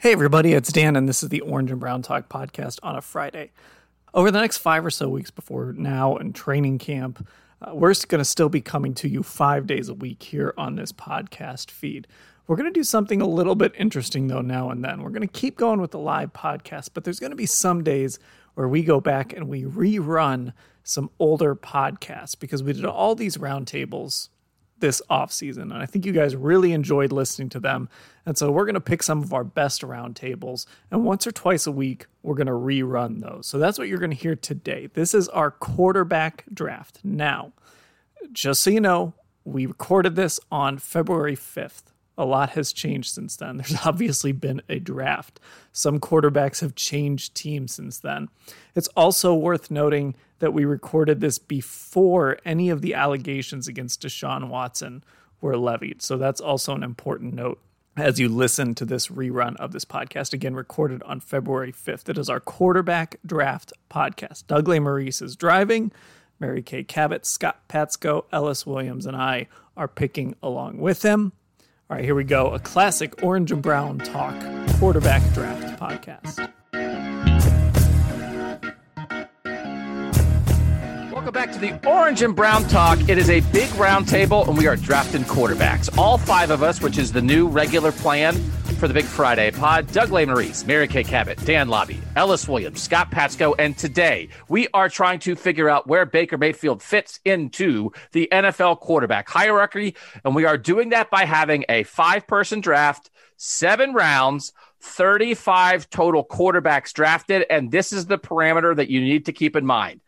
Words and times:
Hey, 0.00 0.12
everybody, 0.12 0.52
it's 0.52 0.70
Dan, 0.70 0.94
and 0.94 1.08
this 1.08 1.24
is 1.24 1.28
the 1.28 1.40
Orange 1.40 1.72
and 1.72 1.80
Brown 1.80 2.02
Talk 2.02 2.28
podcast 2.28 2.78
on 2.84 2.94
a 2.94 3.00
Friday. 3.00 3.50
Over 4.14 4.30
the 4.30 4.40
next 4.40 4.58
five 4.58 4.86
or 4.86 4.90
so 4.90 5.08
weeks 5.08 5.32
before 5.32 5.74
now 5.76 6.14
and 6.14 6.32
training 6.32 6.78
camp, 6.78 7.26
uh, 7.60 7.74
we're 7.74 7.92
going 8.06 8.20
to 8.20 8.24
still 8.24 8.48
be 8.48 8.60
coming 8.60 8.94
to 8.94 9.08
you 9.08 9.24
five 9.24 9.66
days 9.66 9.88
a 9.88 9.94
week 9.94 10.22
here 10.22 10.54
on 10.56 10.76
this 10.76 10.92
podcast 10.92 11.72
feed. 11.72 12.06
We're 12.46 12.54
going 12.54 12.72
to 12.72 12.78
do 12.78 12.84
something 12.84 13.20
a 13.20 13.26
little 13.26 13.56
bit 13.56 13.72
interesting, 13.76 14.28
though, 14.28 14.40
now 14.40 14.70
and 14.70 14.84
then. 14.84 15.02
We're 15.02 15.10
going 15.10 15.22
to 15.22 15.26
keep 15.26 15.56
going 15.56 15.80
with 15.80 15.90
the 15.90 15.98
live 15.98 16.32
podcast, 16.32 16.90
but 16.94 17.02
there's 17.02 17.18
going 17.18 17.32
to 17.32 17.36
be 17.36 17.46
some 17.46 17.82
days 17.82 18.20
where 18.54 18.68
we 18.68 18.84
go 18.84 19.00
back 19.00 19.32
and 19.32 19.48
we 19.48 19.64
rerun 19.64 20.52
some 20.84 21.10
older 21.18 21.56
podcasts 21.56 22.38
because 22.38 22.62
we 22.62 22.72
did 22.72 22.84
all 22.84 23.16
these 23.16 23.36
roundtables 23.36 24.28
this 24.80 25.02
off 25.10 25.32
season, 25.32 25.72
and 25.72 25.82
I 25.82 25.86
think 25.86 26.06
you 26.06 26.12
guys 26.12 26.36
really 26.36 26.72
enjoyed 26.72 27.12
listening 27.12 27.48
to 27.50 27.60
them. 27.60 27.88
And 28.26 28.36
so 28.36 28.50
we're 28.50 28.64
going 28.64 28.74
to 28.74 28.80
pick 28.80 29.02
some 29.02 29.22
of 29.22 29.32
our 29.32 29.44
best 29.44 29.82
roundtables, 29.82 30.66
and 30.90 31.04
once 31.04 31.26
or 31.26 31.32
twice 31.32 31.66
a 31.66 31.72
week, 31.72 32.06
we're 32.22 32.34
going 32.34 32.46
to 32.46 32.52
rerun 32.52 33.20
those. 33.20 33.46
So 33.46 33.58
that's 33.58 33.78
what 33.78 33.88
you're 33.88 33.98
going 33.98 34.10
to 34.10 34.16
hear 34.16 34.36
today. 34.36 34.88
This 34.92 35.14
is 35.14 35.28
our 35.28 35.50
quarterback 35.50 36.44
draft. 36.52 37.00
Now, 37.02 37.52
just 38.32 38.62
so 38.62 38.70
you 38.70 38.80
know, 38.80 39.14
we 39.44 39.66
recorded 39.66 40.16
this 40.16 40.38
on 40.50 40.78
February 40.78 41.36
5th. 41.36 41.84
A 42.16 42.24
lot 42.24 42.50
has 42.50 42.72
changed 42.72 43.14
since 43.14 43.36
then. 43.36 43.56
There's 43.58 43.86
obviously 43.86 44.32
been 44.32 44.60
a 44.68 44.78
draft. 44.78 45.40
Some 45.72 46.00
quarterbacks 46.00 46.60
have 46.60 46.74
changed 46.74 47.34
teams 47.34 47.72
since 47.72 47.98
then. 47.98 48.28
It's 48.74 48.88
also 48.88 49.34
worth 49.34 49.70
noting 49.70 50.14
that 50.38 50.52
we 50.52 50.64
recorded 50.64 51.20
this 51.20 51.38
before 51.38 52.38
any 52.44 52.70
of 52.70 52.82
the 52.82 52.94
allegations 52.94 53.68
against 53.68 54.02
Deshaun 54.02 54.48
Watson 54.48 55.02
were 55.40 55.56
levied. 55.56 56.02
So 56.02 56.16
that's 56.16 56.40
also 56.40 56.74
an 56.74 56.82
important 56.82 57.34
note 57.34 57.60
as 57.96 58.20
you 58.20 58.28
listen 58.28 58.74
to 58.76 58.84
this 58.84 59.08
rerun 59.08 59.56
of 59.56 59.72
this 59.72 59.84
podcast, 59.84 60.32
again 60.32 60.54
recorded 60.54 61.02
on 61.02 61.20
February 61.20 61.72
5th. 61.72 62.08
It 62.08 62.18
is 62.18 62.30
our 62.30 62.40
quarterback 62.40 63.16
draft 63.26 63.72
podcast. 63.90 64.46
Doug 64.46 64.66
Lesmerises 64.66 65.22
is 65.22 65.36
driving. 65.36 65.90
Mary 66.40 66.62
Kay 66.62 66.84
Cabot, 66.84 67.26
Scott 67.26 67.60
Patsko, 67.68 68.24
Ellis 68.32 68.64
Williams, 68.64 69.06
and 69.06 69.16
I 69.16 69.48
are 69.76 69.88
picking 69.88 70.36
along 70.42 70.78
with 70.78 71.02
him. 71.02 71.32
All 71.90 71.96
right, 71.96 72.04
here 72.04 72.14
we 72.14 72.24
go. 72.24 72.52
A 72.52 72.60
classic 72.60 73.22
orange 73.22 73.50
and 73.50 73.62
brown 73.62 73.98
talk 73.98 74.34
quarterback 74.78 75.22
draft 75.32 75.80
podcast. 75.80 76.52
Welcome 81.28 81.44
back 81.44 81.52
to 81.52 81.58
the 81.58 81.86
Orange 81.86 82.22
and 82.22 82.34
Brown 82.34 82.62
Talk. 82.68 83.06
It 83.06 83.18
is 83.18 83.28
a 83.28 83.40
big 83.52 83.68
roundtable, 83.72 84.48
and 84.48 84.56
we 84.56 84.66
are 84.66 84.76
drafting 84.76 85.24
quarterbacks. 85.24 85.94
All 85.98 86.16
five 86.16 86.48
of 86.50 86.62
us, 86.62 86.80
which 86.80 86.96
is 86.96 87.12
the 87.12 87.20
new 87.20 87.46
regular 87.46 87.92
plan 87.92 88.34
for 88.78 88.88
the 88.88 88.94
Big 88.94 89.04
Friday 89.04 89.50
pod. 89.50 89.92
Doug 89.92 90.08
Lesmerises, 90.08 90.66
Mary 90.66 90.88
Kay 90.88 91.04
Cabot, 91.04 91.38
Dan 91.44 91.68
Lobby, 91.68 92.00
Ellis 92.16 92.48
Williams, 92.48 92.80
Scott 92.80 93.10
Patsko, 93.10 93.54
and 93.58 93.76
today 93.76 94.30
we 94.48 94.68
are 94.72 94.88
trying 94.88 95.18
to 95.18 95.36
figure 95.36 95.68
out 95.68 95.86
where 95.86 96.06
Baker 96.06 96.38
Mayfield 96.38 96.82
fits 96.82 97.20
into 97.26 97.92
the 98.12 98.26
NFL 98.32 98.80
quarterback 98.80 99.28
hierarchy, 99.28 99.96
and 100.24 100.34
we 100.34 100.46
are 100.46 100.56
doing 100.56 100.88
that 100.88 101.10
by 101.10 101.26
having 101.26 101.62
a 101.68 101.82
five-person 101.82 102.62
draft, 102.62 103.10
seven 103.36 103.92
rounds. 103.92 104.54
35 104.80 105.90
total 105.90 106.24
quarterbacks 106.24 106.92
drafted. 106.92 107.44
And 107.50 107.72
this 107.72 107.92
is 107.92 108.06
the 108.06 108.16
parameter 108.16 108.76
that 108.76 108.88
you 108.88 109.00
need 109.00 109.26
to 109.26 109.32
keep 109.32 109.56
in 109.56 109.66
mind. 109.66 110.00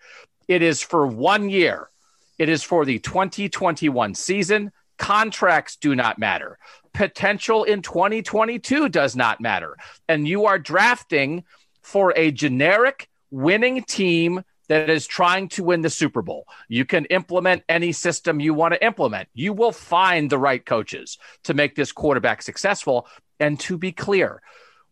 It 0.50 0.62
is 0.62 0.83
for 0.83 1.06
one 1.06 1.49
year. 1.49 1.91
It 2.37 2.49
is 2.49 2.65
for 2.65 2.84
the 2.84 2.99
2021 2.99 4.16
season. 4.16 4.72
Contracts 4.99 5.77
do 5.77 5.94
not 5.94 6.19
matter. 6.19 6.59
Potential 6.93 7.62
in 7.62 7.83
2022 7.83 8.88
does 8.88 9.15
not 9.15 9.41
matter. 9.41 9.77
And 10.09 10.27
you 10.27 10.47
are 10.47 10.59
drafting 10.59 11.44
for 11.83 12.12
a 12.16 12.33
generic 12.33 13.09
winning 13.31 13.84
team 13.84 14.43
that 14.66 14.91
is 14.91 15.06
trying 15.06 15.50
to 15.50 15.62
win 15.62 15.83
the 15.83 15.91
Super 15.91 16.21
Bowl. 16.21 16.49
You 16.67 16.84
can 16.84 17.05
implement 17.05 17.62
any 17.69 17.93
system 17.93 18.41
you 18.41 18.53
want 18.53 18.75
to 18.75 18.84
implement. 18.84 19.28
You 19.32 19.53
will 19.53 19.71
find 19.71 20.28
the 20.28 20.38
right 20.38 20.67
coaches 20.67 21.17
to 21.44 21.55
make 21.55 21.77
this 21.77 21.93
quarterback 21.93 22.43
successful. 22.43 23.06
And 23.38 23.61
to 23.61 23.78
be 23.78 23.93
clear, 23.93 24.43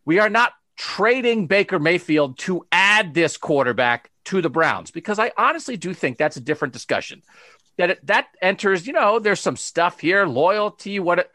we 0.05 0.19
are 0.19 0.29
not 0.29 0.53
trading 0.77 1.47
Baker 1.47 1.79
Mayfield 1.79 2.37
to 2.39 2.65
add 2.71 3.13
this 3.13 3.35
quarterback 3.35 4.09
to 4.29 4.41
the 4.41 4.49
Browns 4.49 4.91
because 4.91 5.17
I 5.17 5.31
honestly 5.37 5.75
do 5.75 5.91
think 5.93 6.17
that's 6.17 6.37
a 6.37 6.41
different 6.41 6.73
discussion. 6.73 7.23
That 7.77 7.89
it, 7.91 8.05
that 8.05 8.27
enters, 8.41 8.85
you 8.85 8.93
know, 8.93 9.17
there's 9.17 9.39
some 9.39 9.55
stuff 9.55 9.99
here, 9.99 10.27
loyalty. 10.27 10.99
What 10.99 11.19
it, 11.19 11.31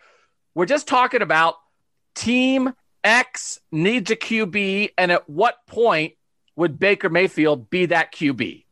we're 0.55 0.67
just 0.67 0.87
talking 0.87 1.21
about, 1.21 1.57
team 2.15 2.73
X 3.03 3.59
needs 3.73 4.13
a 4.13 4.17
QB, 4.17 4.91
and 4.97 5.11
at 5.11 5.29
what 5.29 5.57
point 5.67 6.15
would 6.55 6.79
Baker 6.79 7.09
Mayfield 7.09 7.69
be 7.69 7.87
that 7.87 8.13
QB? 8.13 8.65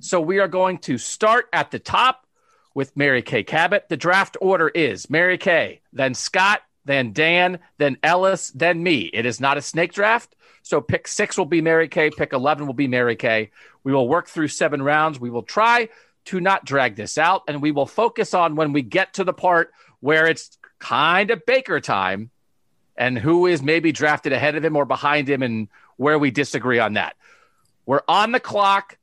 So 0.00 0.20
we 0.20 0.40
are 0.40 0.48
going 0.48 0.78
to 0.80 0.98
start 0.98 1.46
at 1.52 1.70
the 1.70 1.78
top 1.78 2.26
with 2.74 2.96
Mary 2.96 3.22
Kay 3.22 3.44
Cabot. 3.44 3.86
The 3.88 3.96
draft 3.96 4.36
order 4.42 4.68
is 4.68 5.08
Mary 5.08 5.38
Kay, 5.38 5.80
then 5.92 6.12
Scott, 6.12 6.60
then 6.88 7.12
Dan, 7.12 7.58
then 7.76 7.98
Ellis, 8.02 8.50
then 8.50 8.82
me. 8.82 9.10
It 9.12 9.26
is 9.26 9.40
not 9.40 9.58
a 9.58 9.62
snake 9.62 9.92
draft. 9.92 10.34
So 10.62 10.80
pick 10.80 11.06
six 11.06 11.36
will 11.36 11.44
be 11.44 11.60
Mary 11.60 11.88
Kay, 11.88 12.10
pick 12.10 12.32
11 12.32 12.66
will 12.66 12.74
be 12.74 12.88
Mary 12.88 13.16
Kay. 13.16 13.50
We 13.84 13.92
will 13.92 14.08
work 14.08 14.28
through 14.28 14.48
seven 14.48 14.82
rounds. 14.82 15.20
We 15.20 15.30
will 15.30 15.42
try 15.42 15.88
to 16.26 16.40
not 16.40 16.64
drag 16.64 16.96
this 16.96 17.16
out, 17.16 17.42
and 17.48 17.62
we 17.62 17.70
will 17.70 17.86
focus 17.86 18.34
on 18.34 18.56
when 18.56 18.72
we 18.72 18.82
get 18.82 19.14
to 19.14 19.24
the 19.24 19.32
part 19.32 19.72
where 20.00 20.26
it's 20.26 20.58
kind 20.78 21.30
of 21.30 21.44
Baker 21.46 21.80
time 21.80 22.30
and 22.96 23.18
who 23.18 23.46
is 23.46 23.62
maybe 23.62 23.92
drafted 23.92 24.32
ahead 24.32 24.56
of 24.56 24.64
him 24.64 24.76
or 24.76 24.84
behind 24.84 25.28
him 25.28 25.42
and 25.42 25.68
where 25.96 26.18
we 26.18 26.30
disagree 26.30 26.78
on 26.78 26.94
that. 26.94 27.16
We're 27.86 28.02
on 28.08 28.32
the 28.32 28.40
clock. 28.40 28.98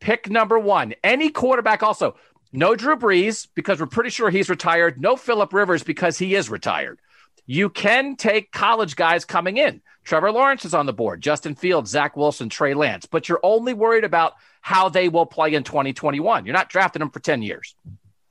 Pick 0.00 0.30
number 0.30 0.58
one. 0.58 0.94
Any 1.04 1.30
quarterback 1.30 1.82
also. 1.82 2.16
No 2.52 2.74
Drew 2.74 2.96
Brees 2.96 3.48
because 3.54 3.80
we're 3.80 3.86
pretty 3.86 4.10
sure 4.10 4.30
he's 4.30 4.50
retired. 4.50 5.00
No 5.00 5.16
Philip 5.16 5.52
Rivers 5.52 5.82
because 5.82 6.18
he 6.18 6.34
is 6.34 6.48
retired. 6.48 6.98
You 7.46 7.70
can 7.70 8.16
take 8.16 8.52
college 8.52 8.96
guys 8.96 9.24
coming 9.24 9.56
in. 9.56 9.82
Trevor 10.04 10.30
Lawrence 10.30 10.64
is 10.64 10.74
on 10.74 10.86
the 10.86 10.92
board, 10.92 11.20
Justin 11.20 11.54
Fields, 11.54 11.90
Zach 11.90 12.16
Wilson, 12.16 12.48
Trey 12.48 12.74
Lance, 12.74 13.06
but 13.06 13.28
you're 13.28 13.40
only 13.42 13.74
worried 13.74 14.04
about 14.04 14.34
how 14.60 14.88
they 14.88 15.08
will 15.08 15.26
play 15.26 15.54
in 15.54 15.64
2021. 15.64 16.46
You're 16.46 16.52
not 16.52 16.68
drafting 16.68 17.00
them 17.00 17.10
for 17.10 17.20
10 17.20 17.42
years. 17.42 17.74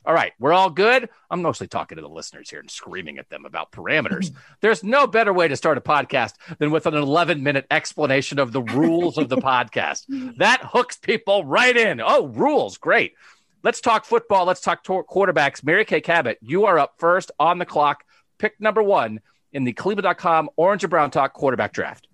All 0.06 0.14
right, 0.14 0.34
we're 0.40 0.54
all 0.54 0.70
good. 0.70 1.10
I'm 1.32 1.42
mostly 1.42 1.68
talking 1.68 1.96
to 1.96 2.02
the 2.02 2.08
listeners 2.08 2.50
here 2.50 2.60
and 2.60 2.70
screaming 2.70 3.18
at 3.18 3.30
them 3.30 3.46
about 3.46 3.72
parameters. 3.72 4.32
There's 4.62 4.84
no 4.84 5.08
better 5.08 5.34
way 5.34 5.48
to 5.48 5.56
start 5.56 5.80
a 5.80 5.82
podcast 5.82 6.34
than 6.60 6.70
with 6.70 6.86
an 6.86 6.94
11 6.94 7.42
minute 7.42 7.66
explanation 7.72 8.38
of 8.38 8.52
the 8.52 8.62
rules 8.62 9.18
of 9.18 9.30
the 9.30 9.38
podcast. 9.38 10.04
That 10.38 10.62
hooks 10.64 10.98
people 10.98 11.44
right 11.46 11.76
in. 11.76 12.02
Oh, 12.02 12.28
rules, 12.28 12.78
great. 12.78 13.14
Let's 13.64 13.82
talk 13.82 14.06
football. 14.06 14.46
Let's 14.46 14.62
talk 14.62 14.84
quarterbacks. 14.86 15.64
Mary 15.64 15.86
Kay 15.86 16.02
Cabot, 16.02 16.38
you 16.42 16.66
are 16.66 16.78
up 16.78 16.96
first 17.00 17.32
on 17.40 17.58
the 17.58 17.66
clock. 17.66 18.05
Pick 18.38 18.60
number 18.60 18.84
one 18.84 19.20
in 19.54 19.64
the 19.64 19.74
Cleveland.com 19.74 20.50
Orange 20.56 20.84
and 20.84 20.90
Brown 20.90 21.12
Talk 21.12 21.34
quarterback 21.34 21.74
draft? 21.74 22.08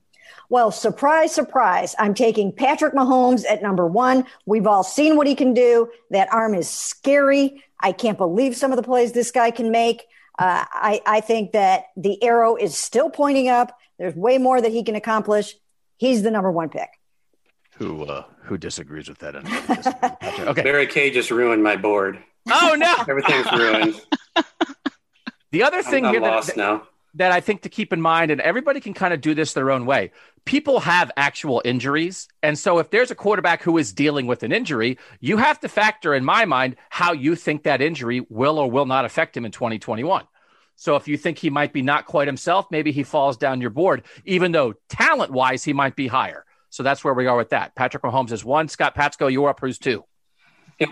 Well, 0.50 0.72
surprise, 0.72 1.34
surprise. 1.34 1.96
I'm 1.98 2.14
taking 2.14 2.52
Patrick 2.52 2.94
Mahomes 2.94 3.46
at 3.50 3.62
number 3.62 3.88
one. 3.88 4.26
We've 4.46 4.68
all 4.68 4.84
seen 4.84 5.16
what 5.16 5.28
he 5.28 5.36
can 5.36 5.54
do. 5.54 5.90
That 6.10 6.32
arm 6.34 6.54
is 6.54 6.70
scary. 6.70 7.64
I 7.80 7.92
can't 7.94 8.18
believe 8.18 8.56
some 8.56 8.72
of 8.72 8.78
the 8.78 8.84
plays 8.84 9.14
this 9.14 9.32
guy 9.32 9.52
can 9.52 9.72
make. 9.72 10.04
Uh, 10.38 10.66
I, 10.72 11.02
I 11.06 11.22
think 11.22 11.54
that 11.54 11.86
the 11.96 12.22
arrow 12.24 12.56
is 12.56 12.78
still 12.78 13.10
pointing 13.10 13.48
up. 13.48 13.78
There's 13.98 14.16
way 14.16 14.38
more 14.38 14.60
that 14.60 14.72
he 14.72 14.84
can 14.84 14.96
accomplish. 14.96 15.56
He's 15.98 16.24
the 16.24 16.32
number 16.32 16.52
one 16.52 16.70
pick. 16.70 16.90
Who 17.78 18.04
uh, 18.04 18.26
who 18.44 18.58
disagrees 18.58 19.08
with 19.08 19.20
that? 19.20 19.36
okay, 20.48 20.64
Mary 20.64 20.88
Kay 20.88 21.12
just 21.12 21.32
ruined 21.32 21.64
my 21.64 21.76
board. 21.76 22.22
Oh 22.52 22.76
no, 22.78 22.96
everything's 23.08 23.52
ruined. 23.52 24.02
The 25.52 25.64
other 25.64 25.84
thing 25.84 26.06
I'm, 26.06 26.14
here 26.14 26.22
that, 26.22 26.56
now. 26.56 26.88
that 27.16 27.32
I 27.32 27.42
think 27.42 27.62
to 27.64 27.70
keep 27.70 27.92
in 27.92 28.02
mind, 28.02 28.32
and 28.32 28.40
everybody 28.42 28.80
can 28.80 28.94
kind 28.94 29.14
of 29.14 29.22
do 29.22 29.36
this 29.36 29.54
their 29.54 29.70
own 29.70 29.86
way. 29.86 30.12
People 30.46 30.80
have 30.80 31.12
actual 31.18 31.62
injuries. 31.66 32.28
And 32.42 32.58
so 32.58 32.80
if 32.80 32.90
there's 32.90 33.12
a 33.12 33.16
quarterback 33.16 33.62
who 33.62 33.78
is 33.78 33.94
dealing 33.94 34.28
with 34.28 34.44
an 34.44 34.52
injury, 34.52 34.98
you 35.20 35.38
have 35.38 35.60
to 35.60 35.70
factor 35.70 36.16
in 36.16 36.26
my 36.26 36.46
mind 36.46 36.78
how 36.90 37.12
you 37.12 37.36
think 37.36 37.64
that 37.64 37.82
injury 37.82 38.26
will 38.30 38.58
or 38.58 38.72
will 38.72 38.86
not 38.86 39.06
affect 39.06 39.38
him 39.38 39.46
in 39.46 39.52
2021. 39.52 40.26
So 40.78 40.96
if 40.96 41.08
you 41.08 41.16
think 41.16 41.38
he 41.38 41.52
might 41.52 41.74
be 41.74 41.84
not 41.84 42.08
quite 42.08 42.28
himself, 42.28 42.66
maybe 42.72 42.92
he 42.92 43.04
falls 43.04 43.38
down 43.38 43.62
your 43.62 43.70
board, 43.70 44.04
even 44.26 44.52
though 44.52 44.74
talent 44.90 45.32
wise, 45.32 45.64
he 45.64 45.74
might 45.74 45.96
be 45.96 46.08
higher. 46.08 46.44
So 46.72 46.82
that's 46.82 47.04
where 47.04 47.14
we 47.14 47.28
are 47.28 47.38
with 47.38 47.50
that. 47.50 47.76
Patrick 47.76 48.02
Mahomes 48.02 48.32
is 48.32 48.44
one. 48.44 48.68
Scott 48.68 48.96
Patsko, 48.96 49.32
you're 49.32 49.50
up. 49.50 49.60
Who's 49.60 49.78
two? 49.78 50.06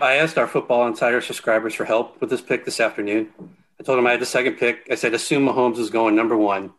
I 0.00 0.16
asked 0.16 0.38
our 0.38 0.46
Football 0.46 0.86
Insider 0.86 1.20
subscribers 1.20 1.74
for 1.74 1.84
help 1.84 2.20
with 2.20 2.30
this 2.30 2.40
pick 2.40 2.64
this 2.64 2.78
afternoon. 2.78 3.32
I 3.80 3.82
told 3.82 3.98
him 3.98 4.06
I 4.06 4.10
had 4.10 4.20
the 4.20 4.26
second 4.26 4.58
pick. 4.58 4.88
I 4.90 4.94
said, 4.94 5.14
assume 5.14 5.46
Mahomes 5.46 5.78
is 5.78 5.88
going 5.88 6.14
number 6.14 6.36
one. 6.36 6.74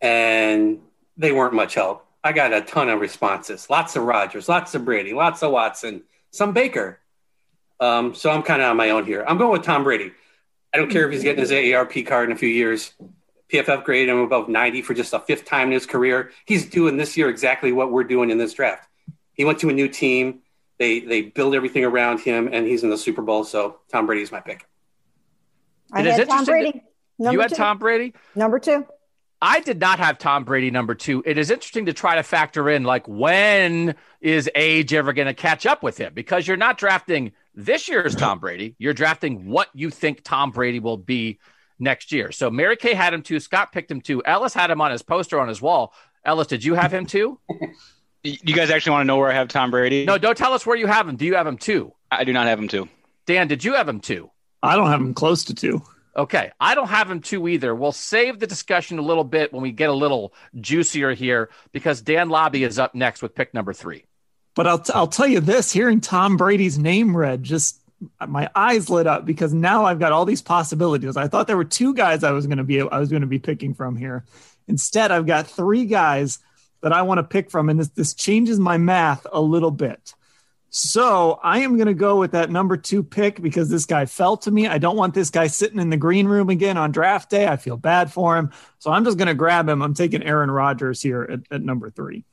And 0.00 0.80
they 1.18 1.30
weren't 1.30 1.52
much 1.52 1.74
help. 1.74 2.06
I 2.24 2.32
got 2.32 2.54
a 2.54 2.62
ton 2.62 2.88
of 2.88 3.00
responses. 3.00 3.68
Lots 3.68 3.96
of 3.96 4.04
Rodgers, 4.04 4.48
lots 4.48 4.74
of 4.74 4.84
Brady, 4.84 5.12
lots 5.12 5.42
of 5.42 5.52
Watson, 5.52 6.04
some 6.30 6.54
Baker. 6.54 7.00
Um, 7.80 8.14
so 8.14 8.30
I'm 8.30 8.42
kind 8.42 8.62
of 8.62 8.70
on 8.70 8.78
my 8.78 8.90
own 8.90 9.04
here. 9.04 9.24
I'm 9.28 9.36
going 9.36 9.52
with 9.52 9.64
Tom 9.64 9.84
Brady. 9.84 10.12
I 10.72 10.78
don't 10.78 10.90
care 10.90 11.06
if 11.06 11.12
he's 11.12 11.22
getting 11.22 11.40
his 11.40 11.50
AARP 11.50 12.06
card 12.06 12.30
in 12.30 12.34
a 12.34 12.38
few 12.38 12.48
years. 12.48 12.94
PFF 13.52 13.84
graded 13.84 14.08
him 14.08 14.20
above 14.20 14.48
90 14.48 14.80
for 14.82 14.94
just 14.94 15.12
a 15.12 15.18
fifth 15.18 15.44
time 15.44 15.68
in 15.68 15.72
his 15.72 15.84
career. 15.84 16.30
He's 16.46 16.64
doing 16.64 16.96
this 16.96 17.14
year 17.18 17.28
exactly 17.28 17.72
what 17.72 17.92
we're 17.92 18.04
doing 18.04 18.30
in 18.30 18.38
this 18.38 18.54
draft. 18.54 18.88
He 19.34 19.44
went 19.44 19.58
to 19.58 19.68
a 19.68 19.72
new 19.74 19.88
team. 19.88 20.40
They 20.78 21.00
they 21.00 21.22
build 21.22 21.54
everything 21.54 21.84
around 21.84 22.20
him, 22.20 22.48
and 22.50 22.66
he's 22.66 22.82
in 22.84 22.90
the 22.90 22.96
Super 22.96 23.20
Bowl. 23.20 23.44
So 23.44 23.80
Tom 23.90 24.06
Brady 24.06 24.22
is 24.22 24.32
my 24.32 24.40
pick. 24.40 24.66
I 25.92 26.00
it 26.00 26.06
had 26.06 26.28
Tom 26.28 26.44
Brady. 26.44 26.82
you 27.18 27.40
had 27.40 27.50
two. 27.50 27.56
Tom 27.56 27.78
Brady 27.78 28.14
number 28.34 28.58
two. 28.58 28.86
I 29.44 29.58
did 29.58 29.80
not 29.80 29.98
have 29.98 30.18
Tom 30.18 30.44
Brady 30.44 30.70
number 30.70 30.94
two. 30.94 31.22
It 31.26 31.36
is 31.36 31.50
interesting 31.50 31.86
to 31.86 31.92
try 31.92 32.14
to 32.14 32.22
factor 32.22 32.70
in 32.70 32.84
like 32.84 33.06
when 33.08 33.96
is 34.20 34.48
age 34.54 34.94
ever 34.94 35.12
going 35.12 35.26
to 35.26 35.34
catch 35.34 35.66
up 35.66 35.82
with 35.82 35.98
him 35.98 36.14
because 36.14 36.46
you're 36.46 36.56
not 36.56 36.78
drafting 36.78 37.32
this 37.52 37.88
year's 37.88 38.14
Tom 38.14 38.38
Brady. 38.38 38.76
You're 38.78 38.94
drafting 38.94 39.48
what 39.48 39.68
you 39.74 39.90
think 39.90 40.22
Tom 40.22 40.52
Brady 40.52 40.78
will 40.78 40.96
be 40.96 41.40
next 41.80 42.12
year. 42.12 42.30
So 42.30 42.50
Mary 42.50 42.76
Kay 42.76 42.94
had 42.94 43.12
him 43.12 43.22
too. 43.22 43.40
Scott 43.40 43.72
picked 43.72 43.90
him 43.90 44.00
too. 44.00 44.22
Ellis 44.24 44.54
had 44.54 44.70
him 44.70 44.80
on 44.80 44.92
his 44.92 45.02
poster 45.02 45.40
on 45.40 45.48
his 45.48 45.60
wall. 45.60 45.92
Ellis, 46.24 46.46
did 46.46 46.64
you 46.64 46.74
have 46.74 46.94
him 46.94 47.04
too? 47.04 47.40
you 48.22 48.54
guys 48.54 48.70
actually 48.70 48.92
want 48.92 49.02
to 49.02 49.06
know 49.06 49.16
where 49.16 49.30
I 49.30 49.34
have 49.34 49.48
Tom 49.48 49.70
Brady? 49.72 50.04
No, 50.04 50.18
don't 50.18 50.38
tell 50.38 50.52
us 50.52 50.64
where 50.64 50.76
you 50.76 50.86
have 50.86 51.08
him. 51.08 51.16
Do 51.16 51.26
you 51.26 51.34
have 51.34 51.46
him 51.48 51.58
too? 51.58 51.92
I 52.10 52.24
do 52.24 52.32
not 52.32 52.46
have 52.46 52.58
him 52.60 52.68
too. 52.68 52.88
Dan, 53.26 53.48
did 53.48 53.64
you 53.64 53.74
have 53.74 53.88
him 53.88 54.00
too? 54.00 54.30
I 54.62 54.76
don't 54.76 54.88
have 54.88 55.00
him 55.00 55.14
close 55.14 55.44
to 55.44 55.54
two. 55.54 55.82
Okay. 56.16 56.50
I 56.60 56.74
don't 56.74 56.88
have 56.88 57.10
him 57.10 57.20
two 57.20 57.48
either. 57.48 57.74
We'll 57.74 57.92
save 57.92 58.38
the 58.38 58.46
discussion 58.46 58.98
a 58.98 59.02
little 59.02 59.24
bit 59.24 59.52
when 59.52 59.62
we 59.62 59.72
get 59.72 59.88
a 59.88 59.94
little 59.94 60.34
juicier 60.60 61.14
here 61.14 61.50
because 61.72 62.02
Dan 62.02 62.28
Lobby 62.28 62.64
is 62.64 62.78
up 62.78 62.94
next 62.94 63.22
with 63.22 63.34
pick 63.34 63.54
number 63.54 63.72
three. 63.72 64.04
But 64.54 64.66
I'll, 64.66 64.78
t- 64.78 64.92
I'll 64.94 65.06
tell 65.06 65.26
you 65.26 65.40
this 65.40 65.72
hearing 65.72 66.00
Tom 66.00 66.36
Brady's 66.36 66.78
name 66.78 67.16
read, 67.16 67.42
just 67.42 67.80
uh, 68.20 68.26
my 68.26 68.50
eyes 68.54 68.90
lit 68.90 69.06
up 69.06 69.24
because 69.24 69.54
now 69.54 69.86
I've 69.86 69.98
got 69.98 70.12
all 70.12 70.26
these 70.26 70.42
possibilities. 70.42 71.16
I 71.16 71.28
thought 71.28 71.46
there 71.46 71.56
were 71.56 71.64
two 71.64 71.94
guys 71.94 72.22
I 72.22 72.32
was 72.32 72.46
going 72.46 72.58
to 72.58 72.64
be 72.64 72.80
I 72.80 72.98
was 72.98 73.08
going 73.08 73.22
to 73.22 73.28
be 73.28 73.38
picking 73.38 73.72
from 73.72 73.96
here. 73.96 74.24
Instead, 74.68 75.10
I've 75.10 75.26
got 75.26 75.46
three 75.46 75.86
guys 75.86 76.38
that 76.82 76.92
I 76.92 77.02
want 77.02 77.18
to 77.18 77.24
pick 77.24 77.50
from, 77.50 77.68
and 77.70 77.80
this 77.80 77.88
this 77.88 78.14
changes 78.14 78.58
my 78.58 78.76
math 78.76 79.26
a 79.32 79.40
little 79.40 79.70
bit. 79.70 80.14
So 80.74 81.38
I 81.42 81.58
am 81.58 81.76
going 81.76 81.88
to 81.88 81.94
go 81.94 82.18
with 82.18 82.32
that 82.32 82.50
number 82.50 82.78
two 82.78 83.02
pick 83.02 83.42
because 83.42 83.68
this 83.68 83.84
guy 83.84 84.06
fell 84.06 84.38
to 84.38 84.50
me. 84.50 84.66
I 84.66 84.78
don't 84.78 84.96
want 84.96 85.12
this 85.12 85.28
guy 85.28 85.48
sitting 85.48 85.78
in 85.78 85.90
the 85.90 85.98
green 85.98 86.26
room 86.26 86.48
again 86.48 86.78
on 86.78 86.92
draft 86.92 87.28
day. 87.28 87.46
I 87.46 87.58
feel 87.58 87.76
bad 87.76 88.10
for 88.10 88.38
him. 88.38 88.52
So 88.78 88.90
I'm 88.90 89.04
just 89.04 89.18
going 89.18 89.28
to 89.28 89.34
grab 89.34 89.68
him. 89.68 89.82
I'm 89.82 89.92
taking 89.92 90.22
Aaron 90.22 90.50
Rodgers 90.50 91.02
here 91.02 91.28
at, 91.30 91.40
at 91.50 91.62
number 91.62 91.90
three. 91.90 92.24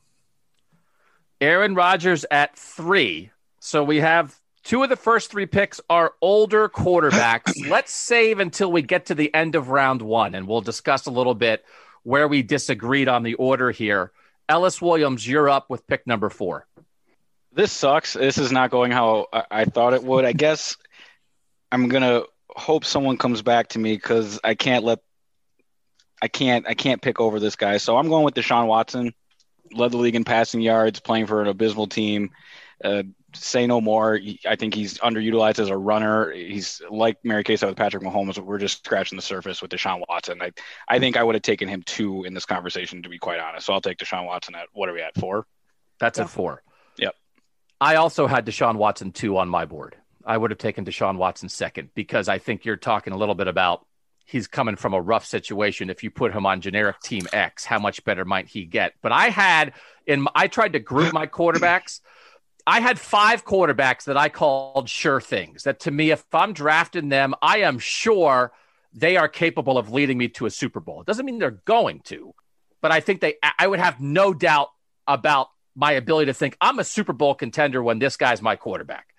Aaron 1.42 1.74
Rodgers 1.74 2.24
at 2.30 2.58
three. 2.58 3.30
So 3.58 3.84
we 3.84 3.98
have 3.98 4.34
two 4.64 4.82
of 4.82 4.88
the 4.88 4.96
first 4.96 5.30
three 5.30 5.44
picks 5.44 5.78
are 5.90 6.14
older 6.22 6.70
quarterbacks. 6.70 7.52
Let's 7.68 7.92
save 7.92 8.40
until 8.40 8.72
we 8.72 8.80
get 8.80 9.04
to 9.06 9.14
the 9.14 9.34
end 9.34 9.54
of 9.54 9.68
round 9.68 10.00
one 10.00 10.34
and 10.34 10.48
we'll 10.48 10.62
discuss 10.62 11.04
a 11.04 11.10
little 11.10 11.34
bit 11.34 11.62
where 12.04 12.26
we 12.26 12.40
disagreed 12.40 13.06
on 13.06 13.22
the 13.22 13.34
order 13.34 13.70
here. 13.70 14.12
Ellis 14.48 14.80
Williams, 14.80 15.28
you're 15.28 15.50
up 15.50 15.68
with 15.68 15.86
pick 15.86 16.06
number 16.06 16.30
four 16.30 16.66
this 17.52 17.72
sucks. 17.72 18.14
This 18.14 18.38
is 18.38 18.52
not 18.52 18.70
going 18.70 18.92
how 18.92 19.26
I, 19.32 19.44
I 19.50 19.64
thought 19.64 19.94
it 19.94 20.02
would. 20.02 20.24
I 20.24 20.32
guess 20.34 20.76
I'm 21.72 21.88
gonna 21.88 22.22
hope 22.48 22.84
someone 22.84 23.16
comes 23.16 23.42
back 23.42 23.68
to 23.68 23.78
me 23.78 23.94
because 23.94 24.40
I 24.42 24.54
can't 24.54 24.84
let 24.84 25.00
I 26.22 26.28
can't 26.28 26.66
I 26.68 26.74
can't 26.74 27.02
pick 27.02 27.20
over 27.20 27.40
this 27.40 27.56
guy. 27.56 27.78
So 27.78 27.96
I'm 27.96 28.08
going 28.08 28.24
with 28.24 28.34
Deshaun 28.34 28.66
Watson. 28.66 29.14
Led 29.72 29.92
the 29.92 29.98
league 29.98 30.16
in 30.16 30.24
passing 30.24 30.60
yards, 30.60 30.98
playing 30.98 31.26
for 31.26 31.42
an 31.42 31.48
abysmal 31.48 31.86
team. 31.86 32.30
Uh, 32.82 33.04
say 33.34 33.66
no 33.66 33.80
more. 33.80 34.18
I 34.44 34.56
think 34.56 34.74
he's 34.74 34.98
underutilized 34.98 35.60
as 35.60 35.68
a 35.68 35.76
runner. 35.76 36.32
He's 36.32 36.82
like 36.90 37.18
Mary 37.22 37.44
Kay 37.44 37.56
said 37.56 37.68
with 37.68 37.76
Patrick 37.76 38.02
Mahomes. 38.02 38.36
We're 38.38 38.58
just 38.58 38.84
scratching 38.84 39.16
the 39.16 39.22
surface 39.22 39.62
with 39.62 39.70
Deshaun 39.70 40.02
Watson. 40.08 40.42
I 40.42 40.50
I 40.88 40.98
think 40.98 41.16
I 41.16 41.22
would 41.22 41.36
have 41.36 41.42
taken 41.42 41.68
him 41.68 41.82
two 41.84 42.24
in 42.24 42.34
this 42.34 42.46
conversation 42.46 43.02
to 43.02 43.08
be 43.08 43.18
quite 43.18 43.38
honest. 43.38 43.66
So 43.66 43.72
I'll 43.72 43.80
take 43.80 43.98
Deshaun 43.98 44.26
Watson 44.26 44.54
at 44.54 44.66
what 44.72 44.88
are 44.88 44.92
we 44.92 45.02
at 45.02 45.16
four? 45.16 45.46
That's 46.00 46.18
yeah. 46.18 46.24
at 46.24 46.30
four. 46.30 46.62
I 47.80 47.96
also 47.96 48.26
had 48.26 48.46
Deshaun 48.46 48.76
Watson 48.76 49.12
two 49.12 49.38
on 49.38 49.48
my 49.48 49.64
board. 49.64 49.96
I 50.24 50.36
would 50.36 50.50
have 50.50 50.58
taken 50.58 50.84
Deshaun 50.84 51.16
Watson 51.16 51.48
second 51.48 51.90
because 51.94 52.28
I 52.28 52.38
think 52.38 52.64
you're 52.64 52.76
talking 52.76 53.12
a 53.12 53.16
little 53.16 53.34
bit 53.34 53.48
about 53.48 53.86
he's 54.26 54.46
coming 54.46 54.76
from 54.76 54.94
a 54.94 55.00
rough 55.00 55.24
situation. 55.24 55.90
If 55.90 56.04
you 56.04 56.10
put 56.10 56.32
him 56.32 56.46
on 56.46 56.60
generic 56.60 57.00
team 57.00 57.26
X, 57.32 57.64
how 57.64 57.78
much 57.78 58.04
better 58.04 58.24
might 58.24 58.48
he 58.48 58.64
get? 58.64 58.94
But 59.02 59.12
I 59.12 59.28
had 59.28 59.72
in 60.06 60.26
I 60.34 60.46
tried 60.46 60.74
to 60.74 60.78
group 60.78 61.12
my 61.12 61.26
quarterbacks. 61.26 62.00
I 62.66 62.80
had 62.80 62.98
five 62.98 63.44
quarterbacks 63.44 64.04
that 64.04 64.18
I 64.18 64.28
called 64.28 64.88
sure 64.88 65.20
things. 65.20 65.62
That 65.62 65.80
to 65.80 65.90
me, 65.90 66.10
if 66.10 66.22
I'm 66.32 66.52
drafting 66.52 67.08
them, 67.08 67.34
I 67.40 67.60
am 67.60 67.78
sure 67.78 68.52
they 68.92 69.16
are 69.16 69.28
capable 69.28 69.78
of 69.78 69.90
leading 69.90 70.18
me 70.18 70.28
to 70.28 70.46
a 70.46 70.50
Super 70.50 70.80
Bowl. 70.80 71.00
It 71.00 71.06
doesn't 71.06 71.24
mean 71.24 71.38
they're 71.38 71.62
going 71.64 72.00
to, 72.04 72.34
but 72.82 72.92
I 72.92 73.00
think 73.00 73.20
they. 73.20 73.36
I 73.58 73.66
would 73.66 73.80
have 73.80 74.00
no 74.00 74.34
doubt 74.34 74.68
about 75.06 75.48
my 75.74 75.92
ability 75.92 76.26
to 76.26 76.34
think 76.34 76.56
I'm 76.60 76.78
a 76.78 76.84
Super 76.84 77.12
Bowl 77.12 77.34
contender 77.34 77.82
when 77.82 77.98
this 77.98 78.16
guy's 78.16 78.42
my 78.42 78.56
quarterback 78.56 79.14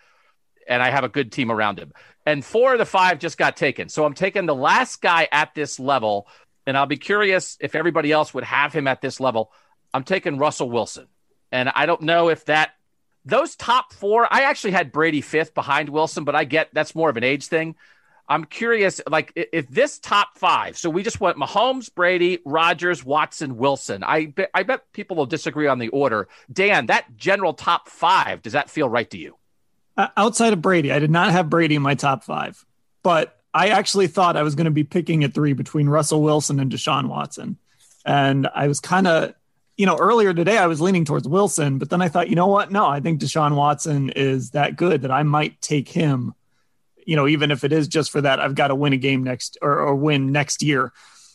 and 0.67 0.81
I 0.81 0.89
have 0.89 1.03
a 1.03 1.09
good 1.09 1.31
team 1.31 1.51
around 1.51 1.79
him. 1.79 1.91
And 2.25 2.45
four 2.45 2.73
of 2.73 2.79
the 2.79 2.85
five 2.85 3.19
just 3.19 3.37
got 3.37 3.57
taken. 3.57 3.89
So 3.89 4.05
I'm 4.05 4.13
taking 4.13 4.45
the 4.45 4.55
last 4.55 5.01
guy 5.01 5.27
at 5.31 5.53
this 5.53 5.79
level, 5.79 6.27
and 6.65 6.77
I'll 6.77 6.85
be 6.85 6.97
curious 6.97 7.57
if 7.59 7.75
everybody 7.75 8.11
else 8.11 8.33
would 8.33 8.43
have 8.43 8.73
him 8.73 8.87
at 8.87 9.01
this 9.01 9.19
level. 9.19 9.51
I'm 9.93 10.03
taking 10.03 10.37
Russell 10.37 10.69
Wilson. 10.69 11.07
And 11.51 11.69
I 11.69 11.85
don't 11.85 12.03
know 12.03 12.29
if 12.29 12.45
that, 12.45 12.71
those 13.25 13.55
top 13.55 13.93
four, 13.93 14.27
I 14.31 14.43
actually 14.43 14.71
had 14.71 14.91
Brady 14.91 15.21
fifth 15.21 15.53
behind 15.53 15.89
Wilson, 15.89 16.23
but 16.23 16.35
I 16.35 16.43
get 16.45 16.69
that's 16.73 16.95
more 16.95 17.09
of 17.09 17.17
an 17.17 17.23
age 17.23 17.47
thing. 17.47 17.75
I'm 18.31 18.45
curious, 18.45 19.01
like 19.09 19.33
if 19.35 19.67
this 19.67 19.99
top 19.99 20.37
five, 20.37 20.77
so 20.77 20.89
we 20.89 21.03
just 21.03 21.19
went 21.19 21.35
Mahomes, 21.35 21.93
Brady, 21.93 22.39
Rodgers, 22.45 23.03
Watson, 23.03 23.57
Wilson. 23.57 24.05
I 24.05 24.27
bet, 24.27 24.49
I 24.53 24.63
bet 24.63 24.89
people 24.93 25.17
will 25.17 25.25
disagree 25.25 25.67
on 25.67 25.79
the 25.79 25.89
order. 25.89 26.29
Dan, 26.49 26.85
that 26.85 27.17
general 27.17 27.53
top 27.53 27.89
five, 27.89 28.41
does 28.41 28.53
that 28.53 28.69
feel 28.69 28.87
right 28.87 29.09
to 29.09 29.17
you? 29.17 29.35
Uh, 29.97 30.07
outside 30.15 30.53
of 30.53 30.61
Brady, 30.61 30.93
I 30.93 30.99
did 30.99 31.11
not 31.11 31.33
have 31.33 31.49
Brady 31.49 31.75
in 31.75 31.81
my 31.81 31.95
top 31.95 32.23
five, 32.23 32.65
but 33.03 33.37
I 33.53 33.67
actually 33.67 34.07
thought 34.07 34.37
I 34.37 34.43
was 34.43 34.55
going 34.55 34.63
to 34.63 34.71
be 34.71 34.85
picking 34.85 35.25
at 35.25 35.33
three 35.33 35.51
between 35.51 35.89
Russell 35.89 36.21
Wilson 36.23 36.61
and 36.61 36.71
Deshaun 36.71 37.09
Watson. 37.09 37.57
And 38.05 38.47
I 38.55 38.69
was 38.69 38.79
kind 38.79 39.07
of, 39.07 39.33
you 39.75 39.85
know, 39.85 39.97
earlier 39.97 40.33
today 40.33 40.57
I 40.57 40.67
was 40.67 40.79
leaning 40.79 41.03
towards 41.03 41.27
Wilson, 41.27 41.79
but 41.79 41.89
then 41.89 42.01
I 42.01 42.07
thought, 42.07 42.29
you 42.29 42.37
know 42.37 42.47
what? 42.47 42.71
No, 42.71 42.87
I 42.87 43.01
think 43.01 43.19
Deshaun 43.19 43.57
Watson 43.57 44.09
is 44.11 44.51
that 44.51 44.77
good 44.77 45.01
that 45.01 45.11
I 45.11 45.23
might 45.23 45.59
take 45.59 45.89
him 45.89 46.33
you 47.05 47.15
know, 47.15 47.27
even 47.27 47.51
if 47.51 47.63
it 47.63 47.71
is 47.71 47.87
just 47.87 48.11
for 48.11 48.21
that, 48.21 48.39
I've 48.39 48.55
got 48.55 48.67
to 48.69 48.75
win 48.75 48.93
a 48.93 48.97
game 48.97 49.23
next 49.23 49.57
or, 49.61 49.79
or 49.79 49.95
win 49.95 50.31
next 50.31 50.63
year. 50.63 50.91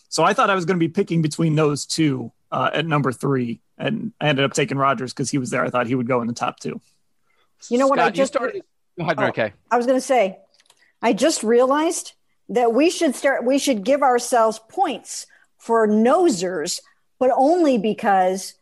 So 0.09 0.23
I 0.23 0.33
thought 0.33 0.51
I 0.51 0.55
was 0.55 0.65
going 0.65 0.79
to 0.79 0.85
be 0.85 0.93
picking 0.93 1.23
between 1.23 1.55
those 1.55 1.87
two 1.87 2.33
uh, 2.53 2.71
at 2.73 2.87
number 2.87 3.13
three, 3.13 3.61
and 3.77 4.13
I 4.21 4.29
ended 4.29 4.45
up 4.45 4.53
taking 4.55 4.79
Rodgers 4.79 5.13
because 5.13 5.31
he 5.31 5.39
was 5.39 5.51
there. 5.51 5.65
I 5.65 5.71
thought 5.71 5.87
he 5.87 5.95
would 5.95 6.07
go 6.07 6.21
in 6.21 6.27
the 6.27 6.33
top 6.33 6.61
two. 6.61 6.81
You 7.69 7.79
know 7.79 7.87
what? 7.87 7.99
I 7.99 8.11
just 8.11 8.33
started. 8.33 8.63
Go 8.99 9.05
ahead, 9.05 9.17
oh, 9.19 9.27
okay. 9.27 9.53
I 9.71 9.77
was 9.77 9.87
going 9.87 9.99
to 9.99 10.05
say, 10.05 10.39
I 11.03 11.13
just 11.13 11.43
realized 11.43 12.13
that 12.49 12.73
we 12.73 12.91
should 12.91 13.15
start. 13.15 13.45
We 13.45 13.59
should 13.59 13.85
give 13.85 14.03
ourselves 14.03 14.61
points 14.69 15.27
for 15.59 15.87
nosers, 15.87 16.81
but 17.19 17.31
only 17.35 17.77
because 17.77 18.55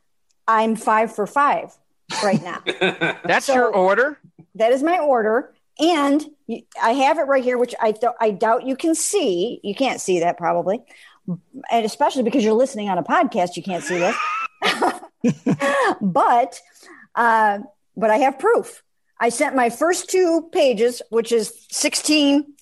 I'm 0.49 0.77
five 0.77 1.15
for 1.15 1.27
five 1.27 1.77
right 2.23 2.43
now. 2.43 2.63
That's 3.25 3.47
so, 3.47 3.55
your 3.55 3.75
order. 3.75 4.19
That 4.55 4.73
is 4.73 4.83
my 4.83 4.99
order. 4.99 5.53
And 5.79 6.25
I 6.83 6.91
have 6.91 7.19
it 7.19 7.23
right 7.23 7.43
here, 7.43 7.57
which 7.57 7.75
I 7.81 7.93
th- 7.93 8.13
I 8.21 8.31
doubt 8.31 8.67
you 8.67 8.77
can 8.77 8.95
see. 8.95 9.61
You 9.63 9.75
can't 9.75 10.01
see 10.01 10.21
that 10.21 10.37
probably, 10.37 10.83
and 11.71 11.87
especially 11.87 12.23
because 12.23 12.45
you're 12.45 12.55
listening 12.55 12.89
on 12.89 12.99
a 12.99 13.03
podcast, 13.03 13.57
you 13.57 13.63
can't 13.63 13.83
see 13.83 13.99
this. 13.99 14.17
but 16.01 16.61
uh, 17.15 17.61
but 17.97 18.11
I 18.11 18.19
have 18.19 18.39
proof. 18.39 18.83
I 19.19 19.31
sent 19.31 19.55
my 19.55 19.71
first 19.71 20.11
two 20.11 20.49
pages, 20.53 21.01
which 21.11 21.33
is 21.33 21.53
16, 21.71 22.53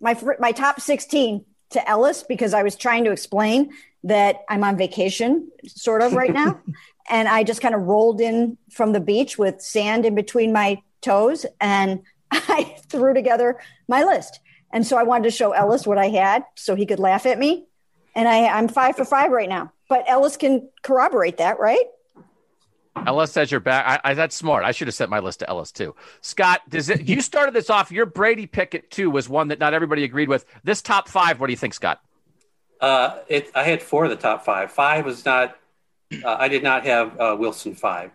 my 0.00 0.20
my 0.38 0.52
top 0.52 0.80
16 0.80 1.44
to 1.70 1.88
Ellis 1.88 2.24
because 2.24 2.52
I 2.54 2.62
was 2.62 2.76
trying 2.76 3.04
to 3.04 3.10
explain 3.10 3.70
that 4.04 4.40
I'm 4.48 4.64
on 4.64 4.76
vacation, 4.76 5.48
sort 5.66 6.02
of 6.02 6.12
right 6.12 6.32
now, 6.32 6.60
and 7.10 7.26
I 7.26 7.42
just 7.42 7.62
kind 7.62 7.74
of 7.74 7.82
rolled 7.82 8.20
in 8.20 8.58
from 8.70 8.92
the 8.92 9.00
beach 9.00 9.38
with 9.38 9.62
sand 9.62 10.04
in 10.04 10.14
between 10.14 10.52
my 10.52 10.82
toes 11.00 11.46
and 11.60 12.02
I 12.34 12.76
threw 12.88 13.14
together 13.14 13.60
my 13.88 14.04
list. 14.04 14.40
And 14.72 14.86
so 14.86 14.96
I 14.96 15.04
wanted 15.04 15.24
to 15.24 15.30
show 15.30 15.52
Ellis 15.52 15.86
what 15.86 15.98
I 15.98 16.08
had 16.08 16.44
so 16.56 16.74
he 16.74 16.86
could 16.86 16.98
laugh 16.98 17.26
at 17.26 17.38
me. 17.38 17.66
And 18.14 18.28
I, 18.28 18.46
I'm 18.46 18.68
five 18.68 18.96
for 18.96 19.04
five 19.04 19.30
right 19.30 19.48
now. 19.48 19.72
But 19.88 20.04
Ellis 20.08 20.36
can 20.36 20.68
corroborate 20.82 21.36
that, 21.38 21.58
right? 21.58 21.84
Ellis 23.06 23.32
says 23.32 23.50
you're 23.50 23.60
back. 23.60 24.00
I, 24.04 24.10
I, 24.10 24.14
that's 24.14 24.34
smart. 24.34 24.64
I 24.64 24.72
should 24.72 24.88
have 24.88 24.94
sent 24.94 25.10
my 25.10 25.18
list 25.18 25.40
to 25.40 25.50
Ellis 25.50 25.72
too. 25.72 25.94
Scott, 26.20 26.62
does 26.68 26.88
it? 26.88 27.08
You 27.08 27.20
started 27.20 27.54
this 27.54 27.70
off. 27.70 27.90
Your 27.90 28.06
Brady 28.06 28.46
Pickett 28.46 28.90
too 28.90 29.10
was 29.10 29.28
one 29.28 29.48
that 29.48 29.58
not 29.58 29.74
everybody 29.74 30.04
agreed 30.04 30.28
with. 30.28 30.44
This 30.62 30.80
top 30.80 31.08
five. 31.08 31.40
What 31.40 31.48
do 31.48 31.52
you 31.52 31.56
think, 31.56 31.74
Scott? 31.74 32.00
Uh, 32.80 33.18
it, 33.28 33.50
I 33.54 33.64
had 33.64 33.82
four 33.82 34.04
of 34.04 34.10
the 34.10 34.16
top 34.16 34.44
five. 34.44 34.70
Five 34.70 35.04
was 35.04 35.24
not. 35.24 35.56
Uh, 36.12 36.36
I 36.38 36.48
did 36.48 36.62
not 36.62 36.84
have 36.84 37.20
uh, 37.20 37.36
Wilson 37.38 37.74
five. 37.74 38.10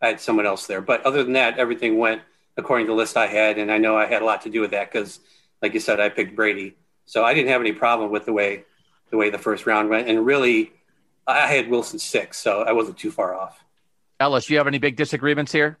I 0.00 0.08
had 0.08 0.20
someone 0.20 0.46
else 0.46 0.66
there. 0.66 0.80
But 0.80 1.04
other 1.04 1.24
than 1.24 1.32
that, 1.34 1.58
everything 1.58 1.98
went 1.98 2.22
according 2.56 2.86
to 2.86 2.92
the 2.92 2.96
list 2.96 3.16
I 3.16 3.26
had, 3.26 3.58
and 3.58 3.70
I 3.70 3.78
know 3.78 3.96
I 3.96 4.06
had 4.06 4.22
a 4.22 4.24
lot 4.24 4.42
to 4.42 4.50
do 4.50 4.60
with 4.60 4.72
that 4.72 4.92
because, 4.92 5.20
like 5.60 5.74
you 5.74 5.80
said, 5.80 6.00
I 6.00 6.08
picked 6.08 6.36
Brady, 6.36 6.76
so 7.06 7.24
I 7.24 7.34
didn't 7.34 7.50
have 7.50 7.60
any 7.60 7.72
problem 7.72 8.10
with 8.10 8.26
the 8.26 8.32
way 8.32 8.64
the 9.10 9.16
way 9.18 9.28
the 9.30 9.38
first 9.38 9.66
round 9.66 9.90
went, 9.90 10.08
and 10.08 10.24
really, 10.24 10.72
I 11.26 11.46
had 11.46 11.68
Wilson 11.68 11.98
six, 11.98 12.38
so 12.38 12.62
I 12.62 12.72
wasn't 12.72 12.98
too 12.98 13.10
far 13.10 13.34
off. 13.34 13.62
Ellis, 14.20 14.46
do 14.46 14.54
you 14.54 14.58
have 14.58 14.66
any 14.66 14.78
big 14.78 14.96
disagreements 14.96 15.52
here? 15.52 15.78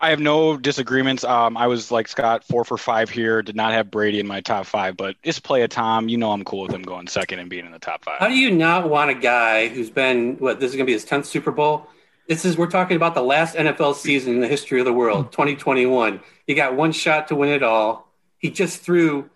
I 0.00 0.10
have 0.10 0.20
no 0.20 0.56
disagreements. 0.56 1.24
Um, 1.24 1.56
I 1.56 1.66
was 1.66 1.90
like 1.90 2.06
Scott, 2.06 2.44
four 2.44 2.64
for 2.64 2.78
five 2.78 3.10
here. 3.10 3.42
Did 3.42 3.56
not 3.56 3.72
have 3.72 3.90
Brady 3.90 4.20
in 4.20 4.28
my 4.28 4.40
top 4.40 4.66
five, 4.66 4.96
but 4.96 5.16
just 5.24 5.42
play 5.42 5.62
a 5.62 5.68
Tom. 5.68 6.08
You 6.08 6.18
know 6.18 6.30
I'm 6.30 6.44
cool 6.44 6.62
with 6.62 6.72
him 6.72 6.82
going 6.82 7.08
second 7.08 7.40
and 7.40 7.50
being 7.50 7.66
in 7.66 7.72
the 7.72 7.80
top 7.80 8.04
five. 8.04 8.20
How 8.20 8.28
do 8.28 8.38
you 8.38 8.52
not 8.52 8.88
want 8.88 9.10
a 9.10 9.14
guy 9.14 9.66
who's 9.66 9.90
been 9.90 10.36
what? 10.36 10.60
This 10.60 10.70
is 10.70 10.76
going 10.76 10.86
to 10.86 10.90
be 10.90 10.92
his 10.92 11.04
tenth 11.04 11.26
Super 11.26 11.50
Bowl. 11.50 11.88
This 12.28 12.44
is 12.44 12.58
we're 12.58 12.66
talking 12.66 12.96
about 12.96 13.14
the 13.14 13.22
last 13.22 13.56
NFL 13.56 13.94
season 13.94 14.34
in 14.34 14.40
the 14.40 14.48
history 14.48 14.78
of 14.80 14.84
the 14.84 14.92
world, 14.92 15.32
2021. 15.32 16.20
He 16.46 16.52
got 16.52 16.76
one 16.76 16.92
shot 16.92 17.28
to 17.28 17.34
win 17.34 17.48
it 17.48 17.62
all. 17.62 18.12
He 18.36 18.50
just 18.50 18.82
threw 18.82 19.30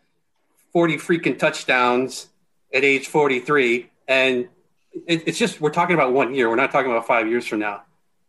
40 0.74 0.98
freaking 0.98 1.38
touchdowns 1.38 2.28
at 2.72 2.84
age 2.84 3.08
43, 3.08 3.90
and 4.08 4.46
it, 5.06 5.22
it's 5.26 5.38
just 5.38 5.58
we're 5.58 5.70
talking 5.70 5.94
about 5.94 6.12
one 6.12 6.34
year. 6.34 6.50
We're 6.50 6.56
not 6.56 6.70
talking 6.70 6.90
about 6.90 7.06
five 7.06 7.26
years 7.26 7.46
from 7.46 7.60
now. 7.60 7.82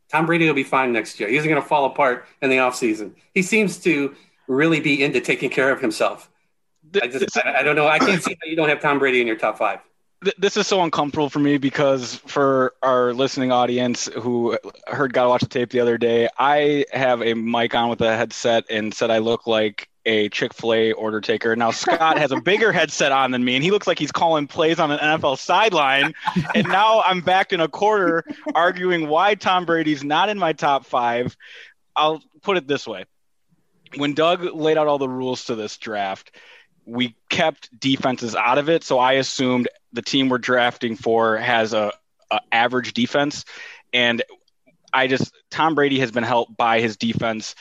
Tom 0.09 0.25
Brady 0.25 0.47
will 0.47 0.53
be 0.53 0.63
fine 0.63 0.93
next 0.93 1.19
year. 1.19 1.27
He 1.27 1.35
isn't 1.35 1.49
going 1.49 1.61
to 1.61 1.67
fall 1.67 1.83
apart 1.83 2.25
in 2.41 2.49
the 2.49 2.57
offseason. 2.57 3.15
He 3.33 3.41
seems 3.41 3.77
to 3.79 4.15
really 4.47 4.79
be 4.79 5.03
into 5.03 5.19
taking 5.19 5.49
care 5.49 5.71
of 5.71 5.81
himself. 5.81 6.29
I 7.01 7.07
just 7.07 7.37
I, 7.37 7.59
I 7.59 7.63
don't 7.63 7.75
know. 7.75 7.87
I 7.87 7.99
can't 7.99 8.23
see 8.23 8.37
how 8.41 8.49
you 8.49 8.55
don't 8.55 8.69
have 8.69 8.79
Tom 8.79 8.99
Brady 8.99 9.19
in 9.19 9.27
your 9.27 9.35
top 9.35 9.57
five 9.57 9.79
this 10.37 10.57
is 10.57 10.67
so 10.67 10.81
uncomfortable 10.81 11.29
for 11.29 11.39
me 11.39 11.57
because 11.57 12.15
for 12.25 12.73
our 12.81 13.13
listening 13.13 13.51
audience 13.51 14.07
who 14.07 14.57
heard 14.87 15.13
Gotta 15.13 15.29
Watch 15.29 15.41
the 15.41 15.47
Tape 15.47 15.69
the 15.69 15.79
other 15.79 15.97
day, 15.97 16.29
I 16.37 16.85
have 16.91 17.21
a 17.21 17.33
mic 17.33 17.75
on 17.75 17.89
with 17.89 18.01
a 18.01 18.15
headset 18.15 18.65
and 18.69 18.93
said 18.93 19.11
I 19.11 19.19
look 19.19 19.47
like 19.47 19.89
a 20.05 20.29
Chick 20.29 20.53
fil 20.53 20.73
A 20.73 20.91
order 20.93 21.21
taker. 21.21 21.55
Now, 21.55 21.71
Scott 21.71 22.17
has 22.17 22.31
a 22.31 22.41
bigger 22.41 22.71
headset 22.73 23.11
on 23.11 23.31
than 23.31 23.43
me, 23.43 23.55
and 23.55 23.63
he 23.63 23.71
looks 23.71 23.87
like 23.87 23.99
he's 23.99 24.11
calling 24.11 24.47
plays 24.47 24.79
on 24.79 24.91
an 24.91 24.99
NFL 24.99 25.37
sideline. 25.37 26.13
And 26.55 26.67
now 26.67 27.01
I'm 27.01 27.21
back 27.21 27.53
in 27.53 27.59
a 27.59 27.67
quarter 27.67 28.23
arguing 28.53 29.07
why 29.07 29.35
Tom 29.35 29.65
Brady's 29.65 30.03
not 30.03 30.29
in 30.29 30.37
my 30.37 30.53
top 30.53 30.85
five. 30.85 31.37
I'll 31.95 32.21
put 32.41 32.57
it 32.57 32.67
this 32.67 32.87
way 32.87 33.05
when 33.95 34.13
Doug 34.13 34.43
laid 34.43 34.77
out 34.77 34.87
all 34.87 34.97
the 34.97 35.09
rules 35.09 35.45
to 35.45 35.55
this 35.55 35.77
draft, 35.77 36.31
we 36.85 37.15
kept 37.29 37.77
defenses 37.79 38.35
out 38.35 38.57
of 38.57 38.69
it. 38.69 38.83
So 38.83 38.99
I 38.99 39.13
assumed 39.13 39.67
the 39.91 40.01
team 40.01 40.29
we're 40.29 40.37
drafting 40.37 40.95
for 40.95 41.37
has 41.37 41.73
a, 41.73 41.91
a 42.31 42.39
average 42.51 42.93
defense, 42.93 43.45
and 43.93 44.23
I 44.93 45.07
just 45.07 45.33
Tom 45.49 45.75
Brady 45.75 45.99
has 45.99 46.11
been 46.11 46.23
helped 46.23 46.55
by 46.55 46.79
his 46.79 46.97
defense 46.97 47.55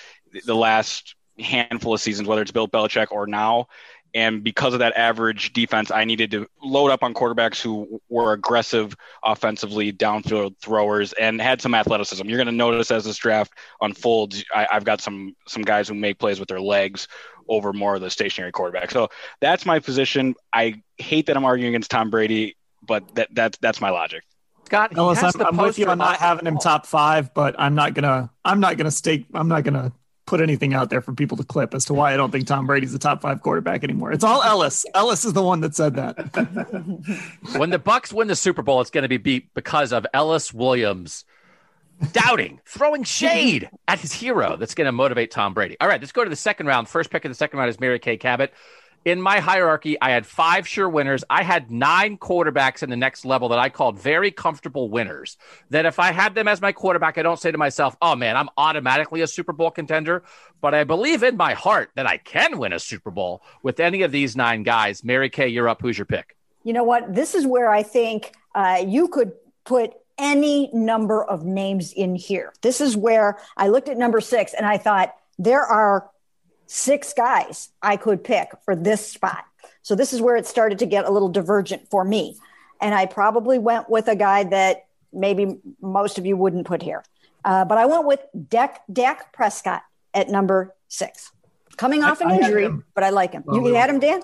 the 0.45 0.55
last 0.55 1.14
handful 1.38 1.95
of 1.95 2.00
seasons, 2.00 2.29
whether 2.29 2.43
it's 2.43 2.52
Bill 2.52 2.69
Belichick 2.69 3.09
or 3.11 3.26
now. 3.26 3.69
And 4.14 4.45
because 4.45 4.75
of 4.75 4.81
that 4.81 4.95
average 4.95 5.55
defense, 5.55 5.91
I 5.91 6.05
needed 6.05 6.33
to 6.33 6.47
load 6.62 6.91
up 6.91 7.02
on 7.02 7.14
quarterbacks 7.14 7.61
who 7.62 8.00
were 8.11 8.35
aggressive 8.35 8.95
offensively, 9.23 9.91
downfield 9.91 10.59
throwers, 10.59 11.14
and 11.14 11.41
had 11.41 11.62
some 11.62 11.75
athleticism. 11.75 12.29
You're 12.29 12.37
going 12.37 12.47
to 12.47 12.52
notice 12.52 12.91
as 12.91 13.07
this 13.07 13.17
draft 13.17 13.55
unfolds, 13.81 14.45
I, 14.55 14.67
have 14.71 14.85
got 14.85 15.00
some 15.00 15.35
some 15.49 15.62
guys 15.62 15.88
who 15.88 15.95
make 15.95 16.19
plays 16.19 16.38
with 16.38 16.50
their 16.50 16.61
legs 16.61 17.09
over 17.49 17.73
more 17.73 17.95
of 17.95 18.01
the 18.01 18.11
stationary 18.11 18.53
quarterback. 18.53 18.91
So 18.91 19.09
that's 19.41 19.67
my 19.67 19.79
position. 19.79 20.35
I 20.53 20.83
hate 20.99 21.27
that 21.27 21.37
I'm 21.37 21.45
arguing 21.45 21.75
against 21.75 21.91
Tom 21.91 22.11
Brady, 22.11 22.57
but 22.83 23.15
that 23.15 23.29
that's 23.33 23.59
that's 23.59 23.81
my 23.81 23.91
logic. 23.91 24.25
Scott, 24.67 24.97
Ellis, 24.97 25.23
I'm, 25.23 25.33
I'm 25.39 25.57
with 25.57 25.79
you 25.79 25.87
on 25.87 25.99
not 25.99 26.17
having 26.17 26.47
him 26.47 26.57
top 26.57 26.87
five, 26.87 27.35
but 27.35 27.55
I'm 27.59 27.75
not 27.75 27.95
gonna 27.95 28.31
I'm 28.45 28.61
not 28.61 28.77
gonna 28.77 28.91
stake 28.91 29.27
I'm 29.35 29.49
not 29.49 29.65
gonna 29.65 29.93
put 30.27 30.41
anything 30.41 30.73
out 30.73 30.89
there 30.89 31.03
for 31.03 31.13
people 31.13 31.37
to 31.37 31.45
clip 31.45 31.75
as 31.75 31.85
to 31.87 31.95
why 31.95 32.15
I 32.15 32.17
don't 32.17 32.31
think 32.31 32.47
Tom 32.47 32.67
Brady's 32.67 32.93
the 32.93 32.99
top 32.99 33.21
five 33.21 33.43
quarterback 33.43 33.85
anymore. 33.85 34.13
It's 34.13 34.25
all 34.25 34.43
Ellis. 34.43 34.87
Ellis 34.95 35.25
is 35.25 35.33
the 35.33 35.43
one 35.43 35.61
that 35.61 35.75
said 35.75 35.97
that. 35.97 36.17
when 37.59 37.71
the 37.71 37.79
Bucs 37.79 38.13
win 38.13 38.29
the 38.29 38.37
Super 38.37 38.63
Bowl, 38.63 38.81
it's 38.81 38.91
going 38.91 39.03
to 39.03 39.09
be 39.09 39.17
beat 39.17 39.53
because 39.55 39.93
of 39.93 40.07
Ellis 40.15 40.55
Williams 40.55 41.25
doubting, 42.13 42.61
throwing 42.67 43.05
shade 43.05 43.71
at 43.89 44.01
his 44.01 44.13
hero. 44.13 44.57
That's 44.57 44.75
going 44.75 44.87
to 44.87 44.93
motivate 44.93 45.31
Tom 45.31 45.55
Brady. 45.55 45.77
All 45.81 45.89
right, 45.89 46.01
let's 46.01 46.13
go 46.13 46.25
to 46.25 46.31
the 46.31 46.37
second 46.37 46.67
round. 46.67 46.89
First 46.89 47.11
pick 47.11 47.25
of 47.25 47.31
the 47.31 47.35
second 47.35 47.59
round 47.59 47.71
is 47.71 47.79
Mary 47.79 47.99
Kay 47.99 48.17
Cabot 48.17 48.53
in 49.05 49.21
my 49.21 49.41
hierarchy, 49.41 50.01
I 50.01 50.11
had 50.11 50.27
five 50.27 50.67
sure 50.67 50.89
winners. 50.89 51.25
I 51.29 51.43
had 51.43 51.71
nine 51.71 52.17
quarterbacks 52.17 52.83
in 52.83 52.91
the 52.91 52.97
next 52.97 53.25
level 53.25 53.49
that 53.49 53.59
I 53.59 53.69
called 53.69 53.99
very 53.99 54.31
comfortable 54.31 54.89
winners. 54.89 55.37
That 55.71 55.87
if 55.87 55.99
I 55.99 56.13
had 56.13 56.35
them 56.35 56.47
as 56.47 56.61
my 56.61 56.73
quarterback, 56.73 57.19
I 57.19 57.23
don't 57.23 57.41
say 57.41 57.51
to 57.51 57.59
myself, 57.59 57.97
oh 58.01 58.15
man, 58.15 58.37
I'm 58.37 58.49
automatically 58.57 59.21
a 59.23 59.27
Super 59.27 59.53
Bowl 59.53 59.71
contender. 59.71 60.23
But 60.61 60.75
I 60.75 60.85
believe 60.85 61.23
in 61.23 61.37
my 61.37 61.55
heart 61.55 61.91
that 61.97 62.07
I 62.07 62.19
can 62.19 62.59
win 62.59 62.73
a 62.73 62.79
Super 62.79 63.11
Bowl 63.11 63.43
with 63.63 63.81
any 63.81 64.03
of 64.03 64.13
these 64.13 64.37
nine 64.37 64.63
guys. 64.63 65.03
Mary 65.03 65.31
Kay, 65.31 65.49
you're 65.49 65.69
up. 65.69 65.83
Who's 65.83 65.99
your 65.99 66.07
pick? 66.07 66.37
You 66.63 66.73
know 66.73 66.85
what? 66.85 67.13
This 67.13 67.35
is 67.35 67.45
where 67.45 67.71
I 67.71 67.83
think 67.83 68.35
uh, 68.55 68.85
you 68.87 69.09
could 69.09 69.33
put 69.65 69.95
any 70.23 70.71
number 70.73 71.23
of 71.25 71.45
names 71.45 71.93
in 71.93 72.14
here. 72.14 72.55
This 72.62 72.81
is 72.81 72.97
where 72.97 73.38
I 73.57 73.69
looked 73.69 73.88
at 73.88 73.99
number 73.99 74.21
six 74.21 74.55
and 74.55 74.64
I 74.64 74.79
thought, 74.79 75.14
there 75.38 75.62
are 75.62 76.09
six 76.67 77.12
guys 77.12 77.71
I 77.83 77.97
could 77.97 78.23
pick 78.23 78.50
for 78.64 78.76
this 78.76 79.07
spot. 79.07 79.45
So 79.83 79.97
this 79.97 80.12
is 80.12 80.23
where 80.23 80.37
it 80.37 80.47
started 80.47 80.79
to 80.79 80.87
get 80.87 81.05
a 81.07 81.11
little 81.11 81.29
divergent 81.29 81.91
for 81.91 82.05
me. 82.05 82.38
And 82.81 82.95
I 82.95 83.07
probably 83.07 83.59
went 83.59 83.91
with 83.91 84.07
a 84.07 84.14
guy 84.14 84.45
that 84.45 84.87
maybe 85.12 85.59
most 85.81 86.19
of 86.19 86.25
you 86.25 86.37
wouldn't 86.37 86.67
put 86.67 86.83
here. 86.83 87.02
Uh, 87.45 87.64
but 87.64 87.76
I 87.76 87.87
went 87.87 88.07
with 88.07 88.21
Dak, 88.49 88.83
Dak 88.93 89.33
Prescott 89.33 89.83
at 90.14 90.29
number 90.29 90.73
six, 90.87 91.33
coming 91.76 92.05
off 92.05 92.21
an 92.21 92.31
I, 92.31 92.37
injury, 92.37 92.71
but 92.95 93.02
I 93.02 93.11
like 93.11 93.33
him. 93.33 93.43
You, 93.50 93.67
you 93.67 93.75
had 93.75 93.91
him, 93.91 93.99
Dan? 93.99 94.23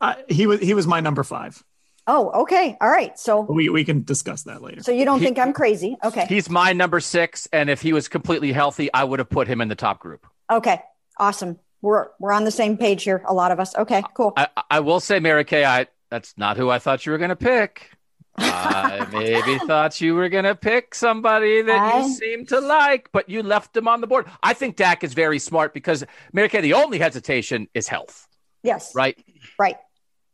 Uh, 0.00 0.14
he 0.28 0.46
was 0.46 0.60
he 0.60 0.72
was 0.72 0.86
my 0.86 1.00
number 1.00 1.22
five. 1.22 1.62
Oh, 2.06 2.42
okay. 2.42 2.76
All 2.80 2.88
right. 2.88 3.18
So 3.18 3.40
we, 3.42 3.68
we 3.68 3.84
can 3.84 4.02
discuss 4.02 4.44
that 4.44 4.62
later. 4.62 4.82
So 4.82 4.92
you 4.92 5.04
don't 5.04 5.20
he, 5.20 5.26
think 5.26 5.38
I'm 5.38 5.52
crazy? 5.52 5.96
Okay. 6.02 6.26
He's 6.26 6.50
my 6.50 6.72
number 6.72 7.00
six. 7.00 7.46
And 7.52 7.70
if 7.70 7.82
he 7.82 7.92
was 7.92 8.08
completely 8.08 8.52
healthy, 8.52 8.92
I 8.92 9.04
would 9.04 9.18
have 9.18 9.28
put 9.28 9.46
him 9.46 9.60
in 9.60 9.68
the 9.68 9.74
top 9.74 10.00
group. 10.00 10.26
Okay. 10.50 10.82
Awesome. 11.18 11.58
We're 11.82 12.08
we're 12.18 12.32
on 12.32 12.44
the 12.44 12.50
same 12.50 12.76
page 12.76 13.04
here. 13.04 13.22
A 13.26 13.32
lot 13.32 13.52
of 13.52 13.60
us. 13.60 13.74
Okay, 13.76 14.02
cool. 14.14 14.32
I, 14.36 14.48
I 14.70 14.80
will 14.80 15.00
say, 15.00 15.18
Mary 15.18 15.44
Kay, 15.44 15.64
I 15.64 15.86
that's 16.10 16.36
not 16.36 16.56
who 16.56 16.68
I 16.68 16.78
thought 16.78 17.06
you 17.06 17.12
were 17.12 17.18
going 17.18 17.30
to 17.30 17.36
pick. 17.36 17.90
I 18.36 19.06
maybe 19.12 19.58
thought 19.66 20.00
you 20.00 20.14
were 20.14 20.28
going 20.28 20.44
to 20.44 20.54
pick 20.54 20.94
somebody 20.94 21.62
that 21.62 21.94
I... 21.94 22.00
you 22.00 22.12
seem 22.12 22.46
to 22.46 22.60
like, 22.60 23.10
but 23.12 23.28
you 23.28 23.42
left 23.42 23.76
him 23.76 23.88
on 23.88 24.00
the 24.00 24.06
board. 24.06 24.26
I 24.42 24.52
think 24.52 24.76
Dak 24.76 25.04
is 25.04 25.14
very 25.14 25.38
smart 25.38 25.72
because 25.72 26.04
Mary 26.32 26.48
Kay, 26.48 26.60
the 26.60 26.74
only 26.74 26.98
hesitation 26.98 27.68
is 27.74 27.88
health. 27.88 28.28
Yes. 28.62 28.94
Right. 28.94 29.18
Right. 29.58 29.76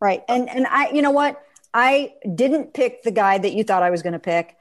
Right. 0.00 0.24
And 0.28 0.48
and 0.48 0.66
I, 0.66 0.90
you 0.90 1.02
know 1.02 1.12
what? 1.12 1.40
I 1.78 2.14
didn't 2.34 2.72
pick 2.72 3.02
the 3.02 3.10
guy 3.10 3.36
that 3.36 3.52
you 3.52 3.62
thought 3.62 3.82
I 3.82 3.90
was 3.90 4.00
going 4.00 4.14
to 4.14 4.18
pick 4.18 4.56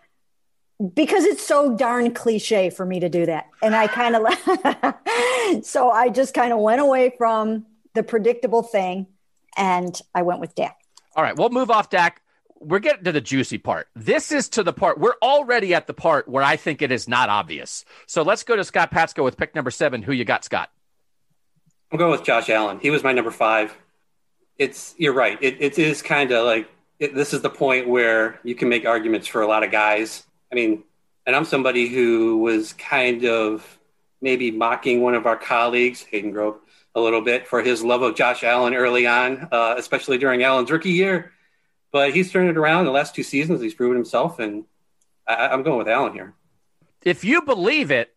because 0.93 1.23
it's 1.23 1.41
so 1.41 1.73
darn 1.73 2.13
cliche 2.13 2.69
for 2.69 2.85
me 2.85 2.99
to 2.99 3.07
do 3.07 3.25
that. 3.25 3.45
And 3.61 3.73
I 3.73 3.87
kind 3.87 4.17
of, 4.17 5.63
so 5.65 5.89
I 5.89 6.09
just 6.09 6.33
kind 6.33 6.51
of 6.51 6.59
went 6.59 6.81
away 6.81 7.13
from 7.17 7.67
the 7.93 8.03
predictable 8.03 8.63
thing 8.63 9.07
and 9.55 9.97
I 10.13 10.23
went 10.23 10.41
with 10.41 10.55
Dak. 10.55 10.77
All 11.15 11.23
right, 11.23 11.37
we'll 11.37 11.51
move 11.51 11.71
off 11.71 11.89
Dak. 11.89 12.21
We're 12.59 12.79
getting 12.79 13.05
to 13.05 13.13
the 13.13 13.21
juicy 13.21 13.59
part. 13.59 13.87
This 13.95 14.33
is 14.33 14.49
to 14.49 14.63
the 14.63 14.73
part 14.73 14.99
we're 14.99 15.15
already 15.21 15.73
at 15.73 15.87
the 15.87 15.93
part 15.93 16.27
where 16.27 16.43
I 16.43 16.57
think 16.57 16.81
it 16.81 16.91
is 16.91 17.07
not 17.07 17.29
obvious. 17.29 17.85
So 18.07 18.23
let's 18.23 18.43
go 18.43 18.57
to 18.57 18.65
Scott 18.65 18.91
Patsko 18.91 19.23
with 19.23 19.37
pick 19.37 19.55
number 19.55 19.71
seven. 19.71 20.01
Who 20.01 20.11
you 20.11 20.25
got, 20.25 20.43
Scott? 20.43 20.69
I'm 21.93 21.97
going 21.97 22.11
with 22.11 22.25
Josh 22.25 22.49
Allen. 22.49 22.79
He 22.81 22.89
was 22.89 23.05
my 23.05 23.13
number 23.13 23.31
five. 23.31 23.73
It's 24.57 24.95
you're 24.97 25.13
right. 25.13 25.37
It 25.41 25.61
it 25.61 25.79
is 25.79 26.01
kind 26.01 26.31
of 26.31 26.45
like 26.45 26.69
it, 26.99 27.13
this 27.13 27.33
is 27.33 27.41
the 27.41 27.49
point 27.49 27.87
where 27.87 28.39
you 28.43 28.55
can 28.55 28.69
make 28.69 28.85
arguments 28.85 29.27
for 29.27 29.41
a 29.41 29.47
lot 29.47 29.63
of 29.63 29.71
guys. 29.71 30.25
I 30.51 30.55
mean, 30.55 30.83
and 31.25 31.35
I'm 31.35 31.45
somebody 31.45 31.87
who 31.87 32.37
was 32.37 32.73
kind 32.73 33.25
of 33.25 33.77
maybe 34.21 34.51
mocking 34.51 35.01
one 35.01 35.15
of 35.15 35.25
our 35.25 35.35
colleagues, 35.35 36.01
Hayden 36.03 36.31
Grove, 36.31 36.57
a 36.93 37.01
little 37.01 37.21
bit 37.21 37.47
for 37.47 37.61
his 37.61 37.83
love 37.83 38.01
of 38.01 38.15
Josh 38.15 38.43
Allen 38.43 38.73
early 38.73 39.05
on, 39.05 39.49
uh, 39.51 39.75
especially 39.77 40.17
during 40.17 40.43
Allen's 40.43 40.71
rookie 40.71 40.91
year. 40.91 41.33
But 41.91 42.13
he's 42.13 42.31
turned 42.31 42.49
it 42.49 42.57
around 42.57 42.85
the 42.85 42.91
last 42.91 43.15
two 43.15 43.23
seasons. 43.23 43.61
He's 43.61 43.73
proven 43.73 43.97
himself, 43.97 44.39
and 44.39 44.65
I, 45.27 45.47
I'm 45.47 45.63
going 45.63 45.77
with 45.77 45.87
Allen 45.87 46.13
here. 46.13 46.33
If 47.03 47.23
you 47.23 47.41
believe 47.41 47.91
it, 47.91 48.14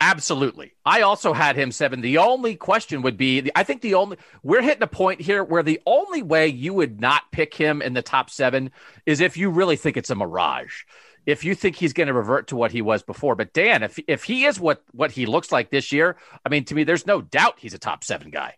absolutely. 0.00 0.72
I 0.84 1.02
also 1.02 1.32
had 1.32 1.56
him 1.56 1.72
seven. 1.72 2.00
The 2.00 2.18
only 2.18 2.56
question 2.56 3.02
would 3.02 3.16
be 3.16 3.50
I 3.54 3.62
think 3.62 3.82
the 3.82 3.94
only, 3.94 4.16
we're 4.42 4.62
hitting 4.62 4.82
a 4.82 4.86
point 4.86 5.20
here 5.20 5.44
where 5.44 5.62
the 5.62 5.80
only 5.86 6.22
way 6.22 6.48
you 6.48 6.74
would 6.74 7.00
not 7.00 7.30
pick 7.32 7.54
him 7.54 7.82
in 7.82 7.94
the 7.94 8.02
top 8.02 8.30
seven 8.30 8.70
is 9.06 9.20
if 9.20 9.36
you 9.36 9.50
really 9.50 9.76
think 9.76 9.96
it's 9.96 10.10
a 10.10 10.14
mirage. 10.14 10.82
If 11.26 11.44
you 11.44 11.54
think 11.54 11.76
he's 11.76 11.92
going 11.92 12.06
to 12.06 12.14
revert 12.14 12.48
to 12.48 12.56
what 12.56 12.72
he 12.72 12.80
was 12.80 13.02
before, 13.02 13.36
but 13.36 13.52
Dan, 13.52 13.82
if 13.82 13.98
if 14.08 14.24
he 14.24 14.46
is 14.46 14.58
what 14.58 14.82
what 14.92 15.10
he 15.10 15.26
looks 15.26 15.52
like 15.52 15.70
this 15.70 15.92
year, 15.92 16.16
I 16.44 16.48
mean, 16.48 16.64
to 16.64 16.74
me, 16.74 16.82
there's 16.82 17.06
no 17.06 17.20
doubt 17.20 17.58
he's 17.58 17.74
a 17.74 17.78
top 17.78 18.04
seven 18.04 18.30
guy. 18.30 18.54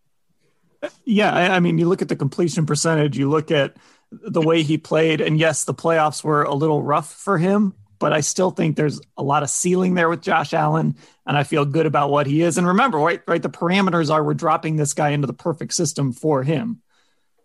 Yeah, 1.05 1.33
I 1.33 1.61
mean, 1.61 1.79
you 1.79 1.89
look 1.89 2.03
at 2.03 2.09
the 2.09 2.17
completion 2.17 2.65
percentage, 2.65 3.19
you 3.19 3.29
look 3.29 3.51
at 3.51 3.77
the 4.11 4.41
way 4.41 4.63
he 4.63 4.79
played, 4.79 5.21
and 5.21 5.39
yes, 5.39 5.65
the 5.65 5.75
playoffs 5.75 6.23
were 6.23 6.45
a 6.45 6.55
little 6.55 6.83
rough 6.83 7.13
for 7.13 7.39
him, 7.39 7.75
but 8.03 8.13
I 8.13 8.21
still 8.21 8.51
think 8.51 8.75
there's 8.75 9.01
a 9.17 9.23
lot 9.23 9.45
of 9.45 9.49
ceiling 9.49 9.95
there 9.95 10.09
with 10.09 10.23
Josh 10.23 10.53
Allen, 10.53 10.97
and 11.25 11.39
I 11.39 11.45
feel 11.45 11.65
good 11.65 11.87
about 11.87 12.11
what 12.11 12.27
he 12.27 12.43
is. 12.43 12.59
And 12.59 12.67
remember, 12.67 12.99
right, 12.99 13.23
right, 13.29 13.41
the 13.41 13.49
parameters 13.49 14.13
are 14.13 14.25
we're 14.25 14.35
dropping 14.35 14.75
this 14.75 14.93
guy 14.93 15.11
into 15.11 15.29
the 15.29 15.33
perfect 15.33 15.73
system 15.73 16.13
for 16.13 16.43
him. 16.43 16.83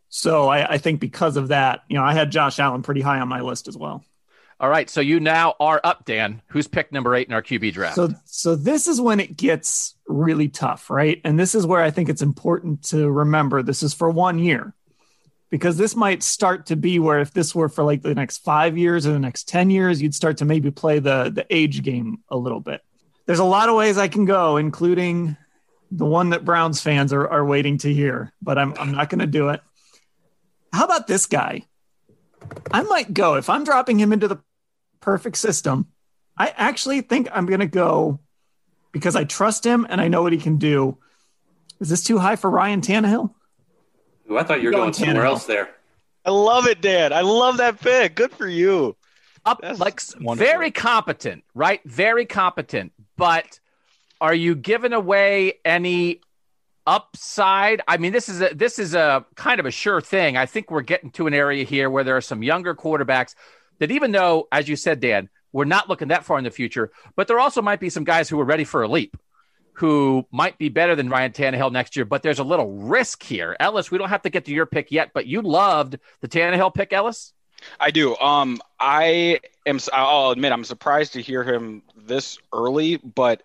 So 0.10 0.48
I, 0.48 0.74
I 0.74 0.78
think 0.80 1.00
because 1.00 1.38
of 1.38 1.50
that, 1.50 1.82
you 1.88 1.96
know, 1.96 2.04
I 2.04 2.16
had 2.16 2.32
Josh 2.32 2.58
Allen 2.58 2.82
pretty 2.82 3.02
high 3.02 3.20
on 3.20 3.28
my 3.28 3.42
list 3.42 3.68
as 3.68 3.78
well. 3.78 4.04
All 4.60 4.68
right, 4.68 4.90
so 4.90 5.00
you 5.00 5.20
now 5.20 5.54
are 5.60 5.80
up, 5.84 6.06
Dan. 6.06 6.42
Who's 6.48 6.68
picked 6.68 6.92
number 6.92 7.14
eight 7.14 7.28
in 7.28 7.36
our 7.36 7.44
QB 7.44 7.74
draft? 7.74 7.94
So, 7.94 8.10
so 8.26 8.56
this 8.56 8.88
is 8.88 9.00
when 9.00 9.20
it 9.20 9.38
gets 9.38 9.94
really 10.08 10.50
tough, 10.50 10.90
right? 10.90 11.22
And 11.24 11.40
this 11.40 11.54
is 11.54 11.68
where 11.68 11.84
I 11.84 11.92
think 11.92 12.10
it's 12.10 12.24
important 12.24 12.86
to 12.86 13.08
remember 13.12 13.62
this 13.62 13.84
is 13.84 13.94
for 13.94 14.10
one 14.10 14.40
year 14.40 14.74
because 15.50 15.78
this 15.78 15.96
might 15.96 16.24
start 16.24 16.68
to 16.68 16.76
be 16.76 17.00
where 17.00 17.20
if 17.20 17.32
this 17.32 17.56
were 17.56 17.70
for 17.70 17.84
like 17.84 18.02
the 18.02 18.16
next 18.16 18.40
five 18.40 18.78
years 18.78 19.08
or 19.08 19.12
the 19.12 19.20
next 19.20 19.48
10 19.48 19.70
years, 19.70 20.02
you'd 20.02 20.16
start 20.16 20.38
to 20.38 20.46
maybe 20.46 20.72
play 20.72 21.00
the, 21.00 21.32
the 21.34 21.46
age 21.50 21.84
game 21.84 22.20
a 22.30 22.38
little 22.38 22.60
bit. 22.60 22.82
There's 23.26 23.40
a 23.40 23.46
lot 23.46 23.70
of 23.70 23.76
ways 23.76 23.98
I 23.98 24.08
can 24.08 24.26
go, 24.26 24.58
including 24.58 25.38
the 25.92 26.06
one 26.06 26.32
that 26.32 26.46
Browns 26.46 26.82
fans 26.82 27.14
are, 27.14 27.28
are 27.28 27.46
waiting 27.46 27.78
to 27.80 27.94
hear, 27.94 28.34
but 28.42 28.58
I'm, 28.58 28.74
I'm 28.78 28.92
not 28.92 29.10
going 29.10 29.20
to 29.20 29.28
do 29.28 29.50
it. 29.50 29.62
How 30.74 30.86
about 30.86 31.08
this 31.08 31.26
guy? 31.26 31.64
I 32.72 32.84
might 32.84 33.14
go 33.14 33.36
if 33.36 33.50
I'm 33.50 33.64
dropping 33.64 34.00
him 34.00 34.14
into 34.14 34.28
the 34.28 34.40
perfect 35.00 35.38
system. 35.38 35.88
I 36.38 36.54
actually 36.56 37.02
think 37.02 37.30
I'm 37.32 37.46
going 37.46 37.62
to 37.62 37.68
go 37.68 38.20
because 38.92 39.16
I 39.16 39.24
trust 39.24 39.66
him 39.66 39.88
and 39.90 40.00
I 40.02 40.08
know 40.08 40.22
what 40.22 40.34
he 40.34 40.40
can 40.40 40.58
do. 40.58 40.98
Is 41.80 41.90
this 41.90 42.04
too 42.04 42.18
high 42.18 42.36
for 42.36 42.50
Ryan 42.50 42.82
Tannehill? 42.82 43.34
Ooh, 44.30 44.38
I 44.38 44.44
thought 44.44 44.62
you 44.62 44.68
were 44.68 44.72
going, 44.72 44.92
going 44.92 44.94
somewhere 44.94 45.26
else 45.26 45.46
there. 45.46 45.70
I 46.26 46.32
love 46.32 46.68
it, 46.68 46.82
Dan. 46.82 47.14
I 47.14 47.22
love 47.22 47.58
that 47.58 47.80
pick. 47.80 48.16
Good 48.16 48.32
for 48.32 48.48
you. 48.48 48.96
Up 49.46 49.62
That's 49.62 49.80
like 49.80 50.02
wonderful. 50.20 50.36
very 50.36 50.72
competent, 50.72 51.46
right? 51.56 51.80
Very 51.86 52.26
competent. 52.26 52.92
But 53.16 53.60
are 54.20 54.34
you 54.34 54.56
giving 54.56 54.92
away 54.92 55.54
any 55.64 56.20
upside? 56.86 57.82
I 57.88 57.96
mean, 57.96 58.12
this 58.12 58.28
is 58.28 58.42
a 58.42 58.54
this 58.54 58.78
is 58.78 58.94
a 58.94 59.26
kind 59.36 59.62
of 59.62 59.66
a 59.66 59.72
sure 59.72 60.02
thing. 60.02 60.36
I 60.36 60.46
think 60.46 60.70
we're 60.70 60.82
getting 60.82 61.12
to 61.12 61.28
an 61.28 61.34
area 61.34 61.64
here 61.64 61.90
where 61.90 62.04
there 62.04 62.18
are 62.18 62.22
some 62.22 62.44
younger 62.44 62.76
quarterbacks 62.76 63.36
that 63.80 63.92
even 63.92 64.12
though, 64.12 64.50
as 64.52 64.68
you 64.68 64.76
said, 64.76 65.00
Dan, 65.00 65.30
we're 65.54 65.64
not 65.64 65.88
looking 65.88 66.10
that 66.10 66.26
far 66.26 66.38
in 66.38 66.44
the 66.44 66.52
future, 66.52 66.92
but 67.16 67.30
there 67.30 67.40
also 67.40 67.62
might 67.62 67.80
be 67.80 67.90
some 67.90 68.04
guys 68.04 68.28
who 68.28 68.38
are 68.42 68.46
ready 68.46 68.66
for 68.66 68.84
a 68.84 68.88
leap 68.88 69.16
who 69.78 70.26
might 70.32 70.58
be 70.58 70.70
better 70.70 70.96
than 70.96 71.08
Ryan 71.08 71.32
Tannehill 71.32 71.72
next 71.72 71.96
year, 71.96 72.04
but 72.04 72.24
there's 72.24 72.40
a 72.40 72.44
little 72.44 72.72
risk 72.72 73.22
here. 73.22 73.56
Ellis, 73.60 73.92
we 73.92 74.00
don't 74.00 74.10
have 74.10 74.24
to 74.24 74.32
get 74.32 74.46
to 74.46 74.52
your 74.52 74.66
pick 74.66 74.92
yet, 74.92 75.12
but 75.14 75.28
you 75.28 75.44
loved 75.44 76.00
the 76.22 76.28
Tannehill 76.28 76.74
pick, 76.74 76.92
Ellis? 76.92 77.34
I 77.80 77.92
do. 77.92 78.18
Um, 78.18 78.60
I 78.80 79.40
am. 79.68 79.80
I'll 79.94 80.32
admit 80.32 80.52
I'm 80.52 80.64
surprised 80.64 81.14
to 81.14 81.22
hear 81.22 81.44
him 81.44 81.84
this 81.96 82.40
early, 82.52 82.98
but 82.98 83.44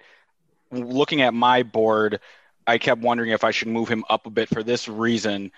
looking 0.71 1.21
at 1.21 1.35
my 1.35 1.65
board, 1.65 2.21
I 2.67 2.79
kept 2.79 3.03
wondering 3.03 3.31
if 3.31 3.45
I 3.45 3.51
should 3.51 3.69
move 3.69 3.91
him 3.91 4.03
up 4.09 4.25
a 4.25 4.31
bit 4.31 4.49
for 4.49 4.63
this 4.63 4.89
reason. 4.89 5.53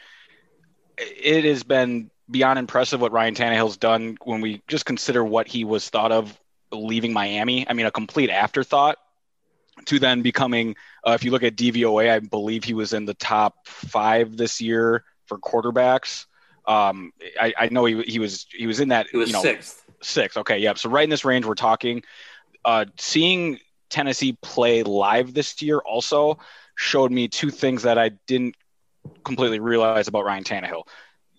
It 0.99 1.45
has 1.45 1.63
been 1.63 2.11
beyond 2.29 2.59
impressive 2.59 3.01
what 3.01 3.13
Ryan 3.13 3.37
Tannehill's 3.37 3.77
done 3.77 4.19
when 4.25 4.41
we 4.41 4.61
just 4.67 4.87
consider 4.87 5.25
what 5.25 5.47
he 5.47 5.65
was 5.65 5.89
thought 5.89 6.11
of 6.11 6.37
leaving 6.73 7.13
Miami. 7.13 7.69
I 7.69 7.75
mean, 7.75 7.87
a 7.87 7.93
complete 7.93 8.31
afterthought 8.31 8.99
to 9.87 9.99
then 9.99 10.23
becoming, 10.23 10.77
uh, 11.07 11.13
if 11.13 11.25
you 11.25 11.31
look 11.31 11.43
at 11.43 11.57
DVOA, 11.57 12.11
I 12.11 12.19
believe 12.21 12.65
he 12.65 12.75
was 12.75 12.93
in 12.93 13.05
the 13.05 13.15
top 13.15 13.67
five 13.67 14.37
this 14.37 14.61
year 14.61 15.05
for 15.27 15.39
quarterbacks. 15.39 16.27
Um, 16.67 17.13
I, 17.41 17.53
I, 17.59 17.69
know 17.69 17.85
he, 17.85 18.03
he 18.03 18.19
was 18.19 18.47
he 18.51 18.67
was 18.67 18.81
in 18.81 18.89
that. 18.89 19.09
He 19.11 19.19
was 19.19 19.29
you 19.29 19.35
know, 19.35 19.43
sixth. 19.43 19.85
Sixth. 20.03 20.37
Okay, 20.39 20.59
yeah. 20.59 20.75
So 20.75 20.89
right 20.89 21.05
in 21.05 21.11
this 21.11 21.25
range, 21.25 21.45
we're 21.45 21.55
talking. 21.55 22.03
Uh, 22.65 22.87
seeing 22.99 23.59
Tennessee 23.91 24.37
play 24.41 24.83
live 24.83 25.35
this 25.35 25.61
year 25.61 25.79
also 25.79 26.39
showed 26.77 27.13
me 27.13 27.29
two 27.29 27.51
things 27.51 27.83
that 27.83 27.99
I 27.99 28.11
didn't 28.27 28.57
completely 29.25 29.61
realize 29.61 30.09
about 30.09 30.25
Ryan 30.25 30.45
Tannehill. 30.45 30.85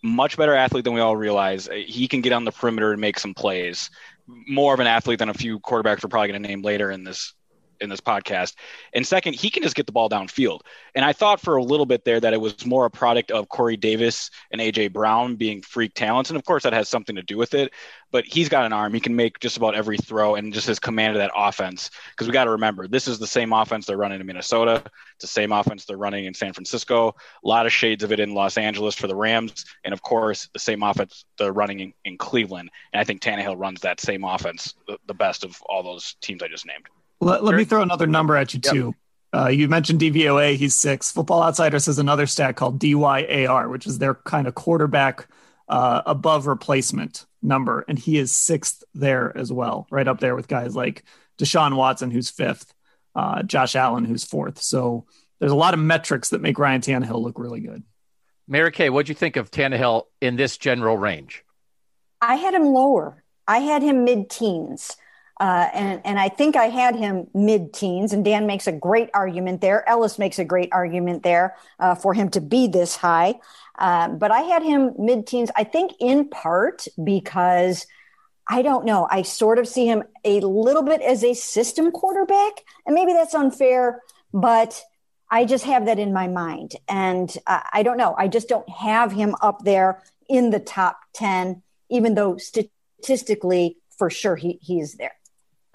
Much 0.03 0.37
better 0.37 0.53
athlete 0.53 0.83
than 0.83 0.93
we 0.93 1.01
all 1.01 1.17
realize. 1.17 1.67
He 1.73 2.07
can 2.07 2.21
get 2.21 2.31
on 2.31 2.45
the 2.45 2.51
perimeter 2.51 2.91
and 2.91 3.01
make 3.01 3.17
some 3.17 3.33
plays. 3.33 3.89
More 4.27 4.73
of 4.73 4.79
an 4.79 4.87
athlete 4.87 5.19
than 5.19 5.29
a 5.29 5.33
few 5.33 5.59
quarterbacks 5.59 6.03
we're 6.03 6.09
probably 6.09 6.29
going 6.29 6.41
to 6.41 6.47
name 6.47 6.61
later 6.61 6.91
in 6.91 7.03
this 7.03 7.33
in 7.81 7.89
this 7.89 8.01
podcast. 8.01 8.55
And 8.93 9.05
second, 9.05 9.33
he 9.33 9.49
can 9.49 9.63
just 9.63 9.75
get 9.75 9.85
the 9.85 9.91
ball 9.91 10.09
downfield. 10.09 10.61
And 10.93 11.03
I 11.03 11.13
thought 11.13 11.41
for 11.41 11.55
a 11.55 11.63
little 11.63 11.85
bit 11.85 12.05
there 12.05 12.19
that 12.19 12.33
it 12.33 12.41
was 12.41 12.65
more 12.65 12.85
a 12.85 12.89
product 12.89 13.31
of 13.31 13.49
Corey 13.49 13.77
Davis 13.77 14.29
and 14.51 14.61
AJ 14.61 14.93
Brown 14.93 15.35
being 15.35 15.61
freak 15.61 15.93
talents. 15.93 16.29
And 16.29 16.38
of 16.38 16.45
course, 16.45 16.63
that 16.63 16.73
has 16.73 16.89
something 16.89 17.15
to 17.15 17.21
do 17.21 17.38
with 17.38 17.53
it. 17.53 17.73
But 18.11 18.25
he's 18.25 18.47
got 18.47 18.65
an 18.65 18.71
arm. 18.71 18.93
He 18.93 18.99
can 18.99 19.15
make 19.15 19.39
just 19.39 19.57
about 19.57 19.75
every 19.75 19.97
throw 19.97 20.35
and 20.35 20.53
just 20.53 20.67
his 20.67 20.79
command 20.79 21.15
of 21.15 21.19
that 21.19 21.31
offense. 21.35 21.89
Because 22.11 22.27
we 22.27 22.33
got 22.33 22.45
to 22.45 22.51
remember, 22.51 22.88
this 22.88 23.07
is 23.07 23.19
the 23.19 23.27
same 23.27 23.51
offense 23.51 23.85
they're 23.85 23.97
running 23.97 24.21
in 24.21 24.25
Minnesota. 24.25 24.83
It's 25.15 25.21
the 25.21 25.27
same 25.27 25.51
offense 25.51 25.85
they're 25.85 25.97
running 25.97 26.25
in 26.25 26.33
San 26.33 26.53
Francisco. 26.53 27.09
A 27.43 27.47
lot 27.47 27.65
of 27.65 27.73
shades 27.73 28.03
of 28.03 28.11
it 28.11 28.19
in 28.19 28.33
Los 28.33 28.57
Angeles 28.57 28.95
for 28.95 29.07
the 29.07 29.15
Rams. 29.15 29.65
And 29.83 29.93
of 29.93 30.01
course, 30.01 30.47
the 30.53 30.59
same 30.59 30.83
offense 30.83 31.25
they're 31.38 31.51
running 31.51 31.79
in, 31.81 31.93
in 32.05 32.17
Cleveland. 32.17 32.69
And 32.93 33.01
I 33.01 33.03
think 33.03 33.21
Tannehill 33.21 33.59
runs 33.59 33.81
that 33.81 33.99
same 33.99 34.23
offense 34.23 34.75
the, 34.88 34.97
the 35.07 35.13
best 35.13 35.43
of 35.43 35.61
all 35.63 35.83
those 35.83 36.15
teams 36.21 36.41
I 36.41 36.47
just 36.47 36.65
named. 36.65 36.85
Let, 37.21 37.43
let 37.43 37.56
me 37.56 37.65
throw 37.65 37.82
another 37.82 38.08
number 38.08 38.36
at 38.36 38.54
you 38.54 38.62
yep. 38.63 38.73
too. 38.73 38.95
Uh, 39.34 39.47
you 39.47 39.67
mentioned 39.67 39.99
DVOA, 39.99 40.56
he's 40.56 40.75
six. 40.75 41.12
Football 41.12 41.43
Outsiders 41.43 41.88
has 41.88 41.99
another 41.99 42.25
stat 42.25 42.56
called 42.56 42.80
DYAR, 42.80 43.69
which 43.69 43.86
is 43.86 43.97
their 43.97 44.15
kind 44.15 44.47
of 44.47 44.56
quarterback 44.56 45.28
uh, 45.67 46.01
above 46.06 46.47
replacement 46.47 47.25
number, 47.41 47.84
and 47.88 47.99
he 47.99 48.17
is 48.17 48.32
sixth 48.32 48.84
there 48.93 49.36
as 49.38 49.51
well, 49.51 49.88
right 49.89 50.08
up 50.08 50.19
there 50.19 50.36
with 50.36 50.47
guys 50.47 50.75
like 50.75 51.04
Deshaun 51.38 51.75
Watson, 51.75 52.12
who's 52.12 52.30
fifth, 52.30 52.73
uh, 53.15 53.43
Josh 53.43 53.75
Allen, 53.75 54.06
who's 54.06 54.23
fourth. 54.23 54.62
So 54.62 55.06
there's 55.39 55.51
a 55.51 55.56
lot 55.56 55.73
of 55.73 55.80
metrics 55.80 56.30
that 56.30 56.41
make 56.41 56.60
Ryan 56.60 56.82
Tannehill 56.82 57.21
look 57.21 57.39
really 57.39 57.62
good. 57.62 57.84
Mary 58.47 58.71
Kay, 58.71 58.89
what'd 58.89 59.10
you 59.10 59.15
think 59.15 59.38
of 59.38 59.51
Tannehill 59.51 60.04
in 60.21 60.36
this 60.36 60.58
general 60.58 60.97
range? 60.97 61.43
I 62.21 62.36
had 62.36 62.54
him 62.54 62.65
lower. 62.65 63.23
I 63.47 63.60
had 63.60 63.82
him 63.82 64.04
mid 64.06 64.30
teens. 64.30 64.95
Uh, 65.39 65.67
and, 65.73 66.01
and 66.05 66.19
I 66.19 66.29
think 66.29 66.55
I 66.55 66.65
had 66.65 66.95
him 66.95 67.27
mid 67.33 67.73
teens, 67.73 68.13
and 68.13 68.23
Dan 68.23 68.47
makes 68.47 68.67
a 68.67 68.71
great 68.71 69.09
argument 69.13 69.61
there. 69.61 69.87
Ellis 69.87 70.17
makes 70.17 70.39
a 70.39 70.45
great 70.45 70.69
argument 70.71 71.23
there 71.23 71.55
uh, 71.79 71.95
for 71.95 72.13
him 72.13 72.29
to 72.29 72.41
be 72.41 72.67
this 72.67 72.95
high. 72.95 73.35
Uh, 73.77 74.09
but 74.09 74.31
I 74.31 74.41
had 74.41 74.63
him 74.63 74.93
mid 74.97 75.27
teens, 75.27 75.51
I 75.55 75.65
think 75.65 75.93
in 75.99 76.29
part 76.29 76.87
because 77.03 77.85
I 78.47 78.61
don't 78.61 78.85
know. 78.85 79.07
I 79.09 79.23
sort 79.23 79.59
of 79.59 79.67
see 79.67 79.87
him 79.87 80.03
a 80.23 80.39
little 80.39 80.83
bit 80.83 81.01
as 81.01 81.23
a 81.23 81.33
system 81.33 81.91
quarterback, 81.91 82.63
and 82.85 82.95
maybe 82.95 83.11
that's 83.11 83.33
unfair, 83.33 84.01
but 84.33 84.81
I 85.29 85.45
just 85.45 85.65
have 85.65 85.87
that 85.87 85.99
in 85.99 86.13
my 86.13 86.27
mind. 86.27 86.75
And 86.87 87.35
I 87.47 87.83
don't 87.83 87.97
know. 87.97 88.15
I 88.17 88.27
just 88.27 88.47
don't 88.47 88.69
have 88.69 89.11
him 89.11 89.35
up 89.41 89.63
there 89.63 90.03
in 90.29 90.51
the 90.51 90.59
top 90.59 90.99
10, 91.13 91.63
even 91.89 92.13
though 92.13 92.37
statistically, 92.37 93.77
for 93.97 94.09
sure, 94.09 94.35
he, 94.35 94.59
he 94.61 94.79
is 94.79 94.95
there. 94.95 95.15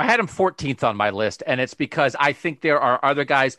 I 0.00 0.04
had 0.04 0.18
him 0.18 0.28
14th 0.28 0.82
on 0.82 0.96
my 0.96 1.10
list, 1.10 1.42
and 1.46 1.60
it's 1.60 1.74
because 1.74 2.16
I 2.18 2.32
think 2.32 2.62
there 2.62 2.80
are 2.80 2.98
other 3.04 3.24
guys 3.24 3.58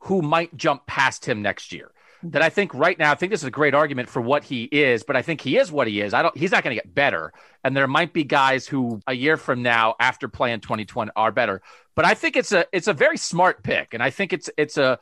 who 0.00 0.22
might 0.22 0.56
jump 0.56 0.86
past 0.86 1.24
him 1.24 1.42
next 1.42 1.72
year. 1.72 1.90
That 2.22 2.42
I 2.42 2.46
mm-hmm. 2.46 2.54
think 2.54 2.74
right 2.74 2.98
now, 2.98 3.10
I 3.10 3.14
think 3.16 3.30
this 3.30 3.40
is 3.40 3.46
a 3.46 3.50
great 3.50 3.74
argument 3.74 4.08
for 4.08 4.20
what 4.20 4.44
he 4.44 4.64
is, 4.64 5.02
but 5.02 5.16
I 5.16 5.22
think 5.22 5.40
he 5.40 5.56
is 5.56 5.72
what 5.72 5.88
he 5.88 6.00
is. 6.00 6.14
I 6.14 6.22
don't. 6.22 6.36
He's 6.36 6.52
not 6.52 6.62
going 6.62 6.76
to 6.76 6.80
get 6.82 6.94
better, 6.94 7.32
and 7.64 7.76
there 7.76 7.88
might 7.88 8.12
be 8.12 8.24
guys 8.24 8.66
who 8.66 9.00
a 9.06 9.14
year 9.14 9.36
from 9.36 9.62
now, 9.62 9.96
after 9.98 10.28
playing 10.28 10.60
2020, 10.60 11.10
are 11.16 11.32
better. 11.32 11.60
But 11.96 12.04
I 12.04 12.14
think 12.14 12.36
it's 12.36 12.52
a 12.52 12.66
it's 12.72 12.88
a 12.88 12.92
very 12.92 13.16
smart 13.16 13.64
pick, 13.64 13.94
and 13.94 14.02
I 14.02 14.10
think 14.10 14.32
it's 14.32 14.50
it's 14.56 14.76
a 14.76 14.98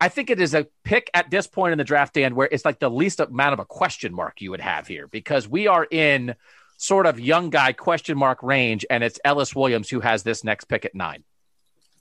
I 0.00 0.08
think 0.10 0.30
it 0.30 0.40
is 0.40 0.54
a 0.54 0.66
pick 0.84 1.10
at 1.12 1.30
this 1.30 1.46
point 1.46 1.72
in 1.72 1.78
the 1.78 1.84
draft, 1.84 2.14
Dan, 2.14 2.34
where 2.34 2.48
it's 2.52 2.64
like 2.64 2.78
the 2.78 2.90
least 2.90 3.20
amount 3.20 3.54
of 3.54 3.58
a 3.58 3.64
question 3.64 4.14
mark 4.14 4.40
you 4.40 4.50
would 4.50 4.60
have 4.60 4.86
here 4.86 5.08
because 5.08 5.48
we 5.48 5.66
are 5.66 5.86
in 5.90 6.36
sort 6.80 7.04
of 7.04 7.20
young 7.20 7.50
guy 7.50 7.72
question 7.72 8.16
mark 8.16 8.42
range, 8.42 8.86
and 8.88 9.04
it's 9.04 9.20
Ellis 9.22 9.54
Williams 9.54 9.90
who 9.90 10.00
has 10.00 10.22
this 10.22 10.42
next 10.42 10.64
pick 10.64 10.86
at 10.86 10.94
nine. 10.94 11.22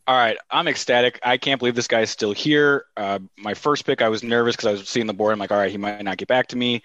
All 0.08 0.16
right, 0.16 0.38
I'm 0.50 0.68
ecstatic. 0.68 1.20
I 1.22 1.38
can't 1.38 1.60
believe 1.60 1.76
this 1.76 1.88
guy's 1.88 2.10
still 2.10 2.32
here. 2.32 2.86
Uh, 2.96 3.20
my 3.38 3.54
first 3.54 3.86
pick, 3.86 4.02
I 4.02 4.08
was 4.08 4.24
nervous 4.24 4.56
because 4.56 4.68
I 4.68 4.72
was 4.72 4.88
seeing 4.90 5.06
the 5.06 5.14
board. 5.14 5.34
I'm 5.34 5.40
like, 5.40 5.52
all 5.52 5.58
right, 5.58 5.70
he 5.70 5.78
might 5.78 6.02
not 6.02 6.18
get 6.18 6.30
back 6.30 6.48
to 6.48 6.56
me. 6.56 6.82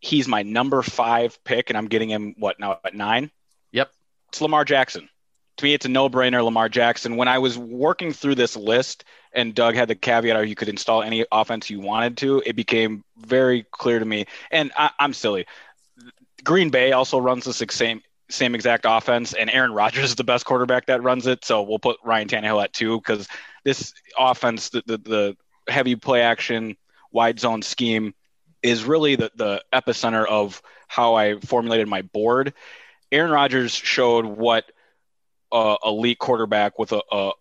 He's 0.00 0.26
my 0.26 0.42
number 0.42 0.82
five 0.82 1.42
pick, 1.44 1.70
and 1.70 1.78
I'm 1.78 1.86
getting 1.86 2.10
him 2.10 2.34
what 2.38 2.58
now 2.58 2.80
at 2.84 2.94
nine? 2.94 3.30
Yep, 3.70 3.90
it's 4.28 4.40
Lamar 4.40 4.64
Jackson. 4.64 5.08
To 5.58 5.64
me, 5.64 5.74
it's 5.74 5.86
a 5.86 5.88
no-brainer. 5.88 6.42
Lamar 6.42 6.68
Jackson. 6.68 7.16
When 7.16 7.28
I 7.28 7.38
was 7.38 7.56
working 7.56 8.12
through 8.12 8.34
this 8.34 8.56
list, 8.56 9.04
and 9.32 9.54
Doug 9.54 9.74
had 9.74 9.88
the 9.88 9.94
caveat 9.94 10.36
or 10.36 10.44
you 10.44 10.54
could 10.54 10.68
install 10.68 11.02
any 11.02 11.24
offense 11.30 11.70
you 11.70 11.80
wanted 11.80 12.16
to, 12.18 12.42
it 12.44 12.56
became 12.56 13.04
very 13.16 13.64
clear 13.70 13.98
to 13.98 14.04
me. 14.04 14.26
And 14.50 14.72
I, 14.76 14.90
I'm 14.98 15.14
silly. 15.14 15.46
Green 16.42 16.70
Bay 16.70 16.92
also 16.92 17.18
runs 17.18 17.44
the 17.44 17.52
same 17.52 18.02
same 18.30 18.54
exact 18.54 18.86
offense, 18.88 19.34
and 19.34 19.50
Aaron 19.50 19.72
Rodgers 19.72 20.04
is 20.04 20.14
the 20.14 20.24
best 20.24 20.44
quarterback 20.44 20.86
that 20.86 21.02
runs 21.02 21.26
it. 21.26 21.44
So 21.44 21.62
we'll 21.62 21.78
put 21.78 21.98
Ryan 22.02 22.28
Tannehill 22.28 22.62
at 22.62 22.72
two 22.72 22.98
because 22.98 23.28
this 23.64 23.92
offense, 24.18 24.70
the, 24.70 24.82
the, 24.86 24.98
the 24.98 25.36
heavy 25.68 25.96
play 25.96 26.22
action, 26.22 26.76
wide 27.10 27.38
zone 27.38 27.62
scheme, 27.62 28.14
is 28.62 28.84
really 28.84 29.16
the 29.16 29.30
the 29.34 29.62
epicenter 29.72 30.26
of 30.26 30.62
how 30.88 31.14
I 31.14 31.38
formulated 31.40 31.88
my 31.88 32.02
board. 32.02 32.54
Aaron 33.10 33.30
Rodgers 33.30 33.74
showed 33.74 34.24
what 34.24 34.64
a 35.52 35.76
elite 35.84 36.18
quarterback 36.18 36.78
with 36.78 36.92
a, 36.92 37.02
a 37.10 37.32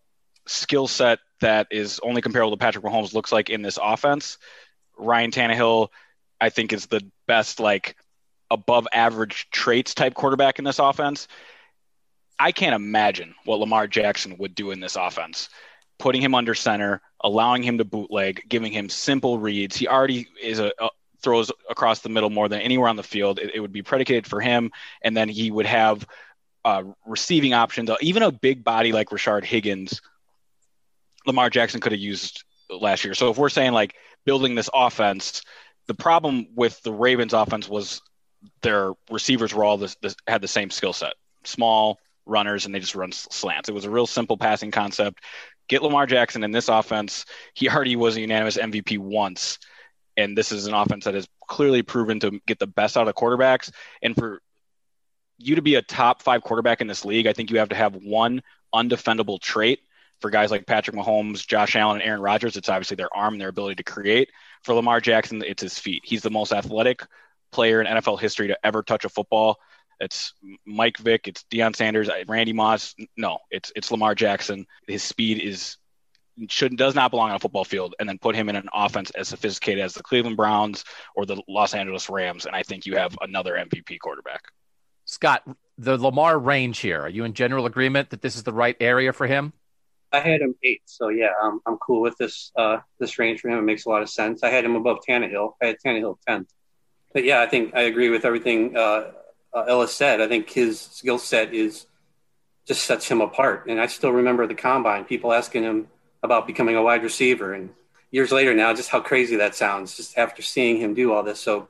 skill 0.48 0.88
set 0.88 1.20
that 1.40 1.68
is 1.72 2.00
only 2.04 2.22
comparable 2.22 2.52
to 2.52 2.58
Patrick 2.58 2.84
Mahomes 2.84 3.14
looks 3.14 3.32
like 3.32 3.50
in 3.50 3.62
this 3.62 3.80
offense. 3.82 4.38
Ryan 4.98 5.32
Tannehill, 5.32 5.88
I 6.40 6.50
think, 6.50 6.74
is 6.74 6.88
the 6.88 7.02
best 7.28 7.60
like 7.60 7.96
above 8.52 8.88
average 8.94 9.50
traits 9.50 9.96
type 9.96 10.14
quarterback 10.14 10.60
in 10.60 10.66
this 10.66 10.78
offense. 10.78 11.28
I 12.38 12.52
can't 12.52 12.76
imagine 12.76 13.34
what 13.46 13.60
Lamar 13.60 13.88
Jackson 13.88 14.38
would 14.38 14.54
do 14.54 14.72
in 14.72 14.80
this 14.80 14.96
offense. 14.96 15.50
Putting 15.98 16.22
him 16.22 16.36
under 16.36 16.54
center, 16.54 17.02
allowing 17.24 17.64
him 17.64 17.78
to 17.78 17.86
bootleg, 17.86 18.44
giving 18.50 18.72
him 18.72 18.90
simple 18.90 19.40
reads. 19.40 19.76
He 19.76 19.88
already 19.88 20.28
is 20.42 20.60
a, 20.60 20.72
a 20.80 20.90
throws 21.22 21.52
across 21.70 22.00
the 22.00 22.10
middle 22.10 22.30
more 22.30 22.50
than 22.50 22.62
anywhere 22.62 22.90
on 22.90 22.96
the 22.96 23.04
field. 23.04 23.40
It, 23.40 23.52
it, 23.56 23.60
would 23.60 23.72
be 23.72 23.84
predicated 23.84 24.26
for 24.26 24.42
him, 24.42 24.72
and 25.04 25.16
then 25.16 25.30
he 25.30 25.52
would 25.52 25.68
have 25.68 26.06
uh, 26.66 26.84
receiving 27.06 27.54
options. 27.54 27.90
Even 28.02 28.24
a 28.24 28.32
big 28.32 28.64
body 28.64 28.92
like 28.92 29.10
Rashard 29.10 29.44
Higgins, 29.44 30.02
Lamar 31.26 31.52
Jackson 31.52 31.80
could 31.80 31.92
have 31.92 32.02
used 32.02 32.44
last 32.70 33.06
year. 33.06 33.14
So 33.14 33.30
if 33.30 33.38
we're 33.38 33.50
saying 33.50 33.74
like 33.74 33.96
building 34.26 34.56
this 34.56 34.70
offense, 34.74 35.44
the 35.88 35.94
problem 35.94 36.48
with 36.56 36.82
the 36.82 36.92
Ravens 36.92 37.34
offense 37.34 37.70
was 37.70 38.02
their 38.62 38.94
receivers 39.10 39.54
were 39.54 39.64
all 39.64 39.78
this, 39.78 39.96
had 40.28 40.42
the 40.42 40.48
same 40.48 40.70
skill 40.70 40.94
set, 40.94 41.14
small 41.44 42.00
runners, 42.26 42.66
and 42.66 42.74
they 42.74 42.80
just 42.80 42.96
run 42.96 43.12
slants. 43.12 43.70
It 43.70 43.74
was 43.74 43.86
a 43.86 43.90
real 43.90 44.08
simple 44.08 44.38
passing 44.38 44.72
concept. 44.72 45.24
Get 45.68 45.84
Lamar 45.84 46.06
Jackson 46.06 46.44
in 46.44 46.52
this 46.52 46.70
offense. 46.70 47.26
He 47.54 47.70
already 47.70 47.96
was 47.96 48.18
a 48.18 48.22
unanimous 48.22 48.58
MVP 48.58 48.98
once, 48.98 49.60
and 50.18 50.38
this 50.38 50.52
is 50.52 50.68
an 50.68 50.74
offense 50.74 51.06
that 51.06 51.14
has 51.14 51.28
clearly 51.48 51.82
proven 51.82 52.20
to 52.22 52.40
get 52.48 52.60
the 52.60 52.68
best 52.68 52.98
out 52.98 53.08
of 53.08 53.16
quarterbacks. 53.16 53.72
And 54.02 54.16
for 54.16 54.42
you 55.38 55.56
to 55.56 55.62
be 55.62 55.76
a 55.76 55.82
top 55.82 56.22
five 56.22 56.44
quarterback 56.44 56.82
in 56.82 56.88
this 56.88 57.06
league, 57.06 57.28
I 57.28 57.34
think 57.34 57.52
you 57.52 57.60
have 57.60 57.70
to 57.70 57.76
have 57.76 57.96
one 57.96 58.42
undefendable 58.74 59.40
trait. 59.40 59.80
For 60.20 60.30
guys 60.30 60.52
like 60.52 60.68
Patrick 60.68 60.96
Mahomes, 60.96 61.48
Josh 61.48 61.76
Allen, 61.76 62.00
and 62.00 62.08
Aaron 62.08 62.22
Rodgers, 62.22 62.56
it's 62.56 62.70
obviously 62.70 62.96
their 62.96 63.16
arm 63.16 63.34
and 63.34 63.42
their 63.42 63.50
ability 63.50 63.76
to 63.76 63.84
create. 63.84 64.30
For 64.64 64.76
Lamar 64.76 65.02
Jackson, 65.02 65.42
it's 65.44 65.64
his 65.64 65.80
feet. 65.80 66.04
He's 66.06 66.22
the 66.22 66.30
most 66.30 66.54
athletic, 66.54 67.02
player 67.52 67.82
in 67.82 67.88
NFL 67.88 68.20
history 68.20 68.48
to 68.48 68.58
ever 68.66 68.84
touch 68.84 69.06
a 69.06 69.10
football. 69.10 69.60
It's 70.00 70.34
Mike 70.66 70.98
Vick, 70.98 71.28
it's 71.28 71.46
Deion 71.52 71.76
Sanders, 71.76 72.10
Randy 72.28 72.54
Moss. 72.54 72.96
No, 73.16 73.40
it's 73.52 73.72
it's 73.76 73.92
Lamar 73.92 74.16
Jackson. 74.16 74.66
His 74.88 75.04
speed 75.04 75.40
is 75.40 75.78
should 76.50 76.76
does 76.76 76.96
not 76.96 77.12
belong 77.12 77.30
on 77.30 77.36
a 77.36 77.40
football 77.40 77.64
field, 77.64 77.94
and 78.00 78.10
then 78.10 78.18
put 78.18 78.36
him 78.36 78.50
in 78.50 78.56
an 78.56 78.68
offense 78.74 79.12
as 79.12 79.28
sophisticated 79.28 79.84
as 79.84 79.94
the 79.94 80.02
Cleveland 80.02 80.38
Browns 80.38 80.84
or 81.16 81.26
the 81.26 81.42
Los 81.48 81.76
Angeles 81.76 82.10
Rams, 82.10 82.46
and 82.46 82.56
I 82.56 82.64
think 82.64 82.86
you 82.86 82.98
have 82.98 83.16
another 83.22 83.54
MVP 83.54 84.00
quarterback. 84.00 84.42
Scott, 85.06 85.44
the 85.78 85.98
Lamar 85.98 86.40
range 86.40 86.80
here. 86.80 87.02
Are 87.02 87.10
you 87.10 87.24
in 87.24 87.34
general 87.34 87.66
agreement 87.66 88.10
that 88.10 88.22
this 88.22 88.36
is 88.36 88.44
the 88.44 88.54
right 88.54 88.78
area 88.80 89.14
for 89.14 89.28
him? 89.28 89.54
I 90.12 90.20
had 90.20 90.42
him 90.42 90.56
eight, 90.64 90.82
so 90.86 91.10
yeah, 91.10 91.32
I'm 91.42 91.60
I'm 91.66 91.78
cool 91.78 92.02
with 92.02 92.18
this 92.18 92.52
uh, 92.56 92.78
this 93.00 93.20
range 93.20 93.40
for 93.42 93.50
him. 93.50 93.60
It 93.60 93.64
makes 93.64 93.86
a 93.86 93.90
lot 93.90 94.02
of 94.02 94.10
sense. 94.10 94.44
I 94.44 94.50
had 94.50 94.66
him 94.66 94.76
above 94.76 95.00
Tannehill. 95.08 95.54
I 95.62 95.68
had 95.68 95.78
Tannehill 95.86 96.18
tenth 96.28 96.50
but 97.14 97.24
yeah, 97.24 97.42
I 97.42 97.48
think 97.48 97.74
I 97.76 97.82
agree 97.82 98.10
with 98.10 98.26
everything 98.26 98.76
uh, 98.76 99.12
uh, 99.54 99.66
Ellis 99.68 99.94
said. 99.94 100.22
I 100.22 100.28
think 100.28 100.50
his 100.50 100.80
skill 100.80 101.18
set 101.18 101.54
is 101.54 101.86
just 102.66 102.84
sets 102.86 103.08
him 103.08 103.22
apart. 103.22 103.66
And 103.68 103.80
I 103.80 103.88
still 103.88 104.12
remember 104.12 104.48
the 104.48 104.56
combine, 104.56 105.06
people 105.06 105.34
asking 105.34 105.64
him 105.64 105.88
about 106.24 106.48
becoming 106.48 106.76
a 106.76 106.82
wide 106.82 107.04
receiver, 107.04 107.54
and 107.54 107.72
years 108.12 108.32
later 108.32 108.54
now, 108.54 108.74
just 108.74 108.90
how 108.90 109.00
crazy 109.00 109.38
that 109.38 109.56
sounds. 109.56 109.98
Just 109.98 110.18
after 110.18 110.42
seeing 110.42 110.78
him 110.78 110.94
do 110.94 111.12
all 111.14 111.24
this, 111.24 111.40
so 111.40 111.68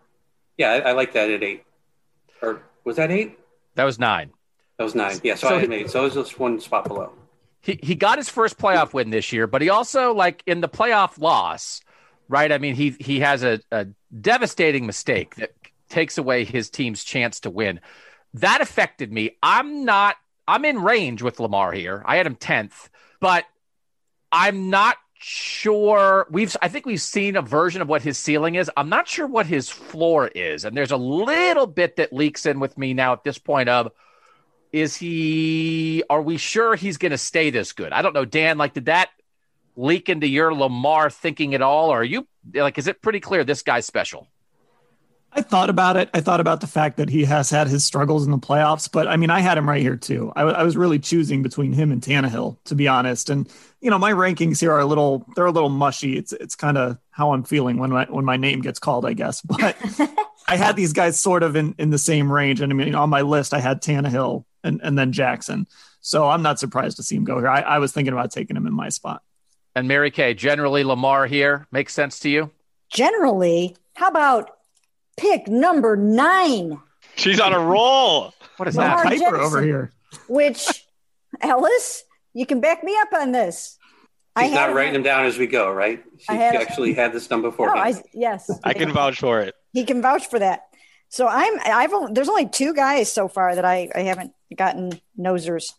yeah, 0.57 0.71
I, 0.71 0.89
I 0.89 0.91
like 0.91 1.13
that 1.13 1.29
at 1.29 1.43
eight. 1.43 1.63
Or 2.41 2.61
was 2.83 2.97
that 2.97 3.11
eight? 3.11 3.39
That 3.75 3.85
was 3.85 3.97
nine. 3.97 4.31
That 4.77 4.83
was 4.83 4.95
nine. 4.95 5.19
Yeah, 5.23 5.35
so, 5.35 5.49
so 5.49 5.55
I 5.55 5.59
had 5.59 5.71
eight. 5.71 5.89
So 5.89 6.01
it 6.01 6.03
was 6.03 6.13
just 6.15 6.39
one 6.39 6.59
spot 6.59 6.87
below. 6.87 7.13
He 7.61 7.79
he 7.81 7.95
got 7.95 8.17
his 8.17 8.29
first 8.29 8.57
playoff 8.57 8.93
win 8.93 9.11
this 9.11 9.31
year, 9.31 9.47
but 9.47 9.61
he 9.61 9.69
also 9.69 10.13
like 10.13 10.43
in 10.45 10.61
the 10.61 10.69
playoff 10.69 11.19
loss 11.19 11.81
right? 12.31 12.51
I 12.51 12.57
mean, 12.57 12.75
he 12.75 12.95
he 12.99 13.19
has 13.19 13.43
a, 13.43 13.59
a 13.71 13.87
devastating 14.19 14.85
mistake 14.85 15.35
that 15.35 15.51
takes 15.89 16.17
away 16.17 16.45
his 16.45 16.69
team's 16.69 17.03
chance 17.03 17.41
to 17.41 17.49
win. 17.49 17.81
That 18.35 18.61
affected 18.61 19.11
me. 19.11 19.37
I'm 19.43 19.83
not. 19.85 20.15
I'm 20.47 20.65
in 20.65 20.81
range 20.81 21.21
with 21.21 21.39
Lamar 21.39 21.71
here. 21.73 22.01
I 22.05 22.15
had 22.15 22.25
him 22.25 22.35
tenth, 22.35 22.89
but 23.19 23.45
I'm 24.31 24.69
not 24.69 24.97
sure 25.23 26.25
we've 26.31 26.55
I 26.61 26.67
think 26.67 26.85
we've 26.85 27.01
seen 27.01 27.35
a 27.35 27.41
version 27.41 27.81
of 27.81 27.89
what 27.89 28.01
his 28.01 28.17
ceiling 28.17 28.55
is. 28.55 28.71
I'm 28.75 28.89
not 28.89 29.07
sure 29.07 29.27
what 29.27 29.45
his 29.45 29.69
floor 29.69 30.27
is. 30.27 30.65
And 30.65 30.75
there's 30.75 30.91
a 30.91 30.97
little 30.97 31.67
bit 31.67 31.97
that 31.97 32.13
leaks 32.13 32.45
in 32.45 32.59
with 32.59 32.77
me 32.77 32.93
now 32.93 33.13
at 33.13 33.23
this 33.23 33.37
point 33.37 33.69
of 33.69 33.91
is 34.71 34.95
he 34.95 36.01
are 36.09 36.21
we 36.21 36.37
sure 36.37 36.75
he's 36.75 36.97
going 36.97 37.11
to 37.11 37.17
stay 37.17 37.49
this 37.49 37.73
good? 37.73 37.91
I 37.91 38.01
don't 38.01 38.13
know 38.13 38.25
Dan 38.25 38.57
like 38.57 38.73
did 38.73 38.85
that 38.85 39.09
leak 39.75 40.09
into 40.09 40.27
your 40.27 40.53
Lamar 40.53 41.09
thinking 41.09 41.53
at 41.53 41.61
all? 41.61 41.89
Or 41.89 42.01
are 42.01 42.03
you 42.03 42.27
like, 42.53 42.77
is 42.77 42.87
it 42.87 43.01
pretty 43.01 43.19
clear 43.19 43.43
this 43.43 43.61
guy's 43.61 43.85
special? 43.85 44.27
I 45.33 45.41
thought 45.41 45.69
about 45.69 45.95
it. 45.95 46.09
I 46.13 46.19
thought 46.19 46.41
about 46.41 46.59
the 46.59 46.67
fact 46.67 46.97
that 46.97 47.09
he 47.09 47.23
has 47.23 47.49
had 47.49 47.67
his 47.67 47.85
struggles 47.85 48.25
in 48.25 48.31
the 48.31 48.37
playoffs, 48.37 48.91
but 48.91 49.07
I 49.07 49.15
mean, 49.15 49.29
I 49.29 49.39
had 49.39 49.57
him 49.57 49.67
right 49.67 49.81
here 49.81 49.95
too. 49.95 50.33
I, 50.35 50.41
I 50.41 50.63
was 50.63 50.75
really 50.75 50.99
choosing 50.99 51.41
between 51.41 51.71
him 51.71 51.91
and 51.91 52.01
Tannehill, 52.01 52.57
to 52.65 52.75
be 52.75 52.89
honest. 52.89 53.29
And 53.29 53.49
you 53.79 53.89
know, 53.89 53.97
my 53.97 54.11
rankings 54.11 54.59
here 54.59 54.73
are 54.73 54.79
a 54.79 54.85
little, 54.85 55.25
they're 55.35 55.45
a 55.45 55.51
little 55.51 55.69
mushy. 55.69 56.17
It's 56.17 56.33
it's 56.33 56.55
kind 56.55 56.77
of 56.77 56.97
how 57.11 57.31
I'm 57.31 57.43
feeling 57.43 57.77
when 57.77 57.91
my 57.91 58.05
when 58.09 58.25
my 58.25 58.35
name 58.35 58.59
gets 58.59 58.77
called, 58.77 59.05
I 59.05 59.13
guess. 59.13 59.41
But 59.41 59.77
I 60.47 60.57
had 60.57 60.75
these 60.75 60.91
guys 60.91 61.17
sort 61.17 61.43
of 61.43 61.55
in 61.55 61.75
in 61.77 61.91
the 61.91 61.97
same 61.97 62.29
range, 62.29 62.59
and 62.59 62.71
I 62.71 62.75
mean, 62.75 62.93
on 62.93 63.09
my 63.09 63.21
list, 63.21 63.53
I 63.53 63.61
had 63.61 63.81
Tannehill 63.81 64.43
and 64.65 64.81
and 64.83 64.99
then 64.99 65.13
Jackson. 65.13 65.65
So 66.01 66.27
I'm 66.27 66.41
not 66.41 66.59
surprised 66.59 66.97
to 66.97 67.03
see 67.03 67.15
him 67.15 67.23
go 67.23 67.37
here. 67.37 67.47
I, 67.47 67.61
I 67.61 67.79
was 67.79 67.93
thinking 67.93 68.11
about 68.11 68.31
taking 68.31 68.57
him 68.57 68.67
in 68.67 68.73
my 68.73 68.89
spot. 68.89 69.21
And 69.75 69.87
Mary 69.87 70.11
Kay, 70.11 70.33
generally 70.33 70.83
Lamar 70.83 71.27
here 71.27 71.67
makes 71.71 71.93
sense 71.93 72.19
to 72.19 72.29
you? 72.29 72.51
Generally, 72.89 73.77
how 73.95 74.09
about 74.09 74.51
pick 75.17 75.47
number 75.47 75.95
nine? 75.95 76.79
She's 77.15 77.39
on 77.39 77.53
a 77.53 77.59
roll. 77.59 78.33
What 78.57 78.67
is 78.67 78.75
Lamar 78.75 78.97
that? 78.97 79.05
Piper 79.05 79.17
Jackson, 79.19 79.39
over 79.39 79.61
here. 79.61 79.91
Which, 80.27 80.85
Ellis, 81.39 82.03
you 82.33 82.45
can 82.45 82.59
back 82.59 82.83
me 82.83 82.97
up 82.97 83.13
on 83.13 83.31
this. 83.31 83.77
She's 84.39 84.51
not 84.51 84.73
writing 84.73 84.93
them 84.93 85.03
down 85.03 85.25
as 85.25 85.37
we 85.37 85.45
go, 85.45 85.71
right? 85.71 86.01
She 86.19 86.33
had 86.33 86.55
actually 86.55 86.93
had 86.93 87.11
this 87.11 87.27
done 87.27 87.41
before. 87.41 87.67
No, 87.67 87.73
I, 87.73 88.01
yes, 88.13 88.49
I 88.63 88.73
can 88.73 88.93
vouch 88.93 89.19
for 89.19 89.41
it. 89.41 89.55
He 89.73 89.83
can 89.83 90.01
vouch 90.01 90.27
for 90.27 90.39
that. 90.39 90.67
So 91.09 91.27
I'm. 91.27 91.59
I've. 91.65 91.91
Only, 91.91 92.13
there's 92.13 92.29
only 92.29 92.47
two 92.47 92.73
guys 92.73 93.11
so 93.11 93.27
far 93.27 93.55
that 93.55 93.65
I, 93.65 93.89
I 93.93 94.01
haven't 94.01 94.33
gotten 94.55 94.93
nosers. 95.19 95.73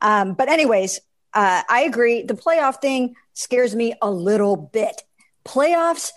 Um, 0.00 0.34
but 0.34 0.48
anyways, 0.48 1.00
uh, 1.34 1.62
I 1.68 1.80
agree. 1.80 2.22
The 2.22 2.34
playoff 2.34 2.80
thing 2.80 3.16
scares 3.36 3.74
me 3.74 3.94
a 4.00 4.10
little 4.10 4.56
bit. 4.56 5.02
Playoffs 5.44 6.10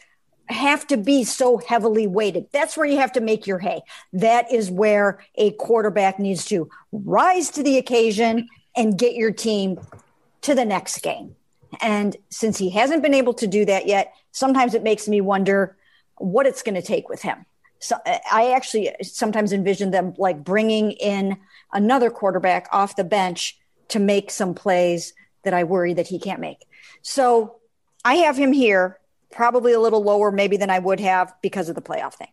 have 0.48 0.88
to 0.88 0.98
be 0.98 1.24
so 1.24 1.58
heavily 1.58 2.08
weighted. 2.08 2.48
That's 2.52 2.76
where 2.76 2.88
you 2.88 2.98
have 2.98 3.12
to 3.12 3.22
make 3.22 3.46
your 3.46 3.60
hay. 3.60 3.82
That 4.14 4.52
is 4.52 4.72
where 4.72 5.20
a 5.36 5.52
quarterback 5.52 6.18
needs 6.18 6.46
to 6.46 6.70
rise 6.92 7.52
to 7.52 7.62
the 7.62 7.78
occasion 7.78 8.48
and 8.76 8.98
get 8.98 9.14
your 9.14 9.32
team 9.32 9.80
to 10.42 10.56
the 10.56 10.66
next 10.66 11.00
game. 11.02 11.36
And 11.82 12.18
since 12.30 12.58
he 12.58 12.72
hasn't 12.72 13.04
been 13.04 13.14
able 13.14 13.36
to 13.36 13.48
do 13.48 13.66
that 13.66 13.86
yet, 13.86 14.14
sometimes 14.32 14.74
it 14.74 14.82
makes 14.82 15.08
me 15.08 15.22
wonder 15.22 15.78
what 16.18 16.48
it's 16.48 16.64
going 16.64 16.76
to 16.76 16.82
take 16.82 17.10
with 17.10 17.22
him. 17.22 17.46
So 17.80 17.98
I 18.06 18.52
actually 18.52 18.96
sometimes 19.04 19.54
envision 19.54 19.92
them 19.92 20.14
like 20.18 20.44
bringing 20.44 20.92
in 20.92 21.38
another 21.72 22.10
quarterback 22.10 22.68
off 22.72 22.96
the 22.96 23.04
bench 23.04 23.58
to 23.90 24.00
make 24.00 24.32
some 24.32 24.54
plays 24.54 25.14
that 25.44 25.54
I 25.54 25.64
worry 25.64 25.94
that 25.94 26.08
he 26.08 26.20
can't 26.20 26.42
make. 26.42 26.66
So 27.02 27.58
I 28.04 28.16
have 28.16 28.38
him 28.38 28.54
here 28.54 29.00
probably 29.32 29.74
a 29.74 29.80
little 29.80 30.04
lower 30.04 30.32
maybe 30.32 30.58
than 30.58 30.70
I 30.70 30.80
would 30.80 31.00
have 31.00 31.34
because 31.42 31.70
of 31.70 31.76
the 31.76 31.82
playoff 31.82 32.16
thing. 32.16 32.30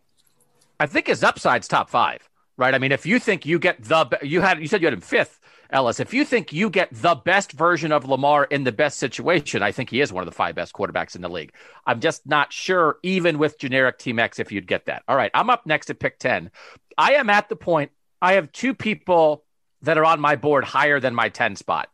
I 0.79 0.85
think 0.85 1.07
his 1.07 1.23
upside's 1.23 1.67
top 1.67 1.89
five, 1.89 2.27
right? 2.57 2.73
I 2.73 2.77
mean, 2.77 2.91
if 2.91 3.05
you 3.05 3.19
think 3.19 3.45
you 3.45 3.59
get 3.59 3.83
the 3.83 4.19
you 4.21 4.41
had 4.41 4.59
you 4.59 4.67
said 4.67 4.81
you 4.81 4.87
had 4.87 4.93
him 4.93 5.01
fifth, 5.01 5.39
Ellis. 5.69 5.99
If 5.99 6.13
you 6.13 6.23
think 6.23 6.53
you 6.53 6.69
get 6.69 6.89
the 6.91 7.15
best 7.15 7.51
version 7.51 7.91
of 7.91 8.07
Lamar 8.07 8.45
in 8.45 8.63
the 8.63 8.71
best 8.71 8.99
situation, 8.99 9.61
I 9.61 9.71
think 9.71 9.89
he 9.89 10.01
is 10.01 10.13
one 10.13 10.21
of 10.21 10.25
the 10.25 10.35
five 10.35 10.55
best 10.55 10.73
quarterbacks 10.73 11.15
in 11.15 11.21
the 11.21 11.29
league. 11.29 11.53
I'm 11.85 11.99
just 11.99 12.25
not 12.25 12.53
sure, 12.53 12.97
even 13.03 13.37
with 13.37 13.59
generic 13.59 13.97
Team 13.97 14.19
X, 14.19 14.39
if 14.39 14.51
you'd 14.51 14.67
get 14.67 14.85
that. 14.85 15.03
All 15.07 15.15
right, 15.15 15.31
I'm 15.33 15.49
up 15.49 15.65
next 15.65 15.89
at 15.89 15.99
pick 15.99 16.19
10. 16.19 16.51
I 16.97 17.13
am 17.13 17.29
at 17.29 17.49
the 17.49 17.55
point, 17.55 17.91
I 18.21 18.33
have 18.33 18.51
two 18.51 18.73
people 18.73 19.43
that 19.81 19.97
are 19.97 20.05
on 20.05 20.19
my 20.19 20.35
board 20.35 20.63
higher 20.63 20.99
than 20.99 21.13
my 21.13 21.29
10 21.29 21.55
spot, 21.55 21.89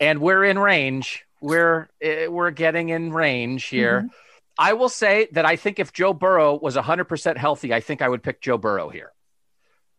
and 0.00 0.20
we're 0.20 0.44
in 0.44 0.58
range. 0.58 1.24
We're 1.44 1.88
eh, 2.00 2.26
we're 2.26 2.50
getting 2.50 2.88
in 2.88 3.12
range 3.12 3.64
here. 3.64 4.00
Mm-hmm. 4.00 4.08
I 4.56 4.72
will 4.74 4.88
say 4.88 5.28
that 5.32 5.44
I 5.44 5.56
think 5.56 5.78
if 5.78 5.92
Joe 5.92 6.12
Burrow 6.12 6.58
was 6.58 6.76
100% 6.76 7.36
healthy, 7.36 7.74
I 7.74 7.80
think 7.80 8.02
I 8.02 8.08
would 8.08 8.22
pick 8.22 8.40
Joe 8.40 8.56
Burrow 8.56 8.88
here. 8.88 9.12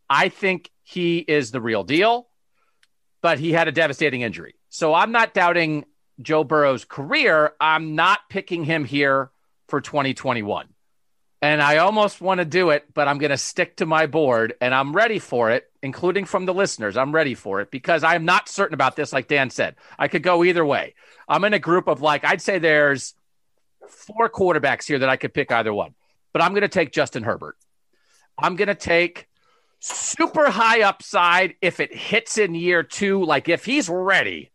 I 0.10 0.30
think 0.30 0.72
he 0.84 1.18
is 1.18 1.52
the 1.52 1.60
real 1.60 1.84
deal 1.84 2.30
but 3.26 3.40
he 3.40 3.52
had 3.52 3.68
a 3.68 3.72
devastating 3.72 4.22
injury. 4.22 4.54
So 4.70 4.94
I'm 4.94 5.12
not 5.12 5.34
doubting 5.34 5.86
Joe 6.22 6.44
Burrow's 6.44 6.86
career. 6.86 7.54
I'm 7.60 7.96
not 7.96 8.20
picking 8.30 8.64
him 8.64 8.86
here 8.86 9.32
for 9.68 9.82
2021. 9.82 10.68
And 11.46 11.62
I 11.62 11.78
almost 11.78 12.22
want 12.22 12.40
to 12.40 12.46
do 12.46 12.72
it, 12.72 12.92
but 12.96 13.08
I'm 13.08 13.20
going 13.20 13.30
to 13.30 13.38
stick 13.38 13.76
to 13.76 13.86
my 13.86 14.08
board 14.08 14.56
and 14.62 14.74
I'm 14.74 14.96
ready 14.96 15.20
for 15.20 15.52
it, 15.52 15.72
including 15.84 16.26
from 16.26 16.48
the 16.48 16.56
listeners. 16.56 16.98
I'm 16.98 17.14
ready 17.14 17.36
for 17.36 17.62
it 17.62 17.70
because 17.70 18.04
I'm 18.04 18.26
not 18.26 18.50
certain 18.50 18.74
about 18.74 18.96
this, 18.96 19.14
like 19.14 19.28
Dan 19.28 19.52
said. 19.52 19.76
I 20.00 20.08
could 20.08 20.24
go 20.24 20.44
either 20.44 20.66
way. 20.66 20.96
I'm 21.30 21.44
in 21.44 21.54
a 21.54 21.60
group 21.60 21.88
of 21.88 22.02
like, 22.02 22.26
I'd 22.26 22.42
say 22.42 22.58
there's 22.58 23.14
four 23.88 24.28
quarterbacks 24.28 24.88
here 24.88 24.98
that 24.98 25.08
I 25.08 25.18
could 25.18 25.36
pick 25.36 25.52
either 25.52 25.72
one, 25.72 25.94
but 26.34 26.42
I'm 26.42 26.54
going 26.54 26.64
to 26.64 26.68
take 26.68 26.92
Justin 26.92 27.22
Herbert. 27.22 27.58
I'm 28.40 28.56
going 28.56 28.70
to 28.70 28.74
take 28.74 29.28
super 29.80 30.50
high 30.50 30.82
upside 30.82 31.54
if 31.62 31.80
it 31.80 31.94
hits 31.94 32.40
in 32.40 32.56
year 32.56 32.82
two. 32.82 33.24
Like 33.24 33.50
if 33.50 33.66
he's 33.66 33.88
ready, 33.88 34.50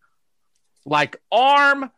like 0.85 1.19
arm, 1.31 1.93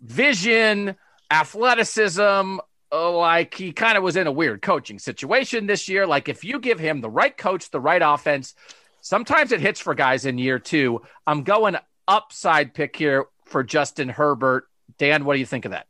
vision, 0.00 0.96
athleticism, 1.30 2.58
Oh, 2.94 3.18
like 3.18 3.54
he 3.54 3.72
kind 3.72 3.96
of 3.96 4.04
was 4.04 4.16
in 4.16 4.26
a 4.26 4.32
weird 4.32 4.60
coaching 4.60 4.98
situation 4.98 5.66
this 5.66 5.88
year. 5.88 6.06
Like 6.06 6.28
if 6.28 6.44
you 6.44 6.60
give 6.60 6.78
him 6.78 7.00
the 7.00 7.08
right 7.08 7.34
coach, 7.34 7.70
the 7.70 7.80
right 7.80 8.02
offense, 8.04 8.54
sometimes 9.00 9.50
it 9.50 9.60
hits 9.62 9.80
for 9.80 9.94
guys 9.94 10.26
in 10.26 10.36
year 10.36 10.58
two. 10.58 11.00
I'm 11.26 11.42
going 11.42 11.76
upside 12.06 12.74
pick 12.74 12.94
here 12.94 13.24
for 13.46 13.64
Justin 13.64 14.10
Herbert. 14.10 14.68
Dan, 14.98 15.24
what 15.24 15.32
do 15.34 15.40
you 15.40 15.46
think 15.46 15.64
of 15.64 15.70
that? 15.70 15.86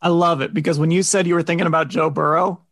I 0.00 0.08
love 0.08 0.40
it 0.40 0.54
because 0.54 0.78
when 0.78 0.90
you 0.90 1.02
said 1.02 1.26
you 1.26 1.34
were 1.34 1.42
thinking 1.42 1.66
about 1.66 1.88
Joe 1.88 2.08
Burrow, 2.08 2.62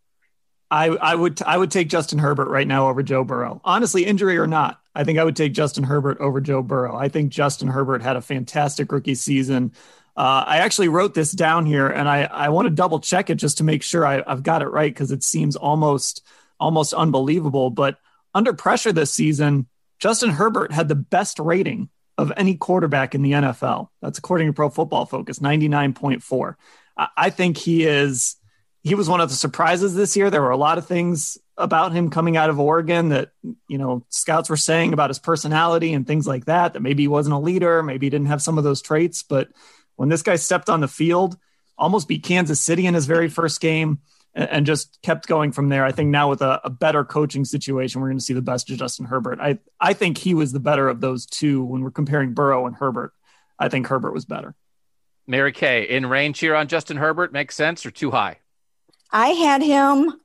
I, 0.70 0.86
I 0.86 1.14
would 1.14 1.42
I 1.42 1.58
would 1.58 1.70
take 1.70 1.90
Justin 1.90 2.18
Herbert 2.18 2.48
right 2.48 2.66
now 2.66 2.88
over 2.88 3.02
Joe 3.02 3.22
Burrow. 3.22 3.60
Honestly, 3.64 4.06
injury 4.06 4.38
or 4.38 4.46
not, 4.46 4.80
I 4.94 5.04
think 5.04 5.18
I 5.18 5.24
would 5.24 5.36
take 5.36 5.52
Justin 5.52 5.84
Herbert 5.84 6.18
over 6.20 6.40
Joe 6.40 6.62
Burrow. 6.62 6.96
I 6.96 7.10
think 7.10 7.30
Justin 7.30 7.68
Herbert 7.68 8.00
had 8.00 8.16
a 8.16 8.22
fantastic 8.22 8.90
rookie 8.90 9.14
season. 9.14 9.72
Uh, 10.16 10.44
I 10.46 10.58
actually 10.58 10.88
wrote 10.88 11.14
this 11.14 11.32
down 11.32 11.64
here, 11.64 11.88
and 11.88 12.08
I, 12.08 12.24
I 12.24 12.48
want 12.50 12.66
to 12.66 12.74
double 12.74 13.00
check 13.00 13.30
it 13.30 13.36
just 13.36 13.58
to 13.58 13.64
make 13.64 13.82
sure 13.82 14.06
I, 14.06 14.22
I've 14.26 14.42
got 14.42 14.62
it 14.62 14.68
right 14.68 14.92
because 14.92 15.10
it 15.10 15.22
seems 15.22 15.56
almost 15.56 16.22
almost 16.60 16.94
unbelievable. 16.94 17.70
But 17.70 17.98
under 18.34 18.52
pressure 18.52 18.92
this 18.92 19.10
season, 19.10 19.66
Justin 19.98 20.30
Herbert 20.30 20.72
had 20.72 20.88
the 20.88 20.94
best 20.94 21.38
rating 21.38 21.88
of 22.18 22.32
any 22.36 22.56
quarterback 22.56 23.14
in 23.14 23.22
the 23.22 23.32
NFL. 23.32 23.88
That's 24.02 24.18
according 24.18 24.48
to 24.48 24.52
Pro 24.52 24.68
Football 24.68 25.06
Focus, 25.06 25.40
ninety 25.40 25.68
nine 25.68 25.94
point 25.94 26.22
four. 26.22 26.58
I, 26.96 27.08
I 27.16 27.30
think 27.30 27.56
he 27.56 27.84
is 27.84 28.36
he 28.82 28.94
was 28.94 29.08
one 29.08 29.20
of 29.20 29.30
the 29.30 29.36
surprises 29.36 29.94
this 29.94 30.16
year. 30.16 30.28
There 30.28 30.42
were 30.42 30.50
a 30.50 30.56
lot 30.56 30.76
of 30.76 30.86
things 30.86 31.38
about 31.56 31.92
him 31.92 32.10
coming 32.10 32.36
out 32.36 32.50
of 32.50 32.58
Oregon 32.58 33.10
that, 33.10 33.30
you 33.68 33.78
know, 33.78 34.04
scouts 34.08 34.50
were 34.50 34.56
saying 34.56 34.92
about 34.92 35.10
his 35.10 35.18
personality 35.18 35.92
and 35.92 36.06
things 36.06 36.26
like 36.26 36.46
that, 36.46 36.72
that 36.72 36.80
maybe 36.80 37.04
he 37.04 37.08
wasn't 37.08 37.34
a 37.34 37.38
leader, 37.38 37.82
maybe 37.82 38.06
he 38.06 38.10
didn't 38.10 38.26
have 38.26 38.42
some 38.42 38.58
of 38.58 38.64
those 38.64 38.82
traits. 38.82 39.22
But 39.22 39.48
when 40.02 40.08
this 40.08 40.22
guy 40.22 40.34
stepped 40.34 40.68
on 40.68 40.80
the 40.80 40.88
field, 40.88 41.38
almost 41.78 42.08
beat 42.08 42.24
Kansas 42.24 42.60
City 42.60 42.86
in 42.86 42.94
his 42.94 43.06
very 43.06 43.28
first 43.28 43.60
game 43.60 44.00
and, 44.34 44.50
and 44.50 44.66
just 44.66 45.00
kept 45.02 45.28
going 45.28 45.52
from 45.52 45.68
there. 45.68 45.84
I 45.84 45.92
think 45.92 46.10
now 46.10 46.28
with 46.28 46.42
a, 46.42 46.60
a 46.64 46.70
better 46.70 47.04
coaching 47.04 47.44
situation, 47.44 48.00
we're 48.00 48.08
going 48.08 48.18
to 48.18 48.24
see 48.24 48.32
the 48.34 48.42
best 48.42 48.68
of 48.68 48.78
Justin 48.78 49.06
Herbert. 49.06 49.38
I, 49.40 49.60
I 49.78 49.92
think 49.92 50.18
he 50.18 50.34
was 50.34 50.50
the 50.50 50.58
better 50.58 50.88
of 50.88 51.00
those 51.00 51.24
two 51.24 51.62
when 51.62 51.82
we're 51.82 51.92
comparing 51.92 52.34
Burrow 52.34 52.66
and 52.66 52.74
Herbert. 52.74 53.12
I 53.60 53.68
think 53.68 53.86
Herbert 53.86 54.12
was 54.12 54.24
better. 54.24 54.56
Mary 55.28 55.52
Kay, 55.52 55.84
in 55.84 56.06
range 56.06 56.40
here 56.40 56.56
on 56.56 56.66
Justin 56.66 56.96
Herbert, 56.96 57.32
makes 57.32 57.54
sense 57.54 57.86
or 57.86 57.92
too 57.92 58.10
high? 58.10 58.38
I 59.12 59.28
had 59.28 59.62
him 59.62 60.20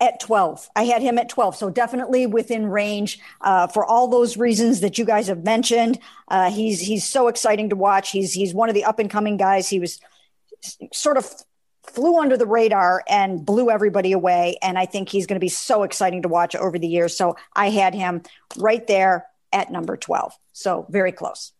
at 0.00 0.18
12. 0.20 0.68
I 0.74 0.84
had 0.84 1.02
him 1.02 1.18
at 1.18 1.28
12. 1.28 1.56
So 1.56 1.70
definitely 1.70 2.26
within 2.26 2.66
range 2.66 3.20
uh, 3.42 3.66
for 3.66 3.84
all 3.84 4.08
those 4.08 4.36
reasons 4.36 4.80
that 4.80 4.98
you 4.98 5.04
guys 5.04 5.28
have 5.28 5.44
mentioned. 5.44 5.98
Uh, 6.28 6.50
he's, 6.50 6.80
he's 6.80 7.06
so 7.06 7.28
exciting 7.28 7.68
to 7.70 7.76
watch. 7.76 8.10
He's, 8.10 8.32
he's 8.32 8.54
one 8.54 8.68
of 8.68 8.74
the 8.74 8.84
up 8.84 8.98
and 8.98 9.10
coming 9.10 9.36
guys. 9.36 9.68
He 9.68 9.78
was 9.78 10.00
sort 10.92 11.16
of 11.16 11.30
flew 11.82 12.18
under 12.18 12.36
the 12.36 12.46
radar 12.46 13.02
and 13.08 13.44
blew 13.44 13.70
everybody 13.70 14.12
away. 14.12 14.56
And 14.62 14.78
I 14.78 14.86
think 14.86 15.08
he's 15.08 15.26
going 15.26 15.36
to 15.36 15.44
be 15.44 15.48
so 15.48 15.82
exciting 15.82 16.22
to 16.22 16.28
watch 16.28 16.54
over 16.54 16.78
the 16.78 16.88
years. 16.88 17.16
So 17.16 17.36
I 17.54 17.70
had 17.70 17.94
him 17.94 18.22
right 18.56 18.86
there 18.86 19.26
at 19.52 19.70
number 19.70 19.96
12. 19.96 20.32
So 20.52 20.86
very 20.88 21.12
close. 21.12 21.52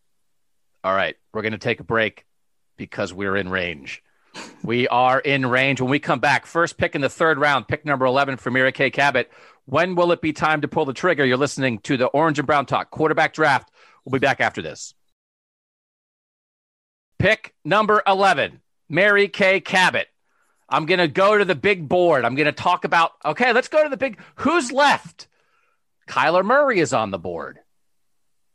All 0.83 0.95
right. 0.95 1.15
We're 1.33 1.43
going 1.43 1.51
to 1.51 1.57
take 1.57 1.79
a 1.79 1.83
break 1.83 2.25
because 2.77 3.13
we're 3.13 3.35
in 3.35 3.49
range. 3.49 4.01
We 4.63 4.87
are 4.87 5.19
in 5.19 5.45
range. 5.45 5.81
When 5.81 5.89
we 5.89 5.99
come 5.99 6.19
back, 6.19 6.45
first 6.45 6.77
pick 6.77 6.95
in 6.95 7.01
the 7.01 7.09
third 7.09 7.39
round, 7.39 7.67
pick 7.67 7.85
number 7.85 8.05
11 8.05 8.37
for 8.37 8.51
Mary 8.51 8.71
Kay 8.71 8.91
Cabot. 8.91 9.29
When 9.65 9.95
will 9.95 10.11
it 10.11 10.21
be 10.21 10.33
time 10.33 10.61
to 10.61 10.67
pull 10.67 10.85
the 10.85 10.93
trigger? 10.93 11.25
You're 11.25 11.37
listening 11.37 11.79
to 11.79 11.97
the 11.97 12.07
Orange 12.07 12.39
and 12.39 12.45
Brown 12.45 12.65
Talk 12.65 12.91
quarterback 12.91 13.33
draft. 13.33 13.71
We'll 14.05 14.19
be 14.19 14.25
back 14.25 14.39
after 14.39 14.61
this. 14.61 14.93
Pick 17.19 17.53
number 17.63 18.01
11, 18.07 18.61
Mary 18.89 19.27
Kay 19.27 19.59
Cabot. 19.59 20.07
I'm 20.67 20.85
going 20.85 20.99
to 20.99 21.07
go 21.07 21.37
to 21.37 21.45
the 21.45 21.53
big 21.53 21.87
board. 21.87 22.23
I'm 22.25 22.35
going 22.35 22.45
to 22.45 22.51
talk 22.51 22.85
about, 22.85 23.11
okay, 23.25 23.53
let's 23.53 23.67
go 23.67 23.83
to 23.83 23.89
the 23.89 23.97
big. 23.97 24.19
Who's 24.35 24.71
left? 24.71 25.27
Kyler 26.07 26.43
Murray 26.43 26.79
is 26.79 26.93
on 26.93 27.11
the 27.11 27.19
board. 27.19 27.59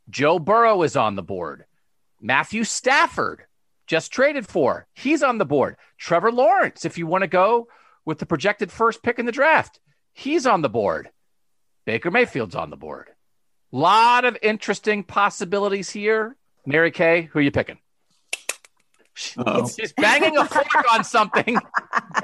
Joe 0.09 0.39
Burrow 0.39 0.83
is 0.83 0.95
on 0.95 1.15
the 1.15 1.23
board. 1.23 1.65
Matthew 2.19 2.63
Stafford 2.63 3.43
just 3.87 4.11
traded 4.11 4.47
for. 4.47 4.85
He's 4.93 5.23
on 5.23 5.37
the 5.37 5.45
board. 5.45 5.77
Trevor 5.97 6.31
Lawrence, 6.31 6.85
if 6.85 6.97
you 6.97 7.07
want 7.07 7.23
to 7.23 7.27
go 7.27 7.67
with 8.05 8.19
the 8.19 8.25
projected 8.25 8.71
first 8.71 9.01
pick 9.01 9.17
in 9.17 9.25
the 9.25 9.31
draft, 9.31 9.79
he's 10.13 10.45
on 10.45 10.61
the 10.61 10.69
board. 10.69 11.09
Baker 11.85 12.11
Mayfield's 12.11 12.55
on 12.55 12.69
the 12.69 12.77
board. 12.77 13.09
Lot 13.71 14.25
of 14.25 14.37
interesting 14.41 15.03
possibilities 15.03 15.89
here. 15.89 16.35
Mary 16.65 16.91
Kay, 16.91 17.23
who 17.23 17.39
are 17.39 17.41
you 17.41 17.51
picking? 17.51 17.79
Uh-oh. 19.37 19.67
She's 19.67 19.93
banging 19.93 20.37
a 20.37 20.45
fork 20.45 20.93
on 20.93 21.03
something, 21.03 21.57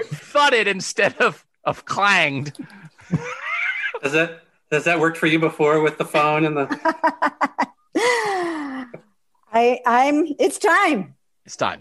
thudded 0.01 0.67
instead 0.67 1.17
of 1.17 1.43
of 1.63 1.85
clanged. 1.85 2.53
Does 4.03 4.11
that 4.11 4.41
does 4.69 4.83
that 4.83 4.99
work 4.99 5.15
for 5.15 5.27
you 5.27 5.39
before 5.39 5.81
with 5.81 5.97
the 5.97 6.05
phone 6.05 6.45
and 6.45 6.57
the? 6.57 6.67
I 9.51 9.79
I'm. 9.85 10.27
It's 10.39 10.59
time. 10.59 11.15
It's 11.45 11.55
time. 11.55 11.79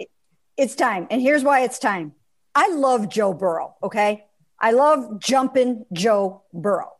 It's 0.57 0.75
time. 0.75 1.07
And 1.11 1.21
here's 1.21 1.45
why 1.45 1.61
it's 1.61 1.79
time. 1.79 2.13
I 2.55 2.71
love 2.71 3.09
Joe 3.09 3.33
Burrow. 3.33 3.77
Okay. 3.83 4.27
I 4.61 4.73
love 4.73 5.21
jumping 5.21 5.87
Joe 5.93 6.43
Burrow. 6.53 6.93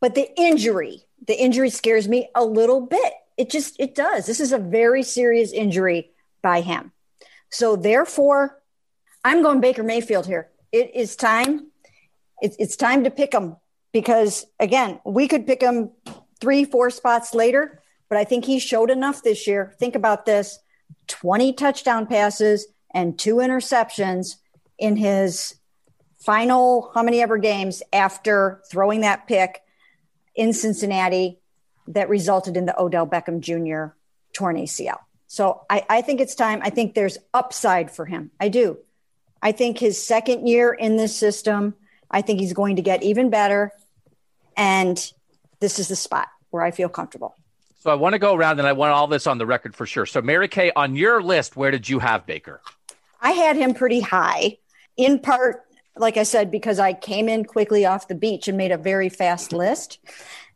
But 0.00 0.14
the 0.14 0.28
injury, 0.38 1.02
the 1.26 1.38
injury 1.38 1.70
scares 1.70 2.08
me 2.08 2.28
a 2.34 2.44
little 2.44 2.80
bit. 2.80 3.12
It 3.36 3.50
just, 3.50 3.76
it 3.78 3.94
does. 3.94 4.26
This 4.26 4.40
is 4.40 4.52
a 4.52 4.58
very 4.58 5.02
serious 5.02 5.52
injury 5.52 6.10
by 6.42 6.60
him. 6.60 6.92
So 7.50 7.76
therefore, 7.76 8.60
I'm 9.24 9.42
going 9.42 9.60
Baker 9.60 9.82
Mayfield 9.82 10.26
here. 10.26 10.50
It 10.72 10.94
is 10.94 11.16
time. 11.16 11.70
It's, 12.40 12.56
it's 12.58 12.76
time 12.76 13.04
to 13.04 13.10
pick 13.10 13.34
him 13.34 13.56
because 13.92 14.46
again, 14.60 15.00
we 15.04 15.26
could 15.26 15.46
pick 15.46 15.60
him 15.60 15.90
three, 16.40 16.64
four 16.64 16.90
spots 16.90 17.34
later, 17.34 17.82
but 18.08 18.18
I 18.18 18.24
think 18.24 18.44
he 18.44 18.58
showed 18.58 18.90
enough 18.90 19.22
this 19.22 19.46
year. 19.46 19.74
Think 19.78 19.96
about 19.96 20.24
this 20.24 20.58
20 21.08 21.52
touchdown 21.54 22.06
passes 22.06 22.66
and 22.92 23.18
two 23.18 23.36
interceptions 23.36 24.36
in 24.78 24.96
his 24.96 25.54
final 26.18 26.90
how 26.94 27.02
many 27.02 27.20
ever 27.22 27.38
games 27.38 27.82
after 27.92 28.60
throwing 28.70 29.00
that 29.02 29.26
pick 29.26 29.62
in 30.34 30.52
Cincinnati 30.52 31.38
that 31.88 32.08
resulted 32.08 32.56
in 32.56 32.66
the 32.66 32.80
Odell 32.80 33.06
Beckham 33.06 33.40
Jr. 33.40 33.94
torn 34.32 34.56
ACL. 34.56 34.98
So 35.26 35.64
I, 35.68 35.84
I 35.88 36.02
think 36.02 36.20
it's 36.20 36.34
time. 36.34 36.60
I 36.62 36.70
think 36.70 36.94
there's 36.94 37.18
upside 37.34 37.90
for 37.90 38.06
him. 38.06 38.30
I 38.40 38.48
do. 38.48 38.78
I 39.42 39.52
think 39.52 39.78
his 39.78 40.02
second 40.02 40.46
year 40.46 40.72
in 40.72 40.96
this 40.96 41.16
system, 41.16 41.74
I 42.10 42.22
think 42.22 42.40
he's 42.40 42.52
going 42.52 42.76
to 42.76 42.82
get 42.82 43.02
even 43.02 43.30
better. 43.30 43.72
And 44.56 45.12
this 45.60 45.78
is 45.78 45.88
the 45.88 45.96
spot 45.96 46.28
where 46.50 46.62
I 46.62 46.70
feel 46.70 46.88
comfortable. 46.88 47.34
So 47.78 47.90
I 47.90 47.94
want 47.94 48.14
to 48.14 48.18
go 48.18 48.34
around 48.34 48.58
and 48.58 48.66
I 48.66 48.72
want 48.72 48.92
all 48.92 49.06
this 49.06 49.26
on 49.26 49.38
the 49.38 49.46
record 49.46 49.74
for 49.74 49.86
sure. 49.86 50.04
So 50.04 50.20
Mary 50.20 50.48
Kay, 50.48 50.72
on 50.74 50.96
your 50.96 51.22
list, 51.22 51.56
where 51.56 51.70
did 51.70 51.88
you 51.88 52.00
have 52.00 52.26
Baker? 52.26 52.60
I 53.20 53.30
had 53.30 53.56
him 53.56 53.72
pretty 53.72 54.00
high, 54.00 54.58
in 54.96 55.20
part, 55.20 55.62
like 55.96 56.16
I 56.16 56.24
said, 56.24 56.50
because 56.50 56.78
I 56.78 56.92
came 56.92 57.28
in 57.28 57.44
quickly 57.44 57.86
off 57.86 58.08
the 58.08 58.14
beach 58.14 58.48
and 58.48 58.56
made 58.56 58.72
a 58.72 58.78
very 58.78 59.08
fast 59.08 59.52
list. 59.52 59.98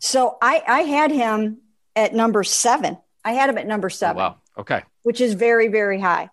So 0.00 0.36
I, 0.42 0.62
I 0.66 0.80
had 0.80 1.12
him 1.12 1.58
at 1.94 2.14
number 2.14 2.42
seven. 2.42 2.98
I 3.24 3.32
had 3.32 3.50
him 3.50 3.58
at 3.58 3.66
number 3.66 3.86
oh, 3.86 3.88
seven. 3.88 4.20
Oh, 4.20 4.24
wow. 4.24 4.36
Okay. 4.58 4.82
Which 5.02 5.20
is 5.20 5.34
very, 5.34 5.68
very 5.68 6.00
high. 6.00 6.28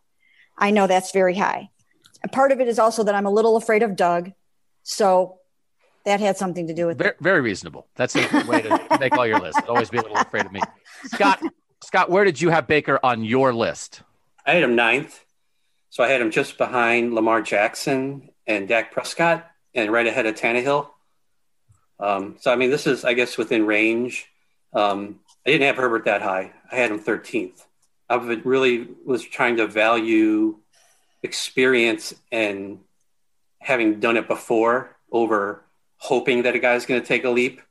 I 0.57 0.71
know 0.71 0.87
that's 0.87 1.11
very 1.11 1.35
high. 1.35 1.69
Part 2.31 2.51
of 2.51 2.59
it 2.59 2.67
is 2.67 2.79
also 2.79 3.03
that 3.03 3.15
I'm 3.15 3.25
a 3.25 3.31
little 3.31 3.55
afraid 3.55 3.83
of 3.83 3.95
Doug. 3.95 4.31
So 4.83 5.38
that 6.09 6.19
had 6.19 6.37
something 6.37 6.67
to 6.67 6.73
do 6.73 6.87
with 6.87 6.97
very, 6.97 7.11
it. 7.11 7.17
Very 7.19 7.41
reasonable. 7.41 7.87
That's 7.95 8.15
a 8.15 8.27
good 8.27 8.47
way 8.47 8.61
to 8.63 8.97
make 8.99 9.15
all 9.17 9.27
your 9.27 9.39
lists. 9.39 9.61
Always 9.67 9.89
be 9.89 9.97
a 9.97 10.01
little 10.01 10.17
afraid 10.17 10.45
of 10.45 10.51
me. 10.51 10.61
Scott, 11.05 11.41
Scott, 11.83 12.09
where 12.09 12.25
did 12.25 12.41
you 12.41 12.49
have 12.49 12.67
Baker 12.67 12.99
on 13.03 13.23
your 13.23 13.53
list? 13.53 14.01
I 14.45 14.53
had 14.53 14.63
him 14.63 14.75
ninth. 14.75 15.23
So 15.91 16.03
I 16.03 16.09
had 16.09 16.21
him 16.21 16.31
just 16.31 16.57
behind 16.57 17.13
Lamar 17.13 17.41
Jackson 17.41 18.29
and 18.45 18.67
Dak 18.67 18.91
Prescott 18.91 19.49
and 19.73 19.91
right 19.91 20.05
ahead 20.05 20.25
of 20.25 20.35
Tannehill. 20.35 20.89
Um, 21.99 22.37
so, 22.39 22.51
I 22.51 22.55
mean, 22.55 22.69
this 22.69 22.87
is, 22.87 23.03
I 23.03 23.13
guess, 23.13 23.37
within 23.37 23.65
range. 23.65 24.27
Um, 24.73 25.19
I 25.45 25.51
didn't 25.51 25.67
have 25.67 25.77
Herbert 25.77 26.05
that 26.05 26.21
high. 26.21 26.53
I 26.71 26.75
had 26.75 26.91
him 26.91 26.99
13th. 26.99 27.65
I 28.09 28.15
really 28.15 28.87
was 29.05 29.23
trying 29.23 29.57
to 29.57 29.67
value 29.67 30.57
experience 31.21 32.13
and 32.31 32.79
having 33.59 33.99
done 33.99 34.17
it 34.17 34.27
before 34.27 34.95
over 35.11 35.63
hoping 35.99 36.43
that 36.43 36.55
a 36.55 36.59
guy's 36.59 36.85
going 36.85 36.99
to 36.99 37.07
take 37.07 37.23
a 37.25 37.29
leap 37.29 37.61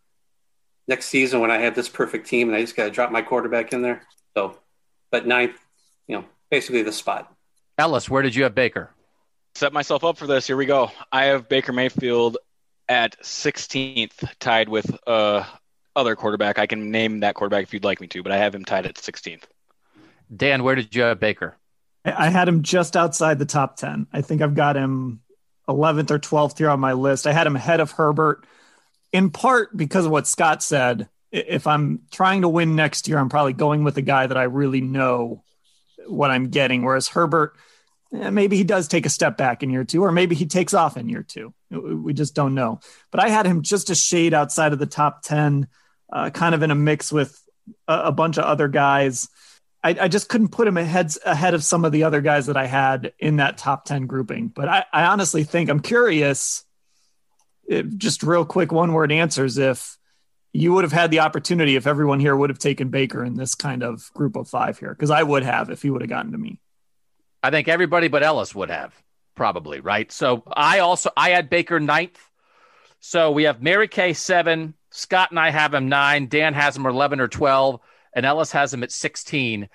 next 0.86 1.06
season 1.06 1.40
when 1.40 1.50
I 1.50 1.58
have 1.58 1.74
this 1.74 1.88
perfect 1.88 2.26
team 2.26 2.48
and 2.48 2.56
I 2.56 2.60
just 2.60 2.76
got 2.76 2.84
to 2.84 2.90
drop 2.90 3.10
my 3.10 3.22
quarterback 3.22 3.72
in 3.72 3.82
there. 3.82 4.02
So, 4.36 4.58
but 5.10 5.26
ninth, 5.26 5.58
you 6.06 6.16
know, 6.16 6.24
basically 6.50 6.82
the 6.82 6.92
spot. 6.92 7.32
Ellis, 7.76 8.08
where 8.08 8.22
did 8.22 8.34
you 8.34 8.44
have 8.44 8.54
Baker? 8.54 8.90
Set 9.54 9.72
myself 9.72 10.04
up 10.04 10.16
for 10.16 10.26
this. 10.26 10.46
Here 10.46 10.56
we 10.56 10.66
go. 10.66 10.90
I 11.10 11.26
have 11.26 11.48
Baker 11.48 11.72
Mayfield 11.72 12.38
at 12.88 13.20
16th, 13.22 14.24
tied 14.38 14.68
with 14.68 14.96
uh 15.06 15.44
other 15.96 16.14
quarterback. 16.14 16.58
I 16.58 16.66
can 16.66 16.90
name 16.90 17.20
that 17.20 17.34
quarterback 17.34 17.64
if 17.64 17.74
you'd 17.74 17.84
like 17.84 18.00
me 18.00 18.06
to, 18.08 18.22
but 18.22 18.30
I 18.30 18.36
have 18.36 18.54
him 18.54 18.64
tied 18.64 18.86
at 18.86 18.94
16th. 18.94 19.42
Dan, 20.34 20.62
where 20.62 20.76
did 20.76 20.94
you 20.94 21.02
have 21.02 21.18
Baker? 21.18 21.56
I 22.04 22.28
had 22.28 22.48
him 22.48 22.62
just 22.62 22.96
outside 22.96 23.38
the 23.38 23.46
top 23.46 23.76
10. 23.76 24.06
I 24.12 24.22
think 24.22 24.40
I've 24.40 24.54
got 24.54 24.76
him 24.76 25.20
11th 25.68 26.10
or 26.10 26.18
12th 26.18 26.58
here 26.58 26.70
on 26.70 26.80
my 26.80 26.94
list. 26.94 27.26
I 27.26 27.32
had 27.32 27.46
him 27.46 27.56
ahead 27.56 27.80
of 27.80 27.92
Herbert 27.92 28.44
in 29.12 29.30
part 29.30 29.76
because 29.76 30.06
of 30.06 30.10
what 30.12 30.26
Scott 30.26 30.62
said. 30.62 31.08
If 31.30 31.66
I'm 31.66 32.00
trying 32.10 32.42
to 32.42 32.48
win 32.48 32.74
next 32.74 33.06
year, 33.06 33.18
I'm 33.18 33.28
probably 33.28 33.52
going 33.52 33.84
with 33.84 33.96
a 33.98 34.02
guy 34.02 34.26
that 34.26 34.36
I 34.36 34.44
really 34.44 34.80
know 34.80 35.42
what 36.06 36.30
I'm 36.30 36.48
getting. 36.48 36.82
Whereas 36.84 37.08
Herbert, 37.08 37.54
eh, 38.14 38.30
maybe 38.30 38.56
he 38.56 38.64
does 38.64 38.88
take 38.88 39.04
a 39.04 39.10
step 39.10 39.36
back 39.36 39.62
in 39.62 39.70
year 39.70 39.84
two, 39.84 40.02
or 40.02 40.12
maybe 40.12 40.34
he 40.34 40.46
takes 40.46 40.72
off 40.72 40.96
in 40.96 41.08
year 41.08 41.22
two. 41.22 41.52
We 41.70 42.14
just 42.14 42.34
don't 42.34 42.54
know. 42.54 42.80
But 43.10 43.22
I 43.22 43.28
had 43.28 43.46
him 43.46 43.62
just 43.62 43.90
a 43.90 43.94
shade 43.94 44.32
outside 44.32 44.72
of 44.72 44.78
the 44.78 44.86
top 44.86 45.22
10, 45.22 45.68
uh, 46.10 46.30
kind 46.30 46.54
of 46.54 46.62
in 46.62 46.70
a 46.70 46.74
mix 46.74 47.12
with 47.12 47.38
a, 47.86 48.04
a 48.04 48.12
bunch 48.12 48.38
of 48.38 48.44
other 48.44 48.68
guys. 48.68 49.28
I, 49.82 49.90
I, 50.00 50.08
just 50.08 50.28
couldn't 50.28 50.48
put 50.48 50.66
him 50.66 50.76
ahead 50.76 51.12
ahead 51.24 51.54
of 51.54 51.62
some 51.62 51.84
of 51.84 51.92
the 51.92 52.04
other 52.04 52.20
guys 52.20 52.46
that 52.46 52.56
I 52.56 52.66
had 52.66 53.12
in 53.18 53.36
that 53.36 53.58
top 53.58 53.84
10 53.84 54.06
grouping. 54.06 54.48
But 54.48 54.68
I, 54.68 54.84
I 54.92 55.04
honestly 55.04 55.44
think 55.44 55.70
I'm 55.70 55.80
curious, 55.80 56.64
just 57.96 58.22
real 58.22 58.44
quick 58.44 58.72
one 58.72 58.92
word 58.92 59.12
answers 59.12 59.58
if 59.58 59.96
you 60.52 60.72
would 60.72 60.84
have 60.84 60.92
had 60.92 61.10
the 61.10 61.20
opportunity 61.20 61.76
if 61.76 61.86
everyone 61.86 62.20
here 62.20 62.34
would 62.34 62.50
have 62.50 62.58
taken 62.58 62.88
Baker 62.88 63.24
in 63.24 63.34
this 63.34 63.54
kind 63.54 63.82
of 63.82 64.12
group 64.14 64.34
of 64.36 64.48
five 64.48 64.78
here, 64.78 64.90
because 64.90 65.10
I 65.10 65.22
would 65.22 65.42
have 65.42 65.70
if 65.70 65.82
he 65.82 65.90
would 65.90 66.02
have 66.02 66.10
gotten 66.10 66.32
to 66.32 66.38
me. 66.38 66.60
I 67.42 67.50
think 67.50 67.68
everybody 67.68 68.08
but 68.08 68.22
Ellis 68.22 68.54
would 68.54 68.70
have 68.70 68.92
probably, 69.34 69.80
right? 69.80 70.10
So 70.10 70.42
I 70.46 70.80
also 70.80 71.10
I 71.16 71.30
had 71.30 71.48
Baker 71.48 71.78
ninth. 71.78 72.18
So 73.00 73.30
we 73.30 73.44
have 73.44 73.62
Mary 73.62 73.86
Kay 73.86 74.12
seven, 74.12 74.74
Scott 74.90 75.30
and 75.30 75.38
I 75.38 75.50
have 75.50 75.72
him 75.72 75.88
nine, 75.88 76.26
Dan 76.26 76.54
has 76.54 76.76
him 76.76 76.86
11 76.86 77.20
or 77.20 77.28
12 77.28 77.80
and 78.14 78.26
Ellis 78.26 78.52
has 78.52 78.72
him 78.72 78.82
at 78.82 78.92
16. 78.92 79.68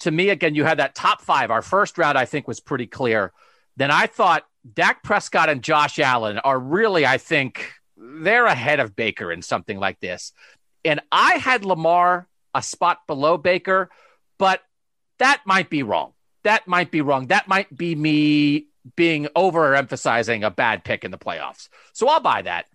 To 0.00 0.10
me, 0.10 0.30
again, 0.30 0.54
you 0.54 0.64
had 0.64 0.78
that 0.78 0.94
top 0.94 1.20
five. 1.22 1.50
Our 1.50 1.62
first 1.62 1.98
round, 1.98 2.16
I 2.16 2.24
think, 2.24 2.48
was 2.48 2.60
pretty 2.60 2.86
clear. 2.86 3.32
Then 3.76 3.90
I 3.90 4.06
thought 4.06 4.46
Dak 4.74 5.02
Prescott 5.02 5.48
and 5.48 5.62
Josh 5.62 5.98
Allen 5.98 6.38
are 6.38 6.58
really, 6.58 7.06
I 7.06 7.18
think, 7.18 7.72
they're 7.96 8.46
ahead 8.46 8.80
of 8.80 8.96
Baker 8.96 9.30
in 9.30 9.42
something 9.42 9.78
like 9.78 10.00
this. 10.00 10.32
And 10.84 11.00
I 11.12 11.34
had 11.34 11.64
Lamar 11.64 12.28
a 12.54 12.62
spot 12.62 13.06
below 13.06 13.36
Baker, 13.36 13.90
but 14.38 14.60
that 15.18 15.42
might 15.44 15.70
be 15.70 15.82
wrong. 15.82 16.12
That 16.44 16.66
might 16.66 16.90
be 16.90 17.02
wrong. 17.02 17.28
That 17.28 17.48
might 17.48 17.74
be 17.76 17.94
me 17.94 18.66
being 18.96 19.26
overemphasizing 19.36 20.44
a 20.44 20.50
bad 20.50 20.84
pick 20.84 21.04
in 21.04 21.10
the 21.10 21.18
playoffs. 21.18 21.68
So 21.92 22.08
I'll 22.08 22.20
buy 22.20 22.42
that. 22.42 22.66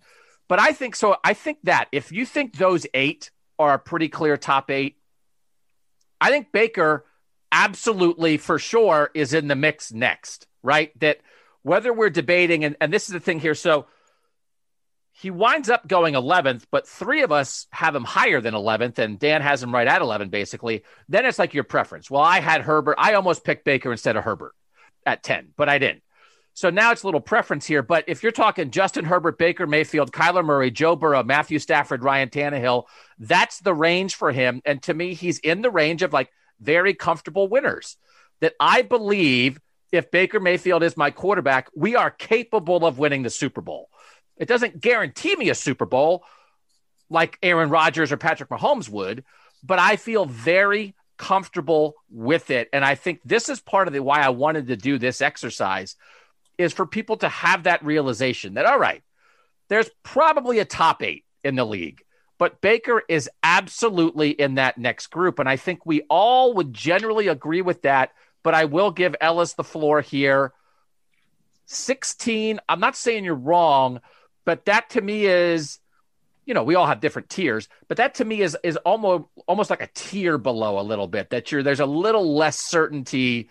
But 0.47 0.59
I 0.59 0.71
think 0.73 0.95
so. 0.95 1.17
I 1.23 1.33
think 1.33 1.57
that 1.63 1.87
if 1.91 2.11
you 2.11 2.25
think 2.25 2.55
those 2.55 2.85
eight 2.93 3.31
are 3.59 3.73
a 3.73 3.79
pretty 3.79 4.09
clear 4.09 4.37
top 4.37 4.69
eight. 4.71 4.97
I 6.19 6.29
think 6.29 6.51
Baker 6.51 7.05
absolutely 7.51 8.37
for 8.37 8.59
sure 8.59 9.11
is 9.13 9.33
in 9.33 9.47
the 9.47 9.55
mix 9.55 9.91
next, 9.91 10.47
right? 10.63 10.97
That 10.99 11.19
whether 11.61 11.93
we're 11.93 12.09
debating, 12.09 12.63
and, 12.63 12.75
and 12.79 12.91
this 12.93 13.07
is 13.07 13.13
the 13.13 13.19
thing 13.19 13.39
here. 13.39 13.55
So 13.55 13.87
he 15.13 15.31
winds 15.31 15.69
up 15.69 15.87
going 15.87 16.13
11th, 16.13 16.65
but 16.69 16.87
three 16.87 17.23
of 17.23 17.31
us 17.31 17.67
have 17.71 17.95
him 17.95 18.03
higher 18.03 18.41
than 18.41 18.53
11th, 18.53 18.99
and 18.99 19.17
Dan 19.17 19.41
has 19.41 19.63
him 19.63 19.73
right 19.73 19.87
at 19.87 20.01
11, 20.01 20.29
basically. 20.29 20.83
Then 21.07 21.25
it's 21.25 21.39
like 21.39 21.53
your 21.53 21.63
preference. 21.63 22.11
Well, 22.11 22.21
I 22.21 22.41
had 22.41 22.61
Herbert. 22.61 22.97
I 22.99 23.13
almost 23.13 23.45
picked 23.45 23.63
Baker 23.63 23.91
instead 23.91 24.17
of 24.17 24.25
Herbert 24.25 24.53
at 25.05 25.23
10, 25.23 25.53
but 25.55 25.69
I 25.69 25.79
didn't. 25.79 26.03
So 26.55 26.69
now 26.69 26.93
it's 26.93 27.03
a 27.03 27.07
little 27.07 27.21
preference 27.21 27.65
here. 27.65 27.83
But 27.83 28.05
if 28.07 28.23
you're 28.23 28.31
talking 28.31 28.71
Justin 28.71 29.03
Herbert, 29.03 29.37
Baker 29.37 29.67
Mayfield, 29.67 30.13
Kyler 30.13 30.43
Murray, 30.43 30.71
Joe 30.71 30.95
Burrow, 30.95 31.21
Matthew 31.21 31.59
Stafford, 31.59 32.01
Ryan 32.01 32.29
Tannehill, 32.29 32.85
that's 33.19 33.59
the 33.59 33.73
range 33.73 34.15
for 34.15 34.31
him. 34.31 34.61
And 34.65 34.81
to 34.83 34.93
me, 34.93 35.13
he's 35.13 35.37
in 35.39 35.61
the 35.61 35.69
range 35.69 36.01
of 36.01 36.13
like 36.13 36.31
very 36.61 36.93
comfortable 36.93 37.49
winners. 37.49 37.97
That 38.39 38.53
I 38.57 38.83
believe 38.83 39.59
if 39.91 40.11
Baker 40.11 40.39
Mayfield 40.39 40.81
is 40.81 40.95
my 40.95 41.11
quarterback, 41.11 41.69
we 41.75 41.97
are 41.97 42.09
capable 42.09 42.85
of 42.85 42.97
winning 42.97 43.23
the 43.23 43.29
Super 43.29 43.61
Bowl. 43.61 43.89
It 44.37 44.47
doesn't 44.47 44.79
guarantee 44.79 45.35
me 45.35 45.49
a 45.49 45.55
Super 45.55 45.85
Bowl 45.85 46.23
like 47.09 47.37
Aaron 47.43 47.69
Rodgers 47.69 48.13
or 48.13 48.17
Patrick 48.17 48.49
Mahomes 48.49 48.89
would, 48.89 49.25
but 49.61 49.79
I 49.79 49.97
feel 49.97 50.25
very 50.25 50.95
comfortable 51.17 51.95
with 52.09 52.49
it. 52.49 52.69
And 52.71 52.85
I 52.85 52.95
think 52.95 53.19
this 53.25 53.49
is 53.49 53.59
part 53.59 53.87
of 53.87 53.93
the 53.93 54.01
why 54.01 54.21
I 54.21 54.29
wanted 54.29 54.67
to 54.67 54.77
do 54.77 54.97
this 54.97 55.21
exercise 55.21 55.95
is 56.57 56.73
for 56.73 56.85
people 56.85 57.17
to 57.17 57.29
have 57.29 57.63
that 57.63 57.83
realization 57.83 58.55
that, 58.55 58.65
all 58.65 58.79
right, 58.79 59.03
there's 59.67 59.89
probably 60.03 60.59
a 60.59 60.65
top 60.65 61.01
eight 61.01 61.25
in 61.43 61.55
the 61.55 61.65
league, 61.65 62.03
but 62.37 62.61
Baker 62.61 63.03
is 63.07 63.29
absolutely 63.43 64.29
in 64.31 64.55
that 64.55 64.77
next 64.77 65.07
group. 65.07 65.39
And 65.39 65.47
I 65.47 65.55
think 65.55 65.85
we 65.85 66.01
all 66.09 66.53
would 66.55 66.73
generally 66.73 67.27
agree 67.27 67.61
with 67.61 67.83
that. 67.83 68.11
But 68.43 68.53
I 68.53 68.65
will 68.65 68.91
give 68.91 69.15
Ellis 69.21 69.53
the 69.53 69.63
floor 69.63 70.01
here. 70.01 70.53
16, 71.65 72.59
I'm 72.69 72.79
not 72.79 72.95
saying 72.95 73.23
you're 73.23 73.33
wrong, 73.33 74.01
but 74.45 74.65
that 74.65 74.91
to 74.91 75.01
me 75.01 75.25
is, 75.25 75.79
you 76.45 76.53
know, 76.53 76.63
we 76.63 76.75
all 76.75 76.85
have 76.85 77.01
different 77.01 77.29
tiers, 77.29 77.67
but 77.87 77.97
that 77.97 78.15
to 78.15 78.25
me 78.25 78.41
is 78.41 78.55
is 78.63 78.77
almost 78.77 79.25
almost 79.47 79.71
like 79.71 79.81
a 79.81 79.89
tier 79.95 80.37
below 80.37 80.79
a 80.79 80.83
little 80.83 81.07
bit 81.07 81.31
that 81.31 81.51
you're 81.51 81.63
there's 81.63 81.79
a 81.79 81.87
little 81.87 82.35
less 82.35 82.59
certainty 82.59 83.49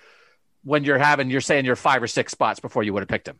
when 0.64 0.84
you're 0.84 0.98
having 0.98 1.30
you're 1.30 1.40
saying 1.40 1.64
you're 1.64 1.76
five 1.76 2.02
or 2.02 2.06
six 2.06 2.32
spots 2.32 2.58
before 2.58 2.82
you 2.82 2.92
would 2.92 3.02
have 3.02 3.08
picked 3.08 3.28
him. 3.28 3.38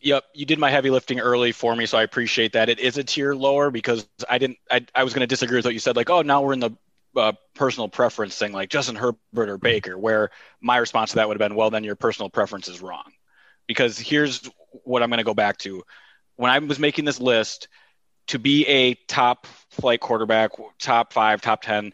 Yep, 0.00 0.24
you 0.34 0.44
did 0.44 0.58
my 0.58 0.70
heavy 0.70 0.90
lifting 0.90 1.20
early 1.20 1.52
for 1.52 1.74
me, 1.74 1.86
so 1.86 1.96
I 1.96 2.02
appreciate 2.02 2.52
that. 2.52 2.68
It 2.68 2.78
is 2.78 2.98
a 2.98 3.04
tier 3.04 3.34
lower 3.34 3.70
because 3.70 4.06
I 4.28 4.38
didn't. 4.38 4.58
I, 4.70 4.84
I 4.94 5.04
was 5.04 5.14
going 5.14 5.22
to 5.22 5.26
disagree 5.26 5.56
with 5.56 5.64
what 5.64 5.74
you 5.74 5.80
said. 5.80 5.96
Like, 5.96 6.10
oh, 6.10 6.22
now 6.22 6.42
we're 6.42 6.52
in 6.52 6.60
the 6.60 6.70
uh, 7.16 7.32
personal 7.54 7.88
preference 7.88 8.36
thing, 8.36 8.52
like 8.52 8.68
Justin 8.68 8.94
Herbert 8.94 9.48
or 9.48 9.56
Baker. 9.56 9.96
Where 9.96 10.30
my 10.60 10.76
response 10.76 11.10
to 11.10 11.16
that 11.16 11.28
would 11.28 11.40
have 11.40 11.48
been, 11.48 11.56
well, 11.56 11.70
then 11.70 11.82
your 11.82 11.96
personal 11.96 12.28
preference 12.28 12.68
is 12.68 12.82
wrong, 12.82 13.10
because 13.66 13.98
here's 13.98 14.48
what 14.84 15.02
I'm 15.02 15.08
going 15.08 15.18
to 15.18 15.24
go 15.24 15.34
back 15.34 15.56
to. 15.58 15.82
When 16.36 16.50
I 16.50 16.58
was 16.58 16.78
making 16.78 17.06
this 17.06 17.18
list, 17.18 17.68
to 18.28 18.38
be 18.38 18.66
a 18.66 18.94
top 19.08 19.46
flight 19.70 20.00
quarterback, 20.00 20.50
top 20.78 21.14
five, 21.14 21.40
top 21.40 21.62
ten, 21.62 21.92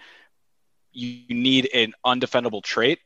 you 0.92 1.22
need 1.28 1.70
an 1.72 1.94
undefendable 2.04 2.62
trait 2.62 2.98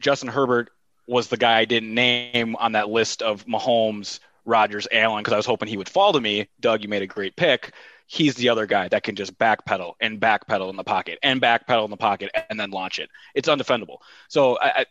Justin 0.00 0.28
Herbert 0.28 0.70
was 1.06 1.28
the 1.28 1.36
guy 1.36 1.58
I 1.58 1.64
didn't 1.64 1.94
name 1.94 2.56
on 2.56 2.72
that 2.72 2.88
list 2.88 3.22
of 3.22 3.44
Mahomes, 3.46 4.20
Rodgers, 4.44 4.88
Allen 4.90 5.22
because 5.22 5.32
I 5.32 5.36
was 5.36 5.46
hoping 5.46 5.68
he 5.68 5.76
would 5.76 5.88
fall 5.88 6.12
to 6.12 6.20
me. 6.20 6.48
Doug, 6.60 6.82
you 6.82 6.88
made 6.88 7.02
a 7.02 7.06
great 7.06 7.36
pick. 7.36 7.72
He's 8.06 8.34
the 8.34 8.50
other 8.50 8.66
guy 8.66 8.88
that 8.88 9.02
can 9.02 9.16
just 9.16 9.38
backpedal 9.38 9.94
and 10.00 10.20
backpedal 10.20 10.68
in 10.70 10.76
the 10.76 10.84
pocket 10.84 11.18
and 11.22 11.40
backpedal 11.40 11.84
in 11.84 11.90
the 11.90 11.96
pocket 11.96 12.30
and 12.50 12.60
then 12.60 12.70
launch 12.70 12.98
it. 12.98 13.08
It's 13.34 13.48
undefendable. 13.48 13.98
So 14.28 14.58
I, 14.60 14.84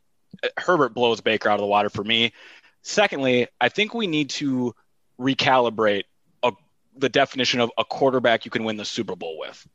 I, 0.43 0.49
Herbert 0.57 0.93
blows 0.95 1.21
Baker 1.21 1.49
out 1.49 1.55
of 1.55 1.61
the 1.61 1.67
water 1.67 1.89
for 1.89 2.03
me. 2.03 2.33
Secondly, 2.81 3.47
I 3.61 3.69
think 3.69 3.93
we 3.93 4.07
need 4.07 4.31
to 4.31 4.75
recalibrate 5.19 6.03
a, 6.41 6.53
the 6.97 7.09
definition 7.09 7.59
of 7.59 7.71
a 7.77 7.85
quarterback 7.85 8.45
you 8.45 8.51
can 8.51 8.63
win 8.63 8.77
the 8.77 8.85
Super 8.85 9.15
Bowl 9.15 9.37
with. 9.37 9.67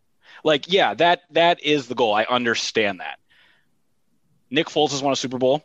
Like, 0.45 0.71
yeah, 0.71 0.95
that 0.95 1.23
that 1.31 1.63
is 1.63 1.87
the 1.87 1.95
goal. 1.95 2.15
I 2.15 2.25
understand 2.25 3.01
that. 3.01 3.19
Nick 4.51 4.69
Foles 4.69 4.91
has 4.91 5.03
won 5.03 5.13
a 5.13 5.17
Super 5.17 5.39
Bowl. 5.39 5.63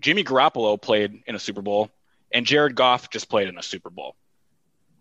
Jimmy 0.00 0.24
Garoppolo 0.24 0.80
played 0.80 1.22
in 1.26 1.34
a 1.34 1.38
Super 1.38 1.62
Bowl, 1.62 1.90
and 2.32 2.44
Jared 2.44 2.74
Goff 2.74 3.10
just 3.10 3.28
played 3.28 3.48
in 3.48 3.58
a 3.58 3.62
Super 3.62 3.90
Bowl. 3.90 4.16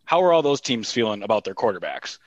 How 0.05 0.21
are 0.23 0.33
all 0.33 0.41
those 0.41 0.61
teams 0.61 0.91
feeling 0.91 1.23
about 1.23 1.43
their 1.43 1.55
quarterbacks? 1.55 2.19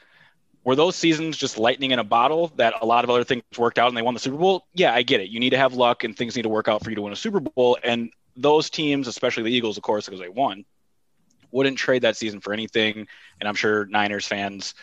Were 0.64 0.74
those 0.74 0.96
seasons 0.96 1.36
just 1.36 1.58
lightning 1.58 1.90
in 1.90 1.98
a 1.98 2.04
bottle 2.04 2.50
that 2.56 2.74
a 2.80 2.86
lot 2.86 3.04
of 3.04 3.10
other 3.10 3.24
things 3.24 3.42
worked 3.58 3.78
out 3.78 3.88
and 3.88 3.96
they 3.96 4.02
won 4.02 4.14
the 4.14 4.20
Super 4.20 4.38
Bowl? 4.38 4.66
Yeah, 4.72 4.94
I 4.94 5.02
get 5.02 5.20
it. 5.20 5.28
You 5.28 5.38
need 5.38 5.50
to 5.50 5.58
have 5.58 5.74
luck 5.74 6.04
and 6.04 6.16
things 6.16 6.34
need 6.36 6.42
to 6.42 6.48
work 6.48 6.68
out 6.68 6.82
for 6.82 6.90
you 6.90 6.96
to 6.96 7.02
win 7.02 7.12
a 7.12 7.16
Super 7.16 7.40
Bowl. 7.40 7.76
And 7.84 8.10
those 8.34 8.70
teams, 8.70 9.06
especially 9.06 9.42
the 9.42 9.52
Eagles, 9.52 9.76
of 9.76 9.82
course, 9.82 10.06
because 10.06 10.20
they 10.20 10.30
won, 10.30 10.64
wouldn't 11.50 11.76
trade 11.76 12.02
that 12.02 12.16
season 12.16 12.40
for 12.40 12.54
anything. 12.54 13.06
And 13.38 13.48
I'm 13.48 13.54
sure 13.54 13.84
Niners 13.84 14.26
fans 14.26 14.74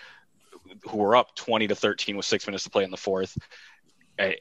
who 0.84 0.97
were 0.97 1.15
up 1.15 1.36
20 1.36 1.67
to 1.67 1.76
13 1.76 2.15
with 2.15 2.26
six 2.26 2.45
minutes 2.45 2.63
to 2.63 2.69
play 2.69 2.84
in 2.84 2.91
the 2.91 2.97
fourth, 2.97 3.38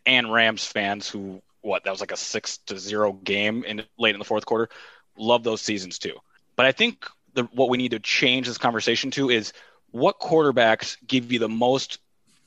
and 0.07 0.33
Rams 0.33 0.65
fans 0.65 1.09
who 1.09 1.43
what 1.63 1.85
that 1.85 1.91
was 1.91 2.01
like 2.01 2.13
a 2.13 2.17
six 2.17 2.59
to 2.67 2.79
zero 2.79 3.13
game 3.13 3.65
in 3.65 3.83
late 3.99 4.15
in 4.15 4.19
the 4.19 4.25
fourth 4.25 4.47
quarter, 4.47 4.69
love 5.17 5.45
those 5.45 5.61
seasons 5.61 5.99
too. 5.99 6.15
But 6.57 6.67
I 6.67 6.73
think 6.73 7.07
the, 7.35 7.45
what 7.53 7.69
we 7.69 7.79
need 7.79 7.93
to 7.93 7.99
change 7.99 8.47
this 8.47 8.59
conversation 8.59 9.11
to 9.13 9.31
is 9.31 9.53
what 9.91 10.21
quarterbacks 10.21 10.97
give 11.07 11.33
you 11.33 11.39
the 11.39 11.49
most 11.49 11.99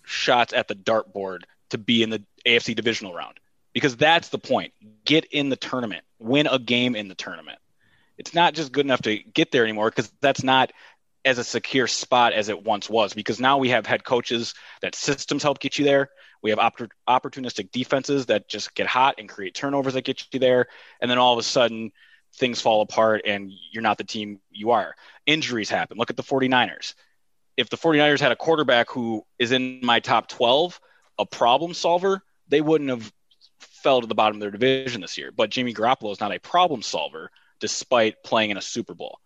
shots 0.04 0.54
at 0.54 0.68
the 0.68 0.76
dartboard 0.76 1.44
to 1.70 1.78
be 1.78 2.04
in 2.04 2.10
the 2.10 2.24
AFC 2.46 2.76
divisional 2.76 3.14
round? 3.14 3.40
Because 3.74 3.96
that's 3.96 4.30
the 4.30 4.38
point. 4.38 4.74
Get 5.06 5.26
in 5.26 5.50
the 5.50 5.56
tournament, 5.56 6.04
win 6.20 6.48
a 6.48 6.60
game 6.60 6.96
in 6.96 7.08
the 7.08 7.16
tournament. 7.16 7.60
It's 8.18 8.34
not 8.34 8.54
just 8.54 8.72
good 8.72 8.86
enough 8.86 9.02
to 9.04 9.18
get 9.18 9.52
there 9.52 9.64
anymore 9.64 9.90
because 9.90 10.12
that's 10.22 10.44
not 10.44 10.72
as 11.26 11.38
a 11.38 11.44
secure 11.44 11.88
spot 11.88 12.34
as 12.34 12.50
it 12.50 12.64
once 12.64 12.90
was 12.90 13.14
because 13.14 13.40
now 13.40 13.58
we 13.58 13.70
have 13.70 13.86
head 13.86 14.04
coaches 14.04 14.54
that 14.82 14.94
systems 14.94 15.42
help 15.42 15.60
get 15.60 15.80
you 15.80 15.86
there. 15.86 16.10
We 16.44 16.50
have 16.50 16.60
opp- 16.60 16.92
opportunistic 17.08 17.72
defenses 17.72 18.28
that 18.28 18.48
just 18.48 18.76
get 18.76 18.86
hot 18.86 19.16
and 19.18 19.28
create 19.30 19.56
turnovers 19.56 19.94
that 19.94 20.04
get 20.04 20.28
you 20.34 20.40
there. 20.40 20.68
And 21.02 21.10
then 21.10 21.18
all 21.18 21.34
of 21.34 21.40
a 21.40 21.44
sudden, 21.44 21.92
things 22.36 22.62
fall 22.62 22.82
apart 22.82 23.22
and 23.26 23.52
you're 23.72 23.84
not 23.84 23.98
the 23.98 24.04
team 24.04 24.40
you 24.52 24.72
are. 24.72 24.96
Injuries 25.26 25.70
happen. 25.70 25.98
Look 25.98 26.10
at 26.10 26.18
the 26.18 26.24
49ers. 26.24 26.96
If 27.56 27.70
the 27.70 27.78
49ers 27.78 28.20
had 28.20 28.32
a 28.32 28.36
quarterback 28.36 28.90
who 28.90 29.26
is 29.40 29.52
in 29.52 29.80
my 29.84 30.00
top 30.00 30.28
12, 30.28 30.80
a 31.20 31.26
problem 31.26 31.74
solver, 31.74 32.22
they 32.48 32.62
wouldn't 32.62 32.90
have 32.90 33.12
fell 33.60 34.02
to 34.02 34.08
the 34.08 34.16
bottom 34.16 34.38
of 34.38 34.42
their 34.42 34.52
division 34.52 35.02
this 35.02 35.18
year. 35.18 35.32
But 35.32 35.50
Jimmy 35.50 35.74
Garoppolo 35.74 36.12
is 36.12 36.20
not 36.20 36.34
a 36.34 36.40
problem 36.40 36.82
solver 36.82 37.32
despite 37.60 38.24
playing 38.24 38.50
in 38.50 38.58
a 38.58 38.62
Super 38.62 38.94
Bowl 38.94 39.20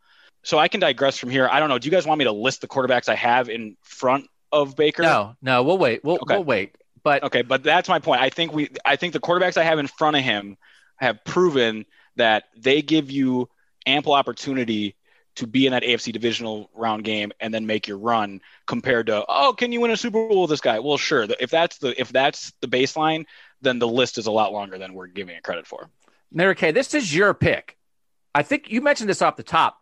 so 0.47 0.57
I 0.57 0.69
can 0.69 0.79
digress 0.79 1.17
from 1.17 1.29
here. 1.29 1.49
I 1.51 1.59
don't 1.59 1.67
know. 1.67 1.77
Do 1.77 1.87
you 1.87 1.91
guys 1.91 2.05
want 2.05 2.19
me 2.19 2.23
to 2.23 2.31
list 2.31 2.61
the 2.61 2.67
quarterbacks 2.69 3.09
I 3.09 3.15
have 3.15 3.49
in 3.49 3.75
front 3.81 4.27
of 4.49 4.77
Baker? 4.77 5.01
No, 5.01 5.35
no, 5.41 5.63
we'll 5.63 5.77
wait. 5.77 6.05
We'll, 6.05 6.15
okay. 6.21 6.35
we'll 6.35 6.45
wait. 6.45 6.77
But 7.07 7.23
okay, 7.23 7.41
but 7.41 7.63
that's 7.63 7.87
my 7.87 7.99
point. 7.99 8.19
I 8.19 8.29
think 8.29 8.51
we, 8.51 8.67
I 8.83 8.97
think 8.97 9.13
the 9.13 9.21
quarterbacks 9.21 9.55
I 9.55 9.63
have 9.63 9.79
in 9.79 9.87
front 9.87 10.17
of 10.17 10.23
him 10.23 10.57
have 10.97 11.23
proven 11.23 11.85
that 12.17 12.43
they 12.57 12.81
give 12.81 13.09
you 13.09 13.47
ample 13.85 14.11
opportunity 14.11 14.97
to 15.37 15.47
be 15.47 15.65
in 15.65 15.71
that 15.71 15.83
AFC 15.83 16.11
divisional 16.11 16.69
round 16.75 17.05
game 17.05 17.31
and 17.39 17.53
then 17.53 17.65
make 17.65 17.87
your 17.87 17.97
run 17.97 18.41
compared 18.65 19.07
to 19.07 19.23
oh 19.29 19.53
can 19.57 19.71
you 19.71 19.79
win 19.79 19.91
a 19.91 19.95
Super 19.95 20.27
Bowl 20.27 20.41
with 20.41 20.49
this 20.49 20.59
guy? 20.59 20.79
Well, 20.79 20.97
sure. 20.97 21.25
If 21.39 21.49
that's 21.49 21.77
the 21.77 21.97
if 21.97 22.09
that's 22.09 22.51
the 22.59 22.67
baseline, 22.67 23.23
then 23.61 23.79
the 23.79 23.87
list 23.87 24.17
is 24.17 24.25
a 24.25 24.31
lot 24.31 24.51
longer 24.51 24.77
than 24.77 24.93
we're 24.93 25.07
giving 25.07 25.37
it 25.37 25.43
credit 25.43 25.65
for. 25.65 25.89
Mary 26.29 26.55
Kay, 26.55 26.71
this 26.71 26.93
is 26.93 27.15
your 27.15 27.33
pick. 27.33 27.77
I 28.35 28.43
think 28.43 28.69
you 28.69 28.81
mentioned 28.81 29.09
this 29.09 29.21
off 29.21 29.37
the 29.37 29.43
top. 29.43 29.77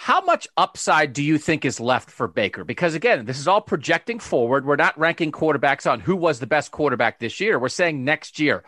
How 0.00 0.20
much 0.20 0.46
upside 0.56 1.12
do 1.12 1.24
you 1.24 1.38
think 1.38 1.64
is 1.64 1.80
left 1.80 2.08
for 2.08 2.28
Baker? 2.28 2.62
Because 2.62 2.94
again, 2.94 3.26
this 3.26 3.36
is 3.36 3.48
all 3.48 3.60
projecting 3.60 4.20
forward. 4.20 4.64
We're 4.64 4.76
not 4.76 4.96
ranking 4.96 5.32
quarterbacks 5.32 5.90
on 5.90 5.98
who 5.98 6.14
was 6.14 6.38
the 6.38 6.46
best 6.46 6.70
quarterback 6.70 7.18
this 7.18 7.40
year. 7.40 7.58
We're 7.58 7.68
saying 7.68 8.04
next 8.04 8.38
year. 8.38 8.62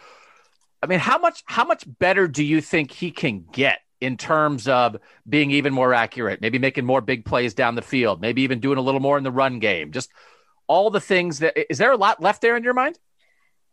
I 0.82 0.86
mean, 0.86 0.98
how 0.98 1.18
much 1.18 1.44
how 1.46 1.64
much 1.64 1.84
better 1.86 2.26
do 2.26 2.42
you 2.42 2.60
think 2.60 2.90
he 2.90 3.12
can 3.12 3.44
get 3.52 3.78
in 4.00 4.16
terms 4.16 4.66
of 4.66 4.96
being 5.26 5.52
even 5.52 5.72
more 5.72 5.94
accurate, 5.94 6.40
maybe 6.40 6.58
making 6.58 6.84
more 6.84 7.00
big 7.00 7.24
plays 7.24 7.54
down 7.54 7.76
the 7.76 7.80
field, 7.80 8.20
maybe 8.20 8.42
even 8.42 8.58
doing 8.58 8.78
a 8.78 8.82
little 8.82 9.00
more 9.00 9.16
in 9.16 9.22
the 9.22 9.30
run 9.30 9.60
game? 9.60 9.92
Just 9.92 10.10
all 10.66 10.90
the 10.90 11.00
things 11.00 11.38
that 11.38 11.70
is 11.70 11.78
there 11.78 11.92
a 11.92 11.96
lot 11.96 12.20
left 12.20 12.42
there 12.42 12.56
in 12.56 12.64
your 12.64 12.74
mind? 12.74 12.98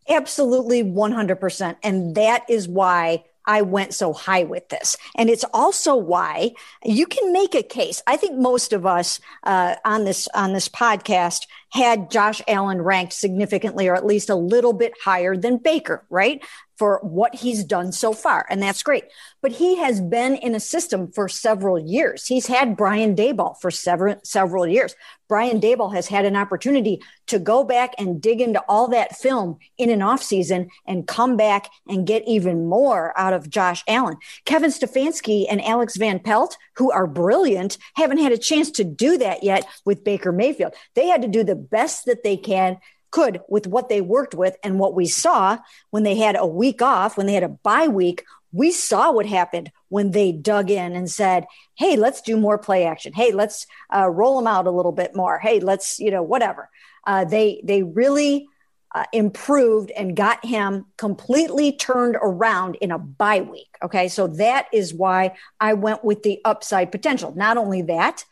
Absolutely 0.07 0.83
100%. 0.83 1.75
And 1.81 2.13
that 2.13 2.45
is 2.49 2.67
why 2.67 3.23
I 3.47 3.61
went 3.61 3.93
so 3.93 4.13
high 4.13 4.43
with 4.43 4.69
this. 4.69 4.97
And 5.15 5.29
it's 5.29 5.45
also 5.53 5.95
why 5.95 6.51
you 6.83 7.07
can 7.07 7.31
make 7.33 7.55
a 7.55 7.63
case. 7.63 8.03
I 8.05 8.17
think 8.17 8.37
most 8.37 8.73
of 8.73 8.85
us 8.85 9.19
uh, 9.43 9.75
on 9.85 10.03
this 10.03 10.27
on 10.35 10.53
this 10.53 10.69
podcast 10.69 11.47
had 11.69 12.11
Josh 12.11 12.41
Allen 12.47 12.81
ranked 12.81 13.13
significantly 13.13 13.87
or 13.87 13.95
at 13.95 14.05
least 14.05 14.29
a 14.29 14.35
little 14.35 14.73
bit 14.73 14.93
higher 15.03 15.35
than 15.35 15.57
Baker, 15.57 16.05
right? 16.09 16.43
For 16.77 16.99
what 17.01 17.33
he's 17.33 17.63
done 17.63 17.91
so 17.91 18.13
far. 18.13 18.45
And 18.49 18.61
that's 18.61 18.83
great. 18.83 19.05
But 19.41 19.51
he 19.51 19.77
has 19.77 19.99
been 19.99 20.35
in 20.35 20.53
a 20.53 20.59
system 20.59 21.11
for 21.11 21.27
several 21.27 21.79
years. 21.79 22.27
He's 22.27 22.45
had 22.47 22.77
Brian 22.77 23.15
Daboll 23.15 23.59
for 23.59 23.71
several, 23.71 24.17
several 24.23 24.67
years. 24.67 24.95
Brian 25.27 25.59
Daboll 25.59 25.93
has 25.93 26.07
had 26.07 26.25
an 26.25 26.35
opportunity 26.35 27.01
to 27.27 27.39
go 27.39 27.63
back 27.63 27.93
and 27.97 28.21
dig 28.21 28.41
into 28.41 28.63
all 28.69 28.87
that 28.89 29.17
film 29.17 29.57
in 29.77 29.89
an 29.89 29.99
offseason 29.99 30.69
and 30.85 31.07
come 31.07 31.35
back 31.35 31.69
and 31.87 32.07
get 32.07 32.27
even 32.27 32.67
more 32.67 33.17
out 33.19 33.33
of 33.33 33.49
Josh 33.49 33.83
Allen. 33.87 34.17
Kevin 34.45 34.71
Stefanski 34.71 35.45
and 35.49 35.63
Alex 35.63 35.97
Van 35.97 36.19
Pelt, 36.19 36.57
who 36.75 36.91
are 36.91 37.07
brilliant, 37.07 37.77
haven't 37.95 38.19
had 38.19 38.31
a 38.31 38.37
chance 38.37 38.71
to 38.71 38.83
do 38.83 39.17
that 39.17 39.43
yet 39.43 39.65
with 39.83 40.03
Baker 40.03 40.31
Mayfield. 40.31 40.73
They 40.93 41.07
had 41.07 41.23
to 41.23 41.27
do 41.27 41.43
the 41.43 41.55
best 41.55 42.05
that 42.05 42.23
they 42.23 42.37
can 42.37 42.77
could 43.11 43.41
with 43.47 43.67
what 43.67 43.89
they 43.89 44.01
worked 44.01 44.35
with 44.35 44.55
and 44.63 44.79
what 44.79 44.95
we 44.95 45.05
saw 45.07 45.57
when 45.91 46.03
they 46.03 46.15
had 46.15 46.35
a 46.35 46.45
week 46.45 46.81
off, 46.81 47.17
when 47.17 47.25
they 47.25 47.33
had 47.33 47.43
a 47.43 47.49
bye 47.49 47.87
week. 47.87 48.23
We 48.51 48.71
saw 48.71 49.11
what 49.11 49.25
happened 49.25 49.71
when 49.89 50.11
they 50.11 50.31
dug 50.31 50.71
in 50.71 50.95
and 50.95 51.09
said, 51.09 51.45
"Hey, 51.75 51.95
let's 51.95 52.21
do 52.21 52.37
more 52.37 52.57
play 52.57 52.85
action. 52.85 53.13
Hey, 53.13 53.31
let's 53.31 53.67
uh, 53.93 54.07
roll 54.07 54.37
them 54.37 54.47
out 54.47 54.67
a 54.67 54.71
little 54.71 54.91
bit 54.91 55.15
more. 55.15 55.37
Hey, 55.39 55.59
let's 55.59 55.99
you 55.99 56.11
know 56.11 56.23
whatever." 56.23 56.69
Uh, 57.05 57.25
they 57.25 57.61
they 57.63 57.83
really 57.83 58.47
uh, 58.95 59.03
improved 59.13 59.91
and 59.91 60.15
got 60.15 60.43
him 60.45 60.85
completely 60.97 61.71
turned 61.71 62.15
around 62.21 62.75
in 62.75 62.91
a 62.91 62.97
bye 62.97 63.41
week. 63.41 63.77
Okay, 63.83 64.07
so 64.07 64.27
that 64.27 64.67
is 64.71 64.93
why 64.93 65.35
I 65.59 65.73
went 65.73 66.03
with 66.03 66.23
the 66.23 66.39
upside 66.45 66.91
potential. 66.91 67.33
Not 67.35 67.57
only 67.57 67.83
that, 67.83 68.25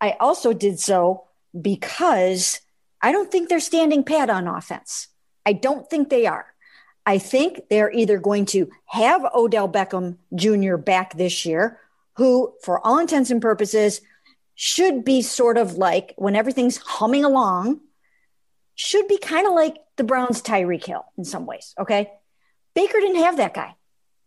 I 0.00 0.16
also 0.20 0.52
did 0.52 0.78
so 0.78 1.24
because 1.58 2.60
I 3.00 3.12
don't 3.12 3.30
think 3.30 3.48
they're 3.48 3.60
standing 3.60 4.04
pat 4.04 4.30
on 4.30 4.48
offense. 4.48 5.08
I 5.46 5.52
don't 5.52 5.88
think 5.88 6.10
they 6.10 6.26
are. 6.26 6.46
I 7.06 7.18
think 7.18 7.62
they're 7.70 7.92
either 7.92 8.18
going 8.18 8.44
to 8.46 8.70
have 8.86 9.24
Odell 9.34 9.68
Beckham 9.68 10.18
Jr. 10.34 10.76
back 10.76 11.16
this 11.16 11.46
year, 11.46 11.80
who, 12.16 12.52
for 12.62 12.84
all 12.86 12.98
intents 12.98 13.30
and 13.30 13.40
purposes, 13.40 14.00
should 14.54 15.04
be 15.04 15.22
sort 15.22 15.56
of 15.56 15.78
like 15.78 16.12
when 16.16 16.36
everything's 16.36 16.76
humming 16.76 17.24
along, 17.24 17.80
should 18.74 19.08
be 19.08 19.16
kind 19.16 19.46
of 19.46 19.54
like 19.54 19.76
the 19.96 20.04
Browns' 20.04 20.42
Tyreek 20.42 20.84
Hill 20.84 21.04
in 21.16 21.24
some 21.24 21.46
ways. 21.46 21.74
Okay. 21.78 22.10
Baker 22.74 23.00
didn't 23.00 23.22
have 23.22 23.38
that 23.38 23.54
guy. 23.54 23.74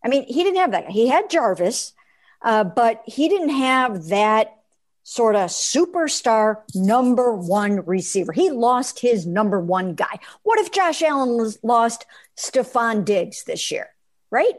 I 0.04 0.08
mean, 0.08 0.24
he 0.24 0.44
didn't 0.44 0.60
have 0.60 0.72
that 0.72 0.88
guy. 0.88 0.92
He 0.92 1.08
had 1.08 1.30
Jarvis, 1.30 1.94
uh, 2.42 2.64
but 2.64 3.04
he 3.06 3.30
didn't 3.30 3.50
have 3.50 4.08
that 4.08 4.58
sort 5.04 5.36
of 5.36 5.50
superstar 5.50 6.62
number 6.76 7.34
one 7.34 7.86
receiver. 7.86 8.32
He 8.32 8.52
lost 8.52 9.00
his 9.00 9.26
number 9.26 9.60
one 9.60 9.96
guy. 9.96 10.20
What 10.44 10.60
if 10.60 10.72
Josh 10.72 11.02
Allen 11.02 11.52
lost 11.64 12.06
Stefon 12.38 13.04
Diggs 13.04 13.44
this 13.44 13.72
year, 13.72 13.90
right? 14.30 14.54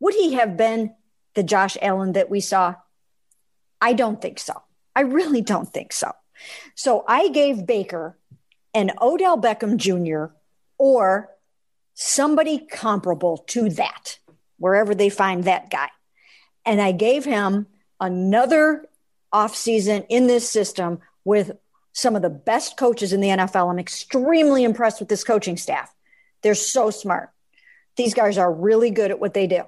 Would 0.00 0.14
he 0.14 0.34
have 0.34 0.56
been 0.56 0.94
the 1.34 1.42
Josh 1.42 1.76
Allen 1.80 2.12
that 2.12 2.30
we 2.30 2.40
saw? 2.40 2.74
I 3.80 3.92
don't 3.92 4.20
think 4.20 4.38
so. 4.38 4.62
I 4.94 5.02
really 5.02 5.42
don't 5.42 5.72
think 5.72 5.92
so. 5.92 6.12
So 6.74 7.04
I 7.06 7.28
gave 7.28 7.66
Baker 7.66 8.18
an 8.74 8.90
Odell 9.00 9.40
Beckham 9.40 9.76
Jr. 9.76 10.34
or 10.78 11.30
somebody 11.94 12.58
comparable 12.58 13.38
to 13.38 13.70
that, 13.70 14.18
wherever 14.58 14.94
they 14.94 15.08
find 15.08 15.44
that 15.44 15.70
guy. 15.70 15.88
And 16.64 16.80
I 16.80 16.92
gave 16.92 17.24
him 17.24 17.66
another 18.00 18.84
offseason 19.32 20.06
in 20.08 20.26
this 20.26 20.48
system 20.48 21.00
with 21.24 21.52
some 21.92 22.14
of 22.14 22.22
the 22.22 22.30
best 22.30 22.76
coaches 22.76 23.12
in 23.12 23.20
the 23.20 23.28
NFL. 23.28 23.70
I'm 23.70 23.78
extremely 23.78 24.64
impressed 24.64 25.00
with 25.00 25.08
this 25.08 25.24
coaching 25.24 25.56
staff. 25.56 25.94
They're 26.42 26.54
so 26.54 26.90
smart. 26.90 27.30
These 27.96 28.14
guys 28.14 28.38
are 28.38 28.52
really 28.52 28.90
good 28.90 29.10
at 29.10 29.18
what 29.18 29.34
they 29.34 29.46
do. 29.46 29.62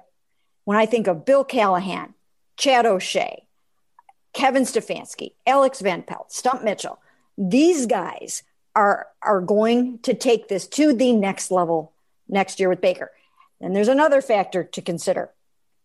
When 0.65 0.77
I 0.77 0.85
think 0.85 1.07
of 1.07 1.25
Bill 1.25 1.43
Callahan, 1.43 2.13
Chad 2.57 2.85
O'Shea, 2.85 3.47
Kevin 4.33 4.63
Stefanski, 4.63 5.33
Alex 5.47 5.81
Van 5.81 6.03
Pelt, 6.03 6.31
Stump 6.31 6.63
Mitchell, 6.63 6.99
these 7.37 7.87
guys 7.87 8.43
are, 8.75 9.07
are 9.21 9.41
going 9.41 9.99
to 9.99 10.13
take 10.13 10.47
this 10.47 10.67
to 10.67 10.93
the 10.93 11.13
next 11.13 11.49
level 11.49 11.93
next 12.27 12.59
year 12.59 12.69
with 12.69 12.81
Baker. 12.81 13.11
And 13.59 13.75
there's 13.75 13.87
another 13.87 14.21
factor 14.21 14.63
to 14.63 14.81
consider. 14.81 15.31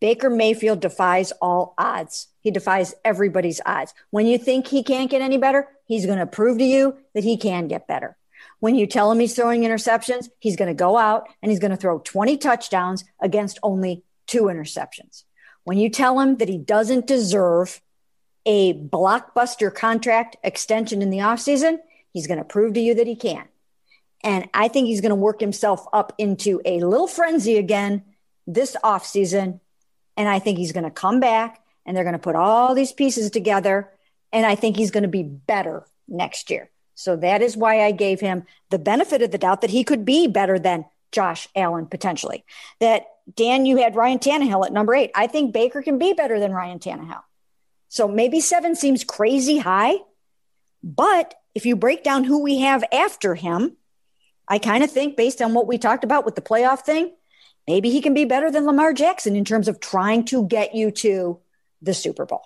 Baker 0.01 0.31
Mayfield 0.31 0.81
defies 0.81 1.33
all 1.41 1.75
odds. 1.79 2.29
He 2.41 2.51
defies 2.51 2.95
everybody's 3.05 3.61
odds. 3.65 3.95
When 4.11 4.27
you 4.27 4.39
think 4.39 4.67
he 4.67 4.83
can't 4.83 5.11
get 5.11 5.23
any 5.23 5.39
better, 5.39 5.69
he's 5.87 6.07
going 6.07 6.19
to 6.19 6.27
prove 6.27 6.59
to 6.59 6.65
you 6.65 6.97
that 7.15 7.25
he 7.25 7.37
can 7.37 7.69
get 7.69 7.87
better. 7.87 8.17
When 8.61 8.75
you 8.75 8.87
tell 8.87 9.11
him 9.11 9.19
he's 9.19 9.35
throwing 9.35 9.63
interceptions, 9.63 10.29
he's 10.39 10.57
going 10.57 10.69
to 10.69 10.75
go 10.75 10.97
out 10.97 11.29
and 11.43 11.51
he's 11.51 11.61
going 11.61 11.71
to 11.71 11.77
throw 11.77 11.99
20 11.99 12.37
touchdowns 12.39 13.05
against 13.21 13.59
only 13.63 14.03
two 14.27 14.45
interceptions. 14.45 15.25
When 15.65 15.79
you 15.79 15.89
tell 15.89 16.21
him 16.21 16.37
that 16.37 16.49
he 16.49 16.59
doesn't 16.59 17.07
deserve 17.07 17.81
a 18.47 18.75
blockbuster 18.75 19.75
contract 19.75 20.37
extension 20.43 21.03
in 21.03 21.11
the 21.11 21.19
offseason, 21.19 21.79
he's 22.13 22.27
going 22.27 22.39
to 22.39 22.45
prove 22.45 22.75
to 22.75 22.81
you 22.81 22.95
that 22.95 23.07
he 23.07 23.17
can. 23.17 23.49
And 24.23 24.49
I 24.55 24.69
think 24.69 24.87
he's 24.87 25.01
going 25.01 25.11
to 25.11 25.17
work 25.17 25.41
himself 25.41 25.87
up 25.93 26.15
into 26.19 26.61
a 26.65 26.81
little 26.81 27.07
frenzy 27.07 27.57
again 27.57 28.03
this 28.47 28.77
offseason. 28.83 29.61
And 30.17 30.29
I 30.29 30.39
think 30.39 30.59
he's 30.59 30.73
going 30.73 30.85
to 30.85 30.91
come 30.91 31.21
back 31.21 31.62
and 31.85 31.97
they're 31.97 32.05
going 32.05 32.15
to 32.15 32.19
put 32.19 32.37
all 32.37 32.75
these 32.75 32.93
pieces 32.93 33.31
together. 33.31 33.91
And 34.33 34.47
I 34.47 34.55
think 34.55 34.77
he's 34.77 34.91
going 34.91 35.03
to 35.03 35.09
be 35.09 35.23
better 35.23 35.87
next 36.09 36.51
year. 36.51 36.71
So 36.95 37.17
that 37.17 37.43
is 37.43 37.57
why 37.57 37.85
I 37.85 37.91
gave 37.91 38.21
him 38.21 38.45
the 38.71 38.79
benefit 38.79 39.23
of 39.23 39.31
the 39.31 39.39
doubt 39.39 39.62
that 39.62 39.71
he 39.71 39.85
could 39.85 40.05
be 40.05 40.27
better 40.27 40.59
than 40.59 40.85
Josh 41.12 41.49
Allen 41.55 41.87
potentially. 41.87 42.45
That 42.81 43.07
Dan, 43.35 43.67
you 43.67 43.79
had 43.79 43.97
Ryan 43.97 44.19
Tannehill 44.19 44.67
at 44.67 44.73
number 44.73 44.95
eight. 44.95 45.11
I 45.15 45.27
think 45.27 45.53
Baker 45.53 45.83
can 45.83 45.99
be 45.99 46.12
better 46.12 46.39
than 46.39 46.53
Ryan 46.53 46.79
Tannehill. 46.79 47.23
So 47.89 48.07
maybe 48.07 48.41
seven 48.41 48.75
seems 48.75 49.05
crazy 49.05 49.59
high. 49.59 49.95
But 50.83 51.35
if 51.55 51.65
you 51.65 51.77
break 51.77 52.05
down 52.05 52.25
who 52.25 52.43
we 52.43 52.59
have 52.59 52.85
after 52.93 53.35
him, 53.35 53.77
I 54.47 54.59
kind 54.59 54.85
of 54.85 54.91
think 54.91 55.17
based 55.17 55.41
on 55.41 55.55
what 55.55 55.67
we 55.67 55.79
talked 55.79 56.05
about 56.05 56.25
with 56.25 56.35
the 56.35 56.43
playoff 56.43 56.81
thing, 56.81 57.12
maybe 57.67 57.91
he 57.91 58.01
can 58.01 58.15
be 58.15 58.25
better 58.25 58.51
than 58.51 58.67
Lamar 58.67 58.93
Jackson 58.93 59.37
in 59.37 59.45
terms 59.45 59.69
of 59.69 59.81
trying 59.81 60.25
to 60.27 60.47
get 60.47 60.75
you 60.75 60.91
to 60.91 61.39
the 61.83 61.95
Super 61.95 62.27
Bowl. 62.27 62.43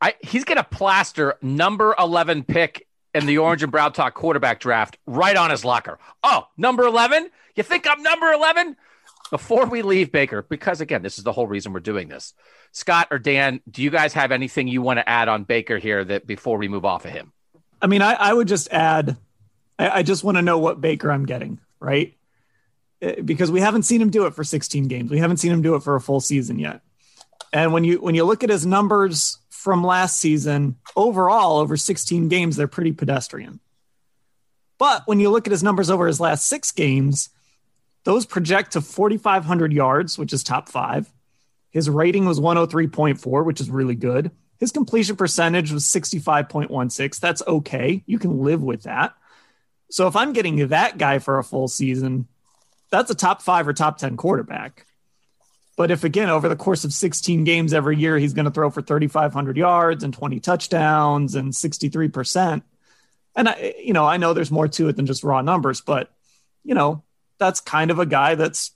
I, 0.00 0.14
he's 0.20 0.44
going 0.44 0.58
to 0.58 0.64
plaster 0.64 1.34
number 1.42 1.94
11 1.98 2.44
pick 2.44 2.86
in 3.14 3.26
the 3.26 3.38
Orange 3.38 3.62
and 3.62 3.72
Brown 3.72 3.92
Talk 3.92 4.14
quarterback 4.14 4.60
draft 4.60 4.96
right 5.06 5.36
on 5.36 5.50
his 5.50 5.64
locker. 5.64 5.98
Oh, 6.22 6.46
number 6.56 6.84
11? 6.84 7.30
You 7.56 7.62
think 7.62 7.86
I'm 7.88 8.02
number 8.02 8.30
11? 8.32 8.76
Before 9.30 9.66
we 9.66 9.82
leave 9.82 10.10
Baker, 10.10 10.42
because 10.42 10.80
again, 10.80 11.02
this 11.02 11.18
is 11.18 11.24
the 11.24 11.32
whole 11.32 11.46
reason 11.46 11.72
we're 11.72 11.80
doing 11.80 12.08
this. 12.08 12.32
Scott 12.72 13.08
or 13.10 13.18
Dan, 13.18 13.60
do 13.70 13.82
you 13.82 13.90
guys 13.90 14.14
have 14.14 14.32
anything 14.32 14.68
you 14.68 14.80
want 14.80 14.98
to 14.98 15.08
add 15.08 15.28
on 15.28 15.44
Baker 15.44 15.78
here 15.78 16.02
that 16.04 16.26
before 16.26 16.56
we 16.56 16.68
move 16.68 16.86
off 16.86 17.04
of 17.04 17.10
him? 17.10 17.32
I 17.82 17.88
mean, 17.88 18.00
I, 18.00 18.14
I 18.14 18.32
would 18.32 18.48
just 18.48 18.72
add, 18.72 19.16
I, 19.78 19.90
I 19.90 20.02
just 20.02 20.24
want 20.24 20.38
to 20.38 20.42
know 20.42 20.58
what 20.58 20.80
Baker 20.80 21.10
I'm 21.12 21.26
getting, 21.26 21.60
right? 21.78 22.16
Eh, 23.00 23.20
because 23.20 23.50
we 23.50 23.60
haven't 23.60 23.82
seen 23.82 24.02
him 24.02 24.10
do 24.10 24.26
it 24.26 24.34
for 24.34 24.44
16 24.44 24.88
games. 24.88 25.10
We 25.10 25.18
haven't 25.18 25.36
seen 25.38 25.52
him 25.52 25.62
do 25.62 25.74
it 25.74 25.82
for 25.82 25.94
a 25.94 26.00
full 26.00 26.20
season 26.20 26.58
yet. 26.58 26.80
And 27.52 27.72
when 27.72 27.84
you 27.84 28.00
when 28.00 28.14
you 28.14 28.24
look 28.24 28.44
at 28.44 28.50
his 28.50 28.66
numbers 28.66 29.38
from 29.50 29.84
last 29.84 30.18
season, 30.18 30.76
overall 30.96 31.58
over 31.58 31.76
16 31.76 32.28
games, 32.28 32.56
they're 32.56 32.68
pretty 32.68 32.92
pedestrian. 32.92 33.60
But 34.78 35.06
when 35.06 35.18
you 35.18 35.30
look 35.30 35.46
at 35.46 35.50
his 35.50 35.62
numbers 35.62 35.90
over 35.90 36.06
his 36.06 36.20
last 36.20 36.46
six 36.46 36.70
games, 36.72 37.30
those 38.04 38.26
project 38.26 38.72
to 38.72 38.80
4,500 38.80 39.72
yards, 39.72 40.18
which 40.18 40.32
is 40.32 40.44
top 40.44 40.68
five. 40.68 41.12
His 41.70 41.90
rating 41.90 42.24
was 42.26 42.40
103.4, 42.40 43.44
which 43.44 43.60
is 43.60 43.70
really 43.70 43.94
good. 43.94 44.30
His 44.58 44.72
completion 44.72 45.16
percentage 45.16 45.72
was 45.72 45.84
65.16. 45.84 47.20
That's 47.20 47.42
okay. 47.46 48.02
You 48.06 48.18
can 48.18 48.42
live 48.42 48.62
with 48.62 48.84
that. 48.84 49.14
So 49.90 50.06
if 50.06 50.16
I'm 50.16 50.32
getting 50.32 50.68
that 50.68 50.98
guy 50.98 51.18
for 51.18 51.38
a 51.38 51.44
full 51.44 51.68
season, 51.68 52.28
that's 52.90 53.10
a 53.10 53.14
top 53.14 53.42
five 53.42 53.68
or 53.68 53.72
top 53.72 53.98
10 53.98 54.16
quarterback. 54.16 54.86
But 55.76 55.90
if 55.90 56.02
again, 56.02 56.28
over 56.28 56.48
the 56.48 56.56
course 56.56 56.84
of 56.84 56.92
16 56.92 57.44
games 57.44 57.72
every 57.72 57.96
year, 57.96 58.18
he's 58.18 58.32
going 58.32 58.46
to 58.46 58.50
throw 58.50 58.68
for 58.70 58.82
3,500 58.82 59.56
yards 59.56 60.02
and 60.02 60.12
20 60.12 60.40
touchdowns 60.40 61.34
and 61.36 61.52
63%. 61.52 62.62
And 63.36 63.48
I, 63.48 63.74
you 63.78 63.92
know, 63.92 64.04
I 64.04 64.16
know 64.16 64.32
there's 64.32 64.50
more 64.50 64.66
to 64.66 64.88
it 64.88 64.96
than 64.96 65.06
just 65.06 65.22
raw 65.22 65.40
numbers, 65.40 65.80
but 65.80 66.10
you 66.64 66.74
know, 66.74 67.04
that's 67.38 67.60
kind 67.60 67.90
of 67.90 67.98
a 67.98 68.06
guy 68.06 68.34
that's 68.34 68.72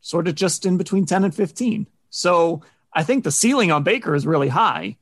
sort 0.00 0.28
of 0.28 0.34
just 0.34 0.64
in 0.64 0.78
between 0.78 1.04
10 1.04 1.24
and 1.24 1.34
15. 1.34 1.86
So 2.08 2.62
I 2.92 3.02
think 3.02 3.24
the 3.24 3.30
ceiling 3.30 3.70
on 3.70 3.82
Baker 3.82 4.14
is 4.14 4.26
really 4.26 4.48
high. 4.48 4.96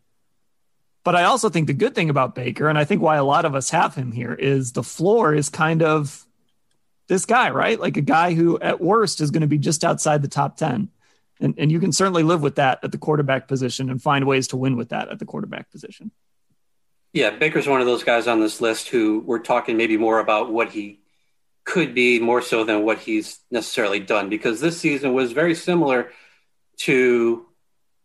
But 1.04 1.14
I 1.14 1.24
also 1.24 1.50
think 1.50 1.66
the 1.66 1.74
good 1.74 1.94
thing 1.94 2.10
about 2.10 2.34
Baker, 2.34 2.68
and 2.68 2.78
I 2.78 2.84
think 2.84 3.02
why 3.02 3.16
a 3.16 3.24
lot 3.24 3.44
of 3.44 3.54
us 3.54 3.70
have 3.70 3.94
him 3.94 4.10
here, 4.10 4.32
is 4.32 4.72
the 4.72 4.82
floor 4.82 5.34
is 5.34 5.50
kind 5.50 5.82
of 5.82 6.23
this 7.08 7.24
guy, 7.24 7.50
right? 7.50 7.78
Like 7.78 7.96
a 7.96 8.02
guy 8.02 8.34
who 8.34 8.58
at 8.60 8.80
worst 8.80 9.20
is 9.20 9.30
going 9.30 9.42
to 9.42 9.46
be 9.46 9.58
just 9.58 9.84
outside 9.84 10.22
the 10.22 10.28
top 10.28 10.56
10. 10.56 10.88
And, 11.40 11.54
and 11.58 11.70
you 11.70 11.80
can 11.80 11.92
certainly 11.92 12.22
live 12.22 12.42
with 12.42 12.56
that 12.56 12.78
at 12.82 12.92
the 12.92 12.98
quarterback 12.98 13.48
position 13.48 13.90
and 13.90 14.00
find 14.00 14.26
ways 14.26 14.48
to 14.48 14.56
win 14.56 14.76
with 14.76 14.90
that 14.90 15.08
at 15.08 15.18
the 15.18 15.24
quarterback 15.24 15.70
position. 15.70 16.10
Yeah, 17.12 17.30
Baker's 17.30 17.68
one 17.68 17.80
of 17.80 17.86
those 17.86 18.04
guys 18.04 18.26
on 18.26 18.40
this 18.40 18.60
list 18.60 18.88
who 18.88 19.20
we're 19.20 19.38
talking 19.38 19.76
maybe 19.76 19.96
more 19.96 20.18
about 20.18 20.52
what 20.52 20.70
he 20.70 21.00
could 21.64 21.94
be 21.94 22.20
more 22.20 22.42
so 22.42 22.64
than 22.64 22.84
what 22.84 22.98
he's 22.98 23.40
necessarily 23.50 24.00
done 24.00 24.28
because 24.28 24.60
this 24.60 24.78
season 24.78 25.14
was 25.14 25.32
very 25.32 25.54
similar 25.54 26.10
to 26.76 27.46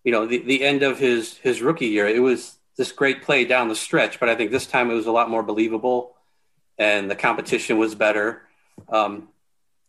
you 0.03 0.11
know 0.11 0.25
the, 0.25 0.37
the 0.37 0.63
end 0.63 0.81
of 0.83 0.97
his 0.97 1.37
his 1.37 1.61
rookie 1.61 1.87
year. 1.87 2.07
It 2.07 2.21
was 2.21 2.55
this 2.77 2.91
great 2.91 3.23
play 3.23 3.45
down 3.45 3.67
the 3.67 3.75
stretch, 3.75 4.19
but 4.19 4.29
I 4.29 4.35
think 4.35 4.51
this 4.51 4.65
time 4.65 4.89
it 4.89 4.93
was 4.93 5.07
a 5.07 5.11
lot 5.11 5.29
more 5.29 5.43
believable 5.43 6.15
and 6.77 7.11
the 7.11 7.15
competition 7.15 7.77
was 7.77 7.93
better. 7.95 8.43
Um, 8.91 9.29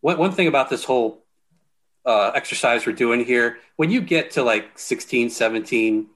one, 0.00 0.18
one 0.18 0.32
thing 0.32 0.48
about 0.48 0.70
this 0.70 0.84
whole 0.84 1.22
uh, 2.04 2.32
exercise 2.34 2.86
we're 2.86 2.92
doing 2.92 3.24
here, 3.24 3.58
when 3.76 3.90
you 3.90 4.00
get 4.00 4.32
to 4.32 4.42
like 4.42 4.78
16, 4.78 5.30
17 5.30 6.06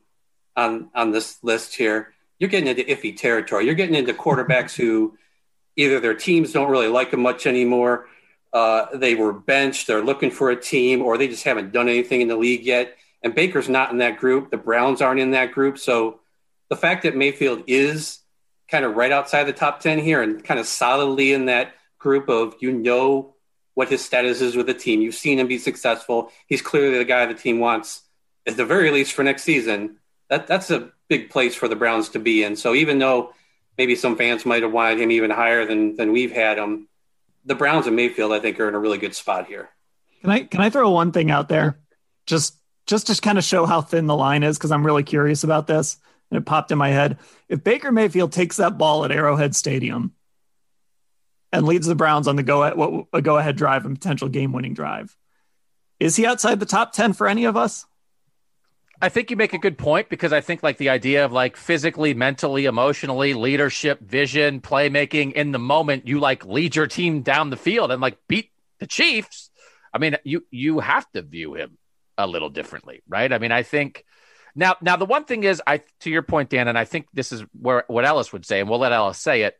on, 0.56 0.90
on 0.94 1.10
this 1.10 1.38
list 1.42 1.74
here, 1.74 2.12
you're 2.38 2.50
getting 2.50 2.68
into 2.68 2.84
iffy 2.84 3.16
territory. 3.16 3.66
You're 3.66 3.74
getting 3.74 3.94
into 3.94 4.12
quarterbacks 4.12 4.74
who 4.74 5.16
either 5.76 6.00
their 6.00 6.14
teams 6.14 6.52
don't 6.52 6.70
really 6.70 6.88
like 6.88 7.10
them 7.10 7.20
much 7.20 7.46
anymore. 7.46 8.06
Uh, 8.52 8.86
they 8.94 9.14
were 9.14 9.32
benched. 9.32 9.86
They're 9.86 10.04
looking 10.04 10.30
for 10.30 10.50
a 10.50 10.56
team, 10.56 11.02
or 11.02 11.18
they 11.18 11.28
just 11.28 11.44
haven't 11.44 11.72
done 11.72 11.88
anything 11.88 12.20
in 12.20 12.28
the 12.28 12.36
league 12.36 12.64
yet. 12.64 12.96
And 13.22 13.34
Baker's 13.34 13.68
not 13.68 13.90
in 13.90 13.98
that 13.98 14.18
group. 14.18 14.50
The 14.50 14.56
Browns 14.56 15.00
aren't 15.00 15.20
in 15.20 15.32
that 15.32 15.52
group. 15.52 15.78
So 15.78 16.20
the 16.68 16.76
fact 16.76 17.02
that 17.02 17.16
Mayfield 17.16 17.64
is 17.66 18.20
kind 18.68 18.84
of 18.84 18.94
right 18.94 19.12
outside 19.12 19.44
the 19.44 19.52
top 19.52 19.80
10 19.80 19.98
here 19.98 20.22
and 20.22 20.42
kind 20.42 20.60
of 20.60 20.66
solidly 20.66 21.32
in 21.32 21.46
that 21.46 21.74
group 22.04 22.28
of 22.28 22.54
you 22.60 22.70
know 22.70 23.34
what 23.72 23.88
his 23.88 24.04
status 24.04 24.40
is 24.40 24.54
with 24.54 24.66
the 24.66 24.74
team. 24.74 25.00
You've 25.00 25.16
seen 25.16 25.40
him 25.40 25.48
be 25.48 25.58
successful. 25.58 26.30
He's 26.46 26.62
clearly 26.62 26.98
the 26.98 27.04
guy 27.04 27.26
the 27.26 27.34
team 27.34 27.58
wants, 27.58 28.02
at 28.46 28.56
the 28.56 28.64
very 28.64 28.92
least, 28.92 29.14
for 29.14 29.24
next 29.24 29.42
season. 29.42 29.96
That 30.28 30.46
that's 30.46 30.70
a 30.70 30.92
big 31.08 31.30
place 31.30 31.56
for 31.56 31.66
the 31.66 31.74
Browns 31.74 32.10
to 32.10 32.20
be 32.20 32.44
in. 32.44 32.54
So 32.54 32.74
even 32.74 32.98
though 32.98 33.32
maybe 33.76 33.96
some 33.96 34.16
fans 34.16 34.46
might 34.46 34.62
have 34.62 34.72
wanted 34.72 35.00
him 35.00 35.10
even 35.10 35.30
higher 35.30 35.66
than 35.66 35.96
than 35.96 36.12
we've 36.12 36.30
had 36.30 36.58
him, 36.58 36.88
the 37.44 37.56
Browns 37.56 37.86
and 37.86 37.96
Mayfield, 37.96 38.32
I 38.32 38.38
think, 38.38 38.60
are 38.60 38.68
in 38.68 38.74
a 38.74 38.78
really 38.78 38.98
good 38.98 39.14
spot 39.14 39.46
here. 39.46 39.70
Can 40.20 40.30
I 40.30 40.44
can 40.44 40.60
I 40.60 40.70
throw 40.70 40.90
one 40.90 41.10
thing 41.10 41.30
out 41.30 41.48
there, 41.48 41.80
just 42.26 42.54
just 42.86 43.06
to 43.06 43.20
kind 43.20 43.38
of 43.38 43.44
show 43.44 43.64
how 43.64 43.80
thin 43.80 44.06
the 44.06 44.16
line 44.16 44.42
is, 44.42 44.58
because 44.58 44.70
I'm 44.70 44.84
really 44.84 45.02
curious 45.02 45.42
about 45.42 45.66
this, 45.66 45.96
and 46.30 46.38
it 46.38 46.44
popped 46.44 46.70
in 46.70 46.78
my 46.78 46.90
head. 46.90 47.18
If 47.48 47.64
Baker 47.64 47.90
Mayfield 47.90 48.32
takes 48.32 48.58
that 48.58 48.76
ball 48.76 49.04
at 49.06 49.10
Arrowhead 49.10 49.56
Stadium 49.56 50.12
and 51.54 51.66
leads 51.66 51.86
the 51.86 51.94
Browns 51.94 52.26
on 52.26 52.36
the 52.36 52.42
go 52.42 53.06
a 53.12 53.22
go 53.22 53.38
ahead 53.38 53.56
drive 53.56 53.86
and 53.86 53.94
potential 53.94 54.28
game 54.28 54.52
winning 54.52 54.74
drive. 54.74 55.16
Is 56.00 56.16
he 56.16 56.26
outside 56.26 56.60
the 56.60 56.66
top 56.66 56.92
10 56.92 57.12
for 57.12 57.28
any 57.28 57.44
of 57.44 57.56
us? 57.56 57.86
I 59.00 59.08
think 59.08 59.30
you 59.30 59.36
make 59.36 59.52
a 59.52 59.58
good 59.58 59.78
point 59.78 60.08
because 60.08 60.32
I 60.32 60.40
think 60.40 60.62
like 60.62 60.78
the 60.78 60.88
idea 60.88 61.24
of 61.24 61.32
like 61.32 61.56
physically, 61.56 62.14
mentally, 62.14 62.64
emotionally, 62.64 63.34
leadership, 63.34 64.00
vision, 64.00 64.60
playmaking 64.60 65.32
in 65.32 65.52
the 65.52 65.58
moment, 65.58 66.08
you 66.08 66.20
like 66.20 66.44
lead 66.44 66.74
your 66.74 66.86
team 66.86 67.22
down 67.22 67.50
the 67.50 67.56
field 67.56 67.90
and 67.90 68.00
like 68.00 68.18
beat 68.28 68.50
the 68.80 68.86
Chiefs. 68.86 69.50
I 69.92 69.98
mean, 69.98 70.16
you 70.24 70.44
you 70.50 70.80
have 70.80 71.10
to 71.12 71.22
view 71.22 71.54
him 71.54 71.78
a 72.18 72.26
little 72.26 72.50
differently, 72.50 73.02
right? 73.08 73.32
I 73.32 73.38
mean, 73.38 73.52
I 73.52 73.62
think 73.62 74.04
now 74.54 74.76
now 74.80 74.96
the 74.96 75.04
one 75.04 75.24
thing 75.24 75.44
is 75.44 75.62
I 75.66 75.82
to 76.00 76.10
your 76.10 76.22
point, 76.22 76.50
Dan, 76.50 76.66
and 76.66 76.78
I 76.78 76.84
think 76.84 77.06
this 77.12 77.30
is 77.30 77.44
where 77.60 77.84
what 77.86 78.04
Ellis 78.04 78.32
would 78.32 78.46
say, 78.46 78.60
and 78.60 78.68
we'll 78.68 78.80
let 78.80 78.92
Ellis 78.92 79.18
say 79.18 79.42
it. 79.42 79.56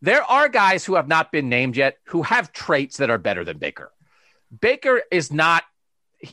There 0.00 0.22
are 0.22 0.48
guys 0.48 0.84
who 0.84 0.94
have 0.94 1.08
not 1.08 1.32
been 1.32 1.48
named 1.48 1.76
yet 1.76 1.98
who 2.04 2.22
have 2.22 2.52
traits 2.52 2.98
that 2.98 3.10
are 3.10 3.18
better 3.18 3.44
than 3.44 3.58
Baker. 3.58 3.92
Baker 4.60 5.02
is 5.10 5.32
not, 5.32 5.64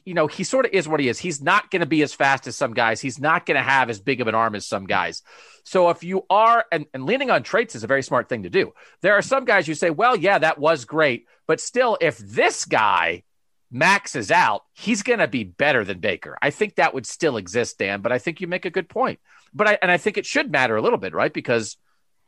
you 0.04 0.14
know, 0.14 0.28
he 0.28 0.44
sort 0.44 0.66
of 0.66 0.72
is 0.72 0.88
what 0.88 1.00
he 1.00 1.10
is. 1.10 1.20
He's 1.20 1.42
not 1.42 1.72
going 1.72 1.82
to 1.82 1.86
be 1.86 2.02
as 2.02 2.14
fast 2.14 2.48
as 2.48 2.56
some 2.56 2.74
guys. 2.74 3.02
He's 3.02 3.20
not 3.20 3.46
going 3.46 3.56
to 3.56 3.64
have 3.64 3.90
as 3.90 4.00
big 4.00 4.22
of 4.22 4.28
an 4.28 4.36
arm 4.36 4.56
as 4.56 4.66
some 4.66 4.86
guys. 4.86 5.24
So 5.64 5.90
if 5.90 6.04
you 6.04 6.26
are, 6.30 6.66
and, 6.72 6.86
and 6.94 7.06
leaning 7.06 7.32
on 7.32 7.44
traits 7.44 7.76
is 7.76 7.84
a 7.84 7.88
very 7.88 8.04
smart 8.04 8.30
thing 8.30 8.44
to 8.44 8.50
do. 8.50 8.74
There 9.02 9.14
are 9.14 9.22
some 9.22 9.46
guys 9.46 9.68
you 9.68 9.76
say, 9.76 9.90
well, 9.90 10.16
yeah, 10.16 10.38
that 10.40 10.60
was 10.60 10.86
great. 10.86 11.26
But 11.48 11.60
still, 11.60 11.98
if 12.02 12.18
this 12.20 12.66
guy 12.66 13.24
maxes 13.72 14.32
out, 14.32 14.64
he's 14.74 15.04
going 15.04 15.20
to 15.20 15.28
be 15.28 15.44
better 15.44 15.84
than 15.84 16.00
Baker. 16.00 16.38
I 16.42 16.52
think 16.52 16.76
that 16.76 16.94
would 16.94 17.06
still 17.06 17.38
exist, 17.38 17.78
Dan, 17.80 18.02
but 18.02 18.12
I 18.12 18.20
think 18.20 18.42
you 18.42 18.48
make 18.48 18.66
a 18.66 18.70
good 18.70 18.90
point. 18.90 19.20
But 19.54 19.68
I, 19.68 19.78
and 19.82 19.92
I 19.92 19.98
think 19.98 20.18
it 20.18 20.26
should 20.26 20.52
matter 20.52 20.76
a 20.76 20.82
little 20.82 21.00
bit, 21.00 21.14
right? 21.14 21.34
Because 21.34 21.78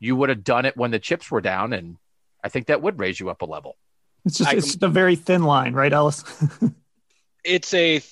you 0.00 0.16
would 0.16 0.28
have 0.28 0.44
done 0.44 0.64
it 0.64 0.76
when 0.76 0.90
the 0.90 0.98
chips 0.98 1.30
were 1.30 1.40
down, 1.40 1.72
and 1.72 1.96
I 2.42 2.48
think 2.48 2.66
that 2.66 2.82
would 2.82 2.98
raise 2.98 3.18
you 3.18 3.30
up 3.30 3.42
a 3.42 3.46
level. 3.46 3.76
It's 4.24 4.38
just 4.38 4.50
I, 4.50 4.56
it's 4.56 4.66
just 4.66 4.82
a 4.82 4.88
very 4.88 5.16
thin 5.16 5.42
line, 5.42 5.74
right, 5.74 5.92
Ellis? 5.92 6.24
it's 7.44 7.72
a 7.74 8.02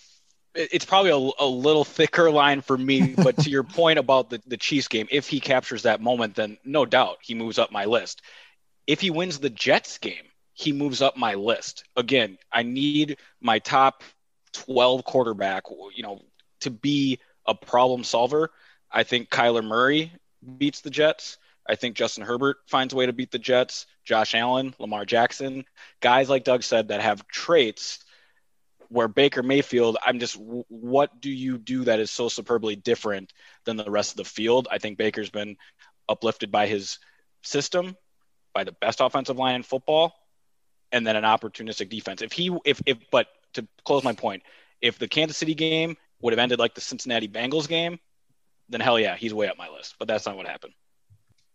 it's 0.54 0.86
probably 0.86 1.10
a, 1.10 1.44
a, 1.44 1.46
little 1.46 1.84
thicker 1.84 2.30
line 2.30 2.62
for 2.62 2.78
me, 2.78 3.14
but 3.14 3.36
to 3.36 3.50
your 3.50 3.62
point 3.62 3.98
about 3.98 4.30
the, 4.30 4.40
the 4.46 4.56
Chiefs 4.56 4.88
game, 4.88 5.06
if 5.10 5.28
he 5.28 5.38
captures 5.38 5.82
that 5.82 6.00
moment, 6.00 6.34
then 6.34 6.56
no 6.64 6.86
doubt 6.86 7.18
he 7.20 7.34
moves 7.34 7.58
up 7.58 7.70
my 7.70 7.84
list. 7.84 8.22
If 8.86 9.02
he 9.02 9.10
wins 9.10 9.38
the 9.38 9.50
Jets 9.50 9.98
game, 9.98 10.24
he 10.54 10.72
moves 10.72 11.02
up 11.02 11.18
my 11.18 11.34
list. 11.34 11.84
Again, 11.94 12.38
I 12.50 12.62
need 12.62 13.18
my 13.38 13.58
top 13.58 14.02
12 14.54 15.04
quarterback, 15.04 15.64
you 15.94 16.02
know, 16.02 16.22
to 16.60 16.70
be 16.70 17.18
a 17.44 17.54
problem 17.54 18.04
solver, 18.04 18.50
I 18.90 19.02
think 19.02 19.28
Kyler 19.28 19.64
Murray 19.64 20.12
beats 20.58 20.80
the 20.80 20.90
Jets. 20.90 21.38
I 21.68 21.74
think 21.74 21.96
Justin 21.96 22.24
Herbert 22.24 22.58
finds 22.66 22.94
a 22.94 22.96
way 22.96 23.06
to 23.06 23.12
beat 23.12 23.30
the 23.30 23.38
Jets. 23.38 23.86
Josh 24.04 24.34
Allen, 24.34 24.74
Lamar 24.78 25.04
Jackson, 25.04 25.64
guys 26.00 26.28
like 26.28 26.44
Doug 26.44 26.62
said 26.62 26.88
that 26.88 27.00
have 27.00 27.26
traits 27.26 27.98
where 28.88 29.08
Baker 29.08 29.42
Mayfield, 29.42 29.98
I'm 30.04 30.20
just, 30.20 30.36
what 30.36 31.20
do 31.20 31.30
you 31.30 31.58
do 31.58 31.84
that 31.84 31.98
is 31.98 32.10
so 32.10 32.28
superbly 32.28 32.76
different 32.76 33.32
than 33.64 33.76
the 33.76 33.90
rest 33.90 34.12
of 34.12 34.16
the 34.18 34.24
field? 34.24 34.68
I 34.70 34.78
think 34.78 34.96
Baker's 34.96 35.30
been 35.30 35.56
uplifted 36.08 36.52
by 36.52 36.68
his 36.68 37.00
system, 37.42 37.96
by 38.54 38.62
the 38.62 38.72
best 38.72 39.00
offensive 39.00 39.36
line 39.36 39.56
in 39.56 39.62
football, 39.64 40.14
and 40.92 41.04
then 41.04 41.16
an 41.16 41.24
opportunistic 41.24 41.88
defense. 41.88 42.22
If 42.22 42.32
he, 42.32 42.56
if, 42.64 42.80
if, 42.86 42.98
but 43.10 43.26
to 43.54 43.66
close 43.84 44.04
my 44.04 44.12
point, 44.12 44.44
if 44.80 45.00
the 45.00 45.08
Kansas 45.08 45.36
City 45.36 45.54
game 45.54 45.96
would 46.20 46.32
have 46.32 46.38
ended 46.38 46.60
like 46.60 46.74
the 46.74 46.80
Cincinnati 46.80 47.26
Bengals 47.26 47.66
game, 47.66 47.98
then 48.68 48.80
hell 48.80 49.00
yeah, 49.00 49.16
he's 49.16 49.34
way 49.34 49.48
up 49.48 49.58
my 49.58 49.68
list. 49.68 49.96
But 49.98 50.06
that's 50.06 50.26
not 50.26 50.36
what 50.36 50.46
happened. 50.46 50.74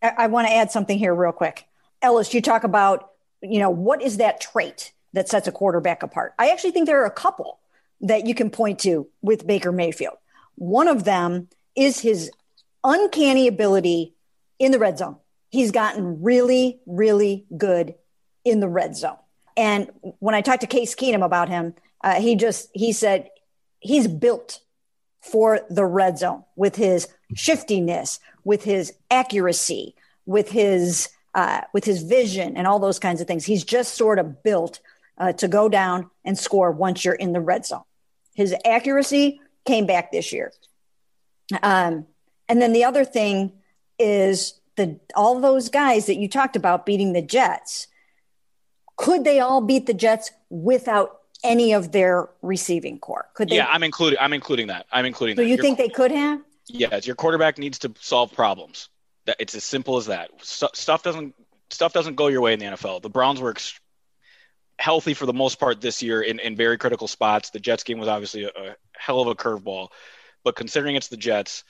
I, 0.01 0.27
want 0.27 0.47
to 0.47 0.53
add 0.53 0.71
something 0.71 0.97
here 0.97 1.13
real 1.13 1.31
quick. 1.31 1.67
Ellis, 2.01 2.33
you 2.33 2.41
talk 2.41 2.63
about, 2.63 3.11
you 3.41 3.59
know, 3.59 3.69
what 3.69 4.01
is 4.01 4.17
that 4.17 4.41
trait 4.41 4.93
that 5.13 5.29
sets 5.29 5.47
a 5.47 5.51
quarterback 5.51 6.03
apart? 6.03 6.33
I 6.39 6.49
actually 6.49 6.71
think 6.71 6.87
there 6.87 7.01
are 7.01 7.07
a 7.07 7.11
couple 7.11 7.59
that 8.01 8.25
you 8.25 8.33
can 8.33 8.49
point 8.49 8.79
to 8.79 9.07
with 9.21 9.45
Baker 9.45 9.71
Mayfield. 9.71 10.17
One 10.55 10.87
of 10.87 11.03
them 11.03 11.47
is 11.75 11.99
his 11.99 12.31
uncanny 12.83 13.47
ability 13.47 14.15
in 14.59 14.71
the 14.71 14.79
red 14.79 14.97
zone. 14.97 15.17
He's 15.49 15.71
gotten 15.71 16.21
really, 16.21 16.79
really 16.85 17.45
good 17.55 17.95
in 18.43 18.59
the 18.59 18.69
red 18.69 18.95
zone. 18.95 19.17
And 19.57 19.91
when 20.19 20.33
I 20.33 20.41
talked 20.41 20.61
to 20.61 20.67
Case 20.67 20.95
Keenum 20.95 21.23
about 21.23 21.49
him, 21.49 21.75
uh, 22.03 22.19
he 22.19 22.35
just 22.35 22.69
he 22.73 22.93
said 22.93 23.29
he's 23.79 24.07
built 24.07 24.59
for 25.21 25.61
the 25.69 25.85
red 25.85 26.17
zone 26.17 26.43
with 26.55 26.75
his 26.75 27.07
shiftiness, 27.35 28.19
with 28.43 28.63
his 28.63 28.93
accuracy, 29.09 29.95
with 30.25 30.49
his 30.49 31.09
uh, 31.33 31.61
with 31.73 31.85
his 31.85 32.03
vision, 32.03 32.57
and 32.57 32.67
all 32.67 32.79
those 32.79 32.99
kinds 32.99 33.21
of 33.21 33.27
things. 33.27 33.45
He's 33.45 33.63
just 33.63 33.95
sort 33.95 34.19
of 34.19 34.43
built 34.43 34.81
uh, 35.17 35.31
to 35.33 35.47
go 35.47 35.69
down 35.69 36.09
and 36.25 36.37
score 36.37 36.71
once 36.71 37.05
you're 37.05 37.13
in 37.13 37.31
the 37.31 37.39
red 37.39 37.65
zone. 37.65 37.83
His 38.33 38.53
accuracy 38.65 39.39
came 39.65 39.85
back 39.85 40.11
this 40.11 40.33
year. 40.33 40.51
Um, 41.63 42.07
and 42.49 42.61
then 42.61 42.73
the 42.73 42.83
other 42.83 43.05
thing 43.05 43.53
is 43.99 44.59
the 44.75 44.99
all 45.15 45.39
those 45.39 45.69
guys 45.69 46.07
that 46.07 46.17
you 46.17 46.27
talked 46.27 46.55
about 46.55 46.85
beating 46.85 47.13
the 47.13 47.21
Jets. 47.21 47.87
Could 48.97 49.23
they 49.23 49.39
all 49.39 49.61
beat 49.61 49.85
the 49.85 49.93
Jets 49.93 50.31
without 50.49 51.20
any 51.43 51.73
of 51.73 51.91
their 51.91 52.29
receiving 52.41 52.99
corps? 52.99 53.27
Could 53.33 53.49
they? 53.49 53.57
Yeah, 53.57 53.67
I'm 53.69 53.83
including. 53.83 54.19
I'm 54.19 54.33
including 54.33 54.67
that. 54.67 54.85
I'm 54.91 55.05
including. 55.05 55.35
So 55.35 55.41
that. 55.41 55.47
you 55.47 55.55
Your, 55.55 55.63
think 55.63 55.77
they 55.77 55.89
could 55.89 56.11
have? 56.11 56.41
Yes, 56.67 57.05
your 57.05 57.15
quarterback 57.15 57.57
needs 57.57 57.79
to 57.79 57.93
solve 57.99 58.33
problems. 58.33 58.89
That 59.25 59.37
it's 59.39 59.55
as 59.55 59.63
simple 59.63 59.97
as 59.97 60.07
that. 60.07 60.31
stuff 60.41 61.03
doesn't 61.03 61.35
stuff 61.69 61.93
doesn't 61.93 62.15
go 62.15 62.27
your 62.27 62.41
way 62.41 62.53
in 62.53 62.59
the 62.59 62.65
NFL. 62.65 63.01
The 63.01 63.09
Browns 63.09 63.39
were 63.39 63.51
ex- 63.51 63.79
healthy 64.79 65.13
for 65.13 65.25
the 65.25 65.33
most 65.33 65.59
part 65.59 65.79
this 65.79 66.01
year 66.01 66.21
in, 66.21 66.39
in 66.39 66.55
very 66.55 66.77
critical 66.77 67.07
spots. 67.07 67.51
The 67.51 67.59
Jets 67.59 67.83
game 67.83 67.99
was 67.99 68.07
obviously 68.07 68.45
a, 68.45 68.49
a 68.49 68.75
hell 68.97 69.21
of 69.21 69.27
a 69.27 69.35
curveball, 69.35 69.89
but 70.43 70.55
considering 70.55 70.95
it's 70.95 71.07
the 71.07 71.17
Jets, 71.17 71.63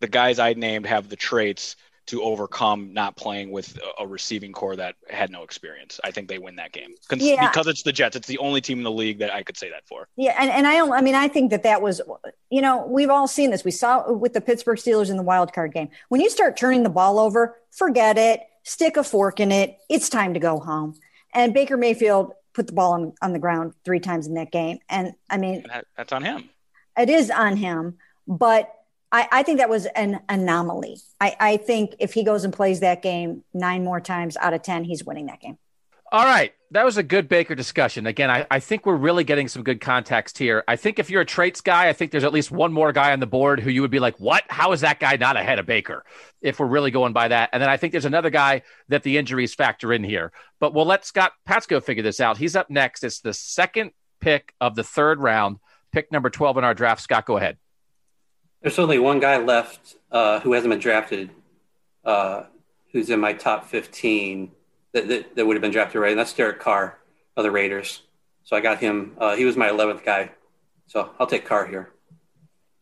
the 0.00 0.08
guys 0.08 0.38
I 0.38 0.54
named 0.54 0.86
have 0.86 1.08
the 1.08 1.16
traits 1.16 1.76
to 2.06 2.22
overcome 2.22 2.92
not 2.92 3.16
playing 3.16 3.50
with 3.50 3.78
a 3.98 4.06
receiving 4.06 4.52
corps 4.52 4.76
that 4.76 4.94
had 5.10 5.30
no 5.30 5.42
experience. 5.42 5.98
I 6.04 6.12
think 6.12 6.28
they 6.28 6.38
win 6.38 6.56
that 6.56 6.72
game 6.72 6.94
yeah. 7.16 7.48
because 7.48 7.66
it's 7.66 7.82
the 7.82 7.92
Jets. 7.92 8.16
It's 8.16 8.28
the 8.28 8.38
only 8.38 8.60
team 8.60 8.78
in 8.78 8.84
the 8.84 8.90
league 8.90 9.18
that 9.18 9.32
I 9.34 9.42
could 9.42 9.56
say 9.56 9.70
that 9.70 9.86
for. 9.86 10.08
Yeah, 10.16 10.36
and, 10.38 10.50
and 10.50 10.66
I 10.66 10.76
don't. 10.76 10.92
I 10.92 11.00
mean, 11.00 11.16
I 11.16 11.28
think 11.28 11.50
that 11.50 11.64
that 11.64 11.82
was, 11.82 12.00
you 12.50 12.62
know, 12.62 12.86
we've 12.86 13.10
all 13.10 13.26
seen 13.26 13.50
this. 13.50 13.64
We 13.64 13.72
saw 13.72 14.12
with 14.12 14.32
the 14.34 14.40
Pittsburgh 14.40 14.78
Steelers 14.78 15.10
in 15.10 15.16
the 15.16 15.22
wild 15.22 15.52
card 15.52 15.72
game. 15.72 15.88
When 16.08 16.20
you 16.20 16.30
start 16.30 16.56
turning 16.56 16.84
the 16.84 16.90
ball 16.90 17.18
over, 17.18 17.56
forget 17.70 18.16
it. 18.18 18.40
Stick 18.62 18.96
a 18.96 19.04
fork 19.04 19.40
in 19.40 19.52
it. 19.52 19.78
It's 19.88 20.08
time 20.08 20.34
to 20.34 20.40
go 20.40 20.58
home. 20.58 20.94
And 21.34 21.52
Baker 21.52 21.76
Mayfield 21.76 22.32
put 22.52 22.66
the 22.66 22.72
ball 22.72 22.92
on, 22.92 23.12
on 23.20 23.32
the 23.32 23.38
ground 23.38 23.74
three 23.84 24.00
times 24.00 24.26
in 24.26 24.34
that 24.34 24.50
game. 24.50 24.78
And 24.88 25.12
I 25.28 25.36
mean, 25.36 25.64
that, 25.68 25.86
that's 25.96 26.12
on 26.12 26.22
him. 26.22 26.48
It 26.96 27.10
is 27.10 27.30
on 27.30 27.56
him, 27.56 27.98
but 28.26 28.72
I, 29.16 29.28
I 29.32 29.42
think 29.44 29.60
that 29.60 29.70
was 29.70 29.86
an 29.86 30.20
anomaly. 30.28 30.98
I, 31.18 31.36
I 31.40 31.56
think 31.56 31.94
if 31.98 32.12
he 32.12 32.22
goes 32.22 32.44
and 32.44 32.52
plays 32.52 32.80
that 32.80 33.00
game 33.00 33.44
nine 33.54 33.82
more 33.82 33.98
times 33.98 34.36
out 34.36 34.52
of 34.52 34.62
10, 34.62 34.84
he's 34.84 35.04
winning 35.04 35.26
that 35.26 35.40
game. 35.40 35.56
All 36.12 36.24
right. 36.24 36.52
That 36.72 36.84
was 36.84 36.98
a 36.98 37.02
good 37.02 37.26
Baker 37.26 37.54
discussion. 37.54 38.06
Again, 38.06 38.30
I, 38.30 38.46
I 38.50 38.60
think 38.60 38.84
we're 38.84 38.96
really 38.96 39.24
getting 39.24 39.48
some 39.48 39.62
good 39.62 39.80
context 39.80 40.36
here. 40.36 40.64
I 40.68 40.76
think 40.76 40.98
if 40.98 41.08
you're 41.08 41.22
a 41.22 41.26
traits 41.26 41.62
guy, 41.62 41.88
I 41.88 41.94
think 41.94 42.10
there's 42.10 42.24
at 42.24 42.32
least 42.34 42.50
one 42.50 42.74
more 42.74 42.92
guy 42.92 43.12
on 43.12 43.20
the 43.20 43.26
board 43.26 43.58
who 43.58 43.70
you 43.70 43.80
would 43.80 43.90
be 43.90 44.00
like, 44.00 44.20
what? 44.20 44.44
How 44.48 44.72
is 44.72 44.82
that 44.82 45.00
guy 45.00 45.16
not 45.16 45.38
ahead 45.38 45.58
of 45.58 45.64
Baker? 45.64 46.04
If 46.42 46.60
we're 46.60 46.66
really 46.66 46.90
going 46.90 47.14
by 47.14 47.28
that. 47.28 47.48
And 47.54 47.62
then 47.62 47.70
I 47.70 47.78
think 47.78 47.92
there's 47.92 48.04
another 48.04 48.30
guy 48.30 48.62
that 48.88 49.02
the 49.02 49.16
injuries 49.16 49.54
factor 49.54 49.94
in 49.94 50.04
here. 50.04 50.30
But 50.60 50.74
we'll 50.74 50.84
let 50.84 51.06
Scott 51.06 51.32
Patsko 51.48 51.82
figure 51.82 52.02
this 52.02 52.20
out. 52.20 52.36
He's 52.36 52.54
up 52.54 52.68
next. 52.68 53.02
It's 53.02 53.20
the 53.20 53.32
second 53.32 53.92
pick 54.20 54.52
of 54.60 54.74
the 54.74 54.84
third 54.84 55.20
round, 55.20 55.56
pick 55.90 56.12
number 56.12 56.28
12 56.28 56.58
in 56.58 56.64
our 56.64 56.74
draft. 56.74 57.00
Scott, 57.00 57.24
go 57.24 57.38
ahead. 57.38 57.56
There's 58.66 58.80
only 58.80 58.98
one 58.98 59.20
guy 59.20 59.36
left 59.36 59.94
uh, 60.10 60.40
who 60.40 60.52
hasn't 60.52 60.72
been 60.72 60.80
drafted, 60.80 61.30
uh, 62.04 62.46
who's 62.90 63.10
in 63.10 63.20
my 63.20 63.32
top 63.32 63.66
15 63.66 64.50
that, 64.90 65.06
that, 65.06 65.36
that, 65.36 65.46
would 65.46 65.54
have 65.54 65.62
been 65.62 65.70
drafted 65.70 66.00
right, 66.00 66.10
and 66.10 66.18
that's 66.18 66.32
Derek 66.32 66.58
Carr 66.58 66.98
of 67.36 67.44
the 67.44 67.52
Raiders. 67.52 68.02
So 68.42 68.56
I 68.56 68.60
got 68.60 68.80
him. 68.80 69.14
Uh, 69.18 69.36
he 69.36 69.44
was 69.44 69.56
my 69.56 69.68
11th 69.68 70.04
guy. 70.04 70.32
So 70.88 71.12
I'll 71.20 71.28
take 71.28 71.44
Carr 71.44 71.68
here. 71.68 71.92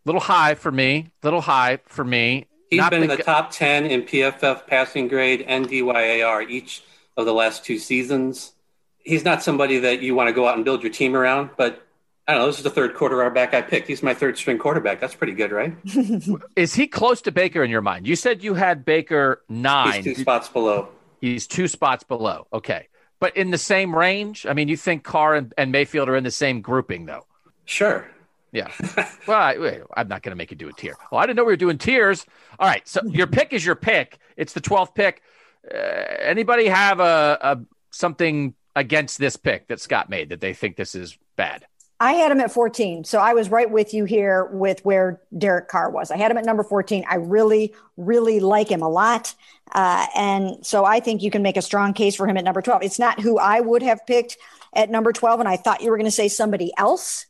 Little 0.07 0.23
high 0.23 0.55
for 0.55 0.73
me. 0.73 1.11
Little 1.23 1.43
high 1.43 1.81
for 1.85 2.03
me. 2.03 2.47
He's 2.71 2.79
Not 2.79 2.91
been 2.91 3.03
in 3.03 3.11
the 3.11 3.19
top 3.19 3.51
10 3.51 3.85
in 3.85 4.05
PFF 4.05 4.67
passing 4.67 5.07
grade 5.07 5.43
and 5.43 5.69
DYAR 5.69 6.49
each 6.49 6.83
of 7.19 7.27
the 7.27 7.35
last 7.35 7.63
two 7.63 7.79
seasons. 7.79 8.53
He's 9.01 9.23
not 9.23 9.43
somebody 9.43 9.81
that 9.81 10.01
you 10.01 10.15
want 10.15 10.29
to 10.29 10.33
go 10.33 10.49
out 10.49 10.57
and 10.57 10.65
build 10.65 10.83
your 10.83 10.93
team 10.93 11.15
around, 11.15 11.51
but 11.59 11.87
I 12.27 12.33
don't 12.33 12.43
know. 12.43 12.47
This 12.47 12.59
is 12.59 12.65
the 12.65 12.71
third 12.71 12.95
quarterback 12.95 13.53
I 13.53 13.61
picked. 13.61 13.87
He's 13.87 14.03
my 14.03 14.15
third 14.15 14.39
string 14.39 14.59
quarterback. 14.59 14.99
That's 14.99 15.15
pretty 15.15 15.35
good, 15.35 15.53
right? 15.53 15.77
is 16.57 16.75
he 16.75 16.87
close 16.87 17.21
to 17.23 17.33
Baker 17.33 17.63
in 17.63 17.71
your 17.71 17.83
mind? 17.83 18.07
You 18.07 18.17
said 18.17 18.43
you 18.43 18.55
had 18.55 18.85
Baker 18.85 19.43
nine. 19.49 20.03
He's 20.03 20.17
two 20.17 20.23
spots 20.23 20.49
below. 20.49 20.89
He's 21.21 21.47
two 21.47 21.69
spots 21.69 22.03
below. 22.03 22.47
Okay. 22.53 22.89
But 23.21 23.37
in 23.37 23.51
the 23.51 23.59
same 23.59 23.95
range? 23.95 24.47
I 24.47 24.55
mean, 24.55 24.69
you 24.69 24.77
think 24.77 25.05
Carr 25.05 25.35
and, 25.35 25.53
and 25.59 25.71
Mayfield 25.71 26.09
are 26.09 26.17
in 26.17 26.25
the 26.25 26.31
same 26.31 26.63
grouping, 26.63 27.07
though? 27.07 27.27
Sure. 27.67 28.07
Yeah. 28.53 28.69
well, 29.27 29.39
I, 29.39 29.81
am 29.97 30.09
not 30.09 30.23
going 30.23 30.33
to 30.33 30.37
make 30.37 30.51
you 30.51 30.57
do 30.57 30.69
a 30.69 30.73
tier. 30.73 30.97
Well, 31.11 31.21
I 31.21 31.27
didn't 31.27 31.37
know 31.37 31.45
we 31.45 31.53
were 31.53 31.57
doing 31.57 31.77
tiers. 31.77 32.25
All 32.59 32.69
right. 32.69 32.87
So 32.89 33.01
your 33.05 33.27
pick 33.27 33.53
is 33.53 33.65
your 33.67 33.75
pick. 33.75 34.19
It's 34.37 34.53
the 34.55 34.61
12th 34.61 34.95
pick. 34.95 35.23
Uh, 35.71 35.77
anybody 35.77 36.67
have 36.67 37.01
a, 37.01 37.39
a 37.41 37.61
something 37.91 38.55
against 38.77 39.19
this 39.19 39.37
pick 39.37 39.69
that 39.69 39.81
Scott 39.81 40.09
made 40.09 40.31
that 40.31 40.41
they 40.41 40.55
think 40.55 40.77
this 40.77 40.95
is 40.95 41.19
bad? 41.37 41.67
I 42.05 42.13
had 42.13 42.31
him 42.31 42.41
at 42.41 42.53
14. 42.53 43.05
So 43.05 43.19
I 43.19 43.33
was 43.33 43.49
right 43.49 43.71
with 43.71 43.95
you 43.95 44.05
here 44.05 44.45
with 44.53 44.85
where 44.85 45.23
Derek 45.39 45.69
Carr 45.69 45.89
was. 45.89 46.11
I 46.11 46.19
had 46.19 46.31
him 46.31 46.37
at 46.37 46.45
number 46.45 46.63
14. 46.63 47.03
I 47.09 47.15
really, 47.15 47.73
really 47.97 48.41
like 48.41 48.69
him 48.69 48.83
a 48.83 48.91
lot. 48.91 49.35
Uh, 49.73 50.07
and 50.15 50.67
so 50.67 50.85
I 50.85 51.01
think 51.01 51.23
you 51.23 51.31
can 51.31 51.41
make 51.41 51.57
a 51.57 51.63
strong 51.63 51.95
case 51.95 52.15
for 52.15 52.27
him 52.27 52.37
at 52.37 52.45
number 52.45 52.61
12. 52.61 52.83
It's 52.83 52.99
not 52.99 53.21
who 53.21 53.39
I 53.39 53.59
would 53.61 53.83
have 53.83 54.07
picked 54.07 54.37
at 54.75 54.91
number 54.91 55.15
12. 55.15 55.41
And 55.41 55.49
I 55.49 55.57
thought 55.57 55.81
you 55.81 55.91
were 55.91 55.97
going 55.97 56.05
to 56.05 56.11
say 56.11 56.29
somebody 56.29 56.73
else. 56.77 57.25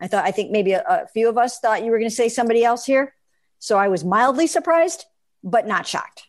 I 0.00 0.08
thought, 0.08 0.24
I 0.24 0.30
think 0.30 0.50
maybe 0.50 0.72
a, 0.72 0.82
a 0.88 1.06
few 1.08 1.28
of 1.28 1.36
us 1.36 1.60
thought 1.60 1.84
you 1.84 1.90
were 1.90 1.98
going 1.98 2.08
to 2.08 2.16
say 2.16 2.30
somebody 2.30 2.64
else 2.64 2.86
here. 2.86 3.14
So 3.58 3.76
I 3.76 3.88
was 3.88 4.06
mildly 4.06 4.46
surprised, 4.46 5.04
but 5.42 5.66
not 5.66 5.86
shocked. 5.86 6.28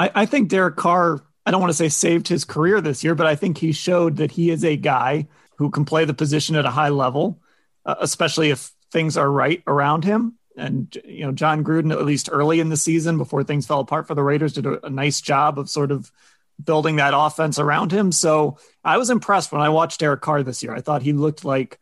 I, 0.00 0.10
I 0.16 0.26
think 0.26 0.48
Derek 0.48 0.74
Carr, 0.74 1.22
I 1.46 1.52
don't 1.52 1.60
want 1.60 1.70
to 1.70 1.76
say 1.76 1.88
saved 1.90 2.26
his 2.26 2.44
career 2.44 2.80
this 2.80 3.04
year, 3.04 3.14
but 3.14 3.28
I 3.28 3.36
think 3.36 3.58
he 3.58 3.70
showed 3.70 4.16
that 4.16 4.32
he 4.32 4.50
is 4.50 4.64
a 4.64 4.76
guy– 4.76 5.28
who 5.56 5.70
can 5.70 5.84
play 5.84 6.04
the 6.04 6.14
position 6.14 6.56
at 6.56 6.64
a 6.64 6.70
high 6.70 6.88
level, 6.88 7.40
uh, 7.84 7.96
especially 8.00 8.50
if 8.50 8.70
things 8.90 9.16
are 9.16 9.30
right 9.30 9.62
around 9.66 10.04
him. 10.04 10.38
And 10.56 10.96
you 11.04 11.24
know, 11.24 11.32
Jon 11.32 11.64
Gruden, 11.64 11.92
at 11.92 12.04
least 12.04 12.28
early 12.30 12.60
in 12.60 12.68
the 12.68 12.76
season, 12.76 13.18
before 13.18 13.42
things 13.42 13.66
fell 13.66 13.80
apart 13.80 14.06
for 14.06 14.14
the 14.14 14.22
Raiders, 14.22 14.52
did 14.52 14.66
a, 14.66 14.86
a 14.86 14.90
nice 14.90 15.20
job 15.20 15.58
of 15.58 15.68
sort 15.68 15.90
of 15.90 16.10
building 16.62 16.96
that 16.96 17.14
offense 17.16 17.58
around 17.58 17.90
him. 17.90 18.12
So 18.12 18.58
I 18.84 18.98
was 18.98 19.10
impressed 19.10 19.50
when 19.50 19.60
I 19.60 19.70
watched 19.70 20.00
Derek 20.00 20.20
Carr 20.20 20.42
this 20.42 20.62
year. 20.62 20.74
I 20.74 20.80
thought 20.80 21.02
he 21.02 21.12
looked 21.12 21.44
like 21.44 21.80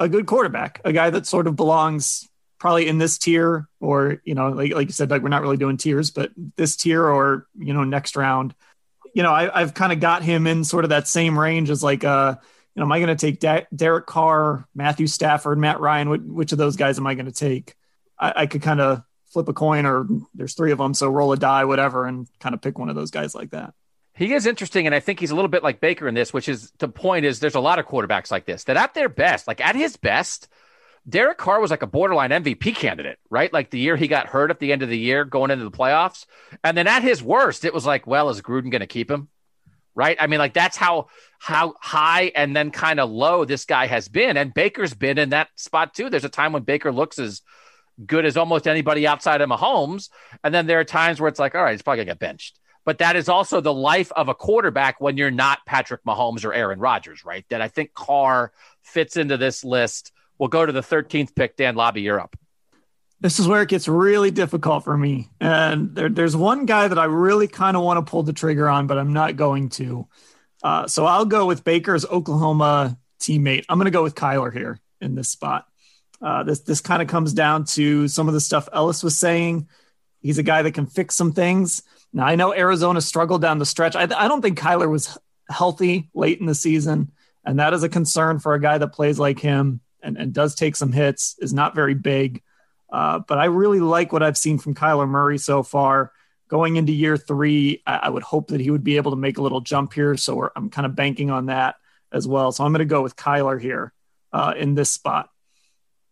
a 0.00 0.08
good 0.08 0.26
quarterback, 0.26 0.80
a 0.84 0.92
guy 0.92 1.10
that 1.10 1.26
sort 1.26 1.46
of 1.46 1.56
belongs 1.56 2.28
probably 2.58 2.88
in 2.88 2.98
this 2.98 3.18
tier, 3.18 3.68
or 3.80 4.22
you 4.24 4.34
know, 4.34 4.48
like 4.48 4.72
like 4.72 4.86
you 4.86 4.92
said, 4.92 5.10
like 5.10 5.22
we're 5.22 5.28
not 5.28 5.42
really 5.42 5.58
doing 5.58 5.76
tiers, 5.76 6.10
but 6.10 6.30
this 6.56 6.76
tier 6.76 7.04
or 7.04 7.46
you 7.58 7.74
know 7.74 7.84
next 7.84 8.16
round. 8.16 8.54
You 9.14 9.22
know, 9.22 9.32
I, 9.32 9.60
have 9.60 9.74
kind 9.74 9.92
of 9.92 10.00
got 10.00 10.22
him 10.22 10.46
in 10.46 10.64
sort 10.64 10.84
of 10.84 10.90
that 10.90 11.06
same 11.06 11.38
range 11.38 11.70
as 11.70 11.84
like 11.84 12.02
a 12.02 12.40
you 12.74 12.80
know, 12.80 12.86
am 12.86 12.92
I 12.92 12.98
going 12.98 13.16
to 13.16 13.26
take 13.26 13.40
De- 13.40 13.66
Derek 13.74 14.06
Carr, 14.06 14.66
Matthew 14.74 15.06
Stafford, 15.06 15.58
Matt 15.58 15.80
Ryan? 15.80 16.08
Which, 16.08 16.22
which 16.22 16.52
of 16.52 16.58
those 16.58 16.76
guys 16.76 16.98
am 16.98 17.06
I 17.06 17.14
going 17.14 17.26
to 17.26 17.32
take? 17.32 17.74
I, 18.18 18.32
I 18.36 18.46
could 18.46 18.62
kind 18.62 18.80
of 18.80 19.02
flip 19.26 19.48
a 19.48 19.52
coin, 19.52 19.86
or 19.86 20.06
there's 20.34 20.54
three 20.54 20.72
of 20.72 20.78
them, 20.78 20.94
so 20.94 21.08
roll 21.08 21.32
a 21.32 21.36
die, 21.36 21.64
whatever, 21.64 22.06
and 22.06 22.28
kind 22.40 22.54
of 22.54 22.62
pick 22.62 22.78
one 22.78 22.88
of 22.88 22.96
those 22.96 23.10
guys 23.10 23.34
like 23.34 23.50
that. 23.50 23.74
He 24.16 24.32
is 24.32 24.46
interesting, 24.46 24.86
and 24.86 24.94
I 24.94 25.00
think 25.00 25.18
he's 25.18 25.32
a 25.32 25.34
little 25.34 25.48
bit 25.48 25.64
like 25.64 25.80
Baker 25.80 26.06
in 26.06 26.14
this, 26.14 26.32
which 26.32 26.48
is 26.48 26.70
the 26.78 26.88
point 26.88 27.24
is 27.24 27.40
there's 27.40 27.56
a 27.56 27.60
lot 27.60 27.80
of 27.80 27.86
quarterbacks 27.86 28.30
like 28.30 28.44
this 28.44 28.64
that 28.64 28.76
at 28.76 28.94
their 28.94 29.08
best, 29.08 29.48
like 29.48 29.60
at 29.60 29.74
his 29.74 29.96
best, 29.96 30.48
Derek 31.08 31.36
Carr 31.36 31.60
was 31.60 31.70
like 31.70 31.82
a 31.82 31.86
borderline 31.86 32.30
MVP 32.30 32.76
candidate, 32.76 33.18
right? 33.28 33.52
Like 33.52 33.70
the 33.70 33.78
year 33.78 33.96
he 33.96 34.08
got 34.08 34.28
hurt 34.28 34.50
at 34.50 34.58
the 34.58 34.72
end 34.72 34.82
of 34.82 34.88
the 34.88 34.98
year 34.98 35.24
going 35.24 35.50
into 35.50 35.64
the 35.64 35.70
playoffs. 35.70 36.26
And 36.62 36.76
then 36.76 36.86
at 36.86 37.02
his 37.02 37.22
worst, 37.22 37.64
it 37.64 37.74
was 37.74 37.84
like, 37.84 38.06
well, 38.06 38.30
is 38.30 38.40
Gruden 38.40 38.70
going 38.70 38.80
to 38.80 38.86
keep 38.86 39.10
him? 39.10 39.28
Right? 39.94 40.16
I 40.18 40.26
mean, 40.28 40.38
like 40.38 40.54
that's 40.54 40.76
how 40.76 41.08
how 41.44 41.74
high 41.80 42.32
and 42.34 42.56
then 42.56 42.70
kind 42.70 43.00
of 43.00 43.10
low 43.10 43.44
this 43.44 43.64
guy 43.64 43.86
has 43.86 44.08
been. 44.08 44.36
And 44.36 44.54
Baker's 44.54 44.94
been 44.94 45.18
in 45.18 45.30
that 45.30 45.48
spot 45.56 45.94
too. 45.94 46.10
There's 46.10 46.24
a 46.24 46.28
time 46.30 46.52
when 46.52 46.62
Baker 46.62 46.92
looks 46.92 47.18
as 47.18 47.42
good 48.04 48.24
as 48.24 48.36
almost 48.36 48.66
anybody 48.66 49.06
outside 49.06 49.40
of 49.40 49.48
Mahomes. 49.48 50.08
And 50.42 50.54
then 50.54 50.66
there 50.66 50.80
are 50.80 50.84
times 50.84 51.20
where 51.20 51.28
it's 51.28 51.38
like, 51.38 51.54
all 51.54 51.62
right, 51.62 51.72
he's 51.72 51.82
probably 51.82 51.98
gonna 52.04 52.12
get 52.12 52.18
benched. 52.18 52.58
But 52.84 52.98
that 52.98 53.16
is 53.16 53.28
also 53.28 53.60
the 53.60 53.72
life 53.72 54.12
of 54.12 54.28
a 54.28 54.34
quarterback 54.34 55.00
when 55.00 55.16
you're 55.16 55.30
not 55.30 55.64
Patrick 55.64 56.02
Mahomes 56.04 56.44
or 56.44 56.52
Aaron 56.52 56.78
Rodgers, 56.78 57.24
right? 57.24 57.44
That 57.48 57.62
I 57.62 57.68
think 57.68 57.94
Carr 57.94 58.52
fits 58.82 59.16
into 59.16 59.36
this 59.36 59.64
list 59.64 60.12
We'll 60.38 60.48
go 60.48 60.66
to 60.66 60.72
the 60.72 60.80
13th 60.80 61.34
pick. 61.34 61.56
Dan 61.56 61.76
Labbe, 61.76 62.02
you're 62.02 62.20
up. 62.20 62.36
This 63.20 63.38
is 63.38 63.48
where 63.48 63.62
it 63.62 63.68
gets 63.68 63.88
really 63.88 64.30
difficult 64.30 64.84
for 64.84 64.96
me. 64.96 65.30
And 65.40 65.94
there, 65.94 66.08
there's 66.08 66.36
one 66.36 66.66
guy 66.66 66.88
that 66.88 66.98
I 66.98 67.04
really 67.04 67.48
kind 67.48 67.76
of 67.76 67.82
want 67.82 68.04
to 68.04 68.10
pull 68.10 68.22
the 68.22 68.32
trigger 68.32 68.68
on, 68.68 68.86
but 68.86 68.98
I'm 68.98 69.12
not 69.12 69.36
going 69.36 69.70
to. 69.70 70.06
Uh, 70.64 70.88
so 70.88 71.04
I'll 71.04 71.26
go 71.26 71.44
with 71.44 71.62
Baker's 71.62 72.06
Oklahoma 72.06 72.96
teammate. 73.20 73.66
I'm 73.68 73.78
going 73.78 73.84
to 73.84 73.90
go 73.90 74.02
with 74.02 74.14
Kyler 74.14 74.50
here 74.50 74.80
in 75.02 75.14
this 75.14 75.28
spot. 75.28 75.66
Uh, 76.22 76.42
this 76.42 76.60
this 76.60 76.80
kind 76.80 77.02
of 77.02 77.08
comes 77.08 77.34
down 77.34 77.64
to 77.64 78.08
some 78.08 78.28
of 78.28 78.34
the 78.34 78.40
stuff 78.40 78.68
Ellis 78.72 79.02
was 79.02 79.18
saying. 79.18 79.68
He's 80.20 80.38
a 80.38 80.42
guy 80.42 80.62
that 80.62 80.72
can 80.72 80.86
fix 80.86 81.14
some 81.14 81.32
things. 81.32 81.82
Now 82.14 82.24
I 82.24 82.36
know 82.36 82.54
Arizona 82.54 83.02
struggled 83.02 83.42
down 83.42 83.58
the 83.58 83.66
stretch. 83.66 83.94
I, 83.94 84.04
I 84.04 84.26
don't 84.26 84.40
think 84.40 84.58
Kyler 84.58 84.90
was 84.90 85.18
healthy 85.50 86.08
late 86.14 86.40
in 86.40 86.46
the 86.46 86.54
season, 86.54 87.12
and 87.44 87.58
that 87.58 87.74
is 87.74 87.82
a 87.82 87.88
concern 87.90 88.38
for 88.38 88.54
a 88.54 88.60
guy 88.60 88.78
that 88.78 88.94
plays 88.94 89.18
like 89.18 89.38
him 89.38 89.80
and, 90.02 90.16
and 90.16 90.32
does 90.32 90.54
take 90.54 90.76
some 90.76 90.92
hits, 90.92 91.36
is 91.40 91.52
not 91.52 91.74
very 91.74 91.94
big. 91.94 92.42
Uh, 92.90 93.18
but 93.18 93.38
I 93.38 93.46
really 93.46 93.80
like 93.80 94.12
what 94.12 94.22
I've 94.22 94.38
seen 94.38 94.58
from 94.58 94.74
Kyler 94.74 95.08
Murray 95.08 95.36
so 95.36 95.62
far. 95.62 96.12
Going 96.54 96.76
into 96.76 96.92
year 96.92 97.16
three, 97.16 97.82
I, 97.84 97.96
I 97.96 98.08
would 98.08 98.22
hope 98.22 98.50
that 98.50 98.60
he 98.60 98.70
would 98.70 98.84
be 98.84 98.96
able 98.96 99.10
to 99.10 99.16
make 99.16 99.38
a 99.38 99.42
little 99.42 99.60
jump 99.60 99.92
here. 99.92 100.16
So 100.16 100.52
I'm 100.54 100.70
kind 100.70 100.86
of 100.86 100.94
banking 100.94 101.32
on 101.32 101.46
that 101.46 101.74
as 102.12 102.28
well. 102.28 102.52
So 102.52 102.62
I'm 102.64 102.70
going 102.70 102.78
to 102.78 102.84
go 102.84 103.02
with 103.02 103.16
Kyler 103.16 103.60
here 103.60 103.92
uh, 104.32 104.54
in 104.56 104.76
this 104.76 104.88
spot. 104.88 105.30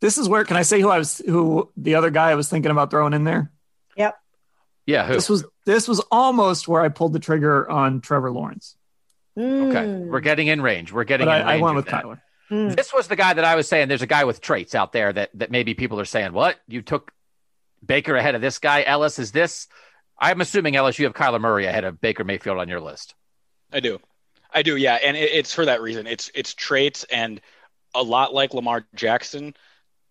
This 0.01 0.19
is 0.19 0.29
where 0.29 0.43
can 0.43 0.57
I 0.57 0.63
say 0.63 0.81
who 0.81 0.89
I 0.89 0.99
was 0.99 1.19
who 1.19 1.71
the 1.77 1.95
other 1.95 2.11
guy 2.11 2.33
I 2.33 2.35
was 2.35 2.49
thinking 2.49 2.73
about 2.73 2.91
throwing 2.91 3.13
in 3.13 3.23
there? 3.23 3.53
Yep. 3.97 4.19
Yeah, 4.85 5.07
who? 5.07 5.13
This 5.13 5.29
was 5.29 5.45
this 5.65 5.87
was 5.87 6.01
almost 6.11 6.67
where 6.67 6.83
I 6.83 6.89
pulled 6.89 7.13
the 7.13 7.21
trigger 7.21 7.71
on 7.71 8.01
Trevor 8.01 8.33
Lawrence. 8.33 8.75
Mm. 9.39 9.69
Okay, 9.69 10.11
we're 10.11 10.19
getting 10.19 10.49
in 10.49 10.61
range. 10.61 10.91
We're 10.91 11.05
getting. 11.05 11.27
But 11.29 11.43
in 11.43 11.47
I, 11.47 11.55
I 11.55 11.61
went 11.61 11.77
with 11.77 11.87
that. 11.87 12.03
Kyler. 12.03 12.21
Mm. 12.51 12.75
This 12.75 12.93
was 12.93 13.07
the 13.07 13.15
guy 13.15 13.33
that 13.33 13.45
I 13.45 13.55
was 13.55 13.69
saying. 13.69 13.87
There's 13.87 14.03
a 14.03 14.09
guy 14.09 14.25
with 14.25 14.41
traits 14.41 14.75
out 14.75 14.91
there 14.91 15.13
that 15.13 15.31
that 15.35 15.53
maybe 15.53 15.75
people 15.75 16.01
are 16.01 16.05
saying, 16.05 16.33
"What 16.33 16.59
you 16.67 16.83
took 16.83 17.13
Baker 17.87 18.17
ahead 18.17 18.35
of 18.35 18.41
this 18.41 18.59
guy?" 18.59 18.83
Ellis 18.83 19.21
is 19.21 19.31
this. 19.31 19.69
I'm 20.23 20.41
assuming 20.41 20.75
you 20.75 20.81
have 20.81 21.15
Kyler 21.15 21.41
Murray 21.41 21.67
ahead 21.67 21.83
of 21.83 22.01
Baker 22.01 22.23
Mayfield 22.23 22.59
on 22.59 22.69
your 22.69 22.81
list. 22.81 23.17
I 23.73 23.81
do, 23.81 23.99
I 24.53 24.63
do, 24.63 24.77
yeah, 24.77 24.95
and 25.03 25.17
it, 25.17 25.33
it's 25.33 25.53
for 25.53 25.65
that 25.65 25.83
reason. 25.83 26.07
It's 26.07 26.31
it's 26.33 26.55
traits 26.55 27.05
and 27.11 27.41
a 27.93 28.03
lot 28.03 28.33
like 28.33 28.55
Lamar 28.55 28.87
Jackson, 28.95 29.53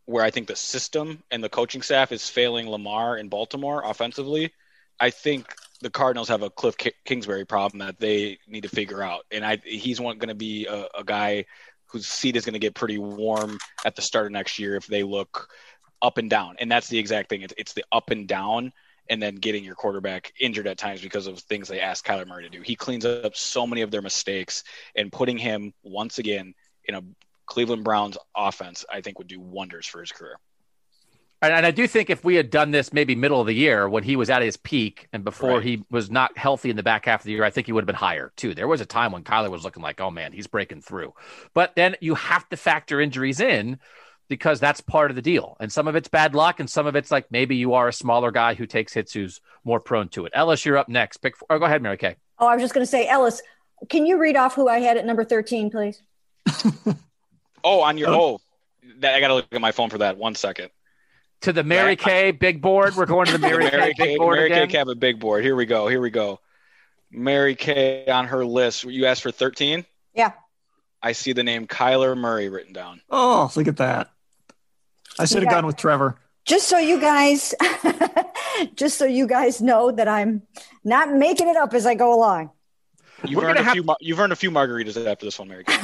where 0.05 0.23
I 0.23 0.29
think 0.29 0.47
the 0.47 0.55
system 0.57 1.23
and 1.31 1.41
the 1.41 1.47
coaching 1.47 1.81
staff 1.81 2.11
is 2.11 2.29
failing 2.29 2.69
Lamar 2.69 3.17
in 3.17 3.29
Baltimore 3.29 3.83
offensively. 3.85 4.51
I 4.99 5.11
think 5.11 5.55
the 5.79 5.89
Cardinals 5.89 6.27
have 6.27 6.43
a 6.43 6.49
Cliff 6.49 6.75
Kingsbury 7.05 7.45
problem 7.45 7.79
that 7.79 7.97
they 7.97 8.37
need 8.47 8.63
to 8.63 8.69
figure 8.69 9.01
out, 9.01 9.25
and 9.31 9.45
I 9.45 9.59
he's 9.63 9.99
going 9.99 10.19
to 10.19 10.35
be 10.35 10.67
a, 10.67 10.87
a 10.93 11.03
guy 11.05 11.45
whose 11.85 12.05
seat 12.05 12.35
is 12.35 12.43
going 12.43 12.53
to 12.53 12.59
get 12.59 12.75
pretty 12.75 12.97
warm 12.97 13.57
at 13.85 13.95
the 13.95 14.01
start 14.01 14.25
of 14.25 14.33
next 14.33 14.59
year 14.59 14.75
if 14.75 14.87
they 14.87 15.03
look 15.03 15.47
up 16.01 16.17
and 16.17 16.29
down. 16.29 16.57
And 16.59 16.69
that's 16.69 16.89
the 16.89 16.97
exact 16.97 17.29
thing. 17.29 17.43
It's, 17.43 17.53
it's 17.57 17.73
the 17.73 17.85
up 17.93 18.09
and 18.09 18.27
down 18.27 18.73
and 19.09 19.21
then 19.21 19.35
getting 19.35 19.63
your 19.63 19.75
quarterback 19.75 20.31
injured 20.39 20.67
at 20.67 20.77
times 20.77 21.01
because 21.01 21.27
of 21.27 21.39
things 21.39 21.67
they 21.67 21.79
ask 21.79 22.05
Kyler 22.05 22.27
Murray 22.27 22.43
to 22.43 22.49
do. 22.49 22.61
He 22.61 22.75
cleans 22.75 23.05
up 23.05 23.35
so 23.35 23.67
many 23.67 23.81
of 23.81 23.91
their 23.91 24.01
mistakes 24.01 24.63
and 24.95 25.11
putting 25.11 25.37
him 25.37 25.73
once 25.83 26.17
again 26.19 26.53
in 26.85 26.95
a 26.95 27.01
Cleveland 27.45 27.83
Browns 27.83 28.17
offense, 28.35 28.85
I 28.89 29.01
think 29.01 29.17
would 29.17 29.27
do 29.27 29.39
wonders 29.39 29.85
for 29.85 29.99
his 29.99 30.11
career. 30.11 30.37
And 31.43 31.65
I 31.65 31.71
do 31.71 31.87
think 31.87 32.11
if 32.11 32.23
we 32.23 32.35
had 32.35 32.51
done 32.51 32.69
this 32.69 32.93
maybe 32.93 33.15
middle 33.15 33.41
of 33.41 33.47
the 33.47 33.53
year 33.53 33.89
when 33.89 34.03
he 34.03 34.15
was 34.15 34.29
at 34.29 34.43
his 34.43 34.57
peak 34.57 35.07
and 35.11 35.23
before 35.23 35.55
Right. 35.55 35.63
he 35.63 35.83
was 35.89 36.11
not 36.11 36.37
healthy 36.37 36.69
in 36.69 36.75
the 36.75 36.83
back 36.83 37.05
half 37.05 37.21
of 37.21 37.25
the 37.25 37.31
year, 37.31 37.43
I 37.43 37.49
think 37.49 37.65
he 37.65 37.73
would 37.73 37.81
have 37.81 37.87
been 37.87 37.95
higher 37.95 38.31
too. 38.37 38.53
There 38.53 38.67
was 38.67 38.79
a 38.79 38.85
time 38.85 39.11
when 39.11 39.23
Kyler 39.23 39.49
was 39.49 39.63
looking 39.63 39.81
like, 39.81 39.99
oh 39.99 40.11
man, 40.11 40.33
he's 40.33 40.45
breaking 40.45 40.81
through. 40.81 41.15
But 41.55 41.75
then 41.75 41.95
you 41.99 42.13
have 42.13 42.47
to 42.49 42.57
factor 42.57 43.01
injuries 43.01 43.39
in 43.39 43.79
because 44.31 44.61
that's 44.61 44.79
part 44.79 45.11
of 45.11 45.15
the 45.15 45.21
deal. 45.21 45.57
And 45.59 45.69
some 45.69 45.89
of 45.89 45.97
it's 45.97 46.07
bad 46.07 46.33
luck, 46.33 46.61
and 46.61 46.69
some 46.69 46.87
of 46.87 46.95
it's 46.95 47.11
like 47.11 47.29
maybe 47.31 47.57
you 47.57 47.73
are 47.73 47.89
a 47.89 47.93
smaller 47.93 48.31
guy 48.31 48.53
who 48.53 48.65
takes 48.65 48.93
hits 48.93 49.11
who's 49.11 49.41
more 49.65 49.81
prone 49.81 50.07
to 50.09 50.25
it. 50.25 50.31
Ellis, 50.33 50.65
you're 50.65 50.77
up 50.77 50.87
next. 50.87 51.17
Pick. 51.17 51.35
Four. 51.35 51.47
Oh, 51.49 51.59
go 51.59 51.65
ahead, 51.65 51.81
Mary 51.81 51.97
Kay. 51.97 52.15
Oh, 52.39 52.47
I 52.47 52.55
was 52.55 52.63
just 52.63 52.73
going 52.73 52.85
to 52.85 52.89
say, 52.89 53.09
Ellis, 53.09 53.41
can 53.89 54.05
you 54.05 54.17
read 54.17 54.37
off 54.37 54.55
who 54.55 54.69
I 54.69 54.79
had 54.79 54.95
at 54.95 55.05
number 55.05 55.25
13, 55.25 55.69
please? 55.69 56.01
Oh, 57.63 57.81
on 57.81 57.95
your 57.95 58.09
oh, 58.09 58.39
that, 59.01 59.13
I 59.13 59.19
got 59.19 59.27
to 59.27 59.35
look 59.35 59.45
at 59.51 59.61
my 59.61 59.71
phone 59.71 59.91
for 59.91 59.99
that. 59.99 60.17
One 60.17 60.33
second. 60.33 60.71
To 61.41 61.53
the 61.53 61.63
Mary 61.63 61.89
Right. 61.89 61.99
Kay 61.99 62.31
big 62.31 62.59
board. 62.59 62.95
We're 62.95 63.05
going 63.05 63.27
to 63.27 63.33
the 63.33 63.37
Mary, 63.47 63.69
Kay 63.69 63.93
big 63.95 64.17
board 64.17 64.37
Mary 64.37 64.49
Kay 64.49 64.63
again. 64.63 64.69
Cabot 64.69 64.99
big 64.99 65.19
board. 65.19 65.43
Here 65.43 65.55
we 65.55 65.67
go. 65.67 65.87
Here 65.87 66.01
we 66.01 66.09
go. 66.09 66.39
Mary 67.11 67.53
Kay 67.53 68.07
on 68.07 68.25
her 68.29 68.43
list. 68.43 68.83
You 68.85 69.05
asked 69.05 69.21
for 69.21 69.29
13? 69.29 69.85
Yeah. 70.15 70.31
I 71.03 71.11
see 71.11 71.33
the 71.33 71.43
name 71.43 71.67
Kyler 71.67 72.17
Murray 72.17 72.49
written 72.49 72.73
down. 72.73 73.01
Oh, 73.11 73.51
look 73.55 73.67
at 73.67 73.77
that. 73.77 74.11
I 75.19 75.25
should 75.25 75.37
have 75.37 75.43
Yeah. 75.45 75.51
gone 75.51 75.65
with 75.65 75.77
Trevor. 75.77 76.17
Just 76.45 76.67
so 76.67 76.77
you 76.79 76.99
guys, 76.99 77.53
just 78.75 78.97
so 78.97 79.05
you 79.05 79.27
guys 79.27 79.61
know 79.61 79.91
that 79.91 80.07
I'm 80.07 80.41
not 80.83 81.13
making 81.13 81.47
it 81.49 81.55
up 81.57 81.73
as 81.73 81.85
I 81.85 81.93
go 81.95 82.13
along. 82.13 82.49
You've 83.23 83.43
earned, 83.43 83.59
a 83.59 83.63
have- 83.63 83.73
few, 83.73 83.85
you've 83.99 84.19
earned 84.19 84.33
a 84.33 84.35
few 84.35 84.49
margaritas 84.49 85.05
after 85.05 85.25
this 85.25 85.37
one, 85.37 85.47
Mary 85.49 85.63
Kay. 85.63 85.79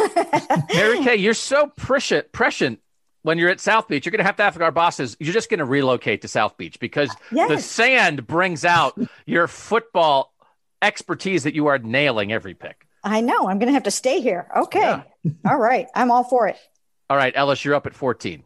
Mary 0.73 1.03
Kay, 1.03 1.15
you're 1.17 1.35
so 1.35 1.67
prescient, 1.75 2.31
prescient 2.31 2.79
when 3.21 3.37
you're 3.37 3.49
at 3.49 3.59
South 3.59 3.87
Beach. 3.87 4.05
You're 4.05 4.11
going 4.11 4.19
to 4.19 4.23
have 4.25 4.37
to 4.37 4.43
ask 4.43 4.59
our 4.59 4.71
bosses. 4.71 5.15
You're 5.19 5.33
just 5.33 5.49
going 5.49 5.59
to 5.59 5.65
relocate 5.65 6.23
to 6.23 6.27
South 6.27 6.57
Beach 6.57 6.79
because 6.79 7.11
the 7.31 7.59
sand 7.59 8.25
brings 8.25 8.65
out 8.65 8.99
your 9.27 9.47
football 9.47 10.33
expertise 10.81 11.43
that 11.43 11.53
you 11.53 11.67
are 11.67 11.77
nailing 11.77 12.31
every 12.31 12.55
pick. 12.55 12.87
I 13.03 13.21
know. 13.21 13.47
I'm 13.47 13.59
going 13.59 13.67
to 13.67 13.73
have 13.73 13.83
to 13.83 13.91
stay 13.91 14.19
here. 14.21 14.49
Okay. 14.57 14.79
Yeah. 14.79 15.03
all 15.47 15.57
right. 15.59 15.87
I'm 15.93 16.09
all 16.09 16.23
for 16.23 16.47
it. 16.47 16.57
All 17.09 17.17
right, 17.17 17.31
Ellis, 17.35 17.63
you're 17.63 17.75
up 17.75 17.85
at 17.85 17.93
14. 17.93 18.43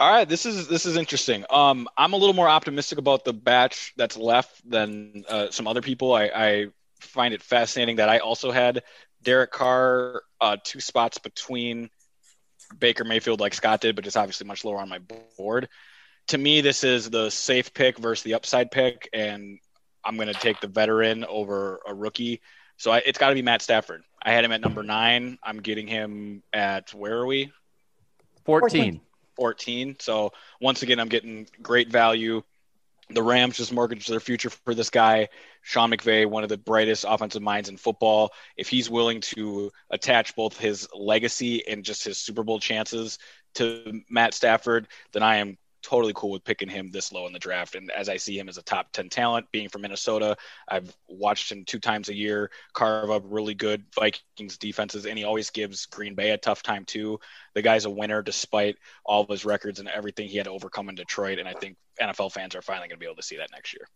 All 0.00 0.08
right, 0.08 0.28
this 0.28 0.46
is 0.46 0.68
this 0.68 0.86
is 0.86 0.96
interesting. 0.96 1.44
Um, 1.50 1.88
I'm 1.96 2.12
a 2.12 2.16
little 2.16 2.34
more 2.34 2.48
optimistic 2.48 2.98
about 2.98 3.24
the 3.24 3.32
batch 3.32 3.92
that's 3.96 4.16
left 4.16 4.68
than 4.68 5.24
uh, 5.28 5.50
some 5.50 5.66
other 5.66 5.82
people. 5.82 6.14
I, 6.14 6.30
I 6.32 6.66
find 7.00 7.34
it 7.34 7.42
fascinating 7.42 7.96
that 7.96 8.08
I 8.08 8.18
also 8.18 8.52
had 8.52 8.84
Derek 9.22 9.50
Carr 9.50 10.22
uh, 10.40 10.56
two 10.62 10.78
spots 10.78 11.18
between 11.18 11.90
Baker 12.78 13.02
Mayfield, 13.02 13.40
like 13.40 13.54
Scott 13.54 13.80
did, 13.80 13.96
but 13.96 14.06
it's 14.06 14.14
obviously 14.14 14.46
much 14.46 14.64
lower 14.64 14.78
on 14.78 14.88
my 14.88 15.00
board. 15.36 15.68
To 16.28 16.38
me, 16.38 16.60
this 16.60 16.84
is 16.84 17.10
the 17.10 17.28
safe 17.30 17.74
pick 17.74 17.98
versus 17.98 18.22
the 18.22 18.34
upside 18.34 18.70
pick, 18.70 19.08
and 19.12 19.58
I'm 20.04 20.14
going 20.14 20.28
to 20.28 20.34
take 20.34 20.60
the 20.60 20.68
veteran 20.68 21.24
over 21.24 21.80
a 21.84 21.92
rookie. 21.92 22.40
So 22.76 22.92
I, 22.92 22.98
it's 22.98 23.18
got 23.18 23.30
to 23.30 23.34
be 23.34 23.42
Matt 23.42 23.62
Stafford. 23.62 24.02
I 24.22 24.30
had 24.30 24.44
him 24.44 24.52
at 24.52 24.60
number 24.60 24.84
nine. 24.84 25.38
I'm 25.42 25.60
getting 25.60 25.88
him 25.88 26.44
at 26.52 26.94
where 26.94 27.18
are 27.18 27.26
we? 27.26 27.50
14. 28.44 28.70
14. 28.70 29.00
So 29.98 30.32
once 30.60 30.82
again, 30.82 31.00
I'm 31.00 31.08
getting 31.08 31.46
great 31.62 31.90
value. 31.90 32.42
The 33.10 33.22
Rams 33.22 33.56
just 33.56 33.72
mortgaged 33.72 34.10
their 34.10 34.20
future 34.20 34.50
for 34.50 34.74
this 34.74 34.90
guy, 34.90 35.28
Sean 35.62 35.90
McVay, 35.90 36.26
one 36.26 36.42
of 36.42 36.50
the 36.50 36.58
brightest 36.58 37.06
offensive 37.08 37.40
minds 37.40 37.70
in 37.70 37.78
football. 37.78 38.32
If 38.56 38.68
he's 38.68 38.90
willing 38.90 39.22
to 39.22 39.70
attach 39.88 40.36
both 40.36 40.58
his 40.58 40.86
legacy 40.94 41.66
and 41.66 41.84
just 41.84 42.04
his 42.04 42.18
Super 42.18 42.42
Bowl 42.42 42.60
chances 42.60 43.18
to 43.54 44.02
Matt 44.10 44.34
Stafford, 44.34 44.88
then 45.12 45.22
I 45.22 45.36
am 45.36 45.56
totally 45.88 46.12
cool 46.14 46.30
with 46.30 46.44
picking 46.44 46.68
him 46.68 46.90
this 46.90 47.12
low 47.12 47.26
in 47.26 47.32
the 47.32 47.38
draft. 47.38 47.74
And 47.74 47.90
as 47.90 48.10
I 48.10 48.18
see 48.18 48.38
him 48.38 48.48
as 48.48 48.58
a 48.58 48.62
top 48.62 48.92
10 48.92 49.08
talent, 49.08 49.46
being 49.52 49.70
from 49.70 49.80
Minnesota, 49.80 50.36
I've 50.68 50.94
watched 51.08 51.50
him 51.50 51.64
two 51.64 51.78
times 51.78 52.10
a 52.10 52.14
year 52.14 52.50
carve 52.74 53.10
up 53.10 53.22
really 53.24 53.54
good 53.54 53.84
Vikings 53.94 54.58
defenses, 54.58 55.06
and 55.06 55.16
he 55.16 55.24
always 55.24 55.48
gives 55.48 55.86
Green 55.86 56.14
Bay 56.14 56.30
a 56.30 56.36
tough 56.36 56.62
time 56.62 56.84
too. 56.84 57.20
The 57.54 57.62
guy's 57.62 57.86
a 57.86 57.90
winner 57.90 58.20
despite 58.20 58.76
all 59.02 59.22
of 59.22 59.30
his 59.30 59.46
records 59.46 59.80
and 59.80 59.88
everything 59.88 60.28
he 60.28 60.36
had 60.36 60.44
to 60.44 60.52
overcome 60.52 60.90
in 60.90 60.94
Detroit. 60.94 61.38
And 61.38 61.48
I 61.48 61.54
think 61.54 61.78
NFL 62.00 62.32
fans 62.32 62.54
are 62.54 62.62
finally 62.62 62.88
going 62.88 62.98
to 62.98 63.00
be 63.00 63.06
able 63.06 63.16
to 63.16 63.22
see 63.22 63.38
that 63.38 63.50
next 63.50 63.72
year. 63.72 63.88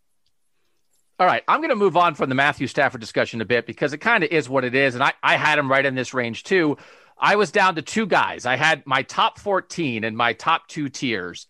All 1.19 1.27
right, 1.27 1.43
I'm 1.47 1.59
going 1.59 1.69
to 1.69 1.75
move 1.75 1.95
on 1.95 2.15
from 2.15 2.29
the 2.29 2.35
Matthew 2.35 2.65
Stafford 2.65 3.01
discussion 3.01 3.39
a 3.39 3.45
bit 3.45 3.67
because 3.67 3.93
it 3.93 3.99
kind 3.99 4.23
of 4.23 4.31
is 4.31 4.49
what 4.49 4.63
it 4.63 4.73
is. 4.73 4.95
And 4.95 5.03
I, 5.03 5.13
I 5.21 5.37
had 5.37 5.59
him 5.59 5.69
right 5.69 5.85
in 5.85 5.93
this 5.93 6.15
range 6.15 6.43
too. 6.43 6.75
I 7.19 7.35
was 7.35 7.51
down 7.51 7.75
to 7.75 7.83
two 7.83 8.07
guys. 8.07 8.47
I 8.47 8.55
had 8.55 8.85
my 8.87 9.03
top 9.03 9.37
14 9.37 10.03
and 10.03 10.17
my 10.17 10.33
top 10.33 10.67
two 10.67 10.89
tiers. 10.89 11.47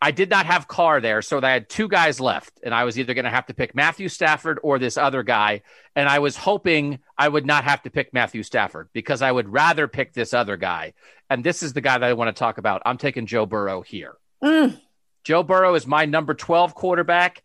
I 0.00 0.10
did 0.10 0.30
not 0.30 0.46
have 0.46 0.68
Carr 0.68 1.00
there, 1.00 1.22
so 1.22 1.40
I 1.42 1.50
had 1.50 1.68
two 1.68 1.88
guys 1.88 2.20
left, 2.20 2.60
and 2.62 2.74
I 2.74 2.84
was 2.84 2.98
either 2.98 3.14
going 3.14 3.24
to 3.24 3.30
have 3.30 3.46
to 3.46 3.54
pick 3.54 3.74
Matthew 3.74 4.08
Stafford 4.08 4.58
or 4.62 4.78
this 4.78 4.96
other 4.96 5.22
guy. 5.22 5.62
And 5.94 6.08
I 6.08 6.18
was 6.18 6.36
hoping 6.36 6.98
I 7.16 7.28
would 7.28 7.46
not 7.46 7.64
have 7.64 7.82
to 7.82 7.90
pick 7.90 8.12
Matthew 8.12 8.42
Stafford 8.42 8.88
because 8.92 9.22
I 9.22 9.32
would 9.32 9.48
rather 9.48 9.88
pick 9.88 10.12
this 10.12 10.34
other 10.34 10.56
guy. 10.56 10.94
And 11.30 11.42
this 11.42 11.62
is 11.62 11.72
the 11.72 11.80
guy 11.80 11.98
that 11.98 12.06
I 12.06 12.12
want 12.12 12.34
to 12.34 12.38
talk 12.38 12.58
about. 12.58 12.82
I'm 12.84 12.98
taking 12.98 13.26
Joe 13.26 13.46
Burrow 13.46 13.82
here. 13.82 14.16
Mm. 14.42 14.80
Joe 15.24 15.42
Burrow 15.42 15.74
is 15.74 15.86
my 15.86 16.04
number 16.04 16.34
12 16.34 16.74
quarterback. 16.74 17.42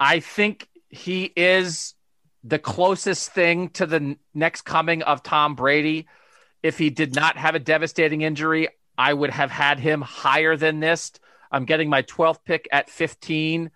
I 0.00 0.20
think 0.20 0.68
he 0.88 1.24
is 1.36 1.94
the 2.44 2.58
closest 2.58 3.32
thing 3.32 3.68
to 3.70 3.86
the 3.86 4.16
next 4.34 4.62
coming 4.62 5.02
of 5.02 5.22
Tom 5.22 5.54
Brady. 5.54 6.06
If 6.62 6.78
he 6.78 6.90
did 6.90 7.14
not 7.14 7.36
have 7.36 7.54
a 7.54 7.58
devastating 7.58 8.22
injury, 8.22 8.68
I 8.96 9.12
would 9.12 9.30
have 9.30 9.50
had 9.50 9.78
him 9.78 10.00
higher 10.00 10.56
than 10.56 10.80
this. 10.80 11.12
I'm 11.52 11.64
getting 11.64 11.88
my 11.88 12.02
12th 12.02 12.40
pick 12.44 12.68
at 12.72 12.90
15. 12.90 13.70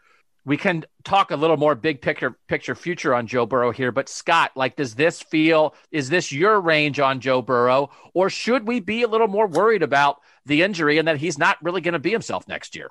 We 0.45 0.57
can 0.57 0.85
talk 1.05 1.31
a 1.31 1.37
little 1.37 1.57
more 1.57 1.75
big 1.75 2.01
picture 2.01 2.39
picture 2.49 2.75
future 2.75 3.15
on 3.15 3.27
Joe 3.27 3.47
Burrow 3.47 3.73
here, 3.73 3.93
but 3.93 4.09
Scott, 4.09 4.53
like 4.55 4.77
does 4.77 4.95
this 4.95 5.21
feel 5.21 5.75
is 5.91 6.09
this 6.09 6.33
your 6.33 6.61
range 6.61 6.99
on 7.01 7.21
Joe 7.21 7.43
Burrow 7.43 7.91
or 8.15 8.31
should 8.31 8.67
we 8.67 8.81
be 8.81 9.03
a 9.03 9.09
little 9.09 9.29
more 9.29 9.47
worried 9.47 9.83
about 9.83 10.21
the 10.47 10.63
injury 10.63 10.99
and 10.99 11.09
that 11.09 11.19
he's 11.19 11.39
not 11.39 11.59
really 11.63 11.81
going 11.81 11.95
to 11.95 11.99
be 11.99 12.11
himself 12.11 12.49
next 12.49 12.75
year? 12.77 12.91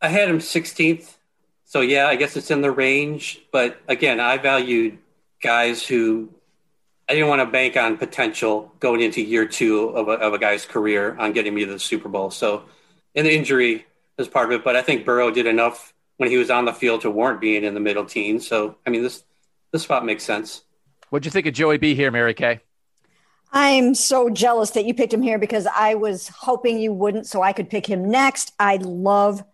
I 0.00 0.08
had 0.08 0.28
him 0.28 0.38
16th. 0.38 1.16
So 1.64 1.80
yeah, 1.80 2.06
I 2.06 2.16
guess 2.16 2.36
it's 2.36 2.50
in 2.50 2.60
the 2.60 2.70
range, 2.70 3.40
but 3.52 3.80
again, 3.86 4.18
I 4.18 4.36
valued 4.38 4.98
guys 5.42 5.86
who 5.86 6.30
I 7.08 7.14
didn't 7.14 7.28
want 7.28 7.40
to 7.40 7.46
bank 7.46 7.76
on 7.76 7.98
potential 7.98 8.72
going 8.80 9.00
into 9.00 9.20
year 9.20 9.46
two 9.46 9.88
of 9.88 10.08
a, 10.08 10.12
of 10.12 10.32
a 10.32 10.38
guy's 10.38 10.64
career 10.64 11.16
on 11.18 11.32
getting 11.32 11.54
me 11.54 11.64
to 11.64 11.72
the 11.72 11.78
Super 11.78 12.08
Bowl. 12.08 12.30
So, 12.30 12.64
and 13.14 13.26
the 13.26 13.34
injury 13.34 13.84
was 14.18 14.28
part 14.28 14.52
of 14.52 14.60
it, 14.60 14.64
but 14.64 14.76
I 14.76 14.82
think 14.82 15.04
Burrow 15.04 15.30
did 15.30 15.46
enough 15.46 15.94
when 16.16 16.30
he 16.30 16.36
was 16.36 16.50
on 16.50 16.64
the 16.64 16.72
field 16.72 17.00
to 17.02 17.10
warrant 17.10 17.40
being 17.40 17.64
in 17.64 17.74
the 17.74 17.80
middle 17.80 18.04
teens. 18.04 18.46
So, 18.46 18.76
I 18.86 18.90
mean, 18.90 19.02
this 19.02 19.24
this 19.72 19.82
spot 19.82 20.04
makes 20.04 20.22
sense. 20.22 20.62
What'd 21.10 21.24
you 21.24 21.30
think 21.30 21.46
of 21.46 21.54
Joey 21.54 21.78
B 21.78 21.94
here, 21.94 22.10
Mary 22.10 22.34
Kay? 22.34 22.60
I'm 23.52 23.94
so 23.94 24.30
jealous 24.30 24.70
that 24.70 24.86
you 24.86 24.94
picked 24.94 25.12
him 25.12 25.22
here 25.22 25.38
because 25.38 25.66
I 25.66 25.94
was 25.94 26.28
hoping 26.28 26.78
you 26.78 26.92
wouldn't, 26.92 27.26
so 27.26 27.42
I 27.42 27.52
could 27.52 27.68
pick 27.68 27.86
him 27.86 28.10
next. 28.10 28.52
I 28.58 28.76
love 28.76 29.44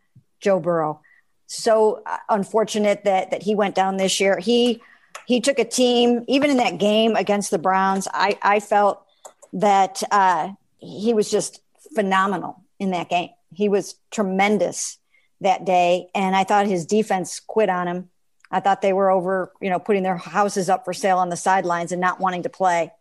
Joe 0.41 0.61
Burrow. 0.61 1.01
So 1.47 2.03
uh, 2.07 2.19
unfortunate 2.29 3.05
that 3.05 3.31
that 3.31 3.43
he 3.43 3.55
went 3.55 3.75
down 3.75 3.97
this 3.97 4.21
year. 4.21 4.39
He 4.39 4.83
he 5.27 5.41
took 5.41 5.59
a 5.59 5.65
team, 5.65 6.25
even 6.29 6.51
in 6.51 6.57
that 6.59 6.79
game 6.79 7.17
against 7.17 7.51
the 7.51 7.59
Browns. 7.59 8.09
I, 8.13 8.39
I 8.41 8.61
felt 8.61 9.05
that 9.53 10.03
uh, 10.11 10.53
he 10.79 11.13
was 11.13 11.31
just 11.31 11.61
phenomenal 11.95 12.63
in 12.79 12.93
that 12.93 13.11
game. 13.11 13.31
He 13.53 13.69
was 13.69 13.95
tremendous 14.11 14.99
that 15.41 15.65
day. 15.65 16.09
And 16.15 16.35
I 16.35 16.45
thought 16.45 16.67
his 16.67 16.87
defense 16.87 17.41
quit 17.41 17.69
on 17.69 17.89
him. 17.89 18.11
I 18.51 18.61
thought 18.61 18.83
they 18.83 18.93
were 18.93 19.11
over, 19.11 19.53
you 19.61 19.71
know, 19.71 19.79
putting 19.79 20.03
their 20.03 20.17
houses 20.17 20.69
up 20.69 20.85
for 20.85 20.93
sale 20.93 21.19
on 21.19 21.29
the 21.29 21.37
sidelines 21.37 21.93
and 21.93 22.01
not 22.01 22.19
wanting 22.19 22.45
to 22.45 22.49
play. 22.49 22.93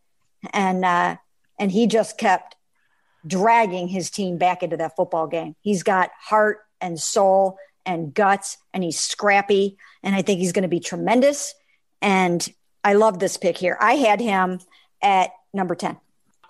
And, 0.53 0.83
uh, 0.83 1.17
and 1.57 1.71
he 1.71 1.87
just 1.87 2.17
kept 2.17 2.55
dragging 3.25 3.87
his 3.87 4.09
team 4.09 4.37
back 4.37 4.61
into 4.61 4.77
that 4.77 4.95
football 4.95 5.27
game. 5.27 5.55
He's 5.61 5.83
got 5.83 6.11
heart 6.19 6.59
and 6.79 6.99
soul 6.99 7.57
and 7.85 8.13
guts 8.13 8.57
and 8.73 8.83
he's 8.83 8.99
scrappy. 8.99 9.77
And 10.03 10.15
I 10.15 10.21
think 10.21 10.39
he's 10.39 10.51
going 10.51 10.63
to 10.63 10.69
be 10.69 10.79
tremendous. 10.79 11.53
And 12.01 12.47
I 12.83 12.93
love 12.93 13.19
this 13.19 13.37
pick 13.37 13.57
here. 13.57 13.77
I 13.81 13.93
had 13.93 14.19
him 14.19 14.59
at 15.01 15.31
number 15.53 15.75
10. 15.75 15.97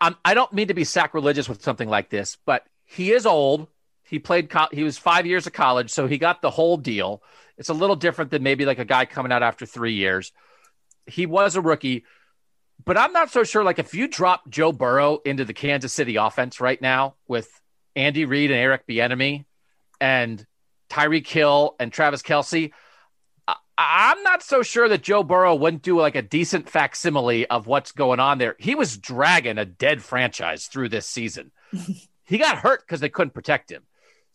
Um, 0.01 0.17
I 0.25 0.33
don't 0.33 0.51
mean 0.53 0.67
to 0.67 0.73
be 0.73 0.83
sacrilegious 0.83 1.47
with 1.49 1.63
something 1.63 1.89
like 1.89 2.09
this, 2.09 2.37
but 2.45 2.65
he 2.85 3.11
is 3.11 3.25
old. 3.25 3.67
He 4.07 4.19
played, 4.19 4.49
co- 4.49 4.69
he 4.71 4.83
was 4.83 4.97
five 4.97 5.25
years 5.25 5.47
of 5.47 5.53
college, 5.53 5.89
so 5.89 6.07
he 6.07 6.17
got 6.17 6.41
the 6.41 6.49
whole 6.49 6.77
deal. 6.77 7.21
It's 7.57 7.69
a 7.69 7.73
little 7.73 7.95
different 7.95 8.31
than 8.31 8.43
maybe 8.43 8.65
like 8.65 8.79
a 8.79 8.85
guy 8.85 9.05
coming 9.05 9.31
out 9.31 9.43
after 9.43 9.65
three 9.65 9.93
years. 9.93 10.31
He 11.05 11.25
was 11.25 11.55
a 11.55 11.61
rookie, 11.61 12.05
but 12.85 12.97
I'm 12.97 13.13
not 13.13 13.31
so 13.31 13.43
sure. 13.43 13.63
Like 13.63 13.79
if 13.79 13.93
you 13.93 14.07
drop 14.07 14.49
Joe 14.49 14.71
Burrow 14.71 15.19
into 15.25 15.45
the 15.45 15.53
Kansas 15.53 15.93
City 15.93 16.15
offense 16.15 16.61
right 16.61 16.81
now 16.81 17.15
with 17.27 17.49
Andy 17.95 18.25
Reid 18.25 18.51
and 18.51 18.59
Eric 18.59 18.87
Bieniemy 18.87 19.45
and 19.99 20.45
Tyreek 20.89 21.27
Hill 21.27 21.75
and 21.79 21.91
Travis 21.91 22.21
Kelce, 22.21 22.71
I'm 23.77 24.23
not 24.23 24.41
so 24.41 24.63
sure 24.63 24.89
that 24.89 25.03
Joe 25.03 25.23
Burrow 25.23 25.55
wouldn't 25.55 25.83
do 25.83 25.99
like 25.99 26.15
a 26.15 26.21
decent 26.21 26.69
facsimile 26.69 27.45
of 27.47 27.67
what's 27.67 27.91
going 27.91 28.19
on 28.19 28.39
there. 28.39 28.55
He 28.57 28.73
was 28.73 28.97
dragging 28.97 29.57
a 29.57 29.65
dead 29.65 30.01
franchise 30.01 30.65
through 30.65 30.89
this 30.89 31.05
season. 31.05 31.51
he 32.23 32.37
got 32.37 32.57
hurt 32.57 32.81
because 32.81 32.99
they 32.99 33.09
couldn't 33.09 33.33
protect 33.33 33.71
him. 33.71 33.83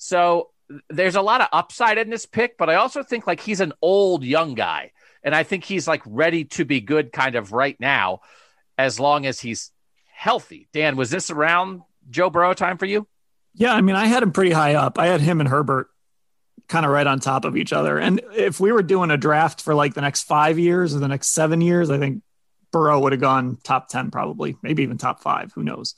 So 0.02 0.50
there's 0.90 1.14
a 1.14 1.22
lot 1.22 1.40
of 1.42 1.48
upside 1.52 1.96
in 1.96 2.10
this 2.10 2.26
pick, 2.26 2.58
but 2.58 2.68
I 2.68 2.74
also 2.74 3.04
think 3.04 3.24
like 3.24 3.38
he's 3.38 3.60
an 3.60 3.72
old 3.80 4.24
young 4.24 4.54
guy. 4.54 4.90
And 5.22 5.32
I 5.32 5.44
think 5.44 5.62
he's 5.62 5.86
like 5.86 6.02
ready 6.04 6.44
to 6.46 6.64
be 6.64 6.80
good 6.80 7.12
kind 7.12 7.36
of 7.36 7.52
right 7.52 7.78
now, 7.78 8.20
as 8.76 8.98
long 8.98 9.26
as 9.26 9.38
he's 9.38 9.70
healthy. 10.12 10.68
Dan, 10.72 10.96
was 10.96 11.10
this 11.10 11.30
around 11.30 11.82
Joe 12.10 12.30
Burrow 12.30 12.52
time 12.52 12.78
for 12.78 12.86
you? 12.86 13.06
Yeah, 13.54 13.72
I 13.72 13.80
mean, 13.80 13.94
I 13.94 14.06
had 14.06 14.24
him 14.24 14.32
pretty 14.32 14.50
high 14.50 14.74
up. 14.74 14.98
I 14.98 15.06
had 15.06 15.20
him 15.20 15.38
and 15.38 15.48
Herbert 15.48 15.88
kind 16.68 16.84
of 16.84 16.90
right 16.90 17.06
on 17.06 17.20
top 17.20 17.44
of 17.44 17.56
each 17.56 17.72
other. 17.72 17.96
And 17.96 18.20
if 18.34 18.58
we 18.58 18.72
were 18.72 18.82
doing 18.82 19.12
a 19.12 19.16
draft 19.16 19.62
for 19.62 19.72
like 19.72 19.94
the 19.94 20.00
next 20.00 20.24
five 20.24 20.58
years 20.58 20.96
or 20.96 20.98
the 20.98 21.06
next 21.06 21.28
seven 21.28 21.60
years, 21.60 21.90
I 21.90 21.98
think 21.98 22.24
Burrow 22.72 22.98
would 22.98 23.12
have 23.12 23.20
gone 23.20 23.58
top 23.62 23.88
10, 23.88 24.10
probably, 24.10 24.56
maybe 24.62 24.82
even 24.82 24.98
top 24.98 25.22
five. 25.22 25.52
Who 25.52 25.62
knows? 25.62 25.94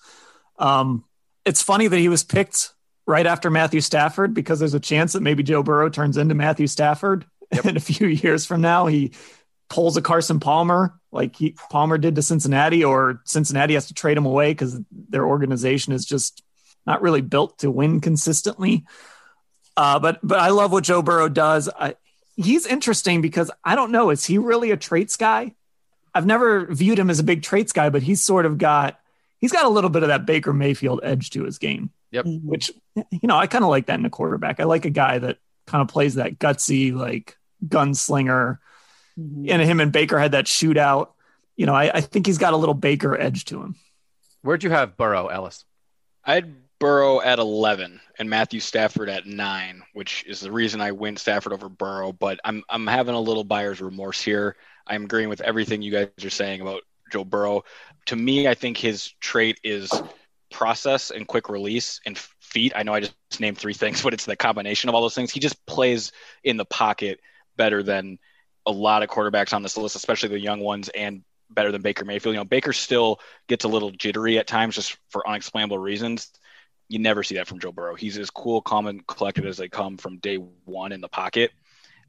Um, 0.58 1.06
it's 1.46 1.62
funny 1.62 1.88
that 1.88 1.98
he 1.98 2.10
was 2.10 2.22
picked 2.22 2.74
right 3.06 3.26
after 3.26 3.50
Matthew 3.50 3.80
Stafford 3.80 4.34
because 4.34 4.58
there's 4.58 4.74
a 4.74 4.80
chance 4.80 5.12
that 5.12 5.22
maybe 5.22 5.42
Joe 5.42 5.62
Burrow 5.62 5.88
turns 5.88 6.16
into 6.16 6.34
Matthew 6.34 6.66
Stafford 6.66 7.26
yep. 7.52 7.66
in 7.66 7.76
a 7.76 7.80
few 7.80 8.08
years 8.08 8.46
from 8.46 8.60
now. 8.60 8.86
He 8.86 9.12
pulls 9.68 9.96
a 9.96 10.02
Carson 10.02 10.40
Palmer 10.40 10.94
like 11.12 11.36
he 11.36 11.56
Palmer 11.70 11.98
did 11.98 12.16
to 12.16 12.22
Cincinnati, 12.22 12.84
or 12.84 13.20
Cincinnati 13.24 13.74
has 13.74 13.86
to 13.88 13.94
trade 13.94 14.16
him 14.16 14.26
away 14.26 14.50
because 14.50 14.78
their 14.90 15.24
organization 15.24 15.92
is 15.92 16.04
just 16.04 16.42
not 16.86 17.02
really 17.02 17.20
built 17.20 17.58
to 17.58 17.70
win 17.70 18.00
consistently. 18.00 18.84
Uh, 19.76 19.98
but 19.98 20.20
but 20.22 20.38
I 20.38 20.48
love 20.48 20.72
what 20.72 20.84
Joe 20.84 21.02
Burrow 21.02 21.28
does. 21.28 21.68
I, 21.68 21.96
he's 22.36 22.66
interesting 22.66 23.20
because 23.20 23.50
I 23.64 23.74
don't 23.76 23.92
know 23.92 24.10
is 24.10 24.24
he 24.24 24.38
really 24.38 24.70
a 24.70 24.76
traits 24.76 25.16
guy? 25.16 25.54
I've 26.14 26.26
never 26.26 26.66
viewed 26.66 26.98
him 26.98 27.10
as 27.10 27.18
a 27.18 27.24
big 27.24 27.42
traits 27.42 27.72
guy, 27.72 27.90
but 27.90 28.02
he's 28.02 28.20
sort 28.20 28.46
of 28.46 28.58
got 28.58 28.98
he's 29.40 29.52
got 29.52 29.64
a 29.64 29.70
little 29.70 29.90
bit 29.90 30.02
of 30.02 30.08
that 30.08 30.26
Baker 30.26 30.52
Mayfield 30.52 31.00
edge 31.02 31.30
to 31.30 31.44
his 31.44 31.58
game. 31.58 31.90
Yep. 32.14 32.26
Which 32.44 32.70
you 32.94 33.26
know 33.26 33.36
I 33.36 33.48
kind 33.48 33.64
of 33.64 33.70
like 33.70 33.86
that 33.86 33.98
in 33.98 34.06
a 34.06 34.10
quarterback. 34.10 34.60
I 34.60 34.64
like 34.64 34.84
a 34.84 34.90
guy 34.90 35.18
that 35.18 35.38
kind 35.66 35.82
of 35.82 35.88
plays 35.88 36.14
that 36.14 36.38
gutsy 36.38 36.94
like 36.94 37.36
gunslinger. 37.66 38.58
Mm-hmm. 39.18 39.46
And 39.48 39.62
him 39.62 39.80
and 39.80 39.90
Baker 39.90 40.18
had 40.18 40.32
that 40.32 40.44
shootout. 40.44 41.08
You 41.56 41.66
know, 41.66 41.74
I, 41.74 41.90
I 41.92 42.00
think 42.00 42.26
he's 42.26 42.38
got 42.38 42.52
a 42.52 42.56
little 42.56 42.74
Baker 42.74 43.18
edge 43.20 43.46
to 43.46 43.60
him. 43.60 43.74
Where'd 44.42 44.62
you 44.62 44.70
have 44.70 44.96
Burrow, 44.96 45.26
Ellis? 45.26 45.64
I'd 46.24 46.54
Burrow 46.78 47.20
at 47.20 47.38
11 47.38 48.00
and 48.18 48.30
Matthew 48.30 48.60
Stafford 48.60 49.08
at 49.08 49.26
nine, 49.26 49.82
which 49.92 50.24
is 50.26 50.40
the 50.40 50.52
reason 50.52 50.80
I 50.80 50.92
went 50.92 51.18
Stafford 51.18 51.52
over 51.52 51.68
Burrow. 51.68 52.12
But 52.12 52.38
I'm 52.44 52.62
I'm 52.68 52.86
having 52.86 53.16
a 53.16 53.20
little 53.20 53.44
buyer's 53.44 53.80
remorse 53.80 54.22
here. 54.22 54.56
I'm 54.86 55.04
agreeing 55.04 55.28
with 55.28 55.40
everything 55.40 55.82
you 55.82 55.90
guys 55.90 56.08
are 56.22 56.30
saying 56.30 56.60
about 56.60 56.82
Joe 57.10 57.24
Burrow. 57.24 57.64
To 58.06 58.16
me, 58.16 58.46
I 58.46 58.54
think 58.54 58.76
his 58.76 59.12
trait 59.20 59.58
is 59.64 59.90
process 60.54 61.10
and 61.10 61.26
quick 61.26 61.48
release 61.48 62.00
and 62.06 62.16
feet. 62.16 62.72
I 62.74 62.82
know 62.82 62.94
I 62.94 63.00
just 63.00 63.14
named 63.40 63.58
three 63.58 63.74
things, 63.74 64.02
but 64.04 64.14
it's 64.14 64.24
the 64.24 64.36
combination 64.36 64.88
of 64.88 64.94
all 64.94 65.02
those 65.02 65.14
things. 65.14 65.30
He 65.30 65.40
just 65.40 65.64
plays 65.66 66.12
in 66.42 66.56
the 66.56 66.64
pocket 66.64 67.20
better 67.56 67.82
than 67.82 68.18
a 68.66 68.72
lot 68.72 69.02
of 69.02 69.10
quarterbacks 69.10 69.52
on 69.52 69.62
this 69.62 69.76
list, 69.76 69.96
especially 69.96 70.30
the 70.30 70.40
young 70.40 70.60
ones, 70.60 70.88
and 70.88 71.22
better 71.50 71.70
than 71.70 71.82
Baker 71.82 72.04
Mayfield. 72.04 72.34
You 72.34 72.40
know, 72.40 72.44
Baker 72.44 72.72
still 72.72 73.20
gets 73.48 73.64
a 73.64 73.68
little 73.68 73.90
jittery 73.90 74.38
at 74.38 74.46
times 74.46 74.74
just 74.74 74.96
for 75.10 75.28
unexplainable 75.28 75.78
reasons 75.78 76.30
you 76.88 76.98
never 76.98 77.22
see 77.22 77.36
that 77.36 77.46
from 77.46 77.58
Joe 77.58 77.72
Burrow. 77.72 77.94
He's 77.94 78.18
as 78.18 78.30
cool, 78.30 78.60
calm, 78.60 78.86
and 78.86 79.06
collected 79.06 79.46
as 79.46 79.56
they 79.56 79.68
come 79.68 79.96
from 79.96 80.18
day 80.18 80.36
one 80.36 80.92
in 80.92 81.00
the 81.00 81.08
pocket. 81.08 81.52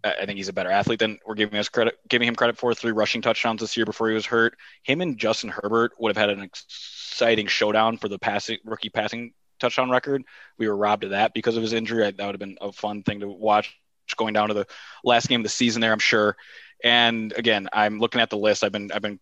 I 0.05 0.25
think 0.25 0.37
he's 0.37 0.49
a 0.49 0.53
better 0.53 0.69
athlete 0.69 0.99
than 0.99 1.19
we're 1.25 1.35
giving 1.35 1.57
us 1.59 1.69
credit, 1.69 1.95
giving 2.07 2.27
him 2.27 2.35
credit 2.35 2.57
for. 2.57 2.73
Three 2.73 2.91
rushing 2.91 3.21
touchdowns 3.21 3.61
this 3.61 3.75
year 3.75 3.85
before 3.85 4.07
he 4.07 4.13
was 4.13 4.25
hurt. 4.25 4.55
Him 4.83 5.01
and 5.01 5.17
Justin 5.17 5.49
Herbert 5.49 5.93
would 5.97 6.15
have 6.15 6.29
had 6.29 6.35
an 6.35 6.43
exciting 6.43 7.47
showdown 7.47 7.97
for 7.97 8.07
the 8.07 8.19
passing 8.19 8.59
rookie 8.63 8.89
passing 8.89 9.33
touchdown 9.59 9.89
record. 9.89 10.23
We 10.57 10.67
were 10.67 10.77
robbed 10.77 11.05
of 11.05 11.09
that 11.11 11.33
because 11.33 11.57
of 11.57 11.63
his 11.63 11.73
injury. 11.73 12.03
That 12.03 12.17
would 12.17 12.35
have 12.35 12.39
been 12.39 12.57
a 12.61 12.71
fun 12.71 13.03
thing 13.03 13.21
to 13.21 13.27
watch 13.27 13.75
going 14.15 14.33
down 14.33 14.49
to 14.49 14.53
the 14.53 14.67
last 15.03 15.27
game 15.27 15.41
of 15.41 15.43
the 15.43 15.49
season 15.49 15.81
there, 15.81 15.91
I'm 15.91 15.99
sure. 15.99 16.37
And 16.83 17.33
again, 17.35 17.67
I'm 17.73 17.99
looking 17.99 18.21
at 18.21 18.29
the 18.29 18.37
list. 18.37 18.63
I've 18.63 18.71
been 18.71 18.91
I've 18.91 19.01
been 19.01 19.19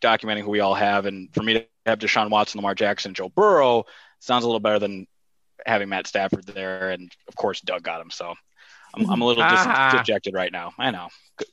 documenting 0.00 0.42
who 0.42 0.50
we 0.50 0.60
all 0.60 0.74
have, 0.74 1.06
and 1.06 1.32
for 1.34 1.42
me 1.42 1.54
to 1.54 1.66
have 1.86 1.98
Deshaun 1.98 2.30
Watson, 2.30 2.58
Lamar 2.58 2.74
Jackson, 2.74 3.14
Joe 3.14 3.28
Burrow 3.28 3.84
sounds 4.20 4.44
a 4.44 4.46
little 4.46 4.60
better 4.60 4.78
than 4.78 5.06
having 5.66 5.88
Matt 5.88 6.06
Stafford 6.06 6.46
there, 6.46 6.90
and 6.90 7.12
of 7.28 7.36
course 7.36 7.60
Doug 7.60 7.82
got 7.82 8.00
him. 8.00 8.10
So 8.10 8.34
I'm, 8.96 9.10
I'm 9.10 9.20
a 9.20 9.26
little 9.26 9.46
dis- 9.48 9.92
dejected 10.00 10.34
right 10.34 10.52
now. 10.52 10.72
I 10.78 10.90
know. 10.90 11.08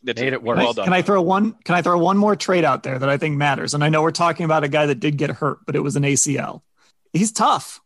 It's, 0.05 0.21
Made 0.21 0.33
it 0.33 0.43
work. 0.43 0.57
Well 0.57 0.73
done. 0.73 0.85
Can 0.85 0.93
I 0.93 1.01
throw 1.01 1.21
one? 1.21 1.53
Can 1.63 1.75
I 1.75 1.81
throw 1.81 1.97
one 1.97 2.17
more 2.17 2.35
trade 2.35 2.63
out 2.63 2.83
there 2.83 2.99
that 2.99 3.09
I 3.09 3.17
think 3.17 3.37
matters? 3.37 3.73
And 3.73 3.83
I 3.83 3.89
know 3.89 4.01
we're 4.01 4.11
talking 4.11 4.45
about 4.45 4.63
a 4.63 4.67
guy 4.67 4.85
that 4.85 4.99
did 4.99 5.17
get 5.17 5.31
hurt, 5.31 5.59
but 5.65 5.75
it 5.75 5.79
was 5.79 5.95
an 5.95 6.03
ACL. 6.03 6.61
He's 7.13 7.31
tough. 7.31 7.81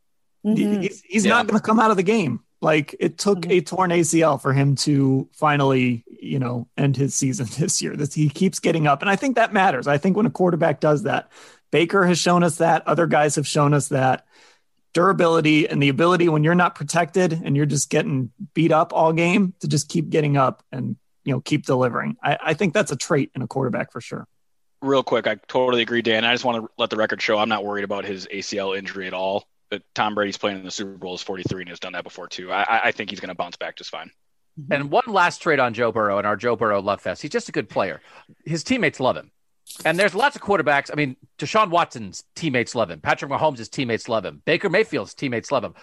Mm-hmm. 0.46 0.82
He's, 0.82 1.02
he's 1.02 1.26
yeah. 1.26 1.32
not 1.32 1.48
going 1.48 1.60
to 1.60 1.66
come 1.66 1.80
out 1.80 1.92
of 1.92 1.98
the 1.98 2.04
game. 2.04 2.42
Like 2.62 2.96
it 3.00 3.18
took 3.18 3.40
Mhm. 3.42 3.52
a 3.52 3.62
torn 3.62 3.92
ACL 3.92 4.42
for 4.42 4.52
him 4.54 4.76
to 4.78 5.30
finally, 5.34 6.04
you 6.20 6.40
know, 6.40 6.68
end 6.78 6.98
his 6.98 7.14
season 7.16 7.48
this 7.60 7.82
year. 7.82 7.96
This 7.96 8.14
he 8.14 8.30
keeps 8.30 8.60
getting 8.60 8.88
up, 8.88 9.02
and 9.02 9.10
I 9.10 9.16
think 9.16 9.36
that 9.36 9.54
matters. 9.54 9.88
I 9.88 9.98
think 9.98 10.18
when 10.18 10.26
a 10.26 10.32
quarterback 10.32 10.80
does 10.80 11.04
that, 11.04 11.32
Baker 11.72 12.06
has 12.06 12.18
shown 12.18 12.44
us 12.44 12.58
that. 12.58 12.88
Other 12.88 13.08
guys 13.08 13.36
have 13.36 13.48
shown 13.48 13.74
us 13.74 13.90
that 13.90 14.26
durability 14.96 15.70
and 15.70 15.84
the 15.84 15.90
ability 15.90 16.28
when 16.30 16.44
you're 16.44 16.56
not 16.56 16.74
protected 16.74 17.34
and 17.44 17.56
you're 17.56 17.68
just 17.68 17.92
getting 17.92 18.32
beat 18.56 18.72
up 18.72 18.94
all 18.94 19.14
game 19.14 19.54
to 19.60 19.68
just 19.68 19.90
keep 19.90 20.10
getting 20.10 20.38
up 20.38 20.64
and 20.72 20.96
you 21.24 21.34
know 21.34 21.42
keep 21.42 21.66
delivering. 21.68 22.18
I, 22.24 22.38
I 22.44 22.54
think 22.56 22.74
that's 22.74 22.92
a 22.92 22.96
trait 22.96 23.30
in 23.36 23.44
a 23.44 23.48
quarterback 23.48 23.92
for 23.92 24.02
sure. 24.02 24.26
Real 24.82 25.04
quick, 25.04 25.28
I 25.28 25.36
totally 25.48 25.82
agree, 25.84 26.02
Dan. 26.02 26.26
I 26.26 26.34
just 26.34 26.46
want 26.46 26.64
to 26.64 26.72
let 26.78 26.90
the 26.90 26.96
record 26.98 27.22
show 27.22 27.38
I'm 27.38 27.50
not 27.50 27.64
worried 27.64 27.84
about 27.84 28.06
his 28.06 28.26
ACL 28.28 28.76
injury 28.78 29.06
at 29.06 29.14
all. 29.14 29.46
But 29.72 29.82
Tom 29.96 30.14
Brady's 30.16 30.38
playing 30.38 30.60
in 30.60 30.64
the 30.64 30.70
Super 30.72 30.92
Bowl 30.98 31.16
is 31.16 31.24
43 31.24 31.64
and 31.64 31.70
has 31.70 31.80
done 31.80 31.94
that 31.94 32.04
before 32.04 32.28
too. 32.28 32.52
I, 32.52 32.62
I- 32.62 32.82
I 32.86 32.92
think 32.92 33.10
he's 33.10 33.20
going 33.20 33.30
to 33.30 33.36
bounce 33.36 33.58
back 33.58 33.76
just 33.78 33.90
fine. 33.90 34.12
And 34.72 34.90
one 34.92 35.04
last 35.08 35.42
trade 35.42 35.60
on 35.60 35.74
Joe 35.74 35.92
Burrow 35.92 36.18
and 36.20 36.26
our 36.26 36.38
Joe 36.38 36.56
Burrow 36.56 36.82
love 36.82 37.02
fest. 37.02 37.22
He's 37.22 37.32
just 37.32 37.50
a 37.50 37.52
good 37.52 37.68
player. 37.68 38.00
His 38.46 38.64
teammates 38.64 39.00
love 39.02 39.18
him. 39.18 39.32
And 39.84 40.00
there's 40.00 40.16
lots 40.16 40.36
of 40.36 40.42
quarterbacks. 40.42 40.90
I 40.92 40.96
mean, 40.96 41.16
Deshaun 41.38 41.70
Watson's 41.70 42.24
teammates 42.36 42.76
love 42.76 42.90
him. 42.90 43.02
Patrick 43.02 43.32
Mahomes' 43.32 43.70
teammates 43.70 44.08
love 44.08 44.26
him. 44.26 44.42
Baker 44.46 44.70
Mayfield's 44.70 45.14
teammates 45.14 45.52
love 45.52 45.64
him. 45.64 45.74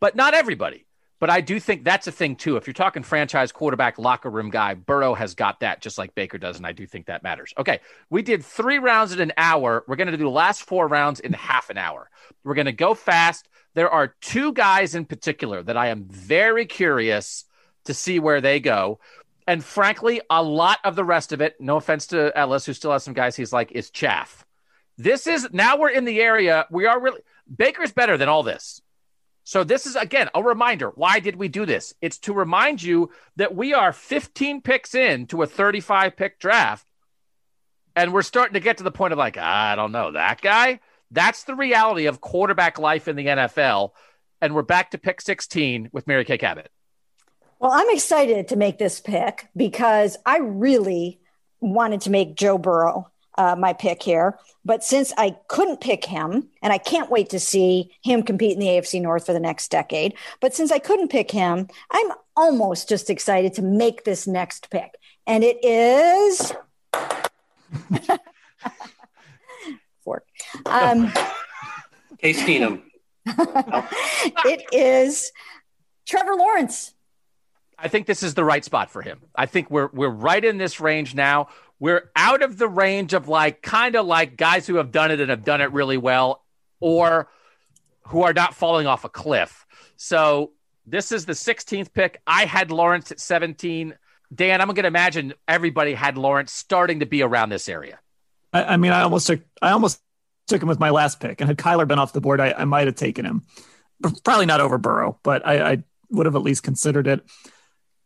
But 0.00 0.16
not 0.16 0.34
everybody. 0.34 0.86
But 1.20 1.28
I 1.28 1.42
do 1.42 1.60
think 1.60 1.84
that's 1.84 2.06
a 2.06 2.12
thing 2.12 2.34
too. 2.34 2.56
If 2.56 2.66
you're 2.66 2.74
talking 2.74 3.02
franchise 3.02 3.52
quarterback, 3.52 3.98
locker 3.98 4.30
room 4.30 4.48
guy, 4.48 4.72
Burrow 4.72 5.14
has 5.14 5.34
got 5.34 5.60
that 5.60 5.82
just 5.82 5.98
like 5.98 6.14
Baker 6.14 6.38
does. 6.38 6.56
And 6.56 6.66
I 6.66 6.72
do 6.72 6.86
think 6.86 7.06
that 7.06 7.22
matters. 7.22 7.52
Okay. 7.58 7.80
We 8.08 8.22
did 8.22 8.42
three 8.42 8.78
rounds 8.78 9.12
in 9.12 9.20
an 9.20 9.32
hour. 9.36 9.84
We're 9.86 9.96
going 9.96 10.10
to 10.10 10.16
do 10.16 10.24
the 10.24 10.30
last 10.30 10.62
four 10.62 10.88
rounds 10.88 11.20
in 11.20 11.34
half 11.34 11.68
an 11.68 11.76
hour. 11.76 12.08
We're 12.42 12.54
going 12.54 12.66
to 12.66 12.72
go 12.72 12.94
fast. 12.94 13.48
There 13.74 13.90
are 13.90 14.14
two 14.22 14.54
guys 14.54 14.94
in 14.94 15.04
particular 15.04 15.62
that 15.62 15.76
I 15.76 15.88
am 15.88 16.04
very 16.04 16.64
curious 16.64 17.44
to 17.84 17.94
see 17.94 18.18
where 18.18 18.40
they 18.40 18.58
go. 18.58 18.98
And 19.46 19.64
frankly, 19.64 20.20
a 20.30 20.42
lot 20.42 20.78
of 20.84 20.96
the 20.96 21.04
rest 21.04 21.32
of 21.32 21.40
it, 21.40 21.60
no 21.60 21.76
offense 21.76 22.06
to 22.08 22.36
Ellis, 22.36 22.66
who 22.66 22.72
still 22.72 22.92
has 22.92 23.02
some 23.02 23.14
guys 23.14 23.36
he's 23.36 23.52
like, 23.52 23.72
is 23.72 23.90
chaff. 23.90 24.44
This 24.96 25.26
is 25.26 25.48
now 25.52 25.78
we're 25.78 25.90
in 25.90 26.04
the 26.04 26.20
area. 26.20 26.66
We 26.70 26.86
are 26.86 27.00
really 27.00 27.20
Baker's 27.54 27.92
better 27.92 28.16
than 28.16 28.28
all 28.28 28.42
this. 28.42 28.82
So 29.44 29.64
this 29.64 29.86
is 29.86 29.96
again 29.96 30.28
a 30.34 30.42
reminder. 30.42 30.90
Why 30.90 31.20
did 31.20 31.36
we 31.36 31.48
do 31.48 31.64
this? 31.66 31.94
It's 32.00 32.18
to 32.18 32.34
remind 32.34 32.82
you 32.82 33.10
that 33.36 33.54
we 33.54 33.72
are 33.72 33.92
15 33.92 34.60
picks 34.60 34.94
in 34.94 35.26
to 35.28 35.42
a 35.42 35.46
35 35.46 36.16
pick 36.16 36.38
draft. 36.38 36.86
And 37.96 38.12
we're 38.12 38.22
starting 38.22 38.54
to 38.54 38.60
get 38.60 38.78
to 38.78 38.84
the 38.84 38.92
point 38.92 39.12
of 39.12 39.18
like, 39.18 39.36
I 39.36 39.74
don't 39.74 39.92
know, 39.92 40.12
that 40.12 40.40
guy. 40.40 40.80
That's 41.10 41.44
the 41.44 41.56
reality 41.56 42.06
of 42.06 42.20
quarterback 42.20 42.78
life 42.78 43.08
in 43.08 43.16
the 43.16 43.26
NFL. 43.26 43.90
And 44.40 44.54
we're 44.54 44.62
back 44.62 44.92
to 44.92 44.98
pick 44.98 45.20
16 45.20 45.90
with 45.92 46.06
Mary 46.06 46.24
Kay 46.24 46.38
Cabot. 46.38 46.70
Well, 47.60 47.72
I'm 47.72 47.90
excited 47.90 48.48
to 48.48 48.56
make 48.56 48.78
this 48.78 49.00
pick 49.00 49.48
because 49.54 50.16
I 50.24 50.38
really 50.38 51.20
wanted 51.60 52.00
to 52.02 52.10
make 52.10 52.34
Joe 52.34 52.56
Burrow 52.56 53.10
uh, 53.36 53.54
my 53.54 53.74
pick 53.74 54.02
here. 54.02 54.38
But 54.64 54.82
since 54.82 55.12
I 55.18 55.36
couldn't 55.48 55.82
pick 55.82 56.06
him, 56.06 56.48
and 56.62 56.72
I 56.72 56.78
can't 56.78 57.10
wait 57.10 57.28
to 57.30 57.38
see 57.38 57.94
him 58.02 58.22
compete 58.22 58.54
in 58.54 58.60
the 58.60 58.66
AFC 58.66 59.02
North 59.02 59.26
for 59.26 59.34
the 59.34 59.40
next 59.40 59.70
decade, 59.70 60.14
but 60.40 60.54
since 60.54 60.72
I 60.72 60.78
couldn't 60.78 61.08
pick 61.08 61.30
him, 61.30 61.68
I'm 61.90 62.12
almost 62.34 62.88
just 62.88 63.10
excited 63.10 63.52
to 63.54 63.62
make 63.62 64.04
this 64.04 64.26
next 64.26 64.70
pick. 64.70 64.94
And 65.26 65.44
it 65.44 65.62
is. 65.62 66.54
Fork. 70.02 70.26
Um, 70.64 71.12
Case 72.16 72.42
Keenum. 72.42 72.80
it 73.26 74.64
is 74.72 75.30
Trevor 76.06 76.36
Lawrence. 76.36 76.94
I 77.82 77.88
think 77.88 78.06
this 78.06 78.22
is 78.22 78.34
the 78.34 78.44
right 78.44 78.64
spot 78.64 78.90
for 78.90 79.02
him. 79.02 79.20
I 79.34 79.46
think 79.46 79.70
we're 79.70 79.88
we're 79.92 80.08
right 80.08 80.44
in 80.44 80.58
this 80.58 80.80
range 80.80 81.14
now. 81.14 81.48
We're 81.78 82.10
out 82.14 82.42
of 82.42 82.58
the 82.58 82.68
range 82.68 83.14
of 83.14 83.28
like 83.28 83.62
kind 83.62 83.96
of 83.96 84.06
like 84.06 84.36
guys 84.36 84.66
who 84.66 84.76
have 84.76 84.92
done 84.92 85.10
it 85.10 85.20
and 85.20 85.30
have 85.30 85.44
done 85.44 85.60
it 85.60 85.72
really 85.72 85.96
well, 85.96 86.44
or 86.80 87.28
who 88.08 88.22
are 88.22 88.32
not 88.32 88.54
falling 88.54 88.86
off 88.86 89.04
a 89.04 89.08
cliff. 89.08 89.66
So 89.96 90.52
this 90.86 91.12
is 91.12 91.26
the 91.26 91.32
16th 91.32 91.92
pick. 91.92 92.20
I 92.26 92.44
had 92.44 92.70
Lawrence 92.70 93.12
at 93.12 93.20
17. 93.20 93.94
Dan, 94.34 94.60
I'm 94.60 94.68
going 94.68 94.82
to 94.82 94.88
imagine 94.88 95.34
everybody 95.48 95.94
had 95.94 96.18
Lawrence 96.18 96.52
starting 96.52 97.00
to 97.00 97.06
be 97.06 97.22
around 97.22 97.48
this 97.48 97.68
area. 97.68 97.98
I, 98.52 98.64
I 98.64 98.76
mean, 98.76 98.92
I 98.92 99.02
almost 99.02 99.26
took 99.26 99.40
I 99.62 99.70
almost 99.70 100.00
took 100.48 100.62
him 100.62 100.68
with 100.68 100.80
my 100.80 100.90
last 100.90 101.20
pick, 101.20 101.40
and 101.40 101.48
had 101.48 101.56
Kyler 101.56 101.86
been 101.86 101.98
off 101.98 102.12
the 102.12 102.20
board, 102.20 102.40
I, 102.40 102.52
I 102.52 102.64
might 102.64 102.86
have 102.86 102.96
taken 102.96 103.24
him. 103.24 103.44
Probably 104.24 104.46
not 104.46 104.60
over 104.60 104.78
Burrow, 104.78 105.18
but 105.22 105.46
I, 105.46 105.72
I 105.72 105.84
would 106.10 106.26
have 106.26 106.36
at 106.36 106.42
least 106.42 106.62
considered 106.62 107.06
it. 107.06 107.24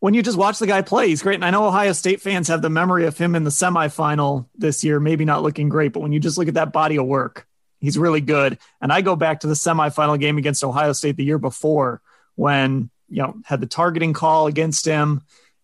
When 0.04 0.12
you 0.12 0.22
just 0.22 0.36
watch 0.36 0.58
the 0.58 0.66
guy 0.66 0.82
play, 0.82 1.08
he's 1.08 1.22
great. 1.22 1.36
And 1.36 1.46
I 1.46 1.50
know 1.50 1.66
Ohio 1.66 1.92
State 1.94 2.20
fans 2.20 2.48
have 2.48 2.60
the 2.60 2.68
memory 2.68 3.06
of 3.06 3.16
him 3.16 3.34
in 3.34 3.44
the 3.44 3.48
semifinal 3.48 4.46
this 4.54 4.84
year, 4.84 5.00
maybe 5.00 5.24
not 5.24 5.42
looking 5.42 5.70
great, 5.70 5.94
but 5.94 6.00
when 6.00 6.12
you 6.12 6.20
just 6.20 6.36
look 6.36 6.46
at 6.46 6.52
that 6.52 6.74
body 6.74 6.98
of 6.98 7.06
work, 7.06 7.46
he's 7.80 7.96
really 7.96 8.20
good. 8.20 8.58
And 8.82 8.92
I 8.92 9.00
go 9.00 9.16
back 9.16 9.40
to 9.40 9.46
the 9.46 9.54
semifinal 9.54 10.20
game 10.20 10.36
against 10.36 10.62
Ohio 10.62 10.92
State 10.92 11.16
the 11.16 11.24
year 11.24 11.38
before 11.38 12.02
when, 12.34 12.90
you 13.08 13.22
know, 13.22 13.36
had 13.46 13.62
the 13.62 13.66
targeting 13.66 14.12
call 14.12 14.46
against 14.46 14.84
him. 14.84 15.22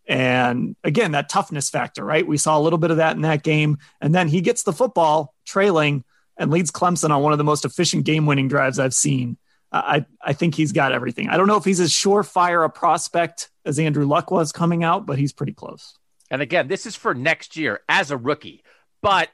And 0.09 0.75
again, 0.83 1.13
that 1.13 1.29
toughness 1.29 1.69
factor, 1.69 2.03
right? 2.03 2.27
We 2.27 2.39
saw 2.39 2.57
a 2.57 2.63
little 2.63 2.79
bit 2.79 2.93
of 2.93 2.97
that 2.97 3.17
in 3.17 3.21
that 3.21 3.43
game. 3.43 3.77
And 4.01 4.15
then 4.15 4.27
he 4.27 4.41
gets 4.41 4.63
the 4.63 4.73
football 4.73 5.35
trailing 5.45 6.03
and 6.39 6.51
leads 6.51 6.71
Clemson 6.71 7.11
on 7.11 7.23
one 7.23 7.33
of 7.33 7.39
the 7.39 7.45
most 7.45 7.67
efficient 7.67 8.07
game 8.07 8.25
winning 8.25 8.49
drives 8.49 8.79
I've 8.79 8.95
seen. 8.95 9.37
I, 9.73 10.05
I 10.21 10.33
think 10.33 10.55
he's 10.55 10.73
got 10.73 10.93
everything. 10.93 11.29
I 11.29 11.37
don't 11.37 11.47
know 11.47 11.57
if 11.57 11.65
he's 11.65 11.81
as 11.81 11.93
surefire 11.93 12.65
a 12.65 12.69
prospect 12.69 13.51
as 13.65 13.79
Andrew 13.79 14.05
Luck 14.05 14.31
was 14.31 14.51
coming 14.53 14.83
out, 14.83 15.07
but 15.07 15.19
he's 15.19 15.33
pretty 15.33 15.53
close. 15.53 15.97
And 16.31 16.43
again, 16.43 16.69
this 16.69 16.87
is 16.87 16.97
for 16.97 17.15
next 17.15 17.57
year 17.57 17.81
as 17.89 18.11
a 18.11 18.17
rookie, 18.17 18.65
but 19.01 19.29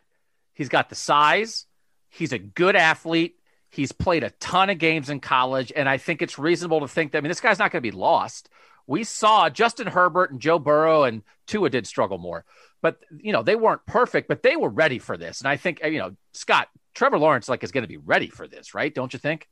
he's 0.52 0.68
got 0.68 0.88
the 0.88 0.94
size. 0.94 1.66
He's 2.10 2.32
a 2.32 2.38
good 2.38 2.76
athlete. 2.76 3.36
He's 3.70 3.92
played 3.92 4.24
a 4.24 4.30
ton 4.30 4.70
of 4.70 4.78
games 4.78 5.10
in 5.10 5.20
college. 5.20 5.72
And 5.74 5.88
I 5.88 5.98
think 5.98 6.22
it's 6.22 6.38
reasonable 6.38 6.80
to 6.80 6.88
think 6.88 7.12
that, 7.12 7.18
I 7.18 7.20
mean, 7.20 7.28
this 7.28 7.40
guy's 7.40 7.58
not 7.58 7.70
going 7.70 7.82
to 7.82 7.90
be 7.90 7.96
lost. 7.96 8.48
We 8.86 9.04
saw 9.04 9.50
Justin 9.50 9.86
Herbert 9.86 10.30
and 10.30 10.40
Joe 10.40 10.58
Burrow 10.58 11.04
and 11.04 11.22
Tua 11.46 11.70
did 11.70 11.86
struggle 11.86 12.18
more, 12.18 12.44
but, 12.82 12.98
you 13.18 13.32
know, 13.32 13.42
they 13.42 13.56
weren't 13.56 13.84
perfect, 13.84 14.28
but 14.28 14.42
they 14.42 14.56
were 14.56 14.68
ready 14.68 14.98
for 14.98 15.16
this. 15.16 15.40
And 15.40 15.48
I 15.48 15.56
think, 15.56 15.80
you 15.84 15.98
know, 15.98 16.14
Scott, 16.32 16.68
Trevor 16.94 17.18
Lawrence, 17.18 17.48
like, 17.48 17.64
is 17.64 17.72
going 17.72 17.82
to 17.82 17.88
be 17.88 17.96
ready 17.96 18.28
for 18.28 18.46
this, 18.46 18.74
right? 18.74 18.94
Don't 18.94 19.12
you 19.12 19.18
think? 19.18 19.48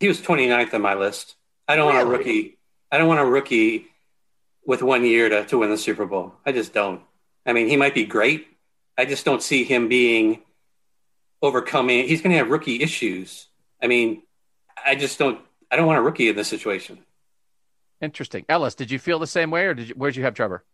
He 0.00 0.08
was 0.08 0.20
29th 0.20 0.74
on 0.74 0.82
my 0.82 0.94
list. 0.94 1.36
I 1.68 1.76
don't 1.76 1.94
want 1.94 2.06
a 2.06 2.10
rookie. 2.10 2.58
I 2.90 2.98
don't 2.98 3.06
want 3.06 3.20
a 3.20 3.24
rookie 3.24 3.86
with 4.64 4.82
one 4.82 5.04
year 5.04 5.28
to, 5.28 5.44
to 5.46 5.58
win 5.58 5.70
the 5.70 5.78
Super 5.78 6.06
Bowl. 6.06 6.34
I 6.44 6.52
just 6.52 6.72
don't. 6.72 7.02
I 7.46 7.52
mean, 7.52 7.68
he 7.68 7.76
might 7.76 7.94
be 7.94 8.04
great. 8.04 8.48
I 8.98 9.04
just 9.04 9.24
don't 9.24 9.42
see 9.42 9.62
him 9.64 9.88
being 9.88 10.42
overcoming. 11.42 12.08
He's 12.08 12.22
going 12.22 12.32
to 12.32 12.38
have 12.38 12.50
rookie 12.50 12.82
issues. 12.82 13.46
I 13.82 13.86
mean, 13.86 14.22
I 14.84 14.94
just 14.94 15.18
don't. 15.18 15.40
I 15.70 15.76
don't 15.76 15.86
want 15.86 15.98
a 15.98 16.02
rookie 16.02 16.28
in 16.28 16.36
this 16.36 16.48
situation. 16.48 16.98
Interesting. 18.00 18.44
Ellis, 18.48 18.74
did 18.74 18.90
you 18.90 18.98
feel 18.98 19.18
the 19.18 19.26
same 19.26 19.50
way 19.50 19.66
or 19.66 19.74
did 19.74 19.90
you, 19.90 19.94
where'd 19.94 20.16
you 20.16 20.24
have 20.24 20.34
Trevor? 20.34 20.64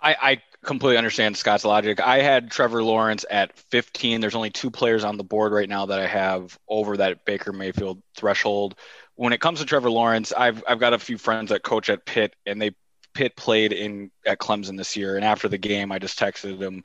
I, 0.00 0.16
I 0.20 0.42
completely 0.64 0.98
understand 0.98 1.36
Scott's 1.36 1.64
logic. 1.64 2.00
I 2.00 2.20
had 2.20 2.50
Trevor 2.50 2.82
Lawrence 2.82 3.24
at 3.30 3.56
15. 3.70 4.20
There's 4.20 4.34
only 4.34 4.50
two 4.50 4.70
players 4.70 5.04
on 5.04 5.16
the 5.16 5.24
board 5.24 5.52
right 5.52 5.68
now 5.68 5.86
that 5.86 5.98
I 5.98 6.06
have 6.06 6.58
over 6.68 6.96
that 6.98 7.24
Baker 7.24 7.52
Mayfield 7.52 8.02
threshold. 8.16 8.76
When 9.14 9.32
it 9.32 9.40
comes 9.40 9.60
to 9.60 9.66
Trevor 9.66 9.90
Lawrence, 9.90 10.32
I've 10.32 10.62
I've 10.68 10.78
got 10.78 10.92
a 10.92 10.98
few 10.98 11.18
friends 11.18 11.50
that 11.50 11.62
coach 11.62 11.90
at 11.90 12.04
Pitt, 12.06 12.34
and 12.46 12.62
they 12.62 12.72
Pitt 13.14 13.36
played 13.36 13.72
in 13.72 14.10
at 14.24 14.38
Clemson 14.38 14.76
this 14.76 14.96
year. 14.96 15.16
And 15.16 15.24
after 15.24 15.48
the 15.48 15.58
game, 15.58 15.90
I 15.90 15.98
just 15.98 16.18
texted 16.18 16.60
him, 16.60 16.84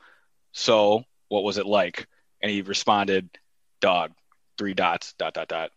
"So, 0.52 1.04
what 1.28 1.44
was 1.44 1.58
it 1.58 1.66
like?" 1.66 2.08
And 2.42 2.50
he 2.50 2.62
responded, 2.62 3.28
"Dog, 3.80 4.12
three 4.58 4.74
dots, 4.74 5.12
dot 5.18 5.34
dot 5.34 5.46
dot. 5.46 5.70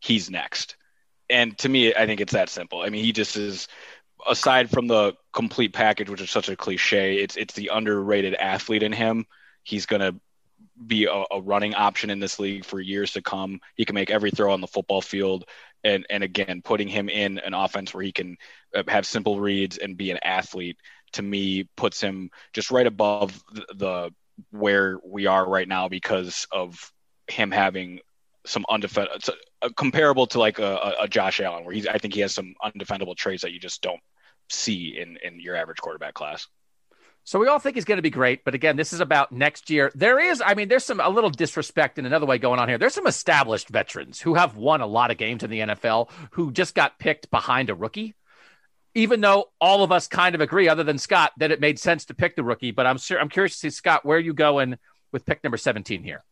He's 0.00 0.30
next." 0.30 0.76
And 1.28 1.56
to 1.58 1.68
me, 1.68 1.94
I 1.94 2.06
think 2.06 2.20
it's 2.20 2.32
that 2.32 2.48
simple. 2.48 2.80
I 2.82 2.88
mean, 2.88 3.04
he 3.04 3.12
just 3.12 3.36
is 3.36 3.68
aside 4.26 4.70
from 4.70 4.86
the 4.86 5.14
complete 5.32 5.72
package, 5.72 6.10
which 6.10 6.20
is 6.20 6.30
such 6.30 6.48
a 6.48 6.56
cliche, 6.56 7.16
it's 7.16 7.36
it's 7.36 7.54
the 7.54 7.70
underrated 7.72 8.34
athlete 8.34 8.82
in 8.82 8.92
him. 8.92 9.26
He's 9.62 9.86
gonna 9.86 10.14
be 10.86 11.04
a, 11.04 11.24
a 11.30 11.40
running 11.40 11.74
option 11.74 12.10
in 12.10 12.20
this 12.20 12.38
league 12.38 12.64
for 12.64 12.80
years 12.80 13.12
to 13.12 13.22
come. 13.22 13.60
He 13.76 13.84
can 13.84 13.94
make 13.94 14.10
every 14.10 14.30
throw 14.30 14.52
on 14.52 14.60
the 14.60 14.66
football 14.66 15.00
field, 15.00 15.44
and 15.84 16.06
and 16.10 16.22
again, 16.24 16.62
putting 16.62 16.88
him 16.88 17.08
in 17.08 17.38
an 17.38 17.54
offense 17.54 17.94
where 17.94 18.04
he 18.04 18.12
can 18.12 18.36
uh, 18.74 18.82
have 18.88 19.06
simple 19.06 19.40
reads 19.40 19.78
and 19.78 19.96
be 19.96 20.10
an 20.10 20.18
athlete 20.22 20.78
to 21.12 21.22
me 21.22 21.64
puts 21.76 22.00
him 22.00 22.30
just 22.52 22.70
right 22.70 22.86
above 22.86 23.42
the, 23.52 23.66
the 23.74 24.10
where 24.50 24.98
we 25.04 25.26
are 25.26 25.48
right 25.48 25.68
now 25.68 25.88
because 25.88 26.46
of 26.50 26.92
him 27.28 27.50
having 27.50 28.00
some 28.46 28.64
undefendable, 28.68 29.28
uh, 29.28 29.32
Uh, 29.62 29.68
comparable 29.76 30.26
to 30.26 30.38
like 30.40 30.58
a, 30.58 30.94
a- 31.00 31.08
Josh 31.08 31.40
Allen, 31.40 31.64
where 31.64 31.74
he's 31.74 31.86
I 31.86 31.98
think 31.98 32.14
he 32.14 32.20
has 32.20 32.34
some 32.34 32.54
undefendable 32.64 33.16
traits 33.16 33.42
that 33.42 33.52
you 33.52 33.60
just 33.60 33.80
don't 33.82 34.00
see 34.50 34.98
in 34.98 35.18
in 35.22 35.40
your 35.40 35.54
average 35.56 35.78
quarterback 35.78 36.14
class. 36.14 36.48
So 37.24 37.38
we 37.38 37.46
all 37.46 37.60
think 37.60 37.76
he's 37.76 37.84
going 37.84 37.98
to 37.98 38.02
be 38.02 38.10
great, 38.10 38.44
but 38.44 38.54
again, 38.54 38.74
this 38.74 38.92
is 38.92 38.98
about 38.98 39.30
next 39.30 39.70
year. 39.70 39.92
There 39.94 40.18
is, 40.18 40.42
I 40.44 40.54
mean, 40.54 40.66
there's 40.66 40.84
some 40.84 40.98
a 40.98 41.08
little 41.08 41.30
disrespect 41.30 41.96
in 41.98 42.04
another 42.04 42.26
way 42.26 42.38
going 42.38 42.58
on 42.58 42.68
here. 42.68 42.78
There's 42.78 42.94
some 42.94 43.06
established 43.06 43.68
veterans 43.68 44.20
who 44.20 44.34
have 44.34 44.56
won 44.56 44.80
a 44.80 44.86
lot 44.88 45.12
of 45.12 45.18
games 45.18 45.44
in 45.44 45.50
the 45.50 45.60
NFL 45.60 46.10
who 46.32 46.50
just 46.50 46.74
got 46.74 46.98
picked 46.98 47.30
behind 47.30 47.70
a 47.70 47.76
rookie. 47.76 48.16
Even 48.94 49.20
though 49.20 49.50
all 49.60 49.84
of 49.84 49.92
us 49.92 50.08
kind 50.08 50.34
of 50.34 50.40
agree, 50.40 50.68
other 50.68 50.82
than 50.82 50.98
Scott, 50.98 51.32
that 51.38 51.52
it 51.52 51.60
made 51.60 51.78
sense 51.78 52.06
to 52.06 52.14
pick 52.14 52.34
the 52.34 52.42
rookie, 52.42 52.72
but 52.72 52.86
I'm 52.86 52.98
sure 52.98 53.20
I'm 53.20 53.28
curious 53.28 53.54
to 53.54 53.58
see 53.58 53.70
Scott 53.70 54.04
where 54.04 54.18
are 54.18 54.20
you 54.20 54.34
going 54.34 54.76
with 55.12 55.24
pick 55.24 55.44
number 55.44 55.56
17 55.56 56.02
here. 56.02 56.24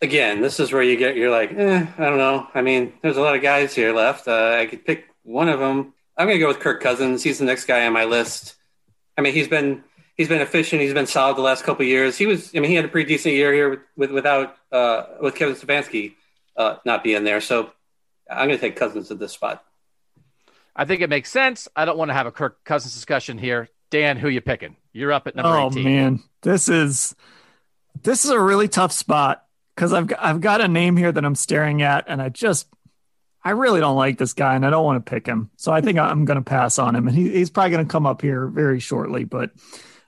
Again, 0.00 0.40
this 0.40 0.60
is 0.60 0.72
where 0.72 0.82
you 0.82 0.96
get 0.96 1.16
you're 1.16 1.30
like, 1.30 1.52
eh, 1.52 1.86
I 1.98 2.04
don't 2.04 2.18
know. 2.18 2.46
I 2.54 2.62
mean, 2.62 2.92
there's 3.02 3.16
a 3.16 3.20
lot 3.20 3.34
of 3.34 3.42
guys 3.42 3.74
here 3.74 3.92
left. 3.92 4.28
Uh, 4.28 4.56
I 4.60 4.66
could 4.66 4.84
pick 4.84 5.06
one 5.24 5.48
of 5.48 5.58
them. 5.58 5.92
I'm 6.16 6.26
going 6.26 6.38
to 6.38 6.40
go 6.40 6.48
with 6.48 6.60
Kirk 6.60 6.80
Cousins. 6.80 7.22
He's 7.22 7.38
the 7.38 7.44
next 7.44 7.64
guy 7.64 7.86
on 7.86 7.92
my 7.92 8.04
list. 8.04 8.54
I 9.16 9.22
mean, 9.22 9.34
he's 9.34 9.48
been 9.48 9.82
he's 10.16 10.28
been 10.28 10.40
efficient. 10.40 10.82
He's 10.82 10.94
been 10.94 11.06
solid 11.06 11.36
the 11.36 11.42
last 11.42 11.64
couple 11.64 11.84
years. 11.84 12.16
He 12.16 12.26
was, 12.26 12.54
I 12.54 12.60
mean, 12.60 12.70
he 12.70 12.76
had 12.76 12.84
a 12.84 12.88
pretty 12.88 13.08
decent 13.08 13.34
year 13.34 13.52
here 13.52 13.70
with, 13.70 13.80
with 13.96 14.10
without 14.12 14.56
uh, 14.70 15.04
with 15.20 15.34
Kevin 15.34 15.56
Stefanski 15.56 16.14
uh, 16.56 16.76
not 16.84 17.02
being 17.02 17.24
there. 17.24 17.40
So 17.40 17.70
I'm 18.30 18.48
going 18.48 18.58
to 18.58 18.60
take 18.60 18.76
Cousins 18.76 19.10
at 19.10 19.18
this 19.18 19.32
spot. 19.32 19.64
I 20.76 20.84
think 20.84 21.00
it 21.00 21.10
makes 21.10 21.30
sense. 21.30 21.66
I 21.74 21.84
don't 21.84 21.98
want 21.98 22.10
to 22.10 22.14
have 22.14 22.26
a 22.26 22.32
Kirk 22.32 22.62
Cousins 22.64 22.94
discussion 22.94 23.38
here. 23.38 23.68
Dan, 23.90 24.16
who 24.16 24.28
you 24.28 24.40
picking? 24.40 24.76
You're 24.92 25.12
up 25.12 25.26
at 25.26 25.34
number 25.34 25.56
oh, 25.56 25.70
18. 25.70 25.84
man, 25.84 26.22
this 26.42 26.68
is 26.68 27.16
this 28.02 28.24
is 28.24 28.30
a 28.30 28.38
really 28.38 28.68
tough 28.68 28.92
spot 28.92 29.44
because 29.78 29.92
I've 29.92 30.12
I've 30.18 30.40
got 30.40 30.60
a 30.60 30.66
name 30.66 30.96
here 30.96 31.12
that 31.12 31.24
I'm 31.24 31.36
staring 31.36 31.82
at, 31.82 32.06
and 32.08 32.20
I 32.20 32.30
just 32.30 32.66
I 33.44 33.50
really 33.50 33.78
don't 33.78 33.96
like 33.96 34.18
this 34.18 34.32
guy, 34.32 34.56
and 34.56 34.66
I 34.66 34.70
don't 34.70 34.84
want 34.84 35.06
to 35.06 35.08
pick 35.08 35.24
him. 35.24 35.50
So 35.56 35.70
I 35.70 35.80
think 35.80 36.00
I'm 36.00 36.24
going 36.24 36.36
to 36.38 36.42
pass 36.42 36.80
on 36.80 36.96
him, 36.96 37.06
and 37.06 37.16
he, 37.16 37.30
he's 37.30 37.48
probably 37.48 37.70
going 37.70 37.86
to 37.86 37.90
come 37.90 38.04
up 38.04 38.20
here 38.20 38.48
very 38.48 38.80
shortly. 38.80 39.22
But 39.22 39.52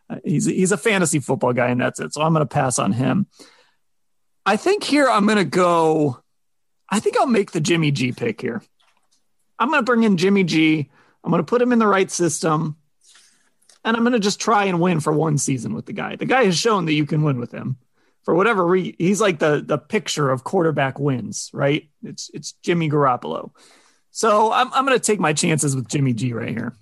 uh, 0.08 0.16
he's 0.24 0.46
he's 0.46 0.72
a 0.72 0.76
fantasy 0.76 1.20
football 1.20 1.52
guy, 1.52 1.68
and 1.68 1.80
that's 1.80 2.00
it. 2.00 2.12
So 2.12 2.20
I'm 2.20 2.32
going 2.32 2.44
to 2.44 2.52
pass 2.52 2.80
on 2.80 2.90
him. 2.90 3.28
I 4.44 4.56
think 4.56 4.82
here 4.82 5.08
I'm 5.08 5.24
going 5.26 5.38
to 5.38 5.44
go. 5.44 6.20
I 6.88 6.98
think 6.98 7.16
I'll 7.16 7.28
make 7.28 7.52
the 7.52 7.60
Jimmy 7.60 7.92
G 7.92 8.10
pick 8.10 8.40
here. 8.40 8.60
I'm 9.56 9.68
going 9.68 9.82
to 9.82 9.86
bring 9.86 10.02
in 10.02 10.16
Jimmy 10.16 10.42
G. 10.42 10.90
I'm 11.22 11.30
going 11.30 11.44
to 11.44 11.48
put 11.48 11.62
him 11.62 11.70
in 11.70 11.78
the 11.78 11.86
right 11.86 12.10
system, 12.10 12.76
and 13.84 13.96
I'm 13.96 14.02
going 14.02 14.14
to 14.14 14.18
just 14.18 14.40
try 14.40 14.64
and 14.64 14.80
win 14.80 14.98
for 14.98 15.12
one 15.12 15.38
season 15.38 15.74
with 15.74 15.86
the 15.86 15.92
guy. 15.92 16.16
The 16.16 16.26
guy 16.26 16.46
has 16.46 16.58
shown 16.58 16.86
that 16.86 16.94
you 16.94 17.06
can 17.06 17.22
win 17.22 17.38
with 17.38 17.52
him. 17.52 17.76
For 18.24 18.34
whatever 18.34 18.66
reason, 18.66 18.94
he's 18.98 19.20
like 19.20 19.38
the 19.38 19.62
the 19.64 19.78
picture 19.78 20.30
of 20.30 20.44
quarterback 20.44 20.98
wins, 20.98 21.50
right? 21.52 21.88
It's 22.02 22.30
it's 22.34 22.52
Jimmy 22.62 22.90
Garoppolo. 22.90 23.52
So 24.10 24.52
I'm 24.52 24.72
I'm 24.72 24.84
going 24.84 24.98
to 24.98 25.04
take 25.04 25.20
my 25.20 25.32
chances 25.32 25.74
with 25.74 25.88
Jimmy 25.88 26.12
G 26.12 26.32
right 26.32 26.50
here. 26.50 26.76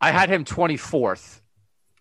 I 0.00 0.12
had 0.12 0.30
him 0.30 0.44
24th 0.44 1.40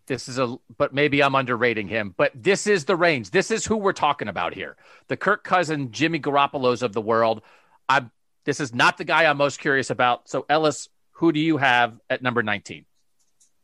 this 0.08 0.30
is 0.30 0.40
a, 0.40 0.56
but 0.78 0.94
maybe 0.94 1.22
I'm 1.22 1.36
underrating 1.36 1.88
him. 1.88 2.16
But 2.18 2.32
this 2.34 2.66
is 2.66 2.86
the 2.86 2.96
range. 2.96 3.30
This 3.30 3.52
is 3.52 3.66
who 3.66 3.78
we're 3.78 3.94
talking 3.94 4.30
about 4.30 4.54
here. 4.54 4.78
The 5.10 5.18
Kirk 5.18 5.44
Cousin, 5.44 5.92
Jimmy 5.92 6.20
Garoppolo's 6.20 6.82
of 6.82 6.94
the 6.94 7.02
world. 7.02 7.42
I'm. 7.88 8.12
This 8.46 8.62
is 8.62 8.74
not 8.74 8.98
the 8.98 9.04
guy 9.04 9.26
I'm 9.26 9.36
most 9.36 9.60
curious 9.60 9.90
about. 9.90 10.30
So 10.30 10.46
Ellis, 10.48 10.88
who 11.12 11.34
do 11.34 11.40
you 11.40 11.58
have 11.58 12.00
at 12.10 12.22
number 12.22 12.42
19? 12.42 12.86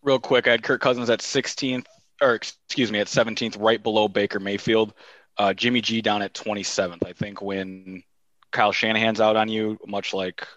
Real 0.01 0.19
quick, 0.19 0.45
I 0.45 0.51
had 0.51 0.63
Kirk 0.63 0.81
Cousins 0.81 1.09
at 1.09 1.19
16th, 1.19 1.85
or 2.23 2.35
excuse 2.35 2.91
me, 2.91 2.99
at 2.99 3.07
17th, 3.07 3.59
right 3.59 3.81
below 3.81 4.07
Baker 4.07 4.39
Mayfield. 4.39 4.93
Uh, 5.37 5.53
Jimmy 5.53 5.81
G 5.81 6.01
down 6.01 6.21
at 6.21 6.33
27th. 6.33 7.05
I 7.05 7.13
think 7.13 7.41
when 7.41 8.03
Kyle 8.51 8.71
Shanahan's 8.71 9.19
out 9.19 9.35
on 9.35 9.49
you, 9.49 9.77
much 9.87 10.13
like 10.13 10.47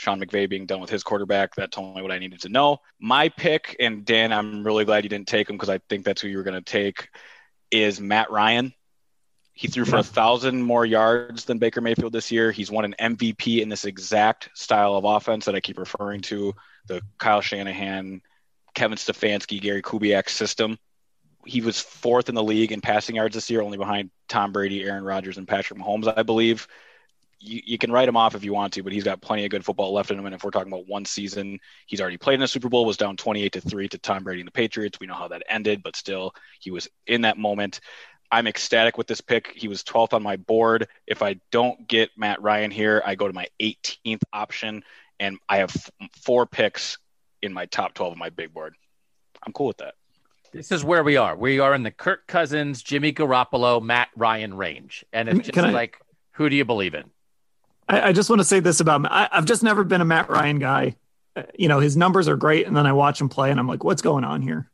Sean 0.00 0.18
McVay 0.18 0.48
being 0.48 0.64
done 0.64 0.80
with 0.80 0.88
his 0.88 1.02
quarterback. 1.02 1.54
That 1.56 1.72
told 1.72 1.94
me 1.94 2.02
what 2.02 2.10
I 2.10 2.18
needed 2.18 2.40
to 2.42 2.48
know. 2.48 2.78
My 2.98 3.28
pick, 3.28 3.76
and 3.78 4.04
Dan, 4.04 4.32
I'm 4.32 4.64
really 4.64 4.86
glad 4.86 5.04
you 5.04 5.10
didn't 5.10 5.28
take 5.28 5.48
him 5.48 5.56
because 5.56 5.68
I 5.68 5.78
think 5.90 6.04
that's 6.04 6.22
who 6.22 6.28
you 6.28 6.38
were 6.38 6.42
going 6.42 6.62
to 6.62 6.62
take, 6.62 7.08
is 7.70 8.00
Matt 8.00 8.30
Ryan. 8.30 8.72
He 9.52 9.68
threw 9.68 9.84
for 9.84 9.98
a 9.98 10.02
thousand 10.02 10.62
more 10.62 10.86
yards 10.86 11.44
than 11.44 11.58
Baker 11.58 11.82
Mayfield 11.82 12.14
this 12.14 12.32
year. 12.32 12.50
He's 12.50 12.70
won 12.70 12.86
an 12.86 12.94
MVP 12.98 13.60
in 13.60 13.68
this 13.68 13.84
exact 13.84 14.48
style 14.54 14.94
of 14.94 15.04
offense 15.04 15.44
that 15.44 15.54
I 15.54 15.60
keep 15.60 15.78
referring 15.78 16.22
to 16.22 16.54
the 16.86 17.02
Kyle 17.18 17.42
Shanahan, 17.42 18.22
Kevin 18.74 18.96
Stefanski, 18.96 19.60
Gary 19.60 19.82
Kubiak 19.82 20.30
system. 20.30 20.78
He 21.46 21.60
was 21.60 21.80
fourth 21.80 22.28
in 22.28 22.34
the 22.34 22.42
league 22.42 22.72
in 22.72 22.80
passing 22.80 23.16
yards 23.16 23.34
this 23.34 23.50
year, 23.50 23.62
only 23.62 23.78
behind 23.78 24.10
Tom 24.28 24.52
Brady, 24.52 24.82
Aaron 24.82 25.04
Rodgers, 25.04 25.38
and 25.38 25.48
Patrick 25.48 25.80
Mahomes, 25.80 26.12
I 26.16 26.22
believe 26.22 26.68
you, 27.40 27.60
you 27.64 27.78
can 27.78 27.90
write 27.90 28.08
him 28.08 28.16
off 28.16 28.34
if 28.34 28.44
you 28.44 28.52
want 28.52 28.74
to, 28.74 28.82
but 28.82 28.92
he's 28.92 29.04
got 29.04 29.22
plenty 29.22 29.44
of 29.44 29.50
good 29.50 29.64
football 29.64 29.92
left 29.92 30.10
in 30.10 30.18
him. 30.18 30.26
And 30.26 30.34
if 30.34 30.44
we're 30.44 30.50
talking 30.50 30.72
about 30.72 30.86
one 30.86 31.04
season, 31.04 31.58
he's 31.86 32.00
already 32.00 32.18
played 32.18 32.34
in 32.34 32.42
a 32.42 32.48
Super 32.48 32.68
Bowl, 32.68 32.84
was 32.84 32.98
down 32.98 33.16
28 33.16 33.52
to 33.52 33.60
3 33.60 33.88
to 33.88 33.98
Tom 33.98 34.22
Brady 34.22 34.40
and 34.40 34.46
the 34.46 34.52
Patriots. 34.52 35.00
We 35.00 35.06
know 35.06 35.14
how 35.14 35.28
that 35.28 35.42
ended, 35.48 35.82
but 35.82 35.96
still, 35.96 36.34
he 36.60 36.70
was 36.70 36.88
in 37.06 37.22
that 37.22 37.38
moment. 37.38 37.80
I'm 38.30 38.46
ecstatic 38.46 38.96
with 38.96 39.06
this 39.06 39.20
pick. 39.20 39.52
He 39.56 39.66
was 39.66 39.82
12th 39.82 40.12
on 40.12 40.22
my 40.22 40.36
board. 40.36 40.86
If 41.06 41.22
I 41.22 41.40
don't 41.50 41.88
get 41.88 42.10
Matt 42.16 42.40
Ryan 42.42 42.70
here, 42.70 43.02
I 43.04 43.14
go 43.14 43.26
to 43.26 43.32
my 43.32 43.48
18th 43.60 44.22
option, 44.32 44.84
and 45.18 45.38
I 45.48 45.58
have 45.58 45.74
f- 45.74 45.90
four 46.22 46.46
picks 46.46 46.98
in 47.42 47.52
my 47.52 47.66
top 47.66 47.94
12 47.94 48.12
of 48.12 48.18
my 48.18 48.30
big 48.30 48.52
board. 48.52 48.74
I'm 49.44 49.52
cool 49.52 49.66
with 49.66 49.78
that. 49.78 49.94
This 50.52 50.72
is 50.72 50.84
where 50.84 51.04
we 51.04 51.16
are. 51.16 51.36
We 51.36 51.60
are 51.60 51.74
in 51.74 51.82
the 51.82 51.90
Kirk 51.90 52.26
Cousins, 52.26 52.82
Jimmy 52.82 53.12
Garoppolo, 53.12 53.82
Matt 53.82 54.08
Ryan 54.16 54.54
range. 54.54 55.04
And 55.12 55.28
it's 55.28 55.48
just 55.48 55.58
I, 55.58 55.70
like, 55.70 56.00
who 56.32 56.48
do 56.48 56.56
you 56.56 56.64
believe 56.64 56.94
in? 56.94 57.04
I, 57.88 58.08
I 58.08 58.12
just 58.12 58.28
want 58.28 58.40
to 58.40 58.44
say 58.44 58.60
this 58.60 58.80
about 58.80 59.06
I, 59.10 59.28
I've 59.30 59.44
just 59.44 59.62
never 59.62 59.84
been 59.84 60.00
a 60.00 60.04
Matt 60.04 60.28
Ryan 60.28 60.58
guy. 60.58 60.96
Uh, 61.36 61.42
you 61.56 61.68
know, 61.68 61.78
his 61.78 61.96
numbers 61.96 62.26
are 62.26 62.36
great, 62.36 62.66
and 62.66 62.76
then 62.76 62.86
I 62.86 62.92
watch 62.92 63.20
him 63.20 63.28
play, 63.28 63.50
and 63.50 63.60
I'm 63.60 63.68
like, 63.68 63.84
what's 63.84 64.02
going 64.02 64.24
on 64.24 64.42
here? 64.42 64.68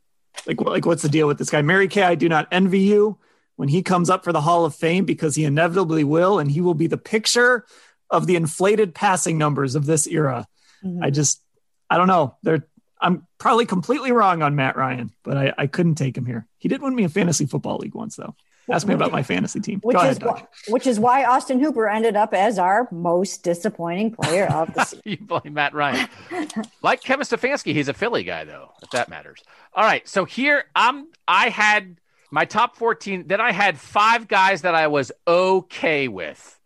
Like, 0.47 0.61
like 0.61 0.85
what's 0.85 1.03
the 1.03 1.09
deal 1.09 1.27
with 1.27 1.37
this 1.37 1.49
guy? 1.49 1.61
Mary 1.61 1.87
Kay, 1.87 2.03
I 2.03 2.15
do 2.15 2.27
not 2.27 2.47
envy 2.51 2.79
you 2.79 3.19
when 3.55 3.69
he 3.69 3.83
comes 3.83 4.09
up 4.09 4.23
for 4.23 4.33
the 4.33 4.41
Hall 4.41 4.65
of 4.65 4.73
Fame 4.73 5.05
because 5.05 5.35
he 5.35 5.45
inevitably 5.45 6.03
will, 6.03 6.39
and 6.39 6.49
he 6.49 6.61
will 6.61 6.73
be 6.73 6.87
the 6.87 6.97
picture 6.97 7.65
of 8.09 8.25
the 8.25 8.35
inflated 8.35 8.95
passing 8.95 9.37
numbers 9.37 9.75
of 9.75 9.85
this 9.85 10.07
era. 10.07 10.47
Mm-hmm. 10.83 11.03
I 11.03 11.09
just, 11.09 11.43
I 11.89 11.97
don't 11.97 12.07
know. 12.07 12.37
They're, 12.41 12.67
I'm 12.99 13.27
probably 13.37 13.65
completely 13.65 14.11
wrong 14.11 14.41
on 14.41 14.55
Matt 14.55 14.75
Ryan, 14.75 15.11
but 15.23 15.37
I, 15.37 15.53
I 15.57 15.67
couldn't 15.67 15.95
take 15.95 16.17
him 16.17 16.25
here. 16.25 16.47
He 16.57 16.67
did 16.69 16.81
win 16.81 16.95
me 16.95 17.03
a 17.03 17.09
fantasy 17.09 17.45
football 17.45 17.77
league 17.77 17.95
once, 17.95 18.15
though. 18.15 18.35
Ask 18.69 18.85
me 18.85 18.93
about 18.93 19.13
my 19.13 19.23
fantasy 19.23 19.61
team. 19.61 19.79
Which 19.81 19.95
Go 19.95 20.03
is 20.03 20.17
ahead, 20.17 20.23
why, 20.23 20.47
which 20.67 20.87
is 20.87 20.99
why 20.99 21.23
Austin 21.23 21.59
Hooper 21.61 21.87
ended 21.87 22.17
up 22.17 22.33
as 22.33 22.59
our 22.59 22.89
most 22.91 23.41
disappointing 23.41 24.11
player 24.11 24.45
of 24.47 24.73
the 24.73 24.83
season. 24.85 25.01
you 25.05 25.17
blame 25.21 25.53
Matt 25.53 25.73
Ryan. 25.73 26.09
like 26.81 27.01
Kevin 27.01 27.25
Stefanski, 27.25 27.73
he's 27.73 27.87
a 27.87 27.93
Philly 27.93 28.25
guy 28.25 28.43
though, 28.43 28.73
if 28.83 28.89
that 28.89 29.07
matters. 29.07 29.41
All 29.73 29.85
right, 29.85 30.05
so 30.07 30.25
here 30.25 30.65
I'm. 30.75 31.07
I 31.27 31.47
had 31.47 31.97
my 32.29 32.43
top 32.43 32.75
14. 32.75 33.27
Then 33.27 33.39
I 33.39 33.53
had 33.53 33.79
five 33.79 34.27
guys 34.27 34.63
that 34.63 34.75
I 34.75 34.87
was 34.87 35.13
okay 35.25 36.09
with, 36.09 36.56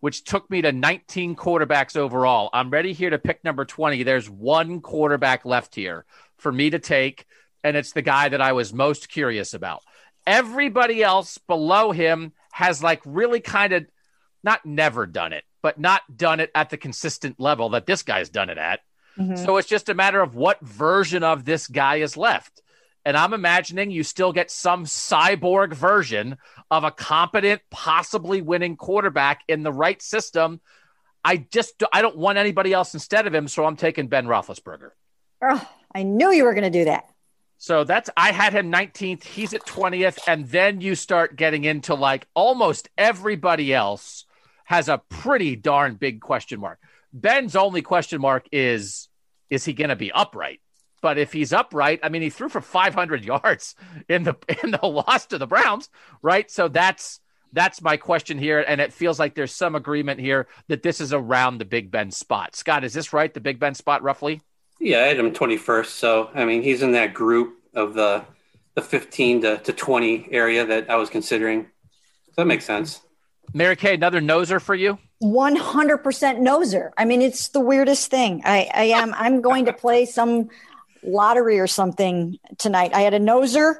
which 0.00 0.24
took 0.24 0.48
me 0.50 0.62
to 0.62 0.72
19 0.72 1.36
quarterbacks 1.36 1.96
overall. 1.96 2.50
I'm 2.52 2.70
ready 2.70 2.92
here 2.92 3.10
to 3.10 3.18
pick 3.18 3.42
number 3.44 3.64
20. 3.64 4.02
There's 4.02 4.30
one 4.30 4.80
quarterback 4.80 5.44
left 5.44 5.74
here 5.74 6.04
for 6.36 6.52
me 6.52 6.70
to 6.70 6.78
take, 6.78 7.26
and 7.64 7.76
it's 7.76 7.92
the 7.92 8.02
guy 8.02 8.28
that 8.28 8.40
I 8.40 8.52
was 8.52 8.72
most 8.72 9.08
curious 9.08 9.54
about. 9.54 9.82
Everybody 10.26 11.02
else 11.02 11.38
below 11.38 11.90
him 11.90 12.32
has 12.52 12.82
like 12.82 13.00
really 13.04 13.40
kind 13.40 13.72
of 13.72 13.86
not 14.44 14.64
never 14.64 15.06
done 15.06 15.32
it, 15.32 15.44
but 15.62 15.80
not 15.80 16.02
done 16.16 16.40
it 16.40 16.50
at 16.54 16.70
the 16.70 16.76
consistent 16.76 17.40
level 17.40 17.70
that 17.70 17.86
this 17.86 18.02
guy's 18.02 18.28
done 18.28 18.50
it 18.50 18.58
at. 18.58 18.80
Mm-hmm. 19.18 19.36
So 19.36 19.56
it's 19.56 19.68
just 19.68 19.88
a 19.88 19.94
matter 19.94 20.20
of 20.20 20.36
what 20.36 20.60
version 20.60 21.24
of 21.24 21.44
this 21.44 21.66
guy 21.66 21.96
is 21.96 22.16
left. 22.16 22.62
And 23.04 23.16
I'm 23.16 23.32
imagining 23.32 23.90
you 23.90 24.02
still 24.02 24.32
get 24.32 24.50
some 24.50 24.84
cyborg 24.84 25.72
version 25.72 26.36
of 26.70 26.84
a 26.84 26.90
competent, 26.90 27.62
possibly 27.70 28.42
winning 28.42 28.76
quarterback 28.76 29.42
in 29.48 29.62
the 29.62 29.72
right 29.72 30.00
system. 30.02 30.60
I 31.24 31.38
just 31.38 31.82
I 31.92 32.02
don't 32.02 32.16
want 32.16 32.38
anybody 32.38 32.72
else 32.72 32.94
instead 32.94 33.26
of 33.26 33.34
him, 33.34 33.48
so 33.48 33.64
I'm 33.64 33.76
taking 33.76 34.08
Ben 34.08 34.26
Roethlisberger. 34.26 34.90
Oh, 35.42 35.68
I 35.94 36.02
knew 36.02 36.32
you 36.32 36.44
were 36.44 36.54
going 36.54 36.70
to 36.70 36.78
do 36.78 36.84
that. 36.84 37.08
So 37.58 37.82
that's 37.82 38.08
I 38.16 38.30
had 38.30 38.52
him 38.52 38.70
19th, 38.70 39.24
he's 39.24 39.52
at 39.52 39.66
20th, 39.66 40.20
and 40.28 40.48
then 40.48 40.80
you 40.80 40.94
start 40.94 41.36
getting 41.36 41.64
into 41.64 41.94
like 41.94 42.26
almost 42.34 42.88
everybody 42.96 43.74
else 43.74 44.24
has 44.64 44.88
a 44.88 45.02
pretty 45.08 45.56
darn 45.56 45.94
big 45.96 46.20
question 46.20 46.60
mark. 46.60 46.78
Ben's 47.12 47.56
only 47.56 47.82
question 47.82 48.20
mark 48.20 48.46
is 48.52 49.08
is 49.50 49.64
he 49.64 49.72
going 49.72 49.90
to 49.90 49.96
be 49.96 50.12
upright? 50.12 50.60
But 51.00 51.18
if 51.18 51.32
he's 51.32 51.52
upright, 51.52 52.00
I 52.02 52.08
mean, 52.08 52.22
he 52.22 52.30
threw 52.30 52.48
for 52.48 52.60
500 52.60 53.24
yards 53.24 53.74
in 54.08 54.24
the 54.24 54.34
in 54.62 54.72
the 54.72 54.86
loss 54.86 55.26
to 55.26 55.38
the 55.38 55.46
Browns, 55.46 55.88
right? 56.22 56.50
So 56.50 56.68
that's 56.68 57.20
that's 57.52 57.80
my 57.80 57.96
question 57.96 58.38
here, 58.38 58.60
and 58.66 58.80
it 58.80 58.92
feels 58.92 59.18
like 59.18 59.34
there's 59.34 59.54
some 59.54 59.74
agreement 59.74 60.20
here 60.20 60.48
that 60.68 60.82
this 60.82 61.00
is 61.00 61.12
around 61.12 61.58
the 61.58 61.64
Big 61.64 61.90
Ben 61.90 62.10
spot. 62.10 62.54
Scott, 62.54 62.84
is 62.84 62.92
this 62.92 63.12
right? 63.12 63.32
The 63.32 63.40
Big 63.40 63.58
Ben 63.58 63.74
spot, 63.74 64.02
roughly? 64.02 64.42
Yeah, 64.78 64.98
I 64.98 65.06
had 65.08 65.18
him 65.18 65.32
21st. 65.32 65.86
So, 65.86 66.30
I 66.34 66.44
mean, 66.44 66.62
he's 66.62 66.82
in 66.82 66.92
that 66.92 67.14
group 67.14 67.56
of 67.74 67.94
the 67.94 68.24
the 68.74 68.82
15 68.82 69.42
to, 69.42 69.58
to 69.58 69.72
20 69.72 70.28
area 70.30 70.64
that 70.64 70.88
I 70.88 70.94
was 70.96 71.10
considering. 71.10 71.64
So 72.26 72.32
that 72.36 72.46
makes 72.46 72.64
sense. 72.64 73.00
Mary 73.52 73.74
Kay, 73.74 73.94
another 73.94 74.20
noser 74.20 74.60
for 74.60 74.74
you? 74.74 74.98
100% 75.22 76.02
noser. 76.38 76.90
I 76.96 77.04
mean, 77.04 77.20
it's 77.20 77.48
the 77.48 77.58
weirdest 77.58 78.08
thing. 78.08 78.42
I, 78.44 78.70
I 78.72 78.84
am, 78.84 79.14
I'm 79.14 79.40
going 79.40 79.64
to 79.64 79.72
play 79.72 80.04
some 80.04 80.50
lottery 81.02 81.58
or 81.58 81.66
something 81.66 82.38
tonight. 82.58 82.92
I 82.94 83.02
had 83.02 83.14
a 83.14 83.20
noser 83.20 83.76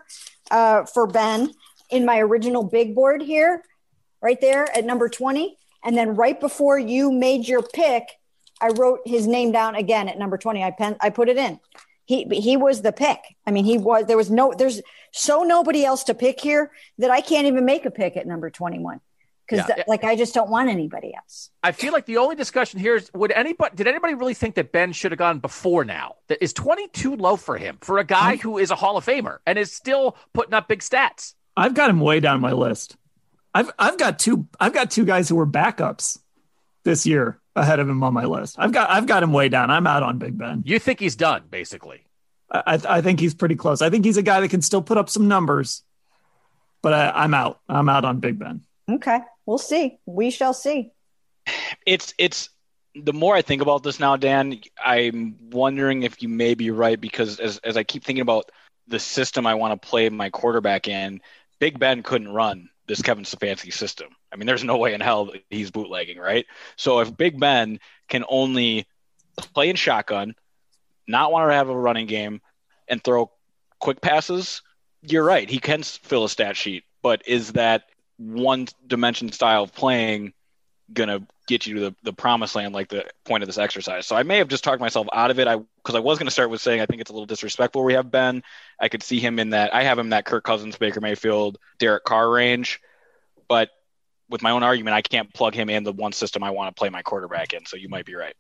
uh, 0.51 0.85
for 0.85 1.07
Ben 1.07 1.53
in 1.90 2.05
my 2.05 2.19
original 2.19 2.62
big 2.65 2.95
board 2.95 3.23
here, 3.23 3.62
right 4.20 4.40
there 4.40 4.65
at 4.77 4.85
number 4.85 5.09
20. 5.09 5.57
And 5.85 5.97
then 5.97 6.15
right 6.16 6.39
before 6.39 6.78
you 6.78 7.12
made 7.12 7.47
your 7.47 7.62
pick, 7.62 8.05
I 8.61 8.69
wrote 8.69 9.01
his 9.07 9.27
name 9.27 9.53
down 9.53 9.74
again 9.74 10.09
at 10.09 10.19
number 10.19 10.36
20. 10.36 10.62
I 10.62 10.70
pen, 10.73 10.97
I 11.01 11.11
put 11.11 11.28
it 11.28 11.36
in. 11.36 11.61
He 12.05 12.24
he 12.24 12.57
was 12.57 12.81
the 12.81 12.93
pick. 12.93 13.19
I 13.47 13.51
mean, 13.51 13.66
he 13.66 13.77
was 13.77 14.07
there 14.07 14.16
was 14.16 14.31
no 14.31 14.55
there's 14.57 14.81
so 15.12 15.43
nobody 15.43 15.85
else 15.85 16.05
to 16.05 16.15
pick 16.15 16.40
here 16.40 16.73
that 16.97 17.11
I 17.11 17.20
can't 17.20 17.47
even 17.47 17.66
make 17.66 17.85
a 17.85 17.90
pick 17.90 18.16
at 18.16 18.27
number 18.27 18.49
21 18.49 19.01
because 19.48 19.66
Yeah. 19.68 19.84
like 19.86 20.04
I 20.04 20.16
just 20.16 20.34
don't 20.34 20.50
want 20.50 20.68
anybody 20.68 21.14
else. 21.14 21.50
I 21.62 21.72
feel 21.72 21.92
like 21.92 22.06
the 22.06 22.18
only 22.18 22.36
discussion 22.36 22.78
here 22.80 22.96
is 22.96 23.10
would 23.14 23.32
anybody 23.32 23.74
did 23.76 23.86
anybody 23.86 24.14
really 24.14 24.34
think 24.34 24.56
that 24.56 24.72
Ben 24.72 24.92
should 24.92 25.12
have 25.12 25.18
gone 25.18 25.38
before 25.38 25.84
now? 25.84 26.16
That 26.28 26.42
is 26.42 26.52
22 26.52 27.16
low 27.16 27.36
for 27.36 27.56
him 27.56 27.78
for 27.80 27.98
a 27.98 28.04
guy 28.04 28.36
who 28.36 28.58
is 28.58 28.70
a 28.70 28.74
Hall 28.74 28.96
of 28.96 29.06
Famer 29.06 29.38
and 29.46 29.58
is 29.58 29.72
still 29.72 30.16
putting 30.32 30.54
up 30.54 30.68
big 30.68 30.80
stats. 30.80 31.34
I've 31.56 31.74
got 31.74 31.90
him 31.90 32.00
way 32.00 32.20
down 32.20 32.40
my 32.40 32.52
list. 32.52 32.96
I've 33.54 33.70
I've 33.78 33.98
got 33.98 34.18
two 34.18 34.46
I've 34.60 34.74
got 34.74 34.90
two 34.90 35.04
guys 35.04 35.28
who 35.28 35.36
were 35.36 35.46
backups 35.46 36.18
this 36.84 37.06
year 37.06 37.40
ahead 37.56 37.80
of 37.80 37.88
him 37.88 38.02
on 38.04 38.12
my 38.14 38.24
list. 38.26 38.56
I've 38.58 38.72
got 38.72 38.90
I've 38.90 39.06
got 39.06 39.22
him 39.22 39.32
way 39.32 39.48
down. 39.48 39.70
I'm 39.70 39.86
out 39.86 40.02
on 40.02 40.18
Big 40.18 40.36
Ben. 40.38 40.62
You 40.66 40.78
think 40.78 41.00
he's 41.00 41.16
done 41.16 41.44
basically? 41.50 42.04
I 42.50 42.62
I 42.66 42.98
I 42.98 43.00
think 43.00 43.18
he's 43.18 43.34
pretty 43.34 43.56
close. 43.56 43.82
I 43.82 43.90
think 43.90 44.04
he's 44.04 44.16
a 44.18 44.22
guy 44.22 44.40
that 44.40 44.48
can 44.50 44.62
still 44.62 44.82
put 44.82 44.98
up 44.98 45.08
some 45.10 45.26
numbers, 45.26 45.82
but 46.82 46.92
I, 46.92 47.10
I'm 47.10 47.34
out. 47.34 47.60
I'm 47.68 47.88
out 47.88 48.04
on 48.04 48.20
Big 48.20 48.38
Ben. 48.38 48.62
Okay, 48.90 49.18
we'll 49.48 49.58
see. 49.58 49.98
We 50.04 50.30
shall 50.30 50.52
see. 50.52 50.92
it's 51.86 52.12
it's 52.18 52.50
the 52.94 53.14
more 53.14 53.34
I 53.34 53.42
think 53.42 53.62
about 53.62 53.82
this 53.82 53.98
now, 53.98 54.16
Dan, 54.16 54.60
I'm 54.84 55.36
wondering 55.50 56.02
if 56.02 56.22
you 56.22 56.28
may 56.28 56.54
be 56.54 56.70
right 56.70 57.00
because 57.00 57.40
as 57.40 57.58
as 57.64 57.76
I 57.76 57.82
keep 57.82 58.04
thinking 58.04 58.20
about 58.20 58.50
the 58.86 58.98
system 58.98 59.46
I 59.46 59.54
want 59.54 59.80
to 59.80 59.88
play 59.88 60.08
my 60.10 60.28
quarterback 60.28 60.86
in, 60.86 61.20
Big 61.58 61.78
Ben 61.78 62.02
couldn't 62.02 62.28
run 62.28 62.68
this 62.86 63.02
Kevin 63.02 63.24
Stefanski 63.24 63.72
system. 63.72 64.08
I 64.30 64.36
mean, 64.36 64.46
there's 64.46 64.64
no 64.64 64.76
way 64.76 64.92
in 64.94 65.00
hell 65.00 65.32
he's 65.50 65.70
bootlegging, 65.70 66.18
right? 66.18 66.46
So 66.76 67.00
if 67.00 67.16
Big 67.16 67.40
Ben 67.40 67.80
can 68.08 68.24
only 68.28 68.86
play 69.54 69.70
in 69.70 69.76
shotgun, 69.76 70.34
not 71.06 71.32
want 71.32 71.50
to 71.50 71.54
have 71.54 71.68
a 71.70 71.76
running 71.76 72.06
game, 72.06 72.40
and 72.86 73.02
throw 73.02 73.30
quick 73.78 74.00
passes, 74.00 74.62
you're 75.02 75.24
right. 75.24 75.48
He 75.48 75.58
can 75.58 75.82
fill 75.82 76.24
a 76.24 76.28
stat 76.28 76.56
sheet, 76.56 76.84
but 77.02 77.22
is 77.26 77.52
that 77.52 77.84
one 78.19 78.66
dimension 78.86 79.32
style 79.32 79.62
of 79.62 79.74
playing 79.74 80.32
gonna 80.93 81.27
get 81.47 81.66
you 81.66 81.74
to 81.74 81.81
the, 81.81 81.95
the 82.03 82.12
promised 82.12 82.55
land 82.55 82.74
like 82.74 82.89
the 82.89 83.07
point 83.24 83.43
of 83.43 83.47
this 83.47 83.59
exercise. 83.59 84.07
So 84.07 84.16
I 84.16 84.23
may 84.23 84.39
have 84.39 84.49
just 84.49 84.65
talked 84.65 84.81
myself 84.81 85.07
out 85.12 85.31
of 85.31 85.39
it. 85.39 85.47
I 85.47 85.57
because 85.57 85.95
I 85.95 86.01
was 86.01 86.19
gonna 86.19 86.31
start 86.31 86.51
with 86.51 86.61
saying 86.61 86.81
I 86.81 86.86
think 86.86 87.01
it's 87.01 87.11
a 87.11 87.12
little 87.12 87.27
disrespectful 87.27 87.85
we 87.85 87.95
have 87.95 88.11
Ben. 88.11 88.43
I 88.81 88.89
could 88.89 89.03
see 89.03 89.20
him 89.20 89.39
in 89.39 89.51
that 89.51 89.74
I 89.74 89.85
have 89.85 89.99
him 89.99 90.11
that 90.11 90.24
Kirk 90.24 90.45
Cousins, 90.45 90.77
Baker 90.77 91.01
Mayfield, 91.01 91.59
Derek 91.78 92.05
Carr 92.05 92.31
range. 92.31 92.81
But 93.49 93.70
with 94.28 94.43
my 94.43 94.51
own 94.51 94.62
argument, 94.62 94.95
I 94.95 95.03
can't 95.03 95.32
plug 95.32 95.55
him 95.55 95.70
in 95.70 95.85
the 95.85 95.93
one 95.93 96.12
system 96.12 96.43
I 96.43 96.51
want 96.51 96.74
to 96.74 96.78
play 96.78 96.90
my 96.90 97.03
quarterback 97.03 97.53
in. 97.53 97.65
So 97.66 97.77
you 97.77 97.89
might 97.89 98.05
be 98.05 98.15
right. 98.15 98.35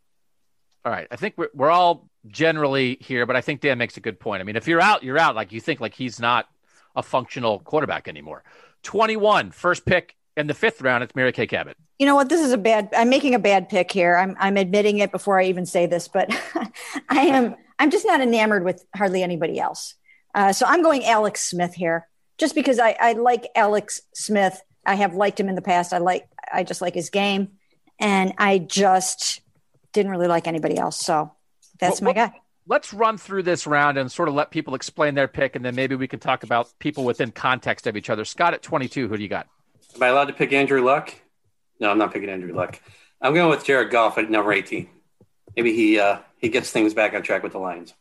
All 0.84 0.92
right. 0.92 1.08
I 1.10 1.16
think 1.16 1.34
we're, 1.36 1.48
we're 1.54 1.70
all 1.70 2.08
generally 2.26 2.98
here, 3.00 3.26
but 3.26 3.36
I 3.36 3.40
think 3.40 3.60
Dan 3.60 3.78
makes 3.78 3.96
a 3.96 4.00
good 4.00 4.20
point. 4.20 4.40
I 4.40 4.44
mean, 4.44 4.56
if 4.56 4.68
you're 4.68 4.80
out, 4.80 5.02
you're 5.02 5.18
out. 5.18 5.34
Like 5.34 5.52
you 5.52 5.60
think 5.60 5.80
like 5.80 5.94
he's 5.94 6.20
not 6.20 6.46
a 6.94 7.02
functional 7.02 7.58
quarterback 7.60 8.08
anymore. 8.08 8.42
21, 8.82 9.50
first 9.50 9.84
pick 9.84 10.16
in 10.36 10.46
the 10.46 10.54
fifth 10.54 10.80
round. 10.80 11.04
It's 11.04 11.14
Mary 11.14 11.32
Kay 11.32 11.46
Cabot. 11.46 11.76
You 11.98 12.06
know 12.06 12.14
what? 12.14 12.28
This 12.28 12.40
is 12.40 12.52
a 12.52 12.58
bad. 12.58 12.88
I'm 12.96 13.10
making 13.10 13.34
a 13.34 13.38
bad 13.38 13.68
pick 13.68 13.90
here. 13.90 14.16
I'm 14.16 14.36
I'm 14.38 14.56
admitting 14.56 14.98
it 14.98 15.10
before 15.10 15.40
I 15.40 15.46
even 15.46 15.66
say 15.66 15.86
this, 15.86 16.06
but 16.08 16.30
I 17.08 17.22
am. 17.22 17.56
I'm 17.78 17.90
just 17.90 18.06
not 18.06 18.20
enamored 18.20 18.64
with 18.64 18.84
hardly 18.94 19.22
anybody 19.22 19.58
else. 19.58 19.94
Uh, 20.34 20.52
so 20.52 20.66
I'm 20.66 20.82
going 20.82 21.04
Alex 21.04 21.42
Smith 21.42 21.74
here, 21.74 22.08
just 22.38 22.54
because 22.54 22.78
I, 22.78 22.96
I 23.00 23.12
like 23.14 23.48
Alex 23.56 24.00
Smith. 24.14 24.60
I 24.86 24.94
have 24.94 25.14
liked 25.14 25.40
him 25.40 25.48
in 25.48 25.54
the 25.56 25.62
past. 25.62 25.92
I 25.92 25.98
like. 25.98 26.28
I 26.52 26.62
just 26.62 26.80
like 26.80 26.94
his 26.94 27.10
game, 27.10 27.48
and 27.98 28.32
I 28.38 28.58
just 28.58 29.40
didn't 29.92 30.12
really 30.12 30.28
like 30.28 30.46
anybody 30.46 30.78
else. 30.78 30.98
So 30.98 31.32
that's 31.80 32.00
Well, 32.00 32.14
my 32.14 32.14
guy. 32.14 32.40
Let's 32.68 32.92
run 32.92 33.16
through 33.16 33.44
this 33.44 33.66
round 33.66 33.96
and 33.96 34.12
sort 34.12 34.28
of 34.28 34.34
let 34.34 34.50
people 34.50 34.74
explain 34.74 35.14
their 35.14 35.26
pick, 35.26 35.56
and 35.56 35.64
then 35.64 35.74
maybe 35.74 35.94
we 35.94 36.06
can 36.06 36.20
talk 36.20 36.42
about 36.42 36.70
people 36.78 37.04
within 37.04 37.30
context 37.32 37.86
of 37.86 37.96
each 37.96 38.10
other. 38.10 38.26
Scott 38.26 38.52
at 38.52 38.62
22, 38.62 39.08
who 39.08 39.16
do 39.16 39.22
you 39.22 39.28
got? 39.28 39.48
Am 39.96 40.02
I 40.02 40.08
allowed 40.08 40.26
to 40.26 40.34
pick 40.34 40.52
Andrew 40.52 40.84
Luck? 40.84 41.14
No, 41.80 41.90
I'm 41.90 41.98
not 41.98 42.12
picking 42.12 42.28
Andrew 42.28 42.54
Luck. 42.54 42.78
I'm 43.22 43.32
going 43.32 43.48
with 43.48 43.64
Jared 43.64 43.90
Goff 43.90 44.18
at 44.18 44.30
number 44.30 44.52
18. 44.52 44.88
Maybe 45.56 45.72
he 45.72 45.98
uh, 45.98 46.18
he 46.36 46.50
gets 46.50 46.70
things 46.70 46.94
back 46.94 47.14
on 47.14 47.22
track 47.22 47.42
with 47.42 47.52
the 47.52 47.58
Lions. 47.58 47.94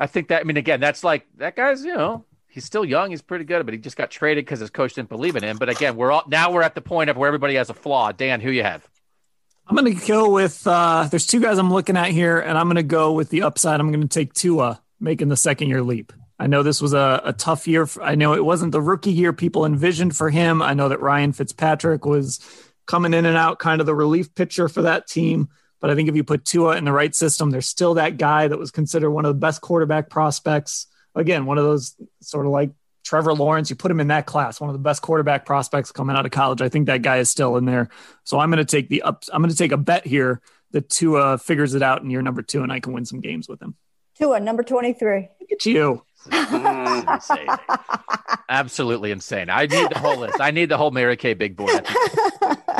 I 0.00 0.06
think 0.06 0.28
that, 0.28 0.40
I 0.40 0.44
mean, 0.44 0.56
again, 0.56 0.80
that's 0.80 1.02
like, 1.02 1.26
that 1.36 1.56
guy's, 1.56 1.84
you 1.84 1.94
know, 1.94 2.24
he's 2.48 2.64
still 2.64 2.84
young. 2.84 3.10
He's 3.10 3.22
pretty 3.22 3.44
good, 3.44 3.64
but 3.66 3.74
he 3.74 3.78
just 3.78 3.96
got 3.96 4.10
traded 4.10 4.44
because 4.44 4.60
his 4.60 4.70
coach 4.70 4.94
didn't 4.94 5.08
believe 5.08 5.36
in 5.36 5.42
him. 5.42 5.56
But 5.58 5.68
again, 5.68 5.96
we're 5.96 6.12
all, 6.12 6.24
now 6.28 6.52
we're 6.52 6.62
at 6.62 6.74
the 6.74 6.80
point 6.80 7.10
of 7.10 7.16
where 7.16 7.26
everybody 7.26 7.54
has 7.56 7.70
a 7.70 7.74
flaw. 7.74 8.12
Dan, 8.12 8.40
who 8.40 8.50
you 8.50 8.62
have? 8.62 8.88
I'm 9.68 9.76
going 9.76 9.94
to 9.94 10.06
go 10.06 10.30
with. 10.30 10.66
Uh, 10.66 11.08
there's 11.10 11.26
two 11.26 11.40
guys 11.40 11.58
I'm 11.58 11.70
looking 11.70 11.96
at 11.96 12.08
here, 12.08 12.38
and 12.38 12.56
I'm 12.56 12.66
going 12.66 12.76
to 12.76 12.82
go 12.82 13.12
with 13.12 13.28
the 13.28 13.42
upside. 13.42 13.80
I'm 13.80 13.92
going 13.92 14.00
to 14.00 14.08
take 14.08 14.32
Tua 14.32 14.80
making 14.98 15.28
the 15.28 15.36
second 15.36 15.68
year 15.68 15.82
leap. 15.82 16.12
I 16.38 16.46
know 16.46 16.62
this 16.62 16.80
was 16.80 16.94
a, 16.94 17.20
a 17.22 17.32
tough 17.34 17.68
year. 17.68 17.84
For, 17.84 18.02
I 18.02 18.14
know 18.14 18.32
it 18.32 18.44
wasn't 18.44 18.72
the 18.72 18.80
rookie 18.80 19.12
year 19.12 19.34
people 19.34 19.66
envisioned 19.66 20.16
for 20.16 20.30
him. 20.30 20.62
I 20.62 20.72
know 20.72 20.88
that 20.88 21.00
Ryan 21.00 21.34
Fitzpatrick 21.34 22.06
was 22.06 22.40
coming 22.86 23.12
in 23.12 23.26
and 23.26 23.36
out, 23.36 23.58
kind 23.58 23.82
of 23.82 23.86
the 23.86 23.94
relief 23.94 24.34
pitcher 24.34 24.68
for 24.68 24.82
that 24.82 25.06
team. 25.06 25.50
But 25.80 25.90
I 25.90 25.94
think 25.94 26.08
if 26.08 26.16
you 26.16 26.24
put 26.24 26.46
Tua 26.46 26.76
in 26.78 26.86
the 26.86 26.92
right 26.92 27.14
system, 27.14 27.50
there's 27.50 27.66
still 27.66 27.94
that 27.94 28.16
guy 28.16 28.48
that 28.48 28.58
was 28.58 28.70
considered 28.70 29.10
one 29.10 29.26
of 29.26 29.34
the 29.34 29.40
best 29.40 29.60
quarterback 29.60 30.08
prospects. 30.08 30.86
Again, 31.14 31.44
one 31.44 31.58
of 31.58 31.64
those 31.64 31.94
sort 32.22 32.46
of 32.46 32.52
like 32.52 32.70
Trevor 33.08 33.32
Lawrence, 33.32 33.70
you 33.70 33.76
put 33.76 33.90
him 33.90 34.00
in 34.00 34.08
that 34.08 34.26
class, 34.26 34.60
one 34.60 34.68
of 34.68 34.74
the 34.74 34.78
best 34.80 35.00
quarterback 35.00 35.46
prospects 35.46 35.90
coming 35.92 36.14
out 36.14 36.26
of 36.26 36.30
college. 36.30 36.60
I 36.60 36.68
think 36.68 36.88
that 36.88 37.00
guy 37.00 37.16
is 37.16 37.30
still 37.30 37.56
in 37.56 37.64
there. 37.64 37.88
So 38.24 38.38
I'm 38.38 38.50
going 38.50 38.58
to 38.64 38.66
take 38.66 38.90
the 38.90 39.00
up. 39.00 39.24
I'm 39.32 39.40
going 39.40 39.50
to 39.50 39.56
take 39.56 39.72
a 39.72 39.78
bet 39.78 40.06
here 40.06 40.42
that 40.72 40.90
Tua 40.90 41.38
figures 41.38 41.72
it 41.74 41.82
out 41.82 42.02
in 42.02 42.10
year 42.10 42.20
number 42.20 42.42
two, 42.42 42.62
and 42.62 42.70
I 42.70 42.80
can 42.80 42.92
win 42.92 43.06
some 43.06 43.20
games 43.20 43.48
with 43.48 43.62
him. 43.62 43.76
Tua, 44.18 44.40
number 44.40 44.62
23. 44.62 45.30
Look 45.40 45.52
at 45.52 45.64
you. 45.64 46.02
Mm, 46.26 47.14
Insane. 47.14 47.46
Absolutely 48.50 49.10
insane. 49.10 49.48
I 49.48 49.64
need 49.64 49.88
the 49.90 49.98
whole 49.98 50.18
list. 50.18 50.38
I 50.40 50.50
need 50.50 50.66
the 50.68 50.76
whole 50.76 50.90
Mary 50.90 51.16
Kay 51.16 51.32
big 51.32 51.56
board. 51.56 51.86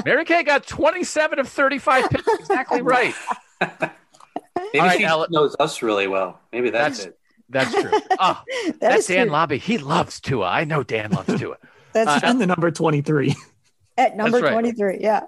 Mary 0.05 0.27
Kay 0.27 0.43
got 0.43 0.67
27 0.67 1.39
of 1.39 1.49
35 1.49 2.11
picks. 2.11 2.29
Exactly 2.41 2.83
right. 2.83 3.15
Maybe 3.61 4.81
All 4.81 4.87
right, 4.87 4.99
she 4.99 5.05
Alex. 5.05 5.31
knows 5.33 5.57
us 5.59 5.81
really 5.81 6.07
well. 6.07 6.39
Maybe 6.53 6.69
that's, 6.69 6.99
That's- 6.99 7.15
it. 7.15 7.19
That's 7.49 7.73
true. 7.73 7.91
Oh, 8.19 8.43
That 8.67 8.81
that's 8.81 9.07
Dan 9.07 9.27
true. 9.27 9.33
Lobby. 9.33 9.59
He 9.59 9.79
loves 9.79 10.21
Tua. 10.21 10.47
I 10.47 10.65
know 10.65 10.83
Dan 10.83 11.11
loves 11.13 11.39
Tua. 11.39 11.57
That's 11.93 12.23
Uh, 12.23 12.27
And 12.29 12.41
the 12.41 12.47
number 12.47 12.71
23. 12.71 13.35
at 13.97 14.17
number 14.17 14.41
right. 14.41 14.53
23. 14.53 14.99
Yeah. 15.01 15.21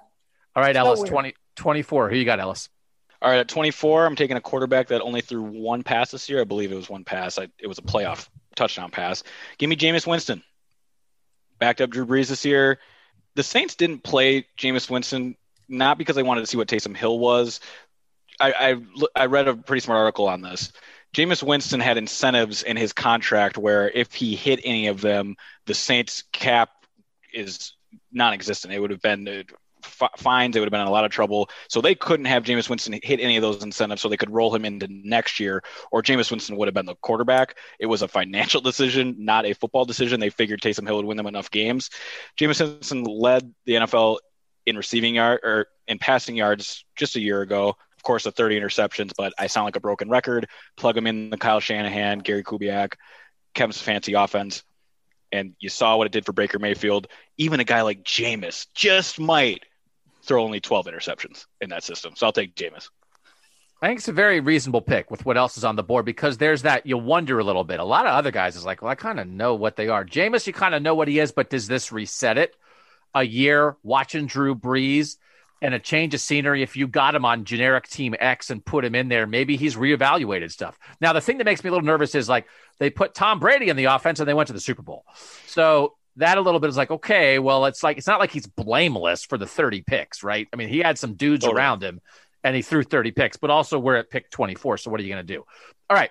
All 0.55 0.63
right, 0.63 0.75
So 0.77 0.81
Ellis, 0.81 1.01
weird. 1.01 1.11
20, 1.11 1.35
24. 1.57 2.11
Who 2.11 2.17
you 2.17 2.25
got, 2.27 2.39
Ellis? 2.41 2.69
All 3.23 3.31
right, 3.31 3.39
at 3.41 3.49
24, 3.49 4.07
I'm 4.07 4.17
taking 4.17 4.37
a 4.37 4.41
quarterback 4.41 4.89
that 4.89 5.01
only 5.03 5.21
threw 5.21 5.43
one 5.43 5.83
pass 5.83 6.11
this 6.11 6.29
year. 6.29 6.41
I 6.41 6.45
believe 6.45 6.73
it 6.73 6.77
was 6.77 6.89
one 6.91 7.05
pass. 7.05 7.39
I, 7.39 7.49
it 7.59 7.67
was 7.67 7.79
a 7.79 7.83
playoff 7.83 8.29
touchdown 8.57 8.91
pass. 8.91 9.23
Give 9.59 9.69
me 9.71 9.77
Jameis 9.77 10.07
Winston. 10.07 10.43
Backed 11.59 11.81
up 11.81 11.91
Drew 11.91 12.07
Brees 12.07 12.29
this 12.29 12.45
year. 12.45 12.79
The 13.35 13.43
Saints 13.43 13.75
didn't 13.77 14.03
play 14.03 14.47
Jameis 14.59 14.91
Winston 14.91 15.37
not 15.69 15.99
because 15.99 16.17
they 16.17 16.23
wanted 16.23 16.41
to 16.41 16.47
see 16.47 16.57
what 16.57 16.67
Taysom 16.69 16.97
Hill 16.97 17.19
was. 17.19 17.61
I, 18.41 18.53
I 19.15 19.23
I 19.23 19.27
read 19.27 19.47
a 19.49 19.55
pretty 19.55 19.81
smart 19.81 19.99
article 19.99 20.27
on 20.27 20.41
this. 20.41 20.73
Jameis 21.15 21.43
Winston 21.43 21.81
had 21.81 21.99
incentives 21.99 22.63
in 22.63 22.77
his 22.77 22.93
contract 22.93 23.59
where 23.59 23.89
if 23.89 24.13
he 24.13 24.37
hit 24.37 24.61
any 24.65 24.87
of 24.87 25.01
them, 25.01 25.37
the 25.67 25.75
Saints 25.75 26.25
cap 26.33 26.71
is 27.33 27.73
non-existent. 28.13 28.73
It 28.73 28.81
would 28.81 28.91
have 28.91 29.03
been 29.03 29.27
uh, 29.27 29.43
f- 29.85 30.11
fines. 30.17 30.55
They 30.55 30.61
would 30.61 30.67
have 30.67 30.73
been 30.73 30.81
in 30.81 30.87
a 30.87 30.93
lot 30.93 31.05
of 31.05 31.11
trouble. 31.11 31.51
So 31.69 31.81
they 31.81 31.95
couldn't 31.95 32.27
have 32.27 32.45
Jameis 32.45 32.69
Winston 32.69 32.99
hit 33.03 33.21
any 33.21 33.37
of 33.37 33.43
those 33.43 33.63
incentives, 33.63 34.03
so 34.03 34.09
they 34.09 34.17
could 34.17 34.31
roll 34.31 34.55
him 34.55 34.65
into 34.65 34.87
next 34.89 35.41
year, 35.41 35.63
or 35.91 36.03
Jameis 36.03 36.31
Winston 36.31 36.57
would 36.57 36.69
have 36.69 36.75
been 36.75 36.87
the 36.87 36.97
quarterback. 36.97 37.57
It 37.79 37.87
was 37.87 38.03
a 38.03 38.09
financial 38.09 38.61
decision, 38.61 39.17
not 39.19 39.47
a 39.47 39.55
football 39.55 39.85
decision. 39.85 40.21
They 40.21 40.31
figured 40.31 40.61
Taysom 40.61 40.87
Hill 40.87 40.97
would 40.97 41.07
win 41.07 41.17
them 41.17 41.27
enough 41.27 41.51
games. 41.51 41.91
Jameis 42.39 42.61
Winston 42.61 43.05
led 43.05 43.53
the 43.67 43.75
NFL 43.75 44.19
in 44.67 44.77
receiving 44.77 45.17
yard 45.17 45.41
or 45.43 45.67
in 45.89 45.99
passing 45.99 46.37
yards 46.37 46.85
just 46.97 47.17
a 47.17 47.21
year 47.21 47.41
ago. 47.41 47.77
Of 48.01 48.05
course, 48.05 48.25
the 48.25 48.33
30 48.33 48.59
interceptions, 48.59 49.11
but 49.15 49.35
I 49.39 49.47
sound 49.47 49.67
like 49.67 49.77
a 49.77 49.81
broken 49.81 50.09
record. 50.09 50.49
Plug 50.75 50.97
him 50.97 51.07
in 51.07 51.29
the 51.29 51.37
Kyle 51.37 51.61
Shanahan, 51.61 52.21
Gary 52.21 52.43
Kubiak, 52.43 52.95
Kevin 53.53 53.75
Stefanski 53.75 54.25
offense, 54.25 54.63
and 55.31 55.55
you 55.61 55.69
saw 55.69 55.99
what 55.99 56.07
it 56.07 56.13
did 56.13 56.25
for 56.25 56.33
Baker 56.33 56.59
Mayfield. 56.59 57.09
Even 57.37 57.61
a 57.61 57.65
guy 57.65 57.83
like 57.83 58.03
Jameis 58.03 58.69
just 58.73 59.21
might 59.21 59.67
throw 60.23 60.43
only 60.43 60.61
12 60.61 60.87
interceptions 60.87 61.45
in 61.61 61.69
that 61.69 61.85
system. 61.85 62.15
So 62.17 62.25
I'll 62.25 62.33
take 62.33 62.55
Jameis. 62.55 62.89
I 63.83 63.89
think 63.89 63.99
it's 63.99 64.09
a 64.09 64.13
very 64.13 64.41
reasonable 64.41 64.81
pick 64.81 65.11
with 65.11 65.27
what 65.27 65.37
else 65.37 65.59
is 65.59 65.65
on 65.65 65.77
the 65.77 65.83
board 65.83 66.07
because 66.07 66.39
there's 66.39 66.63
that 66.63 66.87
you 66.87 66.97
wonder 66.97 67.39
a 67.39 67.45
little 67.45 67.65
bit. 67.65 67.81
A 67.81 67.85
lot 67.85 68.07
of 68.07 68.13
other 68.13 68.31
guys 68.31 68.57
is 68.57 68.65
like, 68.65 68.81
well, 68.81 68.91
I 68.91 68.95
kind 68.95 69.21
of 69.21 69.27
know 69.27 69.57
what 69.57 69.77
they 69.77 69.89
are. 69.89 70.07
Jameis, 70.07 70.47
you 70.47 70.55
kind 70.55 70.75
of 70.75 70.81
know 70.81 70.95
what 70.95 71.07
he 71.07 71.19
is, 71.19 71.33
but 71.33 71.51
does 71.51 71.69
this 71.69 71.93
reset 71.93 72.39
it? 72.39 72.57
A 73.15 73.23
year 73.23 73.77
watching 73.83 74.25
Drew 74.25 74.55
Brees, 74.55 75.19
and 75.63 75.75
a 75.75 75.79
change 75.79 76.15
of 76.15 76.21
scenery. 76.21 76.63
If 76.63 76.77
you 76.77 76.87
got 76.87 77.15
him 77.15 77.25
on 77.25 77.45
generic 77.45 77.89
team 77.89 78.15
X 78.19 78.51
and 78.51 78.65
put 78.65 78.85
him 78.85 78.95
in 78.95 79.09
there, 79.09 79.27
maybe 79.27 79.57
he's 79.57 79.77
reevaluated 79.77 80.51
stuff. 80.51 80.79
Now, 81.01 81.13
the 81.13 81.21
thing 81.21 81.39
that 81.39 81.45
makes 81.45 81.63
me 81.63 81.69
a 81.69 81.73
little 81.73 81.87
nervous 81.87 82.15
is 82.15 82.29
like 82.29 82.47
they 82.79 82.91
put 82.91 83.15
Tom 83.15 83.41
Brady 83.41 83.69
in 83.69 83.77
the 83.77 83.87
offense 83.87 84.21
and 84.21 84.29
they 84.29 84.35
went 84.35 84.47
to 84.49 84.53
the 84.53 84.61
Super 84.61 84.83
Bowl. 84.83 85.05
So 85.47 85.95
that 86.17 86.39
a 86.39 86.41
little 86.41 86.61
bit 86.61 86.71
is 86.71 86.77
like, 86.77 86.91
okay, 86.91 87.39
well, 87.39 87.67
it's 87.67 87.83
like, 87.83 87.99
it's 87.99 88.07
not 88.07 88.21
like 88.21 88.31
he's 88.31 88.47
blameless 88.47 89.25
for 89.25 89.39
the 89.39 89.47
30 89.47 89.83
picks, 89.83 90.23
right? 90.23 90.49
I 90.53 90.57
mean, 90.57 90.69
he 90.69 90.79
had 90.79 90.99
some 90.99 91.15
dudes 91.15 91.45
totally. 91.45 91.61
around 91.61 91.83
him 91.83 92.01
and 92.43 92.57
he 92.57 92.63
threw 92.63 92.83
30 92.83 93.13
picks, 93.13 93.37
but 93.37 93.51
also 93.51 93.79
we're 93.79 93.97
at 93.97 94.11
pick 94.11 94.31
24. 94.31 94.79
So 94.79 94.91
what 94.91 95.01
are 95.01 95.03
you 95.03 95.13
going 95.13 95.27
to 95.27 95.35
do? 95.35 95.45
All 95.89 95.97
right. 95.97 96.11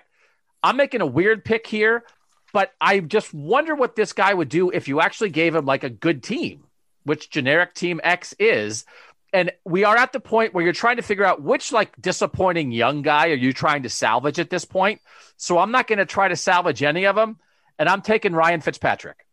I'm 0.62 0.76
making 0.76 1.00
a 1.00 1.06
weird 1.06 1.44
pick 1.44 1.66
here, 1.66 2.04
but 2.52 2.72
I 2.80 3.00
just 3.00 3.32
wonder 3.32 3.74
what 3.74 3.96
this 3.96 4.12
guy 4.12 4.32
would 4.32 4.48
do 4.48 4.70
if 4.70 4.88
you 4.88 5.00
actually 5.00 5.30
gave 5.30 5.54
him 5.54 5.64
like 5.64 5.84
a 5.84 5.90
good 5.90 6.22
team, 6.22 6.64
which 7.04 7.30
generic 7.30 7.74
team 7.74 8.00
X 8.02 8.34
is. 8.38 8.84
And 9.32 9.52
we 9.64 9.84
are 9.84 9.96
at 9.96 10.12
the 10.12 10.20
point 10.20 10.54
where 10.54 10.64
you're 10.64 10.72
trying 10.72 10.96
to 10.96 11.02
figure 11.02 11.24
out 11.24 11.42
which 11.42 11.72
like 11.72 12.00
disappointing 12.00 12.72
young 12.72 13.02
guy 13.02 13.28
are 13.28 13.34
you 13.34 13.52
trying 13.52 13.84
to 13.84 13.88
salvage 13.88 14.38
at 14.38 14.50
this 14.50 14.64
point. 14.64 15.00
So 15.36 15.58
I'm 15.58 15.70
not 15.70 15.86
going 15.86 15.98
to 15.98 16.06
try 16.06 16.28
to 16.28 16.36
salvage 16.36 16.82
any 16.82 17.06
of 17.06 17.16
them. 17.16 17.38
And 17.78 17.88
I'm 17.88 18.02
taking 18.02 18.32
Ryan 18.32 18.60
Fitzpatrick 18.60 19.24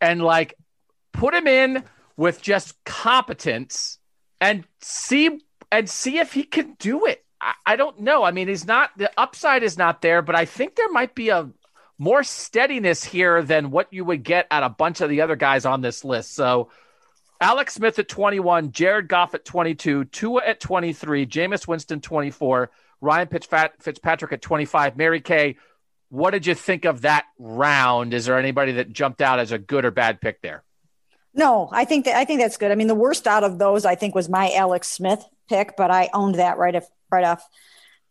and 0.00 0.20
like 0.20 0.54
put 1.12 1.34
him 1.34 1.46
in 1.46 1.84
with 2.16 2.42
just 2.42 2.82
competence 2.84 3.98
and 4.40 4.64
see 4.80 5.40
and 5.70 5.88
see 5.88 6.18
if 6.18 6.32
he 6.32 6.42
can 6.42 6.74
do 6.78 7.06
it. 7.06 7.24
I, 7.40 7.54
I 7.64 7.76
don't 7.76 8.00
know. 8.00 8.24
I 8.24 8.32
mean, 8.32 8.48
he's 8.48 8.66
not 8.66 8.90
the 8.98 9.10
upside 9.18 9.62
is 9.62 9.78
not 9.78 10.02
there, 10.02 10.20
but 10.20 10.34
I 10.34 10.44
think 10.44 10.74
there 10.74 10.90
might 10.90 11.14
be 11.14 11.30
a 11.30 11.48
more 11.98 12.24
steadiness 12.24 13.04
here 13.04 13.42
than 13.42 13.70
what 13.70 13.92
you 13.92 14.04
would 14.04 14.24
get 14.24 14.48
at 14.50 14.64
a 14.64 14.68
bunch 14.68 15.00
of 15.00 15.08
the 15.08 15.20
other 15.20 15.36
guys 15.36 15.64
on 15.64 15.80
this 15.80 16.04
list. 16.04 16.34
So 16.34 16.68
Alex 17.42 17.74
Smith 17.74 17.98
at 17.98 18.08
21, 18.08 18.72
Jared 18.72 19.08
Goff 19.08 19.34
at 19.34 19.44
22, 19.44 20.04
Tua 20.06 20.42
at 20.46 20.60
23, 20.60 21.26
Jameis 21.26 21.66
Winston 21.66 22.00
24, 22.00 22.70
Ryan 23.00 23.28
Fitzpatrick 23.28 24.32
at 24.32 24.40
25, 24.40 24.96
Mary 24.96 25.20
Kay 25.20 25.56
what 26.12 26.32
did 26.32 26.46
you 26.46 26.54
think 26.54 26.84
of 26.84 27.00
that 27.00 27.24
round? 27.38 28.12
Is 28.12 28.26
there 28.26 28.38
anybody 28.38 28.72
that 28.72 28.92
jumped 28.92 29.22
out 29.22 29.38
as 29.38 29.50
a 29.50 29.56
good 29.56 29.86
or 29.86 29.90
bad 29.90 30.20
pick 30.20 30.42
there? 30.42 30.62
No, 31.32 31.70
I 31.72 31.86
think 31.86 32.04
that 32.04 32.16
I 32.16 32.26
think 32.26 32.38
that's 32.38 32.58
good. 32.58 32.70
I 32.70 32.74
mean, 32.74 32.86
the 32.86 32.94
worst 32.94 33.26
out 33.26 33.44
of 33.44 33.58
those, 33.58 33.86
I 33.86 33.94
think, 33.94 34.14
was 34.14 34.28
my 34.28 34.52
Alex 34.52 34.88
Smith 34.88 35.24
pick, 35.48 35.74
but 35.74 35.90
I 35.90 36.10
owned 36.12 36.34
that 36.34 36.58
right 36.58 36.76
off 36.76 36.86
right 37.10 37.24
off 37.24 37.48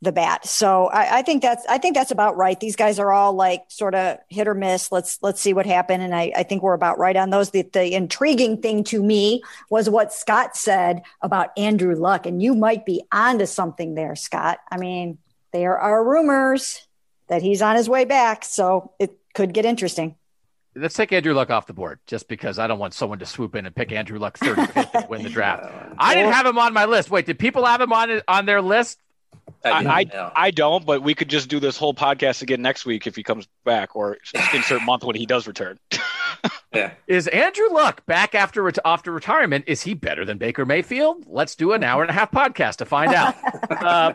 the 0.01 0.11
bat. 0.11 0.47
So 0.47 0.87
I, 0.87 1.19
I, 1.19 1.21
think 1.21 1.43
that's 1.43 1.63
I 1.67 1.77
think 1.77 1.95
that's 1.95 2.09
about 2.09 2.35
right. 2.35 2.59
These 2.59 2.75
guys 2.75 2.97
are 2.97 3.11
all 3.11 3.33
like 3.33 3.65
sort 3.67 3.93
of 3.93 4.17
hit 4.29 4.47
or 4.47 4.55
miss. 4.55 4.91
Let's 4.91 5.19
let's 5.21 5.39
see 5.39 5.53
what 5.53 5.67
happened. 5.67 6.01
And 6.01 6.15
I, 6.15 6.31
I 6.35 6.43
think 6.43 6.63
we're 6.63 6.73
about 6.73 6.97
right 6.97 7.15
on 7.15 7.29
those. 7.29 7.51
The, 7.51 7.61
the 7.61 7.93
intriguing 7.93 8.61
thing 8.61 8.83
to 8.85 9.01
me 9.01 9.43
was 9.69 9.89
what 9.89 10.11
Scott 10.11 10.57
said 10.57 11.03
about 11.21 11.55
Andrew 11.57 11.95
Luck, 11.95 12.25
and 12.25 12.41
you 12.41 12.55
might 12.55 12.85
be 12.85 13.03
onto 13.11 13.45
something 13.45 13.93
there, 13.93 14.15
Scott. 14.15 14.59
I 14.71 14.77
mean, 14.77 15.19
there 15.51 15.77
are 15.77 16.03
rumors 16.03 16.87
that 17.27 17.41
he's 17.41 17.61
on 17.61 17.75
his 17.75 17.87
way 17.87 18.05
back. 18.05 18.43
So 18.43 18.91
it 18.99 19.17
could 19.33 19.53
get 19.53 19.65
interesting. 19.65 20.15
Let's 20.75 20.95
take 20.95 21.11
Andrew 21.11 21.33
Luck 21.33 21.49
off 21.49 21.67
the 21.67 21.73
board 21.73 21.99
just 22.07 22.27
because 22.27 22.57
I 22.57 22.67
don't 22.67 22.79
want 22.79 22.93
someone 22.93 23.19
to 23.19 23.25
swoop 23.25 23.55
in 23.55 23.65
and 23.65 23.75
pick 23.75 23.91
Andrew 23.91 24.19
Luck 24.19 24.37
35th 24.39 24.95
and 24.95 25.09
win 25.09 25.23
the 25.23 25.29
draft. 25.29 25.71
I 25.97 26.15
didn't 26.15 26.31
have 26.31 26.45
him 26.45 26.57
on 26.57 26.73
my 26.73 26.85
list. 26.85 27.11
Wait, 27.11 27.25
did 27.25 27.37
people 27.37 27.65
have 27.65 27.81
him 27.81 27.91
on 27.93 28.21
on 28.27 28.45
their 28.45 28.61
list? 28.61 28.99
I, 29.63 30.05
I, 30.13 30.31
I, 30.35 30.51
don't, 30.51 30.85
but 30.85 31.03
we 31.03 31.13
could 31.13 31.29
just 31.29 31.49
do 31.49 31.59
this 31.59 31.77
whole 31.77 31.93
podcast 31.93 32.41
again 32.41 32.61
next 32.61 32.85
week 32.85 33.05
if 33.07 33.15
he 33.15 33.23
comes 33.23 33.47
back, 33.63 33.95
or 33.95 34.17
insert 34.53 34.81
month 34.83 35.03
when 35.03 35.15
he 35.15 35.25
does 35.25 35.47
return. 35.47 35.79
yeah. 36.73 36.93
Is 37.07 37.27
Andrew 37.27 37.69
Luck 37.71 38.05
back 38.05 38.33
after 38.33 38.69
after 38.85 39.11
retirement? 39.11 39.65
Is 39.67 39.81
he 39.81 39.93
better 39.93 40.25
than 40.25 40.37
Baker 40.37 40.65
Mayfield? 40.65 41.25
Let's 41.27 41.55
do 41.55 41.73
an 41.73 41.83
hour 41.83 42.01
and 42.01 42.09
a 42.09 42.13
half 42.13 42.31
podcast 42.31 42.77
to 42.77 42.85
find 42.85 43.13
out. 43.13 43.35
uh, 43.71 44.13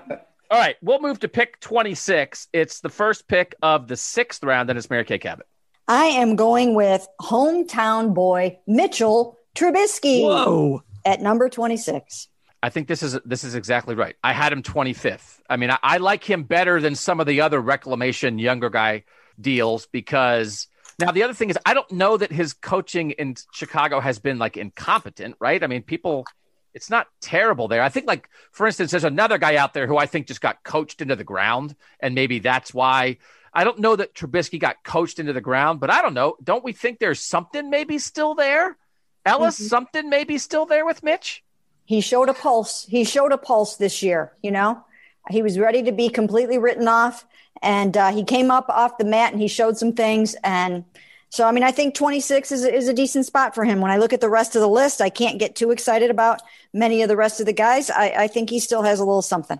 all 0.50 0.58
right, 0.58 0.76
we'll 0.80 1.00
move 1.00 1.20
to 1.20 1.28
pick 1.28 1.60
26. 1.60 2.48
It's 2.52 2.80
the 2.80 2.88
first 2.88 3.28
pick 3.28 3.54
of 3.62 3.88
the 3.88 3.96
sixth 3.96 4.42
round, 4.44 4.70
and 4.70 4.78
it's 4.78 4.90
Mary 4.90 5.04
Kay 5.04 5.18
Cabot. 5.18 5.46
I 5.88 6.06
am 6.06 6.34
going 6.34 6.74
with 6.74 7.06
hometown 7.20 8.14
boy 8.14 8.58
Mitchell 8.66 9.38
Trubisky. 9.54 10.22
Whoa. 10.22 10.82
At 11.04 11.20
number 11.20 11.48
26. 11.48 12.28
I 12.66 12.68
think 12.68 12.88
this 12.88 13.04
is 13.04 13.16
this 13.24 13.44
is 13.44 13.54
exactly 13.54 13.94
right. 13.94 14.16
I 14.24 14.32
had 14.32 14.52
him 14.52 14.60
25th. 14.60 15.40
I 15.48 15.56
mean, 15.56 15.70
I, 15.70 15.78
I 15.84 15.96
like 15.98 16.24
him 16.24 16.42
better 16.42 16.80
than 16.80 16.96
some 16.96 17.20
of 17.20 17.28
the 17.28 17.42
other 17.42 17.60
reclamation 17.60 18.40
younger 18.40 18.70
guy 18.70 19.04
deals 19.40 19.86
because 19.86 20.66
now 20.98 21.12
the 21.12 21.22
other 21.22 21.32
thing 21.32 21.48
is 21.48 21.56
I 21.64 21.74
don't 21.74 21.92
know 21.92 22.16
that 22.16 22.32
his 22.32 22.54
coaching 22.54 23.12
in 23.12 23.36
Chicago 23.52 24.00
has 24.00 24.18
been 24.18 24.40
like 24.40 24.56
incompetent, 24.56 25.36
right? 25.38 25.62
I 25.62 25.68
mean, 25.68 25.82
people 25.82 26.26
it's 26.74 26.90
not 26.90 27.06
terrible 27.20 27.68
there. 27.68 27.82
I 27.82 27.88
think, 27.88 28.08
like 28.08 28.28
for 28.50 28.66
instance, 28.66 28.90
there's 28.90 29.04
another 29.04 29.38
guy 29.38 29.54
out 29.54 29.72
there 29.72 29.86
who 29.86 29.96
I 29.96 30.06
think 30.06 30.26
just 30.26 30.40
got 30.40 30.64
coached 30.64 31.00
into 31.00 31.14
the 31.14 31.22
ground, 31.22 31.76
and 32.00 32.16
maybe 32.16 32.40
that's 32.40 32.74
why. 32.74 33.18
I 33.54 33.62
don't 33.62 33.78
know 33.78 33.94
that 33.94 34.12
Trubisky 34.12 34.58
got 34.58 34.82
coached 34.82 35.20
into 35.20 35.32
the 35.32 35.40
ground, 35.40 35.78
but 35.78 35.88
I 35.88 36.02
don't 36.02 36.14
know. 36.14 36.34
Don't 36.42 36.64
we 36.64 36.72
think 36.72 36.98
there's 36.98 37.20
something 37.20 37.70
maybe 37.70 37.98
still 37.98 38.34
there? 38.34 38.76
Ellis, 39.24 39.54
mm-hmm. 39.54 39.68
something 39.68 40.10
maybe 40.10 40.36
still 40.36 40.66
there 40.66 40.84
with 40.84 41.04
Mitch? 41.04 41.44
He 41.86 42.00
showed 42.00 42.28
a 42.28 42.34
pulse. 42.34 42.84
He 42.84 43.04
showed 43.04 43.32
a 43.32 43.38
pulse 43.38 43.76
this 43.76 44.02
year, 44.02 44.32
you 44.42 44.50
know? 44.50 44.84
He 45.30 45.42
was 45.42 45.58
ready 45.58 45.82
to 45.84 45.92
be 45.92 46.08
completely 46.08 46.58
written 46.58 46.86
off. 46.86 47.24
And 47.62 47.96
uh, 47.96 48.12
he 48.12 48.22
came 48.22 48.50
up 48.50 48.68
off 48.68 48.98
the 48.98 49.04
mat 49.04 49.32
and 49.32 49.40
he 49.40 49.48
showed 49.48 49.78
some 49.78 49.92
things. 49.92 50.36
And 50.44 50.84
so, 51.30 51.46
I 51.46 51.52
mean, 51.52 51.64
I 51.64 51.70
think 51.70 51.94
26 51.94 52.52
is, 52.52 52.64
is 52.64 52.88
a 52.88 52.94
decent 52.94 53.26
spot 53.26 53.54
for 53.54 53.64
him. 53.64 53.80
When 53.80 53.90
I 53.90 53.96
look 53.96 54.12
at 54.12 54.20
the 54.20 54.28
rest 54.28 54.54
of 54.56 54.60
the 54.60 54.68
list, 54.68 55.00
I 55.00 55.10
can't 55.10 55.38
get 55.38 55.56
too 55.56 55.70
excited 55.70 56.10
about 56.10 56.42
many 56.72 57.02
of 57.02 57.08
the 57.08 57.16
rest 57.16 57.40
of 57.40 57.46
the 57.46 57.52
guys. 57.52 57.88
I, 57.88 58.14
I 58.16 58.26
think 58.28 58.50
he 58.50 58.60
still 58.60 58.82
has 58.82 59.00
a 59.00 59.04
little 59.04 59.22
something. 59.22 59.58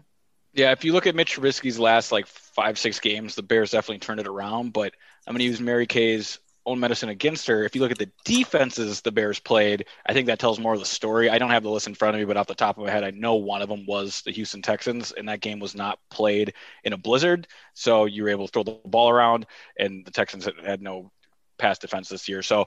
Yeah, 0.53 0.73
if 0.73 0.85
you 0.85 0.93
look 0.93 1.07
at 1.07 1.15
Mitch 1.15 1.36
Trubisky's 1.36 1.78
last 1.78 2.12
like 2.12 2.27
five, 2.27 2.78
six 2.78 2.98
games, 2.98 3.35
the 3.35 3.43
Bears 3.43 3.73
definitely 3.73 3.98
turned 3.98 4.20
it 4.20 4.27
around. 4.27 4.73
But 4.73 4.94
I'm 5.27 5.32
going 5.32 5.40
to 5.40 5.44
use 5.44 5.61
Mary 5.61 5.86
Kay's 5.86 6.39
own 6.66 6.80
medicine 6.80 7.09
against 7.09 7.47
her. 7.47 7.64
If 7.64 7.74
you 7.74 7.80
look 7.80 7.93
at 7.93 7.98
the 7.98 8.10
defenses 8.24 9.01
the 9.01 9.12
Bears 9.12 9.38
played, 9.38 9.86
I 10.05 10.12
think 10.12 10.26
that 10.26 10.38
tells 10.38 10.59
more 10.59 10.74
of 10.74 10.80
the 10.80 10.86
story. 10.86 11.30
I 11.30 11.38
don't 11.38 11.51
have 11.51 11.62
the 11.62 11.70
list 11.70 11.86
in 11.86 11.94
front 11.94 12.16
of 12.16 12.20
me, 12.20 12.26
but 12.26 12.36
off 12.36 12.48
the 12.48 12.55
top 12.55 12.76
of 12.76 12.84
my 12.84 12.90
head, 12.90 13.05
I 13.05 13.10
know 13.10 13.36
one 13.36 13.62
of 13.62 13.68
them 13.68 13.86
was 13.86 14.22
the 14.22 14.32
Houston 14.32 14.62
Texans, 14.62 15.12
and 15.12 15.28
that 15.28 15.40
game 15.40 15.60
was 15.60 15.74
not 15.74 15.98
played 16.10 16.55
in 16.84 16.93
a 16.93 16.98
blizzard. 16.98 17.47
So 17.74 18.05
you 18.05 18.24
were 18.24 18.28
able 18.30 18.47
to 18.47 18.52
throw 18.52 18.64
the 18.64 18.80
ball 18.84 19.09
around, 19.09 19.47
and 19.78 20.05
the 20.05 20.10
Texans 20.10 20.48
had, 20.64 20.82
no 20.82 21.10
pass 21.59 21.78
defense 21.78 22.09
this 22.09 22.28
year. 22.28 22.43
So 22.43 22.66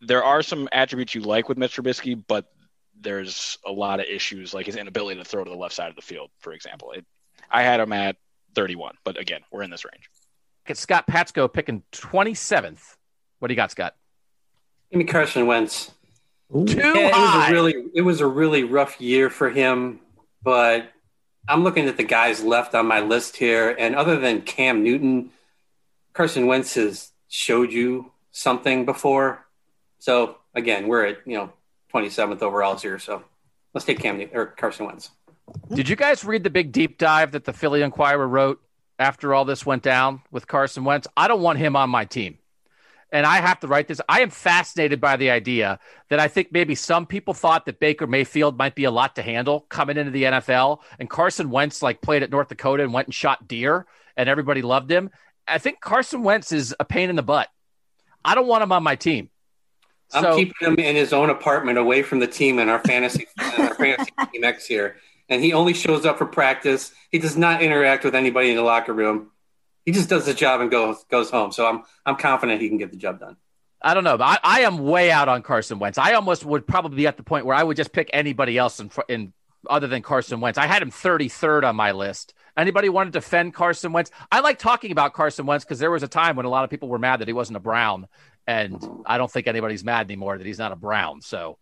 there 0.00 0.24
are 0.24 0.42
some 0.42 0.68
attributes 0.72 1.14
you 1.14 1.20
like 1.20 1.48
with 1.48 1.58
Mitch 1.58 1.76
Trubisky, 1.76 2.20
but 2.26 2.50
there's 3.00 3.58
a 3.64 3.70
lot 3.70 4.00
of 4.00 4.06
issues 4.06 4.54
like 4.54 4.66
his 4.66 4.76
inability 4.76 5.20
to 5.20 5.24
throw 5.24 5.44
to 5.44 5.50
the 5.50 5.56
left 5.56 5.74
side 5.74 5.90
of 5.90 5.96
the 5.96 6.02
field, 6.02 6.30
for 6.38 6.52
example. 6.52 6.92
It, 6.92 7.04
I 7.50 7.62
had 7.62 7.80
him 7.80 7.92
at 7.92 8.16
31, 8.54 8.96
but 9.04 9.18
again, 9.18 9.42
we're 9.52 9.62
in 9.62 9.70
this 9.70 9.84
range. 9.84 10.10
Get 10.66 10.78
Scott 10.78 11.06
Patsko 11.06 11.52
picking 11.52 11.82
27th. 11.92 12.96
What 13.38 13.48
do 13.48 13.52
you 13.52 13.56
got, 13.56 13.70
Scott? 13.70 13.94
Give 14.90 14.98
me 14.98 15.04
Carson 15.04 15.46
Wentz. 15.46 15.92
Too 16.52 16.64
yeah, 16.76 17.10
high. 17.10 17.48
It 17.48 17.50
was 17.50 17.50
a 17.50 17.52
really, 17.52 17.74
it 17.94 18.02
was 18.02 18.20
a 18.20 18.26
really 18.26 18.64
rough 18.64 19.00
year 19.00 19.30
for 19.30 19.50
him, 19.50 20.00
but 20.42 20.90
I'm 21.48 21.64
looking 21.64 21.86
at 21.86 21.96
the 21.96 22.04
guys 22.04 22.42
left 22.42 22.74
on 22.74 22.86
my 22.86 23.00
list 23.00 23.36
here, 23.36 23.74
and 23.76 23.94
other 23.96 24.18
than 24.18 24.42
Cam 24.42 24.84
Newton, 24.84 25.30
Carson 26.12 26.46
Wentz 26.46 26.74
has 26.74 27.10
showed 27.28 27.72
you 27.72 28.12
something 28.30 28.84
before. 28.84 29.44
So 29.98 30.38
again, 30.54 30.86
we're 30.86 31.04
at 31.04 31.18
you 31.26 31.36
know 31.36 31.52
27th 31.92 32.42
overall 32.42 32.76
here. 32.76 32.98
So 32.98 33.24
let's 33.74 33.84
take 33.84 33.98
Cam 33.98 34.28
or 34.32 34.46
Carson 34.46 34.86
Wentz. 34.86 35.10
Did 35.72 35.88
you 35.88 35.96
guys 35.96 36.24
read 36.24 36.44
the 36.44 36.50
big 36.50 36.72
deep 36.72 36.98
dive 36.98 37.32
that 37.32 37.44
the 37.44 37.52
Philly 37.52 37.82
Inquirer 37.82 38.26
wrote 38.26 38.60
after 38.98 39.34
all 39.34 39.44
this 39.44 39.64
went 39.64 39.82
down 39.82 40.22
with 40.30 40.46
Carson 40.46 40.84
Wentz? 40.84 41.06
I 41.16 41.28
don't 41.28 41.40
want 41.40 41.58
him 41.58 41.76
on 41.76 41.90
my 41.90 42.04
team. 42.04 42.38
And 43.12 43.24
I 43.24 43.36
have 43.36 43.60
to 43.60 43.68
write 43.68 43.86
this. 43.88 44.00
I 44.08 44.20
am 44.20 44.30
fascinated 44.30 45.00
by 45.00 45.16
the 45.16 45.30
idea 45.30 45.78
that 46.10 46.18
I 46.18 46.28
think 46.28 46.48
maybe 46.50 46.74
some 46.74 47.06
people 47.06 47.34
thought 47.34 47.66
that 47.66 47.78
Baker 47.78 48.06
Mayfield 48.06 48.58
might 48.58 48.74
be 48.74 48.84
a 48.84 48.90
lot 48.90 49.14
to 49.16 49.22
handle 49.22 49.60
coming 49.68 49.96
into 49.96 50.10
the 50.10 50.24
NFL. 50.24 50.80
And 50.98 51.08
Carson 51.08 51.50
Wentz 51.50 51.82
like 51.82 52.02
played 52.02 52.22
at 52.22 52.30
North 52.30 52.48
Dakota 52.48 52.82
and 52.82 52.92
went 52.92 53.06
and 53.06 53.14
shot 53.14 53.46
deer 53.46 53.86
and 54.16 54.28
everybody 54.28 54.62
loved 54.62 54.90
him. 54.90 55.10
I 55.46 55.58
think 55.58 55.80
Carson 55.80 56.22
Wentz 56.22 56.50
is 56.50 56.74
a 56.80 56.84
pain 56.84 57.10
in 57.10 57.16
the 57.16 57.22
butt. 57.22 57.48
I 58.24 58.34
don't 58.34 58.48
want 58.48 58.64
him 58.64 58.72
on 58.72 58.82
my 58.82 58.96
team. 58.96 59.30
I'm 60.12 60.22
so, 60.22 60.36
keeping 60.36 60.54
him 60.60 60.74
in 60.78 60.96
his 60.96 61.12
own 61.12 61.30
apartment 61.30 61.78
away 61.78 62.02
from 62.02 62.18
the 62.18 62.26
team 62.26 62.58
and 62.58 62.70
our 62.70 62.80
fantasy, 62.80 63.26
uh, 63.38 63.54
our 63.58 63.74
fantasy 63.74 64.10
team 64.32 64.44
X 64.44 64.66
here. 64.66 64.96
And 65.28 65.42
he 65.42 65.52
only 65.52 65.74
shows 65.74 66.06
up 66.06 66.18
for 66.18 66.26
practice. 66.26 66.92
He 67.10 67.18
does 67.18 67.36
not 67.36 67.62
interact 67.62 68.04
with 68.04 68.14
anybody 68.14 68.50
in 68.50 68.56
the 68.56 68.62
locker 68.62 68.92
room. 68.92 69.30
He 69.86 69.92
just 69.92 70.08
does 70.08 70.26
the 70.26 70.34
job 70.34 70.60
and 70.60 70.70
goes 70.70 71.04
goes 71.04 71.30
home. 71.30 71.52
So 71.52 71.66
I'm 71.66 71.84
I'm 72.04 72.16
confident 72.16 72.60
he 72.60 72.68
can 72.68 72.76
get 72.76 72.90
the 72.90 72.96
job 72.98 73.20
done. 73.20 73.36
I 73.80 73.94
don't 73.94 74.04
know, 74.04 74.18
but 74.18 74.24
I, 74.24 74.38
I 74.42 74.60
am 74.62 74.78
way 74.78 75.10
out 75.10 75.28
on 75.28 75.42
Carson 75.42 75.78
Wentz. 75.78 75.96
I 75.96 76.14
almost 76.14 76.44
would 76.44 76.66
probably 76.66 76.96
be 76.96 77.06
at 77.06 77.16
the 77.16 77.22
point 77.22 77.46
where 77.46 77.54
I 77.54 77.62
would 77.62 77.76
just 77.76 77.92
pick 77.92 78.10
anybody 78.12 78.58
else 78.58 78.80
in, 78.80 78.90
in 79.08 79.32
other 79.68 79.86
than 79.86 80.02
Carson 80.02 80.40
Wentz. 80.40 80.58
I 80.58 80.66
had 80.66 80.82
him 80.82 80.90
33rd 80.90 81.62
on 81.64 81.76
my 81.76 81.92
list. 81.92 82.34
Anybody 82.56 82.88
want 82.88 83.08
to 83.08 83.10
defend 83.12 83.54
Carson 83.54 83.92
Wentz? 83.92 84.10
I 84.32 84.40
like 84.40 84.58
talking 84.58 84.90
about 84.90 85.12
Carson 85.12 85.46
Wentz 85.46 85.64
because 85.64 85.78
there 85.78 85.90
was 85.90 86.02
a 86.02 86.08
time 86.08 86.36
when 86.36 86.46
a 86.46 86.48
lot 86.48 86.64
of 86.64 86.70
people 86.70 86.88
were 86.88 86.98
mad 86.98 87.20
that 87.20 87.28
he 87.28 87.34
wasn't 87.34 87.58
a 87.58 87.60
Brown, 87.60 88.08
and 88.46 88.80
mm-hmm. 88.80 89.02
I 89.04 89.18
don't 89.18 89.30
think 89.30 89.46
anybody's 89.46 89.84
mad 89.84 90.06
anymore 90.06 90.38
that 90.38 90.46
he's 90.46 90.58
not 90.58 90.72
a 90.72 90.76
Brown. 90.76 91.20
So 91.20 91.58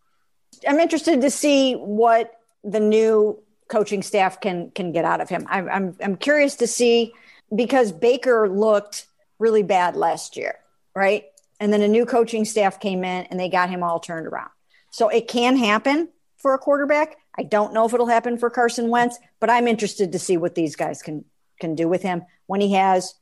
I'm 0.67 0.79
interested 0.79 1.21
to 1.21 1.29
see 1.29 1.73
what 1.73 2.39
the 2.63 2.79
new 2.79 3.39
coaching 3.67 4.01
staff 4.01 4.39
can 4.39 4.71
can 4.71 4.93
get 4.93 5.05
out 5.05 5.21
of 5.21 5.29
him. 5.29 5.45
I'm 5.49 5.69
I'm, 5.69 5.97
I'm 6.01 6.15
curious 6.15 6.55
to 6.55 6.67
see 6.67 7.13
because 7.53 7.91
Baker 7.91 8.49
looked 8.49 9.07
really 9.39 9.63
bad 9.63 9.95
last 9.95 10.37
year, 10.37 10.59
right? 10.95 11.25
And 11.59 11.71
then 11.71 11.81
a 11.81 11.87
new 11.87 12.05
coaching 12.05 12.45
staff 12.45 12.79
came 12.79 13.03
in 13.03 13.25
and 13.25 13.39
they 13.39 13.49
got 13.49 13.69
him 13.69 13.83
all 13.83 13.99
turned 13.99 14.27
around. 14.27 14.49
So 14.91 15.09
it 15.09 15.27
can 15.27 15.57
happen 15.57 16.09
for 16.37 16.53
a 16.53 16.57
quarterback. 16.57 17.17
I 17.37 17.43
don't 17.43 17.73
know 17.73 17.85
if 17.85 17.93
it'll 17.93 18.07
happen 18.07 18.37
for 18.37 18.49
Carson 18.49 18.89
Wentz, 18.89 19.17
but 19.39 19.49
I'm 19.49 19.67
interested 19.67 20.11
to 20.13 20.19
see 20.19 20.37
what 20.37 20.55
these 20.55 20.75
guys 20.75 21.01
can 21.01 21.25
can 21.59 21.75
do 21.75 21.87
with 21.87 22.01
him 22.01 22.23
when 22.47 22.59
he 22.59 22.73
has, 22.73 23.13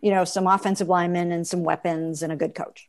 you 0.00 0.10
know, 0.10 0.24
some 0.24 0.46
offensive 0.46 0.88
linemen 0.88 1.32
and 1.32 1.46
some 1.46 1.64
weapons 1.64 2.22
and 2.22 2.32
a 2.32 2.36
good 2.36 2.54
coach. 2.54 2.88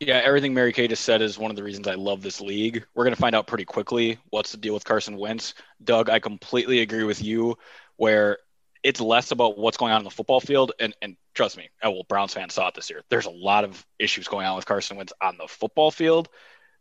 Yeah, 0.00 0.20
everything 0.24 0.52
Mary 0.52 0.72
Kay 0.72 0.88
just 0.88 1.04
said 1.04 1.22
is 1.22 1.38
one 1.38 1.50
of 1.50 1.56
the 1.56 1.62
reasons 1.62 1.86
I 1.86 1.94
love 1.94 2.20
this 2.20 2.40
league. 2.40 2.84
We're 2.94 3.04
going 3.04 3.14
to 3.14 3.20
find 3.20 3.34
out 3.34 3.46
pretty 3.46 3.64
quickly 3.64 4.18
what's 4.30 4.50
the 4.50 4.58
deal 4.58 4.74
with 4.74 4.84
Carson 4.84 5.16
Wentz. 5.16 5.54
Doug, 5.82 6.10
I 6.10 6.18
completely 6.18 6.80
agree 6.80 7.04
with 7.04 7.22
you 7.22 7.56
where 7.96 8.38
it's 8.84 9.00
less 9.00 9.30
about 9.30 9.58
what's 9.58 9.78
going 9.78 9.92
on 9.92 10.00
in 10.00 10.04
the 10.04 10.10
football 10.10 10.40
field. 10.40 10.72
And, 10.78 10.94
and 11.00 11.16
trust 11.34 11.56
me, 11.56 11.70
well, 11.82 12.04
Browns 12.06 12.34
fans 12.34 12.52
saw 12.52 12.68
it 12.68 12.74
this 12.74 12.90
year. 12.90 13.02
There's 13.08 13.24
a 13.24 13.30
lot 13.30 13.64
of 13.64 13.84
issues 13.98 14.28
going 14.28 14.46
on 14.46 14.54
with 14.56 14.66
Carson 14.66 14.98
Wentz 14.98 15.12
on 15.22 15.38
the 15.38 15.48
football 15.48 15.90
field. 15.90 16.28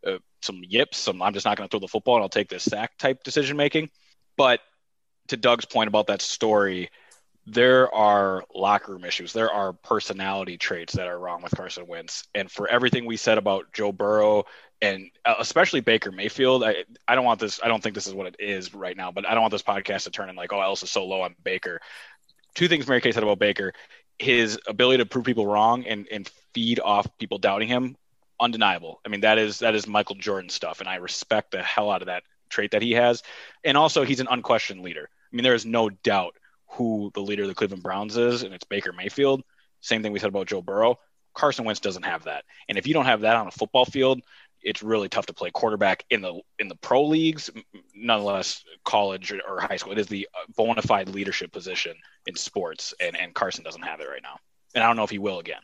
Uh, 0.06 0.18
some 0.42 0.62
yips, 0.68 0.98
some 0.98 1.22
I'm 1.22 1.34
just 1.34 1.46
not 1.46 1.58
going 1.58 1.68
to 1.68 1.72
throw 1.72 1.80
the 1.80 1.88
football 1.88 2.16
and 2.16 2.24
I'll 2.24 2.30
take 2.30 2.50
this 2.50 2.64
sack 2.64 2.98
type 2.98 3.24
decision 3.24 3.56
making. 3.56 3.90
But 4.36 4.60
to 5.30 5.38
Doug's 5.38 5.64
point 5.64 5.88
about 5.88 6.08
that 6.08 6.22
story, 6.22 6.90
there 7.46 7.94
are 7.96 8.44
locker 8.54 8.92
room 8.92 9.06
issues. 9.06 9.32
There 9.32 9.52
are 9.52 9.72
personality 9.72 10.58
traits 10.58 10.94
that 10.94 11.08
are 11.08 11.18
wrong 11.18 11.42
with 11.42 11.56
Carson 11.56 11.88
Wentz. 11.88 12.28
And 12.36 12.52
for 12.52 12.68
everything 12.68 13.06
we 13.06 13.16
said 13.16 13.38
about 13.38 13.72
Joe 13.72 13.94
Burrow 13.94 14.44
and 14.84 15.10
uh, 15.26 15.36
especially 15.40 15.80
Baker 15.80 16.12
Mayfield, 16.12 16.64
I, 16.64 16.84
I 17.08 17.16
don't 17.16 17.26
want 17.26 17.40
this, 17.40 17.60
I 17.64 17.68
don't 17.68 17.82
think 17.82 17.96
this 17.96 18.06
is 18.06 18.14
what 18.14 18.28
it 18.28 18.36
is 18.40 18.74
right 18.74 18.96
now, 18.96 19.12
but 19.12 19.26
I 19.26 19.34
don't 19.34 19.42
want 19.42 19.52
this 19.52 19.64
podcast 19.64 20.04
to 20.04 20.12
turn 20.12 20.30
in 20.30 20.36
like, 20.36 20.52
oh, 20.52 20.62
Ellis 20.62 20.84
is 20.84 20.92
so 20.92 21.06
low 21.06 21.22
on 21.22 21.36
Baker. 21.44 21.80
Two 22.54 22.68
things 22.68 22.88
Mary 22.88 23.02
Kay 23.02 23.12
said 23.12 23.24
about 23.24 23.40
Baker 23.40 23.74
his 24.20 24.60
ability 24.68 25.00
to 25.00 25.06
prove 25.06 25.26
people 25.26 25.48
wrong 25.48 25.86
and, 25.86 26.08
and 26.12 26.30
feed 26.54 26.80
off 26.80 27.08
people 27.18 27.38
doubting 27.38 27.68
him 27.68 27.98
undeniable. 28.40 29.00
I 29.06 29.10
mean, 29.10 29.22
that 29.22 29.38
is 29.38 29.60
that 29.60 29.76
is 29.76 29.88
Michael 29.88 30.16
Jordan 30.16 30.50
stuff, 30.50 30.80
and 30.80 30.90
I 30.90 30.96
respect 30.96 31.52
the 31.52 31.64
hell 31.64 31.90
out 31.90 32.02
of 32.02 32.08
that 32.08 32.24
trait 32.50 32.72
that 32.72 32.82
he 32.82 32.92
has. 32.92 33.24
And 33.64 33.78
also, 33.78 34.04
he's 34.04 34.20
an 34.20 34.28
unquestioned 34.30 34.82
leader. 34.82 35.10
I 35.12 35.36
mean, 35.36 35.44
there 35.44 35.56
is 35.56 35.66
no 35.66 35.90
doubt 35.90 36.36
who 36.68 37.12
the 37.14 37.22
leader 37.22 37.44
of 37.44 37.50
the 37.50 37.56
Cleveland 37.56 37.84
Browns 37.84 38.18
is, 38.18 38.44
and 38.44 38.54
it's 38.54 38.66
Baker 38.66 38.94
Mayfield. 38.94 39.44
Same 39.82 40.02
thing 40.04 40.12
we 40.12 40.20
said 40.20 40.30
about 40.30 40.48
Joe 40.48 40.62
Burrow. 40.62 41.00
Carson 41.34 41.66
Wentz 41.66 41.80
doesn't 41.80 42.04
have 42.04 42.26
that, 42.26 42.46
and 42.70 42.78
if 42.78 42.88
you 42.88 42.94
don't 42.94 43.06
have 43.06 43.22
that 43.22 43.36
on 43.36 43.48
a 43.48 43.52
football 43.52 43.86
field, 43.86 44.22
it's 44.64 44.84
really 44.84 45.10
tough 45.10 45.26
to 45.28 45.34
play 45.34 45.52
quarterback 45.52 46.06
in 46.10 46.22
the 46.22 46.42
in 46.60 46.68
the 46.68 46.76
pro 46.76 47.06
leagues, 47.06 47.50
nonetheless 47.94 48.64
college 48.84 49.32
or, 49.32 49.42
or 49.48 49.60
high 49.60 49.78
school. 49.78 49.92
It 49.92 50.00
is 50.00 50.08
the 50.08 50.28
bona 50.56 50.82
fide 50.82 51.10
leadership 51.10 51.52
position 51.52 51.96
in 52.26 52.36
sports, 52.36 52.94
and 53.00 53.18
and 53.18 53.34
Carson 53.34 53.64
doesn't 53.64 53.82
have 53.82 54.00
it 54.00 54.08
right 54.08 54.24
now, 54.24 54.40
and 54.74 54.84
I 54.84 54.88
don't 54.88 54.96
know 54.96 55.04
if 55.04 55.10
he 55.10 55.20
will 55.20 55.40
again. 55.40 55.62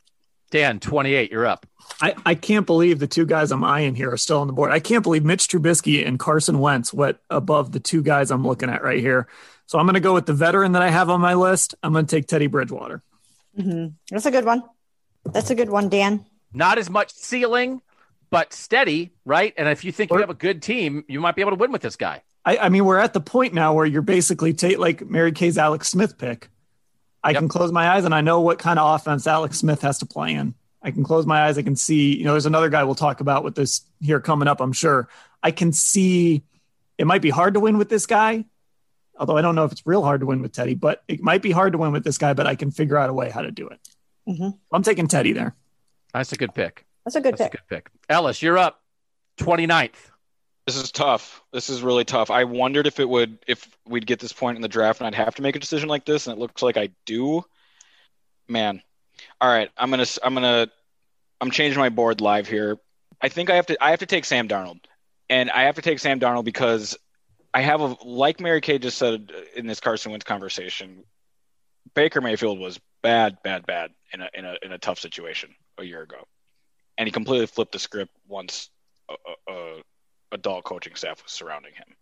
Dan, 0.51 0.79
28, 0.79 1.31
you're 1.31 1.45
up. 1.45 1.67
I, 2.01 2.15
I 2.25 2.33
can't 2.33 2.65
believe 2.65 2.97
the 2.97 3.07
two 3.07 3.27
guys 3.27 3.51
I'm 3.51 3.63
eyeing 3.63 3.93
here 3.93 4.11
are 4.11 4.17
still 4.17 4.39
on 4.39 4.47
the 4.47 4.53
board. 4.53 4.71
I 4.71 4.79
can't 4.79 5.03
believe 5.03 5.23
Mitch 5.23 5.47
Trubisky 5.47 6.07
and 6.07 6.17
Carson 6.17 6.59
Wentz 6.59 6.91
went 6.91 7.17
above 7.29 7.71
the 7.71 7.79
two 7.79 8.01
guys 8.01 8.31
I'm 8.31 8.45
looking 8.45 8.69
at 8.69 8.83
right 8.83 8.99
here. 8.99 9.27
So 9.67 9.77
I'm 9.77 9.85
going 9.85 9.93
to 9.93 9.99
go 9.99 10.15
with 10.15 10.25
the 10.25 10.33
veteran 10.33 10.71
that 10.71 10.81
I 10.81 10.89
have 10.89 11.11
on 11.11 11.21
my 11.21 11.35
list. 11.35 11.75
I'm 11.83 11.93
going 11.93 12.07
to 12.07 12.15
take 12.15 12.25
Teddy 12.25 12.47
Bridgewater. 12.47 13.03
Mm-hmm. 13.55 13.93
That's 14.09 14.25
a 14.25 14.31
good 14.31 14.45
one. 14.45 14.63
That's 15.25 15.51
a 15.51 15.55
good 15.55 15.69
one, 15.69 15.89
Dan. 15.89 16.25
Not 16.51 16.79
as 16.79 16.89
much 16.89 17.13
ceiling, 17.13 17.81
but 18.29 18.53
steady, 18.53 19.11
right? 19.25 19.53
And 19.57 19.67
if 19.67 19.83
you 19.83 19.91
think 19.91 20.11
you 20.11 20.17
have 20.17 20.29
a 20.29 20.35
good 20.35 20.61
team, 20.61 21.03
you 21.07 21.19
might 21.19 21.35
be 21.35 21.41
able 21.41 21.51
to 21.51 21.57
win 21.57 21.71
with 21.71 21.81
this 21.81 21.95
guy. 21.95 22.23
I, 22.45 22.57
I 22.57 22.69
mean, 22.69 22.85
we're 22.85 22.99
at 22.99 23.13
the 23.13 23.21
point 23.21 23.53
now 23.53 23.73
where 23.73 23.85
you're 23.85 24.01
basically 24.01 24.53
take 24.53 24.77
like 24.77 25.07
Mary 25.07 25.31
Kay's 25.31 25.57
Alex 25.57 25.89
Smith 25.89 26.17
pick. 26.17 26.49
I 27.23 27.31
yep. 27.31 27.39
can 27.39 27.47
close 27.49 27.71
my 27.71 27.89
eyes 27.89 28.05
and 28.05 28.15
I 28.15 28.21
know 28.21 28.41
what 28.41 28.59
kind 28.59 28.79
of 28.79 28.95
offense 28.95 29.27
Alex 29.27 29.57
Smith 29.57 29.81
has 29.81 29.99
to 29.99 30.05
play 30.05 30.33
in. 30.33 30.53
I 30.81 30.91
can 30.91 31.03
close 31.03 31.25
my 31.25 31.43
eyes. 31.43 31.57
I 31.57 31.63
can 31.63 31.75
see, 31.75 32.15
you 32.15 32.23
know, 32.23 32.31
there's 32.31 32.45
another 32.45 32.69
guy 32.69 32.83
we'll 32.85 32.95
talk 32.95 33.19
about 33.19 33.43
with 33.43 33.55
this 33.55 33.81
here 33.99 34.21
coming 34.21 34.47
up, 34.47 34.61
I'm 34.61 34.71
sure. 34.71 35.09
I 35.43 35.51
can 35.51 35.73
see 35.73 36.43
it 36.97 37.05
might 37.07 37.21
be 37.21 37.29
hard 37.29 37.55
to 37.55 37.59
win 37.59 37.77
with 37.77 37.89
this 37.89 38.05
guy, 38.05 38.45
although 39.17 39.37
I 39.37 39.41
don't 39.41 39.55
know 39.55 39.65
if 39.65 39.71
it's 39.73 39.85
real 39.85 40.03
hard 40.03 40.21
to 40.21 40.25
win 40.25 40.41
with 40.41 40.53
Teddy, 40.53 40.75
but 40.75 41.03
it 41.07 41.21
might 41.21 41.41
be 41.41 41.51
hard 41.51 41.73
to 41.73 41.77
win 41.77 41.91
with 41.91 42.03
this 42.05 42.17
guy, 42.17 42.33
but 42.33 42.47
I 42.47 42.55
can 42.55 42.71
figure 42.71 42.97
out 42.97 43.09
a 43.09 43.13
way 43.13 43.29
how 43.29 43.41
to 43.41 43.51
do 43.51 43.67
it. 43.67 43.79
Mm-hmm. 44.27 44.49
I'm 44.71 44.83
taking 44.83 45.07
Teddy 45.07 45.33
there. 45.33 45.55
That's 46.13 46.31
a 46.31 46.37
good 46.37 46.53
pick. 46.53 46.85
That's 47.09 47.15
a 47.15 47.21
good 47.21 47.37
That's 47.37 47.49
pick. 47.49 47.53
A 47.53 47.57
good 47.57 47.75
pick. 47.75 47.89
Ellis, 48.07 48.43
you're 48.43 48.59
up. 48.59 48.81
29th. 49.39 49.95
This 50.67 50.75
is 50.75 50.91
tough. 50.91 51.41
This 51.51 51.71
is 51.71 51.81
really 51.81 52.05
tough. 52.05 52.29
I 52.29 52.43
wondered 52.43 52.85
if 52.85 52.99
it 52.99 53.09
would, 53.09 53.39
if 53.47 53.67
we'd 53.87 54.05
get 54.05 54.19
this 54.19 54.31
point 54.31 54.57
in 54.57 54.61
the 54.61 54.67
draft 54.67 54.99
and 54.99 55.07
I'd 55.07 55.15
have 55.15 55.33
to 55.35 55.41
make 55.41 55.55
a 55.55 55.59
decision 55.59 55.89
like 55.89 56.05
this, 56.05 56.27
and 56.27 56.37
it 56.37 56.39
looks 56.39 56.61
like 56.61 56.77
I 56.77 56.89
do. 57.07 57.43
Man, 58.47 58.83
all 59.41 59.49
right. 59.49 59.71
I'm 59.75 59.89
gonna, 59.89 60.05
I'm 60.23 60.35
gonna, 60.35 60.67
I'm 61.41 61.49
changing 61.49 61.79
my 61.79 61.89
board 61.89 62.21
live 62.21 62.47
here. 62.47 62.77
I 63.19 63.29
think 63.29 63.49
I 63.49 63.55
have 63.55 63.65
to, 63.67 63.83
I 63.83 63.89
have 63.89 63.99
to 63.99 64.05
take 64.05 64.25
Sam 64.25 64.47
Darnold, 64.47 64.81
and 65.31 65.49
I 65.49 65.63
have 65.63 65.75
to 65.75 65.81
take 65.81 65.97
Sam 65.97 66.19
Darnold 66.19 66.43
because 66.43 66.95
I 67.55 67.61
have 67.61 67.81
a 67.81 67.97
like 68.05 68.39
Mary 68.39 68.61
Kay 68.61 68.77
just 68.77 68.99
said 68.99 69.31
in 69.55 69.65
this 69.65 69.79
Carson 69.79 70.11
Wentz 70.11 70.25
conversation. 70.25 71.03
Baker 71.95 72.21
Mayfield 72.21 72.59
was 72.59 72.79
bad, 73.01 73.37
bad, 73.43 73.65
bad 73.65 73.91
in 74.13 74.21
a 74.21 74.29
in 74.35 74.45
a 74.45 74.55
in 74.61 74.71
a 74.71 74.77
tough 74.77 74.99
situation 74.99 75.55
a 75.79 75.83
year 75.83 76.03
ago, 76.03 76.27
and 76.99 77.07
he 77.07 77.11
completely 77.11 77.47
flipped 77.47 77.71
the 77.71 77.79
script 77.79 78.11
once 78.27 78.69
a, 79.09 79.51
a, 79.51 79.81
adult 80.31 80.63
coaching 80.63 80.93
staff 80.93 81.23
was 81.23 81.31
surrounding 81.31 81.73
him. 81.73 81.95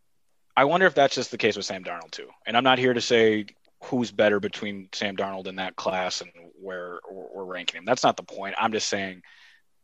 I 0.58 0.66
wonder 0.66 0.86
if 0.88 0.96
that's 0.96 1.16
just 1.16 1.32
the 1.32 1.38
case 1.38 1.56
with 1.56 1.66
Sam 1.66 1.84
Darnold 1.84 2.12
too. 2.12 2.28
And 2.46 2.58
I'm 2.58 2.64
not 2.64 2.80
here 2.80 2.94
to 2.94 3.00
say 3.00 3.46
who's 3.84 4.12
better 4.12 4.42
between 4.42 4.90
Sam 4.92 5.16
Darnold 5.16 5.48
and 5.48 5.60
that 5.60 5.78
class 5.78 6.20
and 6.20 6.32
where 6.60 7.00
we're 7.10 7.46
ranking 7.46 7.78
him. 7.78 7.86
That's 7.86 8.04
not 8.04 8.18
the 8.18 8.24
point. 8.24 8.56
I'm 8.58 8.74
just 8.74 8.90
saying 8.90 9.22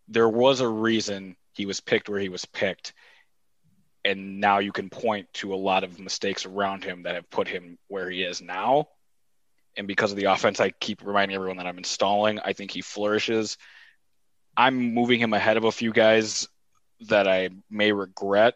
there 0.09 0.27
was 0.27 0.59
a 0.59 0.67
reason 0.67 1.37
he 1.53 1.67
was 1.67 1.79
picked 1.79 2.09
where 2.09 2.19
he 2.19 2.27
was 2.27 2.43
picked. 2.43 2.93
And 4.03 4.41
now 4.41 4.59
you 4.59 4.73
can 4.73 4.89
point 4.89 5.31
to 5.35 5.53
a 5.53 5.55
lot 5.55 5.85
of 5.85 5.99
mistakes 5.99 6.45
around 6.45 6.83
him 6.83 7.03
that 7.03 7.15
have 7.15 7.29
put 7.29 7.47
him 7.47 7.77
where 7.87 8.09
he 8.09 8.23
is 8.23 8.41
now. 8.41 8.89
And 9.77 9.87
because 9.87 10.11
of 10.11 10.17
the 10.17 10.25
offense, 10.25 10.59
I 10.59 10.71
keep 10.71 11.05
reminding 11.05 11.35
everyone 11.35 11.57
that 11.57 11.67
I'm 11.67 11.77
installing. 11.77 12.39
I 12.39 12.53
think 12.53 12.71
he 12.71 12.81
flourishes. 12.81 13.57
I'm 14.55 14.93
moving 14.93 15.19
him 15.19 15.33
ahead 15.33 15.57
of 15.57 15.63
a 15.63 15.71
few 15.71 15.91
guys 15.91 16.47
that 17.07 17.27
I 17.27 17.49
may 17.69 17.91
regret 17.91 18.55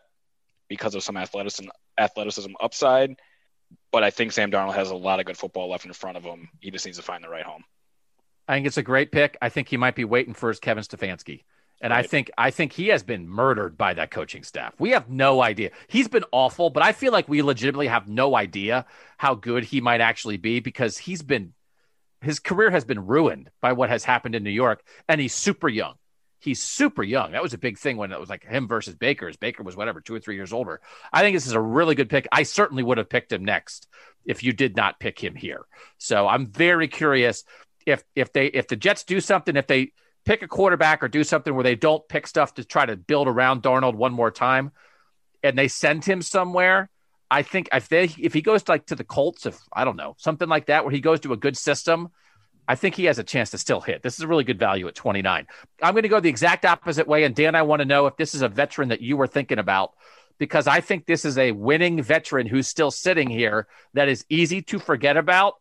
because 0.68 0.96
of 0.96 1.04
some 1.04 1.18
athleticism 1.18 1.70
athleticism 1.98 2.52
upside. 2.60 3.16
But 3.92 4.04
I 4.04 4.12
think 4.12 4.32
Sam 4.32 4.52
Darnold 4.52 4.76
has 4.76 4.92
a 4.92 4.96
lot 4.96 5.20
of 5.20 5.26
good 5.26 5.38
football 5.38 5.70
left 5.70 5.86
in 5.86 5.94
front 5.94 6.18
of 6.18 6.24
him. 6.24 6.50
He 6.60 6.72
just 6.72 6.86
needs 6.86 6.98
to 6.98 7.04
find 7.04 7.24
the 7.24 7.30
right 7.30 7.44
home. 7.44 7.64
I 8.48 8.56
think 8.56 8.68
it's 8.68 8.78
a 8.78 8.84
great 8.84 9.12
pick. 9.12 9.38
I 9.42 9.50
think 9.50 9.68
he 9.68 9.78
might 9.78 9.96
be 9.96 10.06
waiting 10.06 10.34
for 10.34 10.50
his 10.50 10.60
Kevin 10.60 10.84
Stefanski. 10.84 11.44
And 11.82 11.92
right. 11.92 12.04
I 12.04 12.08
think 12.08 12.32
I 12.38 12.50
think 12.50 12.74
he 12.74 12.88
has 12.88 13.04
been 13.04 13.28
murdered 13.28 13.78
by 13.78 13.94
that 13.94 14.10
coaching 14.10 14.44
staff. 14.44 14.74
We 14.80 14.92
have 14.92 15.10
no 15.10 15.42
idea. 15.42 15.72
He's 15.88 16.08
been 16.08 16.24
awful, 16.32 16.70
but 16.70 16.82
I 16.82 16.92
feel 16.92 17.12
like 17.12 17.30
we 17.30 17.42
legitimately 17.42 17.88
have 17.88 18.08
no 18.08 18.36
idea 18.36 18.86
how 19.18 19.36
good 19.36 19.64
he 19.64 19.80
might 19.80 20.02
actually 20.02 20.38
be 20.38 20.60
because 20.60 20.98
he's 20.98 21.22
been 21.22 21.54
his 22.22 22.40
career 22.40 22.72
has 22.72 22.86
been 22.86 23.06
ruined 23.06 23.50
by 23.62 23.74
what 23.74 23.90
has 23.90 24.04
happened 24.04 24.36
in 24.36 24.44
New 24.44 24.50
York 24.50 24.84
and 25.08 25.22
he's 25.22 25.34
super 25.34 25.70
young. 25.70 25.96
He's 26.40 26.62
super 26.62 27.04
young. 27.04 27.32
That 27.32 27.42
was 27.42 27.54
a 27.54 27.58
big 27.58 27.80
thing 27.80 27.98
when 27.98 28.12
it 28.12 28.20
was 28.20 28.30
like 28.30 28.44
him 28.44 28.68
versus 28.68 28.96
Baker. 28.96 29.32
Baker 29.40 29.64
was 29.64 29.76
whatever, 29.76 30.02
two 30.02 30.14
or 30.14 30.20
three 30.20 30.36
years 30.36 30.54
older. 30.54 30.82
I 31.12 31.22
think 31.22 31.36
this 31.36 31.48
is 31.48 31.54
a 31.54 31.60
really 31.60 31.96
good 31.96 32.10
pick. 32.10 32.28
I 32.32 32.44
certainly 32.44 32.84
would 32.84 33.00
have 33.00 33.10
picked 33.10 33.32
him 33.32 33.44
next 33.44 33.88
if 34.24 34.44
you 34.44 34.54
did 34.54 34.76
not 34.76 35.00
pick 35.00 35.22
him 35.22 35.36
here. 35.36 35.66
So 35.98 36.28
I'm 36.28 36.46
very 36.48 36.88
curious 36.88 37.44
if 37.88 38.04
if 38.16 38.34
they 38.34 38.48
if 38.48 38.68
the 38.68 38.76
Jets 38.76 39.04
do 39.04 39.20
something, 39.20 39.56
if 39.56 39.66
they 39.66 39.94
pick 40.26 40.44
a 40.44 40.48
quarterback 40.48 41.02
or 41.02 41.08
do 41.08 41.24
something 41.24 41.56
where 41.56 41.64
they 41.64 41.76
don't 41.76 42.08
pick 42.08 42.28
stuff 42.28 42.54
to 42.56 42.64
try 42.64 42.86
to 42.86 42.98
build 42.98 43.28
around 43.28 43.64
Darnold 43.64 43.96
one 43.96 44.14
more 44.14 44.30
time, 44.30 44.72
and 45.42 45.58
they 45.58 45.70
send 45.70 46.06
him 46.06 46.22
somewhere. 46.22 46.90
I 47.30 47.42
think 47.42 47.70
if 47.74 47.90
they 47.90 48.06
if 48.18 48.34
he 48.34 48.42
goes 48.42 48.64
to 48.64 48.72
like 48.72 48.86
to 48.88 48.96
the 48.96 49.04
Colts, 49.04 49.46
if 49.46 49.60
I 49.74 49.86
don't 49.86 49.98
know 49.98 50.16
something 50.18 50.48
like 50.48 50.68
that, 50.68 50.84
where 50.84 50.94
he 50.94 51.02
goes 51.02 51.20
to 51.22 51.34
a 51.34 51.38
good 51.38 51.58
system 51.58 52.10
I 52.68 52.76
think 52.76 52.96
he 52.96 53.06
has 53.06 53.18
a 53.18 53.24
chance 53.24 53.52
to 53.52 53.58
still 53.58 53.80
hit. 53.80 54.04
This 54.04 54.16
is 54.16 54.22
a 54.22 54.28
really 54.28 54.44
good 54.44 54.60
value 54.60 54.88
at 54.88 54.96
29. 54.96 55.48
I'm 55.82 55.94
going 55.94 56.04
to 56.04 56.10
go 56.10 56.20
the 56.20 56.30
exact 56.30 56.66
opposite 56.66 57.08
way. 57.08 57.24
And 57.24 57.34
Dan, 57.34 57.56
I 57.56 57.62
want 57.62 57.80
to 57.80 57.86
know 57.86 58.08
if 58.08 58.18
this 58.18 58.36
is 58.36 58.42
a 58.42 58.50
veteran 58.50 58.90
that 58.90 59.02
you 59.02 59.16
were 59.16 59.28
thinking 59.28 59.58
about, 59.58 59.94
because 60.38 60.68
I 60.68 60.82
think 60.82 61.06
this 61.06 61.24
is 61.24 61.38
a 61.38 61.54
winning 61.54 62.02
veteran 62.02 62.46
who's 62.46 62.68
still 62.68 62.92
sitting 62.92 63.30
here 63.30 63.68
that 63.94 64.10
is 64.10 64.26
easy 64.30 64.62
to 64.64 64.80
forget 64.80 65.16
about. 65.16 65.56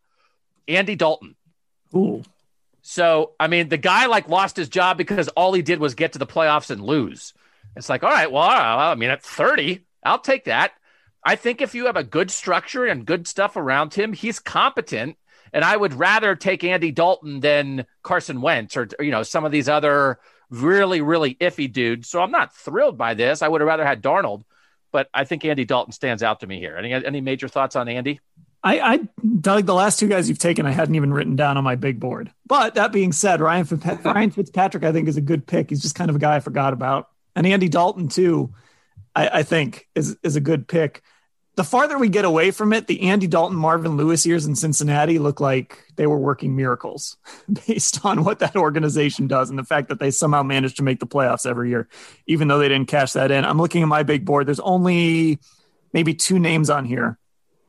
Andy 0.67 0.97
Dalton. 0.97 1.37
Ooh. 1.95 2.25
So, 2.83 3.33
I 3.39 3.47
mean, 3.47 3.69
the 3.69 3.79
guy 3.79 4.07
like 4.07 4.29
lost 4.29 4.57
his 4.57 4.69
job 4.69 4.99
because 4.99 5.29
all 5.29 5.53
he 5.53 5.63
did 5.63 5.79
was 5.79 5.95
get 5.95 6.15
to 6.15 6.19
the 6.19 6.27
playoffs 6.27 6.71
and 6.71 6.83
lose. 6.83 7.35
It's 7.77 7.89
like, 7.89 8.03
all 8.03 8.11
right, 8.11 8.31
well, 8.31 8.43
I 8.43 8.95
mean, 8.97 9.11
at 9.11 9.23
30, 9.23 9.85
I'll 10.05 10.19
take 10.19 10.45
that. 10.45 10.73
I 11.27 11.35
think 11.35 11.61
if 11.61 11.75
you 11.75 11.87
have 11.87 11.97
a 11.97 12.05
good 12.05 12.31
structure 12.31 12.87
and 12.87 13.05
good 13.05 13.27
stuff 13.27 13.57
around 13.57 13.93
him, 13.93 14.13
he's 14.13 14.39
competent 14.39 15.17
and 15.53 15.65
I 15.65 15.77
would 15.77 15.93
rather 15.95 16.37
take 16.37 16.63
Andy 16.63 16.93
Dalton 16.93 17.41
than 17.41 17.85
Carson 18.05 18.41
Wentz 18.41 18.77
or, 18.77 18.89
you 19.01 19.11
know, 19.11 19.25
some 19.25 19.45
of 19.45 19.51
these 19.51 19.69
other 19.69 20.21
really, 20.51 21.01
really 21.01 21.35
iffy 21.35 21.71
dudes. 21.71 22.09
So 22.09 22.23
I'm 22.23 22.31
not 22.31 22.55
thrilled 22.55 22.97
by 22.97 23.15
this. 23.15 23.43
I 23.43 23.49
would 23.49 23.61
have 23.61 23.67
rather 23.67 23.85
had 23.85 24.03
Darnold, 24.03 24.45
but 24.93 25.09
I 25.13 25.25
think 25.25 25.45
Andy 25.45 25.65
Dalton 25.65 25.93
stands 25.93 26.23
out 26.23 26.41
to 26.41 26.47
me 26.47 26.61
here. 26.61 26.77
Any 26.77 26.93
any 26.93 27.21
major 27.21 27.49
thoughts 27.49 27.75
on 27.75 27.89
Andy? 27.89 28.21
I, 28.63 28.81
I 28.81 29.01
Doug, 29.41 29.67
the 29.67 29.75
last 29.75 29.99
two 29.99 30.09
guys 30.09 30.29
you've 30.29 30.39
taken, 30.39 30.65
I 30.65 30.71
hadn't 30.71 30.95
even 30.95 31.13
written 31.13 31.35
down 31.35 31.57
on 31.57 31.65
my 31.65 31.75
big 31.75 31.99
board. 31.99 32.33
But 32.47 32.75
that 32.75 32.93
being 32.93 33.11
said, 33.11 33.41
Ryan, 33.41 33.65
Fitzpatrick, 33.65 34.05
Ryan 34.05 34.31
Fitzpatrick, 34.31 34.85
I 34.85 34.93
think, 34.93 35.09
is 35.09 35.17
a 35.17 35.21
good 35.21 35.47
pick. 35.47 35.71
He's 35.71 35.83
just 35.83 35.97
kind 35.97 36.09
of 36.09 36.17
a 36.17 36.21
guy 36.21 36.37
I 36.37 36.41
forgot 36.41 36.73
about, 36.73 37.09
and 37.35 37.47
Andy 37.47 37.69
Dalton 37.69 38.09
too. 38.09 38.55
I, 39.15 39.39
I 39.39 39.43
think 39.43 39.89
is 39.95 40.17
is 40.23 40.37
a 40.37 40.41
good 40.41 40.69
pick 40.69 41.03
the 41.57 41.65
farther 41.65 41.99
we 41.99 42.11
get 42.11 42.27
away 42.27 42.51
from 42.51 42.75
it, 42.75 42.87
the 42.87 43.09
Andy 43.09 43.27
Dalton, 43.27 43.57
Marvin 43.57 43.97
Lewis 43.97 44.27
years 44.27 44.45
in 44.45 44.55
Cincinnati 44.55 45.19
look 45.19 45.41
like 45.41 45.85
they 45.97 46.07
were 46.07 46.19
working 46.19 46.55
miracles 46.55 47.17
based 47.67 48.05
on 48.05 48.25
what 48.25 48.41
that 48.41 48.57
organization 48.57 49.27
does 49.27 49.49
and 49.49 49.59
the 49.59 49.65
fact 49.65 49.89
that 49.89 49.99
they 49.99 50.11
somehow 50.11 50.43
managed 50.43 50.77
to 50.77 50.83
make 50.83 51.01
the 51.01 51.07
playoffs 51.07 51.47
every 51.47 51.71
year, 51.71 51.89
even 52.27 52.47
though 52.47 52.59
they 52.59 52.69
didn't 52.69 52.89
cash 52.89 53.13
that 53.15 53.31
in. 53.31 53.45
I'm 53.45 53.59
looking 53.59 53.83
at 53.83 53.89
my 53.89 54.03
big 54.03 54.27
board. 54.27 54.47
There's 54.47 54.61
only 54.61 55.39
maybe 55.95 56.13
two 56.13 56.39
names 56.39 56.69
on 56.69 56.85
here 56.85 57.19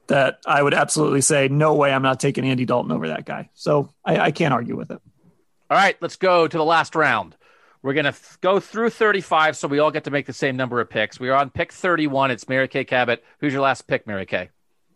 that 0.08 0.40
I 0.46 0.62
would 0.62 0.74
absolutely 0.74 1.22
say, 1.22 1.48
no 1.48 1.74
way, 1.76 1.94
I'm 1.94 2.02
not 2.02 2.20
taking 2.20 2.46
Andy 2.46 2.66
Dalton 2.66 2.92
over 2.92 3.08
that 3.08 3.26
guy. 3.26 3.50
So 3.54 3.94
I, 4.04 4.20
I 4.20 4.32
can't 4.32 4.54
argue 4.54 4.76
with 4.76 4.92
it. 4.92 5.02
All 5.70 5.78
right, 5.78 5.96
let's 6.02 6.18
go 6.18 6.46
to 6.46 6.58
the 6.58 6.64
last 6.64 6.94
round. 6.94 7.37
We're 7.88 7.94
going 7.94 8.04
to 8.04 8.10
f- 8.10 8.38
go 8.42 8.60
through 8.60 8.90
35 8.90 9.56
so 9.56 9.70
we 9.70 9.80
all 9.80 9.92
get 9.92 10.04
to 10.04 10.12
make 10.12 10.26
the 10.26 10.34
same 10.34 10.58
number 10.58 10.82
of 10.82 10.90
picks. 10.90 11.22
We 11.22 11.30
are 11.30 11.38
on 11.38 11.50
pick 11.50 11.72
31. 11.72 12.32
It's 12.32 12.50
Mary 12.50 12.68
Kay 12.68 12.84
Cabot. 12.84 13.24
Who's 13.40 13.54
your 13.54 13.62
last 13.62 13.88
pick, 13.88 14.06
Mary 14.06 14.26
Kay? 14.26 14.50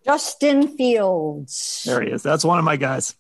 Justin 0.03 0.76
Fields. 0.76 1.84
There 1.85 2.01
he 2.01 2.09
is. 2.09 2.22
That's 2.22 2.43
one 2.43 2.59
of 2.59 2.65
my 2.65 2.76
guys. 2.76 3.15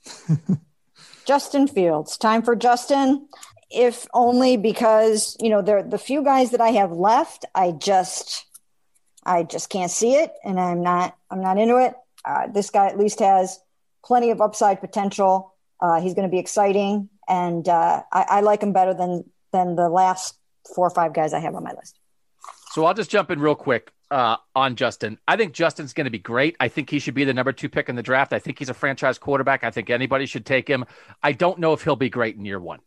Justin 1.25 1.69
Fields. 1.69 2.17
Time 2.17 2.41
for 2.41 2.53
Justin. 2.53 3.29
If 3.69 4.07
only 4.13 4.57
because, 4.57 5.37
you 5.39 5.47
know, 5.49 5.61
there 5.61 5.81
the 5.81 5.97
few 5.97 6.21
guys 6.21 6.51
that 6.51 6.59
I 6.59 6.71
have 6.71 6.91
left, 6.91 7.45
I 7.55 7.71
just 7.71 8.45
I 9.25 9.43
just 9.43 9.69
can't 9.69 9.89
see 9.89 10.15
it 10.15 10.33
and 10.43 10.59
I'm 10.59 10.83
not 10.83 11.15
I'm 11.29 11.39
not 11.39 11.57
into 11.57 11.77
it. 11.77 11.93
Uh, 12.25 12.47
this 12.47 12.71
guy 12.71 12.87
at 12.87 12.99
least 12.99 13.21
has 13.21 13.57
plenty 14.03 14.31
of 14.31 14.41
upside 14.41 14.81
potential. 14.81 15.55
Uh, 15.79 16.01
he's 16.01 16.13
going 16.13 16.27
to 16.27 16.31
be 16.31 16.39
exciting, 16.39 17.07
and 17.25 17.69
uh, 17.69 18.03
I, 18.11 18.25
I 18.27 18.41
like 18.41 18.61
him 18.61 18.73
better 18.73 18.93
than 18.93 19.23
than 19.51 19.75
the 19.75 19.89
last 19.89 20.37
four 20.75 20.87
or 20.87 20.89
five 20.89 21.13
guys 21.13 21.33
I 21.33 21.39
have 21.39 21.55
on 21.55 21.63
my 21.63 21.73
list. 21.73 21.99
So 22.71 22.85
I'll 22.85 22.93
just 22.93 23.11
jump 23.11 23.31
in 23.31 23.39
real 23.39 23.55
quick 23.55 23.91
uh, 24.09 24.37
on 24.55 24.75
Justin. 24.75 25.17
I 25.27 25.35
think 25.35 25.53
Justin's 25.53 25.93
going 25.93 26.05
to 26.05 26.11
be 26.11 26.19
great. 26.19 26.55
I 26.59 26.67
think 26.67 26.89
he 26.89 26.99
should 26.99 27.13
be 27.13 27.23
the 27.25 27.33
number 27.33 27.51
two 27.51 27.69
pick 27.69 27.89
in 27.89 27.95
the 27.95 28.03
draft. 28.03 28.33
I 28.33 28.39
think 28.39 28.59
he's 28.59 28.69
a 28.69 28.73
franchise 28.73 29.17
quarterback. 29.17 29.63
I 29.63 29.71
think 29.71 29.89
anybody 29.89 30.25
should 30.25 30.45
take 30.45 30.67
him. 30.67 30.85
I 31.21 31.33
don't 31.33 31.59
know 31.59 31.73
if 31.73 31.83
he'll 31.83 31.95
be 31.95 32.09
great 32.09 32.35
in 32.35 32.45
year 32.45 32.59
one. 32.59 32.79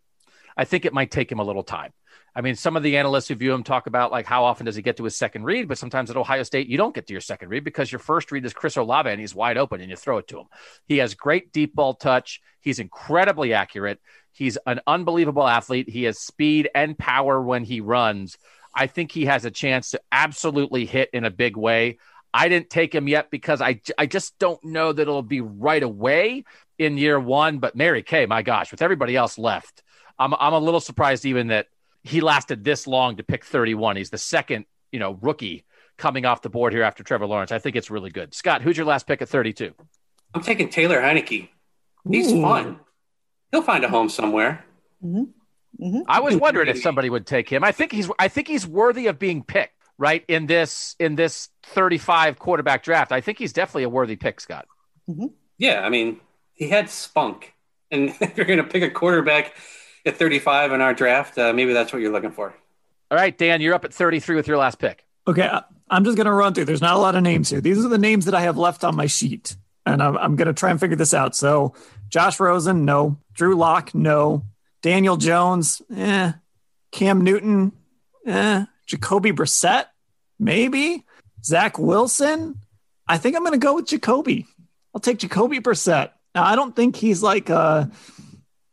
I 0.57 0.65
think 0.65 0.85
it 0.85 0.93
might 0.93 1.11
take 1.11 1.31
him 1.31 1.39
a 1.39 1.45
little 1.45 1.65
time. 1.65 1.93
I 2.37 2.41
mean, 2.41 2.57
some 2.57 2.77
of 2.77 2.83
the 2.83 2.97
analysts 2.97 3.29
who 3.29 3.37
view 3.37 3.53
him 3.53 3.63
talk 3.63 3.87
about 3.87 4.11
like 4.11 4.27
how 4.27 4.45
often 4.45 4.67
does 4.67 4.75
he 4.75 4.83
get 4.83 4.97
to 4.97 5.05
his 5.05 5.17
second 5.17 5.45
read, 5.45 5.69
but 5.69 5.79
sometimes 5.79 6.11
at 6.11 6.17
Ohio 6.17 6.43
State 6.43 6.67
you 6.67 6.77
don't 6.77 6.95
get 6.95 7.07
to 7.07 7.15
your 7.15 7.21
second 7.21 7.49
read 7.49 7.63
because 7.63 7.93
your 7.93 8.01
first 8.01 8.33
read 8.33 8.45
is 8.45 8.53
Chris 8.53 8.77
Olave 8.77 9.09
and 9.09 9.21
he's 9.21 9.35
wide 9.35 9.57
open 9.57 9.81
and 9.81 9.89
you 9.89 9.97
throw 9.97 10.19
it 10.19 10.29
to 10.29 10.41
him. 10.41 10.47
He 10.87 10.99
has 10.99 11.15
great 11.15 11.53
deep 11.53 11.75
ball 11.75 11.95
touch. 11.95 12.41
He's 12.61 12.81
incredibly 12.81 13.53
accurate. 13.53 14.01
He's 14.35 14.59
an 14.67 14.81
unbelievable 14.87 15.47
athlete. 15.47 15.89
He 15.89 16.03
has 16.05 16.19
speed 16.19 16.69
and 16.75 16.99
power 16.99 17.41
when 17.41 17.63
he 17.65 17.81
runs. 17.81 18.37
I 18.75 18.89
think 18.89 19.13
he 19.13 19.27
has 19.27 19.45
a 19.45 19.51
chance 19.51 19.93
to 19.93 20.01
absolutely 20.11 20.87
hit 20.87 21.09
in 21.13 21.25
a 21.25 21.31
big 21.31 21.57
way. 21.57 21.99
I 22.33 22.49
didn't 22.49 22.69
take 22.69 22.93
him 22.93 23.07
yet 23.07 23.31
because 23.31 23.63
I, 23.63 23.81
I 23.97 24.07
just 24.07 24.37
don't 24.41 24.63
know 24.65 24.93
that 24.93 25.03
it'll 25.03 25.23
be 25.23 25.41
right 25.41 25.83
away 25.83 26.45
in 26.79 26.99
year 26.99 27.21
one. 27.21 27.61
But 27.61 27.77
Mary 27.77 28.03
Kay, 28.03 28.27
my 28.27 28.43
gosh, 28.43 28.73
with 28.73 28.83
everybody 28.83 29.15
else 29.15 29.39
left, 29.39 29.85
I'm, 30.19 30.35
I'm 30.35 30.53
a 30.53 30.59
little 30.59 30.81
surprised 30.81 31.25
even 31.27 31.47
that 31.49 31.69
he 32.03 32.21
lasted 32.21 32.65
this 32.65 32.89
long 32.89 33.17
to 33.17 33.23
pick 33.23 33.45
31. 33.45 33.95
He's 33.97 34.11
the 34.11 34.19
second, 34.19 34.65
you 34.91 34.99
know, 34.99 35.17
rookie 35.23 35.65
coming 35.97 36.27
off 36.27 36.43
the 36.43 36.51
board 36.51 36.73
here 36.73 36.83
after 36.83 37.05
Trevor 37.05 37.27
Lawrence. 37.27 37.53
I 37.53 37.61
think 37.61 37.77
it's 37.77 37.89
really 37.89 38.11
good. 38.11 38.35
Scott, 38.35 38.63
who's 38.63 38.77
your 38.77 38.87
last 38.87 39.07
pick 39.07 39.23
at 39.23 39.29
32? 39.29 39.73
I'm 40.35 40.43
taking 40.43 40.69
Taylor 40.69 41.01
Heinicke. 41.01 41.51
He's 42.11 42.33
Ooh. 42.33 42.43
fun 42.43 42.81
he'll 43.55 43.63
find 43.63 43.85
a 43.85 43.89
home 43.89 44.09
somewhere. 44.09 44.65
Mm-hmm. 45.03 45.85
Mm-hmm. 45.85 46.01
I 46.09 46.21
was 46.21 46.37
wondering 46.37 46.69
if 46.69 46.81
somebody 46.83 47.09
would 47.09 47.27
take 47.27 47.49
him. 47.49 47.65
I 47.65 47.73
think 47.73 47.93
he's 47.93 48.11
I 48.19 48.29
think 48.29 48.49
he's 48.49 48.67
worthy 48.67 49.07
of 49.07 49.19
being 49.19 49.43
picked 49.43 49.75
right 49.99 50.25
in 50.29 50.47
this 50.47 50.97
in 50.99 51.15
this 51.15 51.49
35 51.65 52.39
quarterback 52.39 52.83
draft. 52.83 53.13
I 53.13 53.21
think 53.21 53.39
he's 53.39 53.53
definitely 53.53 53.85
a 53.85 53.89
worthy 53.89 54.17
pick, 54.17 54.41
Scott. 54.41 54.67
Mm-hmm. 55.09 55.27
Yeah, 55.59 55.83
I 55.85 55.89
mean, 55.89 56.21
he 56.53 56.69
had 56.69 56.91
spunk, 56.91 57.55
and 57.91 58.11
if 58.21 58.37
you're 58.37 58.47
going 58.47 58.59
to 58.59 58.65
pick 58.65 58.83
a 58.83 58.91
quarterback 58.91 59.55
at 60.07 60.17
35 60.17 60.73
in 60.73 60.81
our 60.81 60.95
draft, 60.95 61.39
uh, 61.39 61.53
maybe 61.53 61.73
that's 61.73 61.93
what 61.93 62.03
you're 62.03 62.13
looking 62.13 62.33
for. 62.33 62.55
All 63.11 63.19
right, 63.19 63.37
Dan, 63.37 63.61
you're 63.61 63.75
up 63.75 63.85
at 63.85 63.95
33 63.95 64.37
with 64.37 64.49
your 64.49 64.57
last 64.57 64.79
pick. 64.79 65.05
Okay, 65.27 65.49
I'm 65.91 66.05
just 66.05 66.17
going 66.17 66.27
to 66.27 66.33
run 66.33 66.55
through. 66.55 66.65
There's 66.65 66.81
not 66.81 66.95
a 66.95 66.99
lot 66.99 67.15
of 67.15 67.23
names 67.23 67.51
here. 67.51 67.61
These 67.61 67.85
are 67.85 67.89
the 67.89 67.99
names 67.99 68.25
that 68.25 68.35
I 68.35 68.43
have 68.43 68.59
left 68.59 68.85
on 68.85 68.97
my 68.97 69.07
sheet, 69.07 69.57
and 69.87 70.03
I'm, 70.03 70.17
I'm 70.17 70.37
going 70.37 70.49
to 70.49 70.55
try 70.55 70.71
and 70.71 70.81
figure 70.81 70.97
this 70.97 71.15
out. 71.15 71.37
So 71.37 71.75
Josh 72.09 72.41
Rosen, 72.41 72.85
no. 72.85 73.19
Drew 73.33 73.57
Lock, 73.57 73.95
no. 73.95 74.45
Daniel 74.83 75.17
Jones, 75.17 75.83
eh. 75.95 76.33
Cam 76.93 77.23
Newton, 77.23 77.73
eh. 78.27 78.65
Jacoby 78.87 79.33
Brissett, 79.33 79.87
maybe. 80.39 81.05
Zach 81.45 81.79
Wilson, 81.79 82.61
I 83.07 83.19
think 83.19 83.37
I'm 83.37 83.43
going 83.43 83.53
to 83.53 83.59
go 83.59 83.75
with 83.75 83.87
Jacoby. 83.87 84.47
I'll 84.95 85.01
take 85.01 85.19
Jacoby 85.19 85.61
Brissett. 85.61 86.11
Now, 86.35 86.45
I 86.45 86.57
don't 86.57 86.75
think 86.75 86.97
he's 86.97 87.23
like 87.23 87.51
uh, 87.51 87.87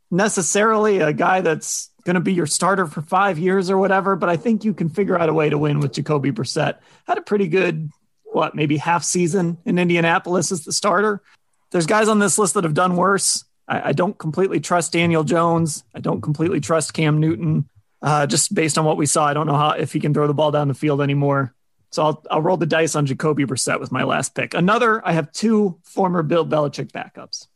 necessarily 0.09 0.99
a 0.99 1.13
guy 1.13 1.41
that's 1.41 1.89
going 2.05 2.15
to 2.15 2.21
be 2.21 2.33
your 2.33 2.47
starter 2.47 2.87
for 2.87 3.01
five 3.01 3.37
years 3.37 3.69
or 3.69 3.77
whatever, 3.77 4.15
but 4.15 4.29
I 4.29 4.37
think 4.37 4.63
you 4.63 4.73
can 4.73 4.89
figure 4.89 5.19
out 5.19 5.29
a 5.29 5.33
way 5.33 5.49
to 5.49 5.57
win 5.57 5.79
with 5.79 5.93
Jacoby 5.93 6.31
Brissett. 6.31 6.77
Had 7.05 7.17
a 7.17 7.21
pretty 7.21 7.47
good, 7.47 7.89
what, 8.31 8.55
maybe 8.55 8.77
half 8.77 9.03
season 9.03 9.57
in 9.65 9.77
Indianapolis 9.77 10.51
as 10.51 10.63
the 10.63 10.71
starter 10.71 11.21
there's 11.71 11.85
guys 11.85 12.07
on 12.07 12.19
this 12.19 12.37
list 12.37 12.53
that 12.53 12.63
have 12.63 12.73
done 12.73 12.95
worse. 12.95 13.45
I, 13.67 13.89
I 13.89 13.91
don't 13.93 14.17
completely 14.17 14.59
trust 14.59 14.93
Daniel 14.93 15.23
Jones. 15.23 15.83
I 15.95 15.99
don't 15.99 16.21
completely 16.21 16.59
trust 16.59 16.93
Cam 16.93 17.19
Newton. 17.19 17.67
Uh, 18.01 18.27
just 18.27 18.53
based 18.53 18.77
on 18.77 18.85
what 18.85 18.97
we 18.97 19.05
saw, 19.05 19.25
I 19.25 19.33
don't 19.33 19.47
know 19.47 19.55
how 19.55 19.71
if 19.71 19.93
he 19.93 19.99
can 19.99 20.13
throw 20.13 20.27
the 20.27 20.33
ball 20.33 20.51
down 20.51 20.67
the 20.67 20.73
field 20.73 21.01
anymore. 21.01 21.53
So 21.91 22.03
I'll 22.03 22.23
I'll 22.31 22.41
roll 22.41 22.57
the 22.57 22.65
dice 22.65 22.95
on 22.95 23.05
Jacoby 23.05 23.45
Brissett 23.45 23.79
with 23.79 23.91
my 23.91 24.03
last 24.03 24.33
pick. 24.33 24.53
Another, 24.53 25.05
I 25.05 25.11
have 25.11 25.31
two 25.31 25.77
former 25.83 26.23
Bill 26.23 26.45
Belichick 26.45 26.91
backups. 26.91 27.47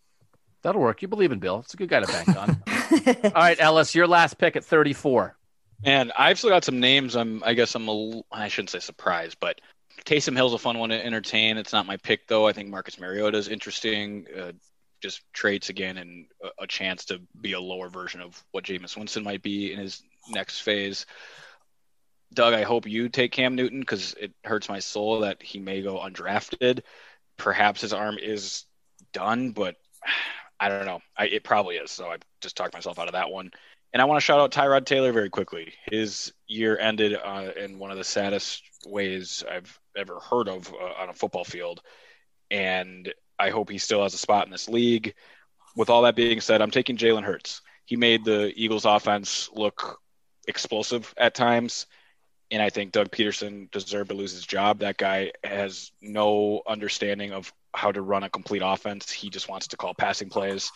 That'll 0.61 0.81
work. 0.81 1.02
You 1.02 1.07
believe 1.07 1.31
in 1.31 1.39
Bill. 1.39 1.60
It's 1.60 1.73
a 1.73 1.77
good 1.77 1.89
guy 1.89 2.02
to 2.02 2.07
bank 2.07 2.30
on. 2.38 2.64
All 3.35 3.41
right, 3.41 3.57
Ellis, 3.60 3.95
your 3.95 4.07
last 4.07 4.38
pick 4.38 4.56
at 4.56 4.65
34. 4.65 5.35
Man, 5.84 6.11
I've 6.18 6.38
still 6.38 6.49
got 6.49 6.64
some 6.64 6.80
names. 6.80 7.15
I'm 7.15 7.43
I 7.43 7.53
guess 7.53 7.76
I'm 7.76 7.88
a 7.88 8.22
I 8.31 8.47
shouldn't 8.47 8.69
say 8.69 8.80
surprised, 8.80 9.38
but 9.39 9.61
Taysom 10.06 10.36
Hill's 10.36 10.53
a 10.53 10.60
fun 10.60 10.77
one 10.77 10.90
to 10.90 11.06
entertain. 11.06 11.57
It's 11.57 11.73
not 11.73 11.88
my 11.88 11.98
pick 11.98 12.27
though. 12.27 12.48
I 12.48 12.53
think 12.53 12.69
Marcus 12.69 12.99
Mariota 12.99 13.38
is 13.38 13.48
interesting. 13.48 14.27
Uh, 14.36 14.52
just 15.02 15.22
traits 15.34 15.69
again 15.69 15.98
and 15.98 16.26
a, 16.44 16.64
a, 16.64 16.68
chance 16.68 17.06
to 17.06 17.22
be 17.41 17.53
a 17.53 17.60
lower 17.60 17.90
version 17.90 18.22
of 18.22 18.41
what 18.52 18.64
Jameis 18.64 18.98
Winston 18.98 19.23
might 19.23 19.44
be 19.44 19.73
in 19.73 19.80
his 19.80 20.02
next 20.30 20.61
phase. 20.61 21.06
Doug, 22.34 22.53
I 22.53 22.64
hope 22.64 22.88
you 22.88 23.10
take 23.10 23.32
Cam 23.32 23.56
Newton 23.56 23.82
because 23.82 24.14
it 24.19 24.34
hurts 24.44 24.69
my 24.69 24.80
soul 24.80 25.19
that 25.19 25.44
he 25.44 25.60
may 25.60 25.82
go 25.82 25.99
undrafted. 25.99 26.82
Perhaps 27.38 27.82
his 27.82 27.94
arm 27.94 28.18
is 28.18 28.65
done, 29.14 29.52
but 29.52 29.76
I 30.60 30.69
don't 30.69 30.86
know. 30.86 31.02
I, 31.18 31.26
it 31.26 31.44
probably 31.44 31.76
is. 31.76 31.91
So 31.91 32.10
I 32.10 32.18
just 32.41 32.56
talked 32.56 32.73
myself 32.73 32.98
out 32.98 33.07
of 33.07 33.14
that 33.14 33.30
one. 33.30 33.52
And 33.91 34.02
I 34.02 34.06
want 34.06 34.18
to 34.18 34.26
shout 34.26 34.40
out 34.40 34.52
Tyrod 34.52 34.86
Taylor 34.86 35.11
very 35.11 35.30
quickly. 35.30 35.73
His 35.86 36.34
year 36.48 36.77
ended 36.77 37.14
uh, 37.14 37.52
in 37.57 37.77
one 37.77 37.91
of 37.91 37.98
the 37.98 38.03
saddest 38.03 38.64
ways 38.86 39.44
I've 39.49 39.80
ever 39.98 40.20
heard 40.20 40.48
of 40.48 40.74
uh, 40.74 41.02
on 41.02 41.10
a 41.10 41.14
football 41.14 41.44
field. 41.44 41.82
And 42.52 43.14
I 43.40 43.50
hope 43.50 43.70
he 43.70 43.78
still 43.78 44.04
has 44.04 44.14
a 44.14 44.18
spot 44.18 44.46
in 44.46 44.52
this 44.52 44.70
league. 44.70 45.16
With 45.76 45.90
all 45.90 46.04
that 46.04 46.16
being 46.16 46.42
said, 46.42 46.62
I'm 46.62 46.72
taking 46.72 46.98
Jalen 46.98 47.24
Hurts. 47.24 47.62
He 47.86 47.98
made 47.98 48.24
the 48.24 48.54
Eagles 48.56 48.86
offense 48.86 49.50
look 49.54 50.00
explosive 50.48 51.14
at 51.18 51.36
times. 51.36 51.86
And 52.52 52.62
I 52.62 52.70
think 52.70 52.92
Doug 52.92 53.10
Pederson 53.10 53.70
deserved 53.72 54.10
to 54.10 54.16
lose 54.16 54.32
his 54.32 54.46
job. 54.46 54.80
That 54.80 54.98
guy 54.98 55.32
has 55.44 55.92
no 56.02 56.62
understanding 56.68 57.32
of 57.32 57.52
how 57.74 57.92
to 57.92 58.02
run 58.02 58.24
a 58.24 58.30
complete 58.30 58.62
offense. 58.64 59.12
He 59.12 59.30
just 59.30 59.50
wants 59.50 59.68
to 59.70 59.78
call 59.78 59.94
passing 59.94 60.30
plays. 60.30 60.72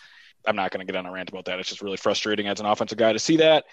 I'm 0.46 0.56
not 0.56 0.70
going 0.70 0.84
to 0.84 0.90
get 0.90 0.98
on 0.98 1.06
a 1.06 1.12
rant 1.12 1.28
about 1.28 1.44
that. 1.46 1.58
It's 1.60 1.68
just 1.68 1.82
really 1.82 1.96
frustrating 1.96 2.48
as 2.48 2.60
an 2.60 2.66
offensive 2.66 2.98
guy 2.98 3.12
to 3.12 3.18
see 3.18 3.36
that. 3.38 3.64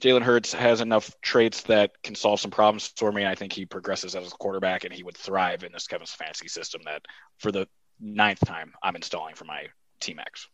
Jalen 0.00 0.22
Hurts 0.22 0.52
has 0.52 0.80
enough 0.80 1.14
traits 1.22 1.62
that 1.62 2.02
can 2.02 2.14
solve 2.14 2.40
some 2.40 2.50
problems 2.50 2.92
for 2.96 3.10
me. 3.10 3.24
I 3.24 3.34
think 3.34 3.52
he 3.52 3.64
progresses 3.64 4.14
as 4.14 4.26
a 4.26 4.30
quarterback 4.30 4.84
and 4.84 4.92
he 4.92 5.02
would 5.02 5.16
thrive 5.16 5.64
in 5.64 5.72
this 5.72 5.86
Kevin 5.86 6.06
Stefanski 6.06 6.50
system 6.50 6.82
that 6.84 7.02
for 7.38 7.50
the 7.50 7.66
ninth 7.98 8.40
time 8.44 8.72
I'm 8.82 8.96
installing 8.96 9.34
for 9.34 9.44
my 9.44 9.66
Team 10.00 10.18
X. 10.18 10.48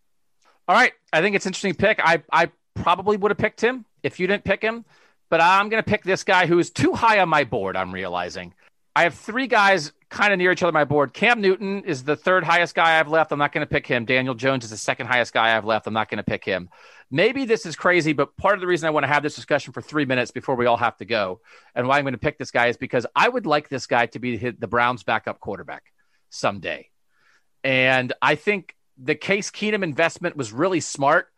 All 0.69 0.77
right. 0.77 0.93
I 1.13 1.21
think 1.21 1.35
it's 1.35 1.47
interesting 1.47 1.75
pick. 1.75 2.01
I, 2.03 2.23
I 2.33 2.51
probably 2.75 3.17
would 3.17 3.31
have 3.31 3.39
picked 3.39 3.61
him 3.61 3.85
if 4.05 4.21
you 4.21 4.29
didn't 4.29 4.45
pick 4.45 4.63
him, 4.63 4.85
but 5.29 5.41
I'm 5.41 5.69
going 5.69 5.83
to 5.83 5.89
pick 5.89 6.05
this 6.05 6.23
guy 6.23 6.47
who 6.47 6.61
is 6.61 6.71
too 6.71 6.93
high 6.93 7.19
on 7.19 7.29
my 7.29 7.43
board. 7.43 7.77
I'm 7.77 7.93
realizing 7.93 8.55
I 8.95 9.03
have 9.05 9.15
three 9.15 9.47
guys 9.47 9.93
kind 10.11 10.33
of 10.33 10.39
near 10.39 10.53
each 10.53 10.63
other 10.63 10.69
on 10.69 10.75
my 10.75 10.85
board. 10.85 11.15
Cam 11.15 11.41
Newton 11.41 11.85
is 11.85 12.05
the 12.05 12.15
third 12.15 12.45
highest 12.45 12.75
guy 12.75 13.01
I've 13.01 13.09
left. 13.09 13.33
I'm 13.33 13.39
not 13.39 13.53
going 13.53 13.67
to 13.67 13.71
pick 13.71 13.87
him. 13.87 14.05
Daniel 14.05 14.35
Jones 14.35 14.65
is 14.65 14.71
the 14.71 14.77
second 14.77 15.07
highest 15.07 15.33
guy 15.33 15.57
I've 15.57 15.65
left. 15.65 15.87
I'm 15.87 15.95
not 15.95 16.11
going 16.11 16.19
to 16.19 16.23
pick 16.23 16.45
him. 16.45 16.69
Maybe 17.15 17.45
this 17.45 17.67
is 17.67 17.77
crazy, 17.77 18.15
but 18.15 18.39
part 18.39 18.55
of 18.55 18.63
the 18.63 18.67
reason 18.67 18.87
I 18.87 18.91
want 18.91 19.05
to 19.05 19.09
have 19.09 19.23
this 19.23 19.37
discussion 19.37 19.75
for 19.75 19.83
three 19.83 20.07
minutes 20.07 20.31
before 20.31 20.57
we 20.57 20.65
all 20.65 20.79
have 20.79 20.97
to 20.97 21.05
go 21.05 21.43
and 21.75 21.87
why 21.87 21.99
I'm 21.99 22.05
going 22.05 22.15
to 22.15 22.19
pick 22.19 22.39
this 22.39 22.51
guy 22.51 22.69
is 22.69 22.79
because 22.79 23.07
I 23.15 23.29
would 23.29 23.45
like 23.45 23.69
this 23.69 23.87
guy 23.87 24.07
to 24.07 24.19
be 24.19 24.39
the 24.39 24.67
Browns' 24.67 25.03
backup 25.03 25.39
quarterback 25.39 25.85
someday. 26.31 26.89
And 27.63 28.15
I 28.23 28.37
think 28.37 28.75
the 28.97 29.15
Case 29.15 29.51
Keenum 29.51 29.83
investment 29.85 30.39
was 30.39 30.53
really 30.53 30.81
smart 30.81 31.29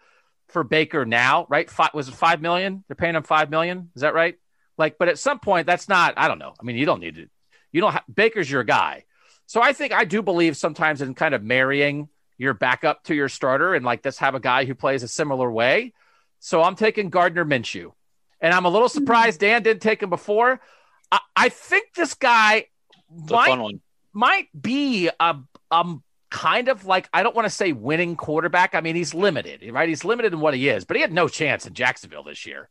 for 0.47 0.63
Baker 0.63 1.05
now, 1.05 1.47
right? 1.49 1.69
Five, 1.69 1.91
was 1.93 2.09
it 2.09 2.15
five 2.15 2.41
million? 2.41 2.85
They're 2.87 2.95
paying 2.95 3.17
him 3.17 3.25
five 3.25 3.51
million. 3.51 3.91
Is 3.97 4.03
that 4.03 4.15
right? 4.15 4.37
Like, 4.79 4.97
but 4.97 5.09
at 5.09 5.19
some 5.19 5.41
point, 5.41 5.67
that's 5.67 5.89
not. 5.89 6.15
I 6.17 6.29
don't 6.29 6.39
know. 6.39 6.55
I 6.59 6.65
mean, 6.65 6.77
you 6.77 6.87
don't 6.87 7.01
need 7.01 7.17
to. 7.17 7.27
You 7.73 7.81
don't. 7.81 7.97
Baker's 8.15 8.51
your 8.51 8.63
guy. 8.63 9.05
So 9.47 9.61
I 9.61 9.73
think 9.73 9.93
I 9.93 10.05
do 10.05 10.23
believe 10.23 10.57
sometimes 10.57 11.03
in 11.03 11.15
kind 11.15 11.35
of 11.35 11.43
marrying 11.43 12.09
your 12.39 12.55
backup 12.55 13.05
to 13.05 13.15
your 13.15 13.29
starter, 13.29 13.75
and 13.75 13.85
like 13.85 14.05
let's 14.05 14.19
have 14.19 14.35
a 14.35 14.41
guy 14.41 14.65
who 14.65 14.75
plays 14.75 15.03
a 15.03 15.09
similar 15.09 15.51
way. 15.51 15.93
So 16.41 16.63
I'm 16.63 16.77
taking 16.77 17.11
Gardner 17.11 17.45
Minshew, 17.45 17.93
and 18.41 18.53
I'm 18.53 18.65
a 18.65 18.71
little 18.71 18.89
surprised 18.89 19.41
Dan 19.41 19.63
didn't 19.63 19.83
take 19.83 20.03
him 20.03 20.11
before. 20.11 20.61
I, 21.11 21.21
I 21.37 21.49
think 21.49 21.95
this 21.95 22.15
guy 22.15 22.67
might, 23.11 23.49
might 24.13 24.49
be 24.61 25.11
a 25.21 25.37
um 25.71 26.03
kind 26.31 26.67
of 26.69 26.85
like 26.85 27.09
I 27.13 27.23
don't 27.23 27.37
want 27.37 27.47
to 27.47 27.55
say 27.55 27.73
winning 27.73 28.17
quarterback. 28.17 28.75
I 28.75 28.81
mean, 28.81 28.97
he's 28.97 29.15
limited, 29.15 29.63
right? 29.73 29.89
He's 29.89 30.05
limited 30.05 30.33
in 30.33 30.41
what 30.41 30.55
he 30.55 30.69
is, 30.69 30.85
but 30.85 30.97
he 30.97 31.01
had 31.01 31.13
no 31.13 31.29
chance 31.29 31.65
in 31.65 31.75
Jacksonville 31.75 32.25
this 32.25 32.45
year. 32.45 32.69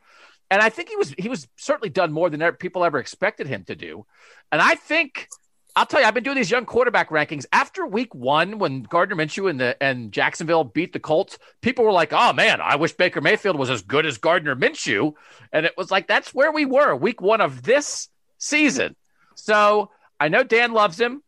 And 0.51 0.61
I 0.61 0.69
think 0.69 0.89
he 0.89 0.97
was 0.97 1.15
he 1.17 1.29
was 1.29 1.47
certainly 1.55 1.89
done 1.89 2.11
more 2.11 2.29
than 2.29 2.41
people 2.53 2.83
ever 2.83 2.99
expected 2.99 3.47
him 3.47 3.63
to 3.65 3.75
do. 3.75 4.05
And 4.51 4.61
I 4.61 4.75
think 4.75 5.29
I'll 5.75 5.87
tell 5.87 6.01
you, 6.01 6.05
I've 6.05 6.13
been 6.13 6.23
doing 6.23 6.37
these 6.37 6.51
young 6.51 6.65
quarterback 6.65 7.09
rankings 7.09 7.45
after 7.51 7.85
week 7.85 8.13
one 8.13 8.59
when 8.59 8.83
Gardner 8.83 9.15
Minshew 9.15 9.49
and 9.49 9.59
the 9.59 9.81
and 9.81 10.11
Jacksonville 10.11 10.63
beat 10.63 10.93
the 10.93 10.99
Colts. 10.99 11.39
People 11.61 11.83
were 11.83 11.91
like, 11.91 12.13
"Oh 12.13 12.31
man, 12.31 12.61
I 12.61 12.75
wish 12.75 12.93
Baker 12.93 13.21
Mayfield 13.21 13.57
was 13.57 13.71
as 13.71 13.81
good 13.81 14.05
as 14.05 14.19
Gardner 14.19 14.55
Minshew," 14.55 15.13
and 15.51 15.65
it 15.65 15.75
was 15.75 15.89
like 15.89 16.07
that's 16.07 16.33
where 16.33 16.51
we 16.51 16.65
were 16.65 16.95
week 16.95 17.21
one 17.21 17.41
of 17.41 17.63
this 17.63 18.09
season. 18.37 18.95
So 19.35 19.89
I 20.19 20.27
know 20.27 20.43
Dan 20.43 20.73
loves 20.73 20.99
him. 20.99 21.23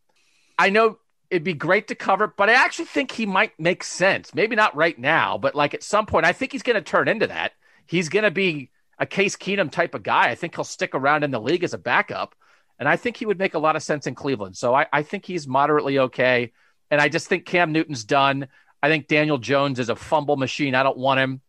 I 0.60 0.70
know 0.70 1.00
it'd 1.30 1.44
be 1.44 1.54
great 1.54 1.88
to 1.88 1.96
cover, 1.96 2.28
but 2.28 2.50
I 2.50 2.54
actually 2.54 2.86
think 2.86 3.12
he 3.12 3.26
might 3.26 3.60
make 3.60 3.84
sense. 3.84 4.34
Maybe 4.36 4.56
not 4.56 4.76
right 4.76 4.98
now, 4.98 5.38
but 5.40 5.56
like 5.56 5.74
at 5.74 5.84
some 5.84 6.06
point, 6.06 6.26
I 6.26 6.34
think 6.34 6.52
he's 6.52 6.64
going 6.64 6.76
to 6.76 6.82
turn 6.82 7.08
into 7.08 7.28
that. 7.28 7.54
He's 7.88 8.10
going 8.10 8.24
to 8.24 8.32
be 8.32 8.70
a 9.00 9.06
Case 9.06 9.36
Keenum 9.36 9.72
type 9.72 9.96
of 9.96 10.04
guy. 10.04 10.30
I 10.30 10.36
think 10.36 10.56
he'll 10.56 10.64
stick 10.64 10.94
around 10.94 11.24
in 11.24 11.32
the 11.32 11.42
league 11.42 11.64
as 11.64 11.74
a 11.74 11.80
backup. 11.80 12.36
And 12.80 12.90
I 12.90 12.98
think 12.98 13.18
he 13.18 13.26
would 13.26 13.40
make 13.40 13.54
a 13.54 13.60
lot 13.60 13.76
of 13.76 13.84
sense 13.84 14.08
in 14.08 14.16
Cleveland. 14.16 14.58
So 14.58 14.74
I, 14.74 14.86
I 14.92 15.04
think 15.04 15.26
he's 15.26 15.48
moderately 15.48 16.00
okay. 16.00 16.52
And 16.92 17.00
I 17.00 17.10
just 17.10 17.28
think 17.28 17.46
Cam 17.46 17.72
Newton's 17.72 18.04
done. 18.04 18.48
I 18.84 18.90
think 18.90 19.08
Daniel 19.08 19.38
Jones 19.38 19.80
is 19.80 19.90
a 19.90 19.96
fumble 19.96 20.38
machine. 20.38 20.76
I 20.76 20.84
don't 20.84 20.98
want 20.98 21.20
him. 21.20 21.42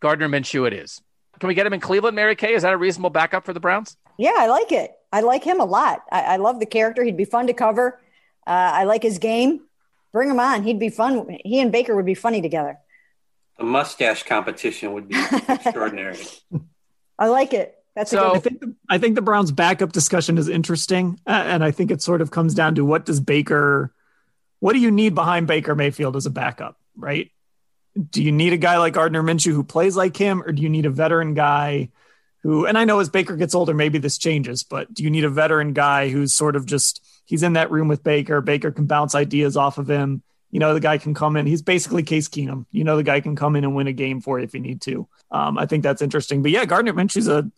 Gardner 0.00 0.28
Minshew, 0.28 0.66
it 0.66 0.72
is. 0.72 1.00
Can 1.38 1.48
we 1.48 1.54
get 1.54 1.66
him 1.66 1.72
in 1.72 1.80
Cleveland, 1.80 2.16
Mary 2.16 2.36
Kay? 2.36 2.54
Is 2.54 2.62
that 2.62 2.72
a 2.72 2.76
reasonable 2.76 3.10
backup 3.10 3.44
for 3.44 3.52
the 3.52 3.60
Browns? 3.60 3.96
Yeah, 4.18 4.34
I 4.36 4.46
like 4.46 4.72
it. 4.72 4.92
I 5.12 5.20
like 5.20 5.44
him 5.44 5.60
a 5.60 5.64
lot. 5.64 6.02
I, 6.10 6.22
I 6.22 6.36
love 6.36 6.60
the 6.60 6.66
character. 6.66 7.02
He'd 7.02 7.16
be 7.16 7.24
fun 7.24 7.46
to 7.46 7.52
cover. 7.52 8.00
Uh, 8.46 8.50
I 8.50 8.84
like 8.84 9.02
his 9.02 9.18
game. 9.18 9.60
Bring 10.12 10.28
him 10.28 10.40
on. 10.40 10.64
He'd 10.64 10.78
be 10.78 10.88
fun. 10.88 11.38
He 11.44 11.60
and 11.60 11.70
Baker 11.70 11.94
would 11.94 12.06
be 12.06 12.14
funny 12.14 12.42
together. 12.42 12.78
A 13.58 13.64
mustache 13.64 14.24
competition 14.24 14.92
would 14.92 15.08
be 15.08 15.16
extraordinary. 15.48 16.18
I 17.18 17.28
like 17.28 17.52
it. 17.52 17.76
That's 18.00 18.12
so. 18.12 18.34
I 18.34 18.38
think 18.38 18.60
the, 18.60 18.74
I 18.88 18.96
think 18.96 19.14
the 19.14 19.20
Browns' 19.20 19.52
backup 19.52 19.92
discussion 19.92 20.38
is 20.38 20.48
interesting, 20.48 21.20
uh, 21.26 21.32
and 21.32 21.62
I 21.62 21.70
think 21.70 21.90
it 21.90 22.00
sort 22.00 22.22
of 22.22 22.30
comes 22.30 22.54
down 22.54 22.76
to 22.76 22.84
what 22.84 23.04
does 23.04 23.20
Baker, 23.20 23.92
what 24.58 24.72
do 24.72 24.78
you 24.78 24.90
need 24.90 25.14
behind 25.14 25.46
Baker 25.46 25.74
Mayfield 25.74 26.16
as 26.16 26.24
a 26.24 26.30
backup, 26.30 26.78
right? 26.96 27.30
Do 28.08 28.22
you 28.22 28.32
need 28.32 28.54
a 28.54 28.56
guy 28.56 28.78
like 28.78 28.94
Gardner 28.94 29.22
Minshew 29.22 29.52
who 29.52 29.62
plays 29.62 29.98
like 29.98 30.16
him, 30.16 30.42
or 30.42 30.50
do 30.50 30.62
you 30.62 30.70
need 30.70 30.86
a 30.86 30.90
veteran 30.90 31.34
guy 31.34 31.90
who? 32.42 32.64
And 32.64 32.78
I 32.78 32.86
know 32.86 33.00
as 33.00 33.10
Baker 33.10 33.36
gets 33.36 33.54
older, 33.54 33.74
maybe 33.74 33.98
this 33.98 34.16
changes, 34.16 34.62
but 34.62 34.94
do 34.94 35.02
you 35.04 35.10
need 35.10 35.24
a 35.24 35.28
veteran 35.28 35.74
guy 35.74 36.08
who's 36.08 36.32
sort 36.32 36.56
of 36.56 36.64
just 36.64 37.04
he's 37.26 37.42
in 37.42 37.52
that 37.52 37.70
room 37.70 37.88
with 37.88 38.02
Baker? 38.02 38.40
Baker 38.40 38.70
can 38.70 38.86
bounce 38.86 39.14
ideas 39.14 39.58
off 39.58 39.76
of 39.76 39.90
him. 39.90 40.22
You 40.50 40.58
know, 40.58 40.72
the 40.72 40.80
guy 40.80 40.96
can 40.96 41.12
come 41.12 41.36
in. 41.36 41.46
He's 41.46 41.62
basically 41.62 42.02
Case 42.02 42.28
Keenum. 42.28 42.64
You 42.72 42.82
know, 42.82 42.96
the 42.96 43.02
guy 43.02 43.20
can 43.20 43.36
come 43.36 43.56
in 43.56 43.64
and 43.64 43.74
win 43.74 43.88
a 43.88 43.92
game 43.92 44.22
for 44.22 44.38
you 44.38 44.44
if 44.44 44.54
you 44.54 44.60
need 44.60 44.80
to. 44.82 45.06
Um, 45.30 45.58
I 45.58 45.66
think 45.66 45.82
that's 45.82 46.02
interesting. 46.02 46.42
But 46.42 46.50
yeah, 46.50 46.64
Gardner 46.64 46.92
Minshew's 46.92 47.28
a 47.28 47.50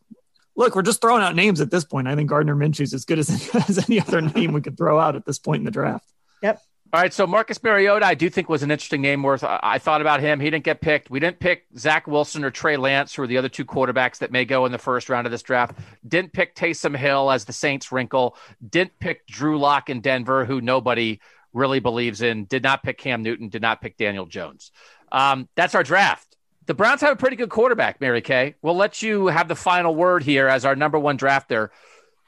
look, 0.56 0.74
we're 0.74 0.82
just 0.82 1.00
throwing 1.00 1.22
out 1.22 1.34
names 1.34 1.60
at 1.60 1.70
this 1.70 1.84
point. 1.84 2.08
I 2.08 2.14
think 2.14 2.28
Gardner 2.28 2.54
Minshew's 2.54 2.94
as 2.94 3.04
good 3.04 3.18
as, 3.18 3.50
as 3.68 3.78
any 3.88 4.00
other 4.00 4.20
name 4.20 4.52
we 4.52 4.60
could 4.60 4.76
throw 4.76 4.98
out 4.98 5.16
at 5.16 5.24
this 5.24 5.38
point 5.38 5.60
in 5.60 5.64
the 5.64 5.70
draft. 5.70 6.10
Yep. 6.42 6.60
All 6.94 7.00
right, 7.00 7.12
so 7.12 7.26
Marcus 7.26 7.62
Mariota, 7.62 8.04
I 8.04 8.12
do 8.12 8.28
think 8.28 8.50
was 8.50 8.62
an 8.62 8.70
interesting 8.70 9.00
name. 9.00 9.22
Worth 9.22 9.42
I 9.44 9.78
thought 9.78 10.02
about 10.02 10.20
him. 10.20 10.40
He 10.40 10.50
didn't 10.50 10.64
get 10.64 10.82
picked. 10.82 11.08
We 11.08 11.20
didn't 11.20 11.40
pick 11.40 11.64
Zach 11.78 12.06
Wilson 12.06 12.44
or 12.44 12.50
Trey 12.50 12.76
Lance, 12.76 13.14
who 13.14 13.22
are 13.22 13.26
the 13.26 13.38
other 13.38 13.48
two 13.48 13.64
quarterbacks 13.64 14.18
that 14.18 14.30
may 14.30 14.44
go 14.44 14.66
in 14.66 14.72
the 14.72 14.78
first 14.78 15.08
round 15.08 15.26
of 15.26 15.30
this 15.30 15.40
draft. 15.40 15.78
Didn't 16.06 16.34
pick 16.34 16.54
Taysom 16.54 16.94
Hill 16.94 17.30
as 17.30 17.46
the 17.46 17.54
Saints 17.54 17.92
wrinkle. 17.92 18.36
Didn't 18.68 18.98
pick 18.98 19.26
Drew 19.26 19.58
Lock 19.58 19.88
in 19.88 20.02
Denver, 20.02 20.44
who 20.44 20.60
nobody 20.60 21.20
really 21.54 21.80
believes 21.80 22.20
in. 22.20 22.44
Did 22.44 22.62
not 22.62 22.82
pick 22.82 22.98
Cam 22.98 23.22
Newton. 23.22 23.48
Did 23.48 23.62
not 23.62 23.80
pick 23.80 23.96
Daniel 23.96 24.26
Jones. 24.26 24.70
Um, 25.10 25.48
that's 25.56 25.74
our 25.74 25.82
draft 25.82 26.31
the 26.66 26.74
Browns 26.74 27.00
have 27.00 27.12
a 27.12 27.16
pretty 27.16 27.36
good 27.36 27.50
quarterback, 27.50 28.00
Mary 28.00 28.20
Kay. 28.20 28.54
We'll 28.62 28.76
let 28.76 29.02
you 29.02 29.26
have 29.26 29.48
the 29.48 29.56
final 29.56 29.94
word 29.94 30.22
here 30.22 30.48
as 30.48 30.64
our 30.64 30.76
number 30.76 30.98
one 30.98 31.18
drafter. 31.18 31.70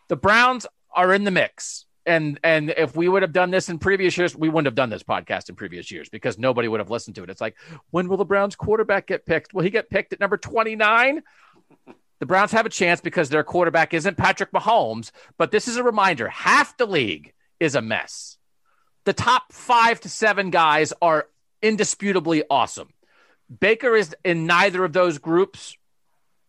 The 0.09 0.17
Browns 0.17 0.67
are 0.95 1.13
in 1.15 1.25
the 1.25 1.31
mix. 1.31 1.87
And 2.07 2.39
and 2.45 2.75
if 2.77 2.95
we 2.95 3.09
would 3.09 3.23
have 3.23 3.33
done 3.33 3.51
this 3.51 3.71
in 3.71 3.79
previous 3.79 4.19
years, 4.19 4.37
we 4.37 4.51
wouldn't 4.51 4.67
have 4.67 4.75
done 4.75 4.91
this 4.91 5.03
podcast 5.03 5.49
in 5.49 5.55
previous 5.55 5.91
years 5.91 6.11
because 6.11 6.39
nobody 6.39 6.69
would 6.69 6.81
have 6.81 6.91
listened 6.91 7.17
to 7.17 7.23
it. 7.23 7.31
It's 7.31 7.41
like, 7.41 7.57
when 7.91 8.09
will 8.09 8.19
the 8.19 8.27
Browns 8.27 8.57
quarterback 8.57 9.07
get 9.07 9.25
picked? 9.25 9.55
Will 9.55 9.63
he 9.63 9.71
get 9.71 9.89
picked 9.89 10.13
at 10.13 10.21
number 10.21 10.37
29? 10.37 11.23
The 12.21 12.27
Browns 12.27 12.53
have 12.53 12.67
a 12.67 12.71
chance 12.71 13.01
because 13.01 13.31
their 13.31 13.43
quarterback 13.43 13.95
isn't 13.95 14.19
Patrick 14.19 14.53
Mahomes, 14.53 15.13
but 15.39 15.51
this 15.51 15.67
is 15.67 15.77
a 15.77 15.83
reminder 15.83 16.29
half 16.29 16.77
the 16.77 16.87
league 16.87 17.33
is 17.59 17.75
a 17.75 17.83
mess. 17.83 18.37
The 19.05 19.13
top 19.15 19.53
five 19.53 20.01
to 20.01 20.09
seven 20.09 20.51
guys 20.51 20.93
are 21.01 21.27
indisputably 21.63 22.43
awesome. 22.51 22.89
Baker 23.61 23.95
is 23.95 24.15
in 24.25 24.47
neither 24.47 24.85
of 24.85 24.93
those 24.93 25.19
groups, 25.19 25.77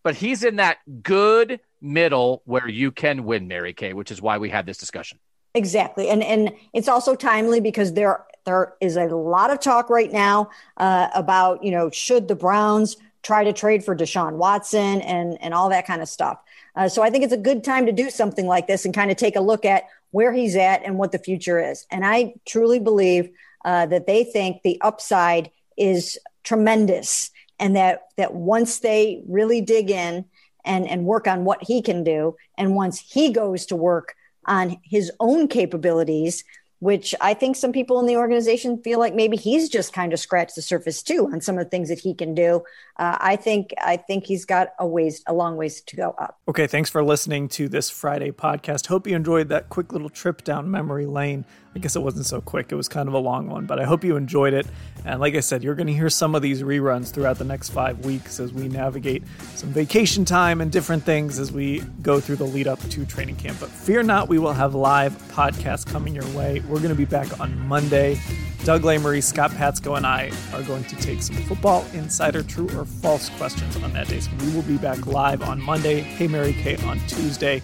but 0.03 0.15
he's 0.15 0.43
in 0.43 0.57
that 0.57 0.77
good 1.03 1.59
middle 1.81 2.41
where 2.45 2.67
you 2.67 2.91
can 2.91 3.25
win, 3.25 3.47
Mary 3.47 3.73
Kay, 3.73 3.93
which 3.93 4.11
is 4.11 4.21
why 4.21 4.37
we 4.37 4.49
had 4.49 4.65
this 4.65 4.77
discussion. 4.77 5.19
Exactly, 5.53 6.09
and 6.09 6.21
and 6.21 6.53
it's 6.73 6.87
also 6.87 7.15
timely 7.15 7.61
because 7.61 7.93
there 7.93 8.25
there 8.45 8.73
is 8.81 8.97
a 8.97 9.05
lot 9.05 9.51
of 9.51 9.59
talk 9.59 9.89
right 9.89 10.11
now 10.11 10.49
uh, 10.77 11.07
about 11.15 11.63
you 11.63 11.71
know 11.71 11.89
should 11.89 12.27
the 12.27 12.35
Browns 12.35 12.97
try 13.23 13.43
to 13.43 13.53
trade 13.53 13.83
for 13.83 13.95
Deshaun 13.95 14.33
Watson 14.33 15.01
and 15.01 15.41
and 15.41 15.53
all 15.53 15.69
that 15.69 15.87
kind 15.87 16.01
of 16.01 16.09
stuff. 16.09 16.39
Uh, 16.75 16.89
so 16.89 17.01
I 17.01 17.09
think 17.09 17.23
it's 17.23 17.33
a 17.33 17.37
good 17.37 17.63
time 17.63 17.85
to 17.85 17.91
do 17.91 18.09
something 18.09 18.45
like 18.47 18.67
this 18.67 18.85
and 18.85 18.93
kind 18.93 19.11
of 19.11 19.17
take 19.17 19.35
a 19.35 19.41
look 19.41 19.63
at 19.65 19.85
where 20.11 20.33
he's 20.33 20.55
at 20.55 20.83
and 20.85 20.97
what 20.97 21.11
the 21.11 21.19
future 21.19 21.59
is. 21.59 21.85
And 21.89 22.05
I 22.05 22.35
truly 22.45 22.79
believe 22.79 23.29
uh, 23.63 23.85
that 23.87 24.07
they 24.07 24.23
think 24.23 24.61
the 24.61 24.79
upside 24.81 25.51
is 25.77 26.17
tremendous 26.45 27.31
and 27.59 27.75
that 27.75 28.03
that 28.17 28.33
once 28.33 28.79
they 28.79 29.21
really 29.27 29.59
dig 29.59 29.89
in 29.89 30.25
and 30.63 30.87
and 30.87 31.05
work 31.05 31.27
on 31.27 31.43
what 31.43 31.63
he 31.63 31.81
can 31.81 32.03
do 32.03 32.35
and 32.57 32.75
once 32.75 32.99
he 32.99 33.31
goes 33.31 33.65
to 33.65 33.75
work 33.75 34.15
on 34.45 34.77
his 34.83 35.11
own 35.19 35.47
capabilities 35.47 36.43
which 36.79 37.15
I 37.21 37.33
think 37.33 37.55
some 37.55 37.71
people 37.71 37.99
in 37.99 38.05
the 38.05 38.17
organization 38.17 38.81
feel 38.83 38.99
like 38.99 39.15
maybe 39.15 39.37
he's 39.37 39.69
just 39.69 39.93
kind 39.93 40.13
of 40.13 40.19
scratched 40.19 40.55
the 40.55 40.61
surface 40.61 41.01
too 41.01 41.29
on 41.31 41.41
some 41.41 41.57
of 41.57 41.63
the 41.63 41.69
things 41.69 41.89
that 41.89 41.99
he 41.99 42.13
can 42.13 42.35
do. 42.35 42.63
Uh, 42.97 43.17
I 43.19 43.35
think 43.35 43.73
I 43.81 43.97
think 43.97 44.25
he's 44.25 44.45
got 44.45 44.69
a 44.79 44.87
ways 44.87 45.21
a 45.27 45.33
long 45.33 45.57
ways 45.57 45.81
to 45.81 45.95
go 45.95 46.15
up. 46.17 46.39
Okay, 46.47 46.65
thanks 46.65 46.89
for 46.89 47.03
listening 47.03 47.49
to 47.49 47.67
this 47.67 47.89
Friday 47.89 48.31
podcast. 48.31 48.87
Hope 48.87 49.05
you 49.05 49.15
enjoyed 49.15 49.49
that 49.49 49.69
quick 49.69 49.91
little 49.91 50.09
trip 50.09 50.43
down 50.43 50.71
memory 50.71 51.05
lane. 51.05 51.43
I 51.75 51.79
guess 51.79 51.97
it 51.97 52.01
wasn't 52.01 52.25
so 52.25 52.39
quick. 52.39 52.71
It 52.71 52.75
was 52.75 52.87
kind 52.87 53.09
of 53.09 53.13
a 53.13 53.19
long 53.19 53.49
one, 53.49 53.65
but 53.65 53.79
I 53.79 53.83
hope 53.83 54.05
you 54.05 54.15
enjoyed 54.15 54.53
it. 54.53 54.65
And 55.03 55.19
like 55.19 55.35
I 55.35 55.41
said, 55.41 55.61
you're 55.61 55.75
going 55.75 55.87
to 55.87 55.93
hear 55.93 56.09
some 56.09 56.33
of 56.33 56.41
these 56.41 56.63
reruns 56.63 57.11
throughout 57.11 57.37
the 57.37 57.43
next 57.43 57.69
five 57.71 58.05
weeks 58.05 58.39
as 58.39 58.53
we 58.53 58.69
navigate 58.69 59.23
some 59.55 59.69
vacation 59.71 60.23
time 60.23 60.61
and 60.61 60.71
different 60.71 61.03
things 61.03 61.37
as 61.37 61.51
we 61.51 61.81
go 62.01 62.21
through 62.21 62.37
the 62.37 62.45
lead 62.45 62.67
up 62.67 62.79
to 62.91 63.05
training 63.05 63.35
camp. 63.35 63.57
But 63.59 63.69
fear 63.69 64.03
not, 64.03 64.29
we 64.29 64.39
will 64.39 64.53
have 64.53 64.73
live 64.73 65.21
podcasts 65.33 65.85
coming 65.85 66.15
your 66.15 66.27
way. 66.29 66.61
We're 66.61 66.77
going 66.77 66.89
to 66.89 66.95
be 66.95 67.03
back 67.03 67.41
on 67.41 67.59
Monday. 67.67 68.21
Doug 68.63 68.81
Lesmerises, 68.81 69.23
Scott 69.23 69.51
Patsko, 69.51 69.97
and 69.97 70.07
I 70.07 70.31
are 70.53 70.63
going 70.63 70.83
to 70.85 70.95
take 70.95 71.21
some 71.21 71.35
football 71.43 71.85
insider 71.93 72.41
true 72.41 72.69
or 72.69 72.84
false 72.85 73.29
questions 73.31 73.75
on 73.77 73.93
that 73.93 74.07
day. 74.07 74.19
So 74.19 74.31
we 74.39 74.53
will 74.53 74.63
be 74.63 74.77
back 74.77 75.05
live 75.05 75.41
on 75.41 75.61
Monday. 75.61 76.01
Hey 76.01 76.27
Mary 76.27 76.53
Kay 76.53 76.77
on 76.85 76.99
Tuesday 77.07 77.61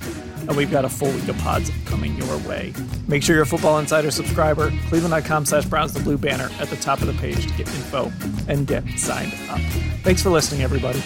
and 0.48 0.56
we've 0.56 0.72
got 0.72 0.86
a 0.86 0.90
full 0.90 1.12
week 1.12 1.28
of 1.28 1.38
pods 1.40 1.72
coming 1.86 2.16
your 2.18 2.38
way. 2.40 2.74
Make 3.08 3.24
sure 3.24 3.36
you're 3.36 3.44
a 3.44 3.48
Football 3.48 3.80
Insider 3.80 4.12
subscriber, 4.12 4.72
cleveland.com 4.88 5.46
slash 5.46 5.66
Browns 5.66 5.94
the 5.94 6.00
Blue 6.00 6.18
banner 6.18 6.50
at 6.60 6.70
the 6.70 6.78
top 6.78 7.02
of 7.02 7.08
the 7.08 7.14
page 7.14 7.46
to 7.48 7.54
get 7.58 7.68
info 7.68 8.12
and 8.48 8.68
get 8.68 8.88
signed 8.98 9.34
up. 9.50 9.60
Thanks 10.04 10.22
for 10.22 10.30
listening, 10.30 10.62
everybody. 10.62 11.02